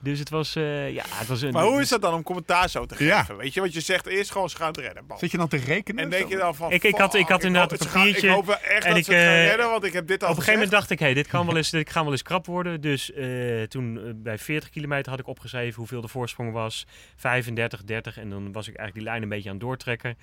Dus 0.00 0.18
het 0.18 0.30
was, 0.30 0.56
eh, 0.56 0.90
ja, 0.92 1.04
het 1.08 1.26
was 1.28 1.42
een... 1.42 1.52
Maar 1.52 1.64
hoe 1.64 1.80
is 1.80 1.88
dat 1.88 2.02
dan 2.02 2.14
om 2.14 2.22
commentaar 2.22 2.68
zo 2.68 2.86
te 2.86 3.04
Ja. 3.04 3.18
geven? 3.20 3.36
Weet 3.36 3.54
je, 3.54 3.60
wat 3.60 3.72
je 3.72 3.80
zegt 3.80 4.06
eerst 4.06 4.30
gewoon, 4.30 4.50
ze 4.50 4.56
gaan 4.56 4.66
het 4.66 4.76
redden. 4.76 5.06
Bam. 5.06 5.18
Zit 5.18 5.30
je 5.30 5.36
dan 5.36 5.48
te 5.48 5.56
rekenen? 5.56 6.04
En 6.04 6.10
denk 6.10 6.28
je 6.28 6.36
dan 6.36 6.54
van, 6.54 6.72
Ik- 6.72 6.82
ik 6.84 6.96
had- 6.98 7.14
ik 7.14 7.28
had 7.28 7.44
inderdaad 7.44 7.70
hoop- 7.70 7.80
een 7.80 7.86
gaan- 7.86 8.00
papiertje 8.02 8.28
Ik 8.28 8.34
hoop 8.34 8.46
wel 8.46 8.58
echt 8.60 8.84
en 8.84 8.88
dat 8.90 8.98
ik, 8.98 9.04
ze 9.04 9.12
het 9.12 9.22
gaan 9.24 9.34
eh, 9.34 9.46
redden, 9.46 9.70
want 9.70 9.84
ik 9.84 9.92
heb 9.92 10.06
dit 10.06 10.22
al 10.22 10.30
Op 10.30 10.36
een 10.36 10.42
gegeven 10.42 10.52
moment 10.60 10.70
dacht 10.80 10.90
ik, 10.90 10.98
hey, 10.98 11.14
dit, 11.14 11.26
kan 11.26 11.46
wel 11.46 11.56
eens, 11.56 11.70
dit 11.70 11.92
kan 11.92 12.02
wel 12.02 12.12
eens 12.12 12.22
krap 12.22 12.46
worden. 12.46 12.80
Dus 12.80 13.12
eh, 13.12 13.62
toen 13.62 14.12
bij 14.22 14.38
40 14.38 14.70
kilometer 14.70 15.10
had 15.10 15.20
ik 15.20 15.26
opgeschreven 15.26 15.74
hoeveel 15.76 16.00
de 16.00 16.08
voorsprong 16.08 16.52
was. 16.52 16.86
35, 17.16 17.84
30. 17.84 18.18
En 18.18 18.30
dan 18.30 18.52
was 18.52 18.68
ik 18.68 18.76
eigenlijk 18.76 18.94
die 18.94 19.02
lijn 19.04 19.22
een 19.22 19.28
beetje 19.28 19.48
aan 19.48 19.54
het 19.54 19.64
doortrekken. 19.64 20.16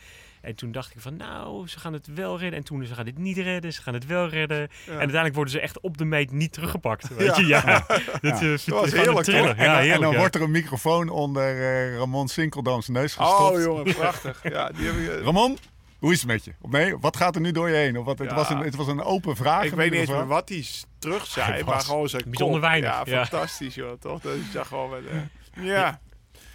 En 0.46 0.56
toen 0.56 0.72
dacht 0.72 0.96
ik 0.96 1.02
van, 1.02 1.16
nou, 1.16 1.68
ze 1.68 1.80
gaan 1.80 1.93
het 1.93 2.08
wel 2.14 2.39
redden. 2.39 2.60
En 2.60 2.66
toen, 2.66 2.86
ze 2.86 2.93
gaan 2.96 3.06
dit 3.06 3.18
niet 3.18 3.38
redden, 3.38 3.74
ze 3.74 3.82
gaan 3.82 3.93
het 3.93 4.06
wel 4.06 4.28
redden. 4.28 4.60
En 4.60 4.70
uiteindelijk 4.88 5.36
worden 5.36 5.54
ze 5.54 5.60
echt 5.60 5.80
op 5.80 5.98
de 5.98 6.06
meet 6.06 6.32
niet 6.32 6.54
teruggepakt. 6.54 7.16
Weet 7.16 7.28
Ja. 7.28 7.41
je, 7.41 7.46
ja. 7.48 7.62
Dat, 8.22 8.41
eh, 8.41 8.50
was 8.50 8.64
gewoon 8.64 8.84
een 8.88 8.93
heerlijk. 8.93 9.28
En, 9.28 9.34
Ja, 9.36 9.46
dan- 9.56 9.56
heerlijk, 9.58 9.93
en 9.93 10.02
dan 10.02 10.12
ja. 10.12 10.18
wordt 10.18 10.36
er 10.36 10.41
een 10.41 10.52
microfoon 10.52 11.10
onder 11.10 11.62
eh, 11.62 11.98
Ramon 11.98 12.28
Sinkeldams 12.28 12.88
neus 12.88 13.14
gestopt. 13.16 13.56
Oh 13.58 13.62
jongen, 13.62 13.93
prachtig. 13.93 14.39
Ja, 14.43 14.70
die 14.70 14.86
heb 14.86 14.96
ik, 15.18 15.24
Ramon, 15.24 15.58
hoe 16.00 16.12
is 16.12 16.18
het 16.20 16.28
met 16.28 16.46
je? 16.46 16.54
Of 16.62 16.72
nee, 16.72 16.98
wat 16.98 17.18
gaat 17.18 17.36
er 17.36 17.41
nu 17.41 17.52
door 17.52 17.70
je 17.70 17.76
heen? 17.76 17.98
Of 17.98 18.06
wat, 18.06 18.20
het, 18.20 18.30
Ja. 18.30 18.36
was 18.36 18.50
een, 18.50 18.58
het 18.60 18.76
was 18.76 18.88
een 18.88 19.02
open 19.02 19.36
vraag. 19.36 19.64
ik 19.64 19.74
weet 19.74 19.91
niet 19.91 20.00
eens 20.00 20.10
meer 20.10 20.28
wat 20.28 20.50
hij 20.50 20.66
terug 21.00 21.26
zei, 21.26 21.52
Hij 21.52 21.64
maar 21.64 21.74
was 21.76 21.86
gewoon 21.86 22.10
zijn 22.10 22.24
bijzonder 22.26 22.60
kop. 22.60 22.70
weinig, 22.70 22.89
Ja, 22.89 23.02
ja. 23.06 23.26
fantastisch 23.26 23.76
joh, 23.76 24.00
toch? 24.00 24.22
Dat 24.22 24.34
is 24.34 24.52
ja 24.54 24.64
gewoon 24.64 24.89
met, 24.89 25.00
eh, 25.12 25.66
ja. 25.66 26.00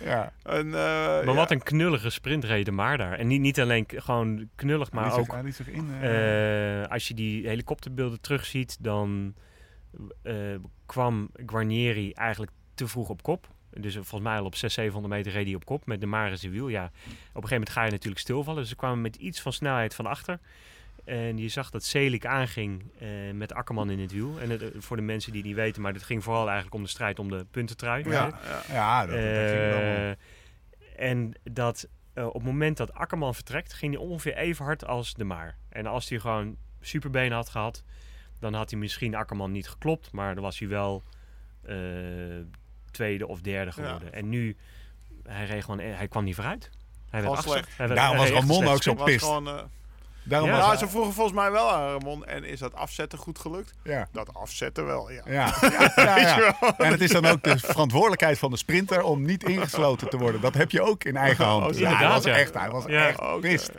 Ja. 0.04 0.32
En, 0.42 0.66
eh, 0.66 0.72
Maar 0.72 1.24
ja. 1.26 1.34
wat 1.34 1.50
een 1.50 1.62
knullige 1.62 2.10
sprintreden 2.10 2.74
maar 2.74 2.98
daar. 2.98 3.12
En 3.18 3.26
niet, 3.26 3.40
niet 3.40 3.60
alleen 3.60 3.84
gewoon 3.88 4.48
knullig, 4.54 4.92
maar 4.92 5.12
ook... 5.12 5.24
zich- 5.24 5.32
hij 5.34 5.42
liet 5.42 5.54
zich 5.54 5.68
in. 5.68 5.88
eh, 6.00 6.82
Eh, 6.82 6.88
als 6.90 7.08
je 7.08 7.14
die 7.14 7.46
helikopterbeelden 7.48 8.20
terugziet, 8.20 8.76
dan 8.80 9.34
eh, 10.22 10.34
kwam 10.86 11.30
Guarnieri 11.46 12.12
eigenlijk 12.12 12.50
te 12.74 12.88
vroeg 12.88 13.08
op 13.08 13.22
kop. 13.22 13.48
Dus 13.70 13.94
volgens 13.94 14.20
mij 14.20 14.38
al 14.38 14.44
op 14.44 14.54
600, 14.54 14.72
700 14.72 15.14
meter 15.14 15.32
reed 15.32 15.46
hij 15.46 15.54
op 15.54 15.64
kop 15.64 15.86
met 15.86 16.00
de 16.00 16.06
Maris 16.06 16.40
de 16.40 16.50
wiel. 16.50 16.68
Ja, 16.68 16.84
op 16.84 16.90
een 16.92 17.12
gegeven 17.32 17.50
moment 17.50 17.70
ga 17.70 17.84
je 17.84 17.90
natuurlijk 17.90 18.20
stilvallen. 18.20 18.60
Dus 18.60 18.68
ze 18.70 18.76
kwamen 18.76 19.00
met 19.00 19.16
iets 19.16 19.40
van 19.40 19.52
snelheid 19.52 19.94
van 19.94 20.06
achter. 20.06 20.38
En 21.10 21.38
je 21.38 21.48
zag 21.48 21.70
dat 21.70 21.84
Selik 21.84 22.26
aanging 22.26 22.82
eh, 22.98 23.08
met 23.32 23.52
Akkerman 23.52 23.90
in 23.90 23.98
het 24.00 24.12
wiel. 24.12 24.40
En 24.40 24.50
het, 24.50 24.62
eh, 24.62 24.68
voor 24.78 24.96
de 24.96 25.02
mensen 25.02 25.32
die 25.32 25.40
het 25.40 25.50
niet 25.50 25.58
weten, 25.58 25.82
maar 25.82 25.92
het 25.92 26.02
ging 26.02 26.24
vooral 26.24 26.44
eigenlijk 26.46 26.74
om 26.74 26.82
de 26.82 26.88
strijd 26.88 27.18
om 27.18 27.28
de 27.30 27.46
puntentrui. 27.50 28.08
Ja, 28.08 28.26
ja. 28.68 28.74
Ja, 28.74 29.00
dat, 29.06 29.16
dat 29.16 29.50
ging 29.50 29.70
wel. 29.70 29.80
Eh, 29.80 30.10
en 31.08 31.32
dat 31.42 31.88
op 32.14 32.34
het 32.34 32.42
moment 32.42 32.76
dat 32.76 32.92
Akkerman 32.94 33.34
vertrekt, 33.34 33.72
ging 33.72 33.94
hij 33.94 34.02
ongeveer 34.02 34.36
even 34.36 34.64
hard 34.64 34.86
als 34.86 35.14
de 35.14 35.24
Maar. 35.24 35.56
En 35.68 35.86
als 35.86 36.08
hij 36.08 36.18
gewoon 36.18 36.56
superbeen 36.80 37.32
had 37.32 37.48
gehad, 37.48 37.82
dan 38.38 38.54
had 38.54 38.70
hij 38.70 38.78
misschien 38.78 39.14
Akkerman 39.14 39.52
niet 39.52 39.68
geklopt, 39.68 40.12
maar 40.12 40.34
dan 40.34 40.42
was 40.44 40.58
hij 40.58 40.68
wel 40.68 41.02
eh, 41.62 41.76
tweede 42.90 43.26
of 43.26 43.40
derde 43.40 43.72
geworden. 43.72 44.12
En 44.12 44.28
nu, 44.28 44.56
hij, 45.22 45.46
reed 45.46 45.64
gewoon, 45.64 45.78
hij 45.80 46.08
kwam 46.08 46.24
niet 46.24 46.34
vooruit. 46.34 46.70
Hij 47.10 47.20
werd. 47.20 47.34
Hij 47.76 47.86
werd- 47.88 48.00
Daarom 48.00 48.16
hij 48.16 48.30
was 48.32 48.40
Ramon 48.40 48.66
ook 48.74 48.82
zo 48.82 48.94
was 48.94 49.04
pist. 49.04 49.24
Eh, 50.24 50.30
Daarom 50.30 50.48
Ja. 50.48 50.56
was 50.56 50.66
ja, 50.72 50.76
ze 50.76 50.88
vroegen 50.88 51.12
volgens 51.12 51.36
mij 51.36 51.50
wel 51.50 51.70
aan 51.70 51.90
Ramon. 51.90 52.24
En 52.26 52.44
is 52.44 52.58
dat 52.58 52.74
afzetten 52.74 53.18
goed 53.18 53.38
gelukt? 53.38 53.72
ja. 53.84 54.08
Dat 54.12 54.34
afzetten 54.34 54.86
wel, 54.86 55.10
ja. 55.10 55.22
Ja, 55.26 55.54
ja, 55.96 56.18
ja, 56.18 56.38
ja. 56.38 56.56
En 56.78 56.90
het 56.90 57.00
is 57.00 57.10
dan 57.10 57.26
ook 57.26 57.42
de 57.42 57.58
verantwoordelijkheid 57.58 58.38
van 58.38 58.50
de 58.50 58.56
sprinter 58.56 59.02
om 59.02 59.22
niet 59.22 59.44
ingesloten 59.44 60.08
te 60.10 60.16
worden. 60.18 60.40
Dat 60.40 60.54
heb 60.54 60.70
je 60.70 60.82
ook 60.82 61.04
in 61.04 61.16
eigen 61.16 61.44
hand. 61.44 61.58
Oh, 61.70 61.78
Ja, 61.78 61.82
hij 61.84 61.92
inderdaad, 61.92 62.14
was 62.14 62.24
ja. 62.24 62.38
echt, 62.38 62.54
hij 62.54 62.70
was 62.70 62.84
Ja. 62.86 63.08
echt 63.08 63.40
pist. 63.40 63.70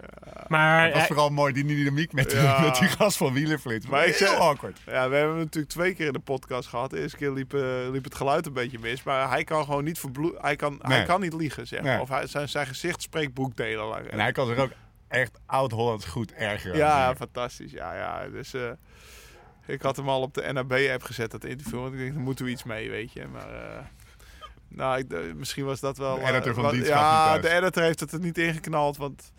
Maar 0.48 0.82
Het 0.84 0.90
was 0.90 0.98
hij- 1.00 1.08
vooral 1.08 1.30
mooi, 1.30 1.54
die 1.54 1.66
dynamiek 1.66 2.14
met, 2.14 2.32
Ja. 2.32 2.60
met 2.62 2.76
die 2.76 2.88
gast 2.88 3.18
van 3.18 3.34
Wielerflits. 3.34 3.88
Maar 3.88 4.06
ik 4.06 4.16
Heel 4.16 4.28
zeg- 4.28 4.38
awkward. 4.40 4.80
Ja, 4.86 5.10
we 5.10 5.16
hebben 5.16 5.36
hem 5.36 5.44
natuurlijk 5.44 5.72
twee 5.74 5.94
keer 5.94 6.08
in 6.08 6.14
de 6.14 6.20
podcast 6.20 6.68
gehad. 6.70 6.90
De 6.90 7.02
eerste 7.02 7.18
keer 7.18 7.32
liep, 7.32 7.54
eh, 7.54 7.62
liep 7.92 8.04
het 8.04 8.16
geluid 8.16 8.46
een 8.46 8.54
beetje 8.54 8.80
mis. 8.80 9.04
Maar 9.04 9.30
hij 9.30 9.44
kan 9.44 9.64
gewoon 9.64 9.84
niet 9.84 10.00
verbloeden. 10.00 10.42
Hij 10.42 10.56
kan, 10.56 10.80
hij 10.82 11.04
kan 11.04 11.22
niet 11.22 11.34
liegen, 11.34 11.68
zeg 11.68 11.82
maar. 11.82 11.92
Nee. 11.92 12.02
Of 12.02 12.10
hij, 12.10 12.28
zijn, 12.28 12.50
zijn 12.50 12.68
gezicht 12.68 13.02
spreekt 13.02 13.34
boekdelen. 13.34 14.12
En 14.12 14.20
hij 14.20 14.32
kan 14.32 14.48
zich 14.48 14.58
ook 14.58 14.72
echt 15.12 15.40
oud-Hollands 15.46 16.06
goed 16.06 16.32
ergeren. 16.34 16.78
Ja, 16.78 17.16
fantastisch. 17.16 17.72
Ja, 17.72 17.96
ja. 17.96 18.30
Dus 18.30 18.54
eh, 18.54 18.72
ik 19.66 19.82
had 19.82 19.96
hem 19.96 20.10
al 20.10 20.22
op 20.22 20.34
de 20.34 20.52
NAB-app 20.54 21.04
gezet, 21.04 21.32
dat 21.32 21.44
interview. 21.44 21.80
Want 21.80 21.94
ik 21.94 22.00
denk, 22.00 22.14
daar 22.14 22.22
moeten 22.24 22.46
we 22.46 22.52
iets 22.52 22.64
mee, 22.64 22.90
weet 22.90 23.14
je. 23.14 23.28
Maar 23.28 23.54
eh, 23.54 23.84
nou, 24.68 24.98
ik, 24.98 25.12
eh, 25.12 25.20
misschien 25.36 25.66
was 25.66 25.80
dat 25.80 25.98
wel... 25.98 26.16
De 26.16 26.22
editor 26.26 26.54
van 26.54 26.64
wat- 26.64 26.72
dienst 26.72 26.90
gaf 26.92 27.00
Ja, 27.02 27.34
niet 27.34 27.42
de 27.42 27.50
editor 27.50 27.84
heeft 27.84 28.00
het 28.00 28.12
er 28.12 28.20
niet 28.20 28.38
ingeknald, 28.38 28.98
want... 28.98 29.32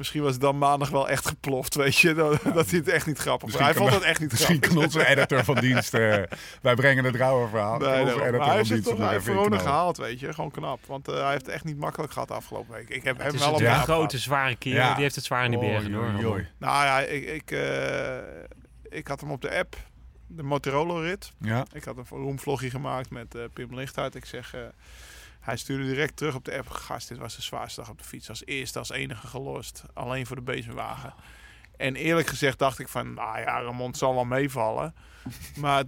Misschien 0.00 0.22
was 0.22 0.32
het 0.32 0.40
dan 0.40 0.58
maandag 0.58 0.90
wel 0.90 1.08
echt 1.08 1.26
geploft, 1.28 1.74
weet 1.74 1.98
je. 1.98 2.14
Dat, 2.14 2.40
dat 2.54 2.70
hij 2.70 2.78
het 2.78 2.88
echt 2.88 3.06
niet 3.06 3.18
grappig 3.18 3.50
vond. 3.50 3.62
Misschien 3.62 3.64
Hij 3.64 3.74
vond 3.74 3.90
het 3.92 4.02
echt 4.02 4.20
niet 4.20 4.30
Misschien 4.30 4.56
grappig. 4.62 4.74
kan 4.74 4.84
onze 4.84 5.06
editor 5.06 5.44
van 5.44 5.54
dienst... 5.54 5.94
eh, 5.94 6.22
wij 6.62 6.74
brengen 6.74 7.04
het 7.04 7.14
rauwe 7.16 7.48
verhaal. 7.48 7.78
Nee, 7.78 7.88
editor 8.00 8.36
maar 8.36 8.46
hij 8.46 8.56
heeft 8.56 8.68
het 8.70 8.84
toch 8.84 8.98
er 8.98 9.04
hij 9.06 9.14
inknallen. 9.16 9.60
gehaald, 9.60 9.96
weet 9.96 10.20
je. 10.20 10.32
Gewoon 10.32 10.50
knap. 10.50 10.86
Want 10.86 11.08
eh, 11.08 11.14
hij 11.14 11.30
heeft 11.30 11.46
het 11.46 11.54
echt 11.54 11.64
niet 11.64 11.78
makkelijk 11.78 12.12
gehad 12.12 12.28
de 12.28 12.34
afgelopen 12.34 12.74
week. 12.74 12.88
Ik 12.88 13.04
heb 13.04 13.18
het 13.18 13.26
hem 13.32 13.38
wel 13.40 13.50
op 13.52 13.56
een 13.58 13.62
Ja? 13.64 13.78
grote, 13.82 14.18
zware. 14.18 14.56
Ja. 14.58 14.92
Die 14.94 15.02
heeft 15.02 15.14
het 15.14 15.24
zwaar 15.24 15.44
in 15.44 15.50
de 15.50 15.58
bergen. 15.58 15.92
hoor. 15.92 16.46
Nou 16.58 16.84
ja, 16.84 17.00
ik, 17.00 17.24
ik, 17.26 17.50
eh, 17.50 18.16
ik 18.88 19.06
had 19.08 19.20
hem 19.20 19.30
op 19.30 19.40
de 19.42 19.58
app. 19.58 19.76
De 20.26 20.42
Motorola-rit. 20.42 21.32
Ja, 21.38 21.64
Ik 21.72 21.84
had 21.84 21.96
een 21.96 22.04
roomvlogje 22.10 22.70
gemaakt 22.70 23.10
met 23.10 23.34
eh, 23.34 23.42
Pim 23.52 23.74
Lichthart. 23.74 24.14
Ik 24.14 24.24
zeg... 24.24 24.54
hij 25.50 25.58
stuurde 25.58 25.84
direct 25.84 26.16
terug 26.16 26.34
op 26.34 26.44
de 26.44 26.56
app. 26.58 26.68
Gast, 26.70 27.08
dit 27.08 27.18
was 27.18 27.36
de 27.36 27.42
zwaarste 27.42 27.80
dag 27.80 27.90
op 27.90 27.98
de 27.98 28.04
fiets. 28.04 28.28
Als 28.28 28.42
eerste, 28.44 28.78
als 28.78 28.90
enige 28.90 29.26
gelost. 29.26 29.82
Alleen 29.94 30.26
voor 30.26 30.36
de 30.36 30.42
bezemwagen. 30.42 31.14
En 31.76 31.96
eerlijk 31.96 32.26
gezegd 32.28 32.58
dacht 32.58 32.78
ik 32.78 32.88
van... 32.88 33.14
Nou 33.14 33.38
ja, 33.40 33.60
Ramon 33.62 33.94
zal 33.94 34.14
wel 34.14 34.24
meevallen. 34.24 34.94
Maar 35.56 35.82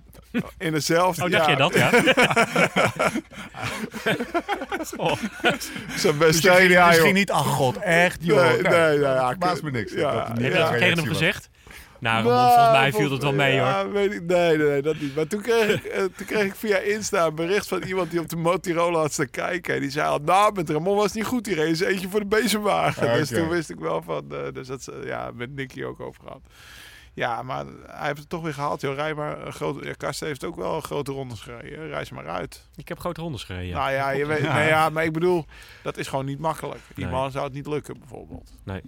in 0.59 0.73
dezelfde... 0.73 1.25
Oh, 1.25 1.31
dacht 1.31 1.45
ja, 1.45 1.51
jij 1.51 1.59
dat, 1.59 1.75
ja? 1.75 1.91
oh, 4.97 5.13
Zijn 5.97 6.19
beste 6.19 6.51
je 6.51 6.57
ging, 6.57 6.71
idee, 6.71 6.85
dus 6.85 6.95
joh. 6.95 7.03
ging 7.03 7.15
niet, 7.15 7.31
ach 7.31 7.47
god, 7.47 7.77
echt 7.77 8.19
joh. 8.25 8.43
Nee, 8.53 8.63
nee, 8.63 8.99
ja, 8.99 9.31
ik- 9.31 9.63
me 9.63 9.71
niks. 9.71 9.93
ja, 9.93 10.27
heb 10.29 10.39
je 10.39 10.51
dat 10.51 10.73
tegen 10.73 10.97
hem 10.99 11.07
gezegd? 11.07 11.51
Nou, 12.03 12.25
Nou, 12.25 12.53
volgens 12.53 12.71
mij 12.79 12.93
viel 12.93 13.01
het 13.01 13.09
volgens- 13.09 13.21
wel 13.23 13.33
mee, 13.33 13.59
hoor. 13.59 13.69
ja, 13.69 13.89
weet 13.89 14.13
ik, 14.13 14.23
nee, 14.27 14.57
nee, 14.57 14.69
nee, 14.69 14.83
dat 14.83 15.01
niet. 15.01 15.15
Maar 15.15 15.27
toen 15.27 15.41
kreeg, 15.43 15.71
ik, 15.75 15.85
eh, 15.85 15.99
toen 16.17 16.27
kreeg 16.27 16.45
ik 16.45 16.55
via 16.55 16.77
Insta 16.79 17.27
een 17.27 17.35
bericht 17.35 17.69
van 17.69 17.83
iemand 17.83 18.11
die 18.11 18.21
op 18.21 18.29
de 18.29 18.37
Motorola 18.37 18.99
had 18.99 19.13
staan 19.13 19.31
kijken. 19.31 19.75
En 19.75 19.81
die 19.81 19.91
zei 19.91 20.09
al, 20.09 20.19
nou, 20.19 20.53
met 20.55 20.71
Ramon 20.71 20.97
was 20.97 21.05
het 21.05 21.15
niet 21.15 21.25
goed. 21.25 21.45
Die 21.45 21.55
reed 21.55 21.67
eens 21.69 21.81
eentje 21.81 22.09
voor 22.09 22.21
de 22.21 22.27
bezemwagen. 22.27 23.09
Ah, 23.09 23.15
Dus 23.15 23.29
toen 23.29 23.49
wist 23.49 23.71
ik 23.71 23.79
wel 23.79 24.03
van, 24.03 24.25
eh, 24.31 24.53
dus 24.53 24.67
dat 24.67 24.87
eh, 24.87 25.07
ja, 25.07 25.31
met 25.35 25.55
Nicky 25.55 25.85
ook 25.85 26.01
over 26.01 26.23
gehad. 26.23 26.41
Ja, 27.15 27.43
maar 27.43 27.65
hij 27.87 28.07
heeft 28.07 28.19
het 28.19 28.29
toch 28.29 28.43
weer 28.43 28.55
gehaald. 28.55 28.81
Joh. 28.81 28.95
Rij 28.95 29.15
maar 29.15 29.47
een 29.47 29.53
grote, 29.53 29.85
ja, 29.87 29.93
Karsten 29.93 30.27
heeft 30.27 30.45
ook 30.45 30.57
wel 30.57 30.81
grote 30.81 31.13
rondes 31.13 31.41
gereden. 31.41 31.89
Reis 31.89 32.11
maar 32.11 32.29
uit. 32.29 32.69
Ik 32.77 32.89
heb 32.89 32.99
grote 32.99 33.21
rondes 33.21 33.45
gereden. 33.45 33.75
Nou 33.77 33.91
ja, 33.93 34.11
je 34.11 34.27
weet, 34.33 34.43
Ja. 34.43 34.55
nee, 34.55 34.69
ja, 34.69 34.89
maar 34.89 35.05
ik 35.05 35.13
bedoel, 35.13 35.45
dat 35.83 35.97
is 35.97 36.09
gewoon 36.09 36.25
niet 36.25 36.39
makkelijk. 36.39 36.81
Die 36.95 37.05
Nee. 37.05 37.15
man 37.15 37.31
zou 37.31 37.45
het 37.45 37.55
niet 37.55 37.67
lukken, 37.67 37.99
bijvoorbeeld. 37.99 38.53
Nee. 38.65 38.81